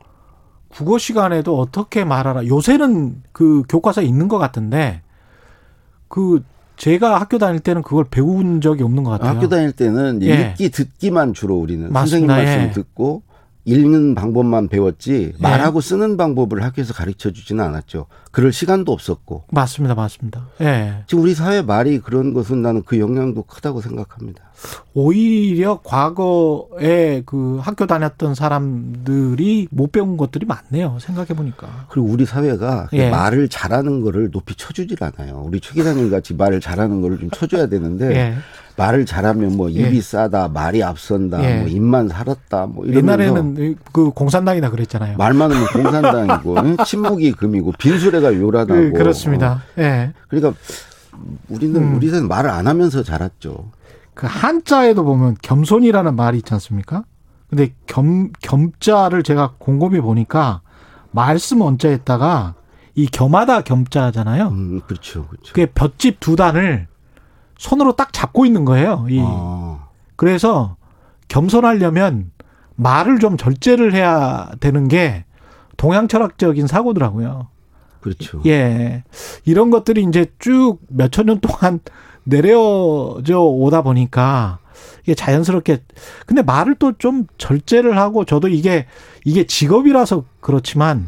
국어 0.70 0.98
시간에도 0.98 1.60
어떻게 1.60 2.04
말하라. 2.04 2.48
요새는 2.48 3.24
그 3.32 3.64
교과서에 3.70 4.06
있는 4.06 4.28
것 4.28 4.38
같은데 4.38 5.02
그 6.08 6.44
제가 6.84 7.22
학교 7.22 7.38
다닐 7.38 7.62
때는 7.62 7.82
그걸 7.82 8.04
배운 8.04 8.60
적이 8.60 8.84
없는 8.84 9.06
것 9.06 9.12
같아요. 9.12 9.30
학교 9.30 9.48
다닐 9.48 9.72
때는 9.72 10.22
예. 10.24 10.50
읽기 10.50 10.70
듣기만 10.70 11.34
주로 11.34 11.56
우리는 11.56 11.90
선생님 11.94 12.28
맞습니다. 12.28 12.34
말씀 12.36 12.62
예. 12.62 12.72
듣고 12.72 13.24
읽는 13.64 14.16
방법만 14.16 14.68
배웠지 14.68 15.32
예. 15.34 15.42
말하고 15.42 15.80
쓰는 15.80 16.18
방법을 16.18 16.62
학교에서 16.62 16.94
가르쳐 16.94 17.32
주지는 17.32 17.64
않았죠. 17.64 18.08
그럴 18.32 18.52
시간도 18.52 18.92
없었고. 18.92 19.46
맞습니다, 19.52 19.96
맞습니다. 19.96 20.48
예. 20.60 21.06
지금 21.08 21.24
우리 21.24 21.34
사회 21.34 21.62
말이 21.62 22.00
그런 22.00 22.34
것은 22.34 22.62
나는 22.62 22.84
그 22.84 23.00
영향도 23.00 23.44
크다고 23.44 23.80
생각합니다. 23.80 24.44
오히려 24.94 25.80
과거에 25.84 27.24
그 27.26 27.60
학교 27.62 27.86
다녔던 27.86 28.36
사람들이 28.36 29.68
못 29.72 29.92
배운 29.92 30.18
것들이 30.18 30.46
많네요. 30.46 30.98
생각해 31.00 31.30
보니까. 31.30 31.86
그리고 31.90 32.08
우리 32.08 32.26
사회가 32.26 32.88
그 32.90 32.98
예. 32.98 33.10
말을 33.10 33.50
잘하는 33.50 34.02
거를 34.02 34.32
높이 34.32 34.56
쳐주질 34.56 34.98
않아요. 35.04 35.44
우리 35.46 35.60
최 35.60 35.74
기자님 35.74 36.10
같이 36.10 36.34
말을 36.34 36.62
잘하는 36.62 37.02
거를 37.02 37.20
좀 37.20 37.30
쳐줘야 37.32 37.68
되는데 37.68 38.16
예. 38.16 38.36
말을 38.76 39.06
잘하면 39.06 39.56
뭐 39.56 39.70
입이 39.70 39.98
예. 39.98 40.02
싸다, 40.02 40.48
말이 40.48 40.84
앞선다, 40.84 41.44
예. 41.44 41.60
뭐 41.60 41.68
입만 41.68 42.08
살았다, 42.08 42.68
뭐 42.68 42.86
이러면서 42.86 43.24
옛날에는 43.24 43.76
그 43.92 44.10
공산당이다 44.12 44.72
그랬잖아요. 44.72 45.18
말 45.18 45.34
많으면 45.34 45.66
공산당이고 45.68 46.58
응? 46.58 46.78
침묵이 46.86 47.34
금이고 47.34 47.74
빈수레가 47.78 48.36
요란하고 48.36 48.74
그, 48.74 48.92
그렇습니다. 48.94 49.64
어. 49.78 49.82
예. 49.82 50.14
그러니까 50.28 50.58
우리는 51.50 51.76
음. 51.82 51.96
우리 51.96 52.10
세는 52.10 52.28
말을 52.28 52.50
안 52.50 52.68
하면서 52.68 53.04
자랐죠. 53.04 53.66
그 54.14 54.28
한자에도 54.28 55.04
보면 55.04 55.38
겸손이라는 55.42 56.16
말이 56.16 56.38
있지 56.38 56.54
않습니까? 56.54 57.04
근데 57.50 57.74
겸 57.88 58.32
겸자를 58.42 59.24
제가 59.24 59.54
곰곰이 59.60 60.02
보니까 60.02 60.62
말씀 61.12 61.62
원자에다가 61.62 62.56
이 62.96 63.06
겸하다 63.08 63.62
겸자잖아요. 63.62 64.48
음, 64.50 64.82
그렇죠, 64.88 65.28
그렇죠. 65.28 65.54
그게 65.54 65.66
볏짚 65.68 66.20
두 66.20 66.36
단을 66.36 66.88
손으로 67.58 67.96
딱 67.96 68.12
잡고 68.14 68.46
있는 68.46 68.66
거예요. 68.66 69.06
이 69.10 69.20
아, 69.24 69.88
그래서 70.16 70.76
겸손하려면 71.28 72.32
말을 72.76 73.20
좀 73.20 73.38
절제를 73.38 73.94
해야 73.94 74.50
되는 74.60 74.88
게 74.88 75.26
동양 75.78 76.08
철학적인 76.08 76.68
사고더라고요. 76.68 77.48
그렇죠. 78.02 78.42
예. 78.46 79.04
이런 79.46 79.70
것들이 79.70 80.04
이제 80.04 80.26
쭉 80.40 80.80
몇 80.90 81.12
천 81.12 81.26
년 81.28 81.40
동안 81.40 81.80
내려져 82.24 83.40
오다 83.42 83.82
보니까 83.82 84.60
이게 85.04 85.16
자연스럽게 85.16 85.84
근데 86.26 86.42
말을 86.42 86.76
또 86.76 86.94
좀 86.98 87.26
절제를 87.38 87.98
하고 87.98 88.24
저도 88.26 88.48
이게 88.48 88.86
이게 89.26 89.46
직업이라서 89.46 90.24
그렇지만 90.40 91.08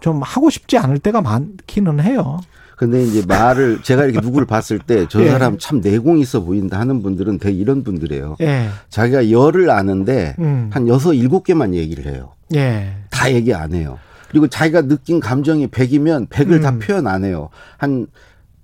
좀 0.00 0.22
하고 0.22 0.50
싶지 0.50 0.78
않을 0.78 0.98
때가 0.98 1.20
많기는 1.20 2.00
해요. 2.00 2.40
근데 2.76 3.02
이제 3.02 3.22
말을 3.26 3.82
제가 3.82 4.04
이렇게 4.04 4.20
누구를 4.24 4.46
봤을 4.46 4.78
때저 4.78 5.22
예. 5.22 5.30
사람 5.30 5.58
참 5.58 5.80
내공 5.82 6.18
있어 6.20 6.40
보인다 6.40 6.78
하는 6.80 7.02
분들은 7.02 7.38
대개 7.38 7.58
이런 7.58 7.82
분들이에요. 7.84 8.36
예. 8.40 8.68
자기가 8.88 9.30
열을 9.30 9.70
아는데 9.70 10.34
음. 10.38 10.70
한 10.72 10.88
여섯 10.88 11.12
일곱 11.12 11.44
개만 11.44 11.74
얘기를 11.74 12.06
해요. 12.10 12.32
예. 12.54 12.94
다 13.10 13.30
얘기 13.32 13.52
안 13.52 13.74
해요. 13.74 13.98
그리고 14.30 14.46
자기가 14.48 14.82
느낀 14.82 15.20
감정이 15.20 15.66
100이면 15.66 16.28
100을 16.28 16.62
다 16.62 16.70
음. 16.70 16.78
표현 16.78 17.06
안 17.06 17.24
해요. 17.24 17.50
한 17.76 18.06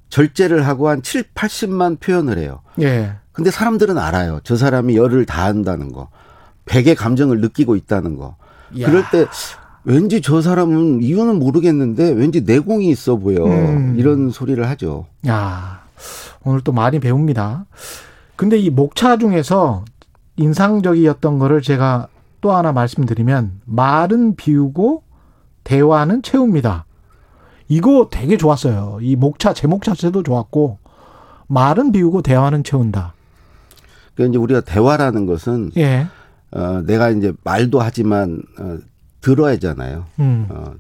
절제를 0.09 0.67
하고 0.67 0.89
한 0.89 1.03
7, 1.03 1.25
80만 1.35 2.01
표현을 2.01 2.39
해요. 2.39 2.61
예. 2.81 3.13
근데 3.33 3.51
사람들은 3.51 3.99
알아요. 3.99 4.41
저 4.45 4.57
사람이 4.57 4.97
열을 4.97 5.27
다 5.27 5.45
한다는 5.45 5.93
거. 5.93 6.09
100의 6.67 6.97
감정을 6.97 7.41
느끼고 7.41 7.77
있다는 7.77 8.17
거. 8.17 8.37
야. 8.81 8.87
그럴 8.87 9.05
때 9.11 9.27
왠지 9.85 10.21
저 10.21 10.41
사람은 10.41 11.03
이유는 11.03 11.39
모르겠는데 11.39 12.11
왠지 12.13 12.41
내공이 12.41 12.89
있어 12.89 13.17
보여. 13.17 13.45
음. 13.45 13.95
이런 13.99 14.31
소리를 14.31 14.67
하죠. 14.71 15.07
야, 15.29 15.83
오늘 16.43 16.61
또 16.63 16.73
많이 16.73 16.99
배웁니다. 16.99 17.67
근데 18.37 18.59
이 18.59 18.71
목차 18.71 19.17
중에서 19.19 19.85
인상적이었던 20.37 21.39
거를 21.39 21.63
제가 21.63 22.09
또 22.41 22.53
하나 22.53 22.73
말씀드리면 22.73 23.61
말은 23.65 24.37
비우고 24.37 25.03
대화는 25.65 26.23
채웁니다. 26.23 26.86
이거 27.69 28.09
되게 28.11 28.37
좋았어요. 28.37 28.99
이 29.03 29.17
목차 29.17 29.53
제목 29.53 29.83
자체도 29.83 30.23
좋았고 30.23 30.79
말은 31.49 31.93
비우고 31.93 32.23
대화는 32.23 32.65
채운다. 32.65 33.15
그러니까 34.15 34.33
이제 34.33 34.39
우리가 34.39 34.61
대화라는 34.63 35.27
것은 35.27 35.73
예. 35.77 36.07
어, 36.53 36.83
내가 36.87 37.11
이제 37.11 37.33
말도 37.45 37.81
하지만 37.81 38.43
어, 38.59 38.79
들어야 39.21 39.53
하잖아요. 39.55 40.07
음. 40.19 40.47
어, 40.51 40.75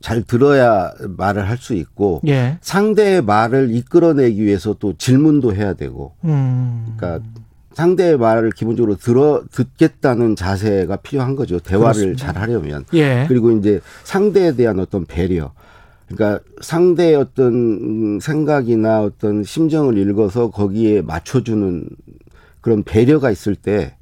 잘 0.00 0.22
들어야 0.22 0.92
말을 1.16 1.48
할 1.48 1.58
수 1.58 1.74
있고 1.74 2.20
예. 2.26 2.58
상대의 2.60 3.22
말을 3.22 3.74
이끌어내기 3.74 4.42
위해서 4.44 4.74
또 4.78 4.94
질문도 4.96 5.54
해야 5.54 5.74
되고 5.74 6.14
음. 6.24 6.94
그러니까 6.96 7.24
상대의 7.74 8.16
말을 8.16 8.50
기본적으로 8.50 8.96
들어 8.96 9.42
듣겠다는 9.52 10.34
자세가 10.36 10.96
필요한 10.96 11.36
거죠. 11.36 11.60
대화를 11.60 11.92
그렇습니다. 11.94 12.26
잘 12.32 12.42
하려면. 12.42 12.84
예. 12.94 13.24
그리고 13.28 13.52
이제 13.52 13.80
상대에 14.04 14.54
대한 14.56 14.80
어떤 14.80 15.04
배려. 15.04 15.52
그러니까 16.08 16.42
상대의 16.60 17.14
어떤 17.16 17.52
음, 17.52 18.20
생각이나 18.20 19.02
어떤 19.02 19.44
심정을 19.44 19.98
읽어서 19.98 20.50
거기에 20.50 21.02
맞춰주는 21.02 21.88
그런 22.60 22.82
배려가 22.82 23.30
있을 23.30 23.54
때 23.54 23.94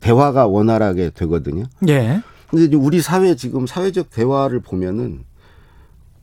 대화가 0.00 0.46
원활하게 0.46 1.10
되거든요. 1.10 1.64
예. 1.88 2.22
근데 2.50 2.64
이제 2.66 2.76
우리 2.76 3.00
사회 3.00 3.34
지금 3.34 3.66
사회적 3.66 4.10
대화를 4.10 4.60
보면은 4.60 5.24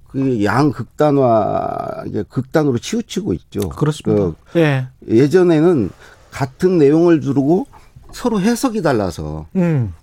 그 0.08 0.44
양극단화 0.44 2.04
극단으로 2.30 2.78
치우치고 2.78 3.34
있죠. 3.34 3.70
그렇습니다. 3.70 4.34
그 4.52 4.60
예. 4.60 4.88
예전에는 5.08 5.90
같은 6.30 6.78
내용을 6.78 7.20
두르고 7.22 7.66
서로 8.12 8.40
해석이 8.40 8.82
달라서 8.82 9.48
음. 9.56 9.94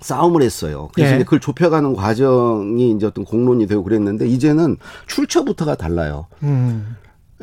싸움을 0.00 0.42
했어요. 0.42 0.90
그래서 0.94 1.12
예. 1.12 1.16
이제 1.16 1.24
그걸 1.24 1.40
좁혀가는 1.40 1.94
과정이 1.94 2.92
이제 2.92 3.06
어떤 3.06 3.24
공론이 3.24 3.66
되고 3.66 3.82
그랬는데 3.82 4.28
이제는 4.28 4.76
출처부터가 5.06 5.74
달라요. 5.76 6.26
음. 6.42 6.96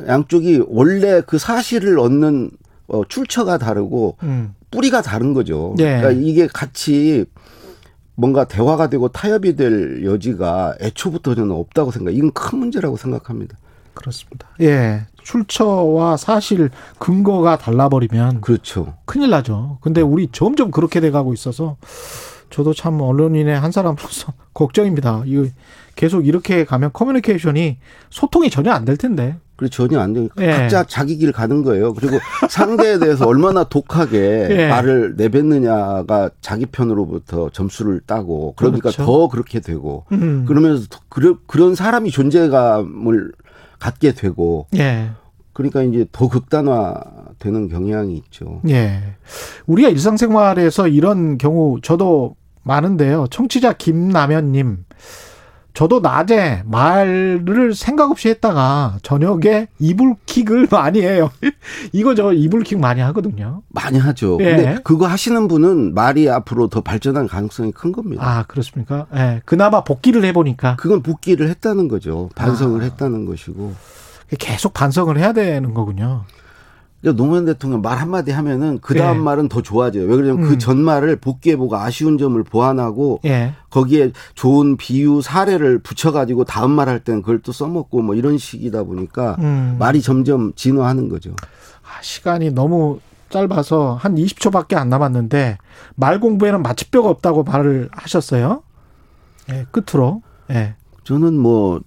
양쪽이 0.06 0.64
원래 0.68 1.20
그 1.26 1.38
사실을 1.38 1.98
얻는 1.98 2.50
어, 2.88 3.02
출처가 3.08 3.58
다르고 3.58 4.16
음. 4.22 4.54
뿌리가 4.70 5.02
다른 5.02 5.34
거죠. 5.34 5.74
예. 5.78 5.98
그러니까 5.98 6.10
이게 6.10 6.46
같이 6.46 7.24
뭔가 8.16 8.44
대화가 8.44 8.88
되고 8.88 9.08
타협이 9.08 9.56
될 9.56 10.04
여지가 10.04 10.76
애초부터 10.80 11.34
저는 11.34 11.50
없다고 11.52 11.90
생각. 11.90 12.14
이건 12.14 12.32
큰 12.32 12.58
문제라고 12.58 12.96
생각합니다. 12.96 13.56
그렇습니다. 13.94 14.48
예. 14.60 15.06
출처와 15.22 16.16
사실 16.16 16.70
근거가 16.98 17.58
달라버리면 17.58 18.40
그렇죠. 18.40 18.94
큰일 19.04 19.30
나죠. 19.30 19.78
근데 19.80 20.00
우리 20.00 20.28
점점 20.30 20.70
그렇게 20.70 21.00
돼 21.00 21.10
가고 21.10 21.32
있어서 21.32 21.76
저도 22.54 22.72
참 22.72 23.00
언론인의 23.00 23.58
한 23.58 23.72
사람으로서 23.72 24.32
걱정입니다. 24.54 25.24
이거 25.26 25.46
계속 25.96 26.24
이렇게 26.24 26.64
가면 26.64 26.90
커뮤니케이션이 26.92 27.78
소통이 28.10 28.48
전혀 28.48 28.70
안 28.70 28.84
될 28.84 28.96
텐데. 28.96 29.36
그래 29.56 29.68
전혀 29.68 29.98
안 29.98 30.12
되니까 30.12 30.34
예. 30.44 30.50
각자 30.52 30.84
자기 30.84 31.16
길 31.16 31.32
가는 31.32 31.62
거예요. 31.64 31.94
그리고 31.94 32.18
상대에 32.48 32.98
대해서 33.00 33.26
얼마나 33.26 33.64
독하게 33.64 34.48
예. 34.50 34.68
말을 34.68 35.14
내뱉느냐가 35.16 36.30
자기 36.40 36.66
편으로부터 36.66 37.50
점수를 37.50 38.00
따고 38.06 38.54
그러니까 38.56 38.90
그렇죠. 38.90 39.04
더 39.04 39.28
그렇게 39.28 39.58
되고 39.58 40.04
음. 40.12 40.44
그러면서 40.46 40.86
더 40.88 41.00
그런 41.08 41.38
그런 41.48 41.74
사람이 41.74 42.10
존재감을 42.12 43.32
갖게 43.80 44.12
되고 44.12 44.66
예. 44.76 45.10
그러니까 45.52 45.82
이제 45.82 46.06
더 46.12 46.28
극단화 46.28 46.94
되는 47.40 47.68
경향이 47.68 48.16
있죠. 48.16 48.60
예. 48.68 49.02
우리가 49.66 49.88
일상생활에서 49.88 50.86
이런 50.88 51.38
경우 51.38 51.80
저도 51.80 52.34
많은데요. 52.64 53.26
청취자 53.30 53.74
김남현님. 53.74 54.84
저도 55.74 55.98
낮에 55.98 56.62
말을 56.66 57.74
생각 57.74 58.12
없이 58.12 58.28
했다가 58.28 58.98
저녁에 59.02 59.66
이불킥을 59.80 60.68
많이 60.70 61.02
해요. 61.02 61.30
이거 61.92 62.14
저 62.14 62.32
이불킥 62.32 62.78
많이 62.78 63.00
하거든요. 63.00 63.62
많이 63.70 63.98
하죠. 63.98 64.38
예. 64.40 64.44
근데 64.44 64.78
그거 64.84 65.08
하시는 65.08 65.48
분은 65.48 65.92
말이 65.94 66.30
앞으로 66.30 66.68
더 66.68 66.80
발전할 66.80 67.26
가능성이 67.26 67.72
큰 67.72 67.90
겁니다. 67.90 68.22
아, 68.24 68.44
그렇습니까? 68.44 69.06
예. 69.16 69.42
그나마 69.44 69.82
복귀를 69.82 70.24
해보니까. 70.26 70.76
그건 70.76 71.02
복귀를 71.02 71.48
했다는 71.48 71.88
거죠. 71.88 72.30
반성을 72.36 72.80
아. 72.80 72.84
했다는 72.84 73.24
것이고. 73.26 73.74
계속 74.38 74.74
반성을 74.74 75.18
해야 75.18 75.32
되는 75.32 75.74
거군요. 75.74 76.22
그러니까 77.04 77.22
노무현 77.22 77.44
대통령 77.44 77.82
말 77.82 77.98
한마디 77.98 78.30
하면은 78.30 78.78
그 78.80 78.94
다음 78.94 79.18
예. 79.18 79.20
말은 79.20 79.48
더 79.50 79.60
좋아져요. 79.60 80.04
왜 80.04 80.16
그러냐면 80.16 80.44
음. 80.44 80.48
그 80.48 80.58
전 80.58 80.78
말을 80.78 81.16
복귀해보고 81.16 81.76
아쉬운 81.76 82.16
점을 82.16 82.42
보완하고 82.42 83.20
예. 83.26 83.52
거기에 83.68 84.12
좋은 84.34 84.78
비유 84.78 85.20
사례를 85.20 85.80
붙여가지고 85.80 86.44
다음 86.44 86.70
말 86.70 86.88
할 86.88 87.00
때는 87.00 87.20
그걸 87.20 87.40
또 87.40 87.52
써먹고 87.52 88.00
뭐 88.00 88.14
이런 88.14 88.38
식이다 88.38 88.84
보니까 88.84 89.36
음. 89.40 89.76
말이 89.78 90.00
점점 90.00 90.54
진화하는 90.54 91.10
거죠. 91.10 91.32
아, 91.82 92.00
시간이 92.00 92.52
너무 92.52 93.00
짧아서 93.28 93.98
한 94.00 94.14
20초밖에 94.14 94.74
안 94.76 94.88
남았는데 94.88 95.58
말 95.96 96.20
공부에는 96.20 96.62
마취뼈가 96.62 97.10
없다고 97.10 97.42
말을 97.44 97.90
하셨어요. 97.92 98.62
예, 99.50 99.66
끝으로. 99.70 100.22
예. 100.50 100.74
저는 101.04 101.36
뭐 101.36 101.80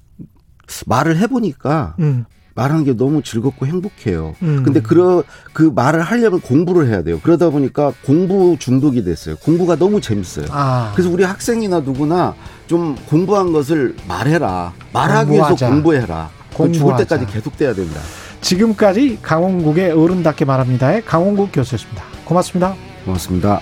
말을 0.85 1.17
해보니까 1.17 1.95
음. 1.99 2.25
말하는 2.57 2.83
게 2.83 2.97
너무 2.97 3.21
즐겁고 3.21 3.67
행복해요. 3.67 4.33
음. 4.41 4.63
근데 4.63 4.81
그러 4.81 5.23
그 5.53 5.71
말을 5.73 6.01
하려면 6.01 6.41
공부를 6.41 6.87
해야 6.87 7.03
돼요. 7.03 7.19
그러다 7.21 7.51
보니까 7.51 7.93
공부 8.03 8.57
중독이 8.59 9.03
됐어요. 9.03 9.35
공부가 9.37 9.75
너무 9.75 10.01
재밌어요. 10.01 10.47
아. 10.49 10.91
그래서 10.95 11.11
우리 11.11 11.23
학생이나 11.23 11.81
누구나 11.81 12.33
좀 12.65 12.95
공부한 13.07 13.53
것을 13.53 13.95
말해라. 14.07 14.73
말하기 14.91 15.31
위해서 15.31 15.49
공부하자. 15.49 15.69
공부해라. 15.69 16.29
그 16.49 16.55
죽을 16.57 16.71
공부하자. 16.79 17.03
때까지 17.05 17.31
계속돼야 17.31 17.75
된다. 17.75 18.01
지금까지 18.41 19.19
강원국의 19.21 19.91
어른답게 19.91 20.45
말합니다의 20.45 21.05
강원국 21.05 21.51
교수였습니다. 21.53 22.03
고맙습니다. 22.25 22.73
고맙습니다. 23.05 23.61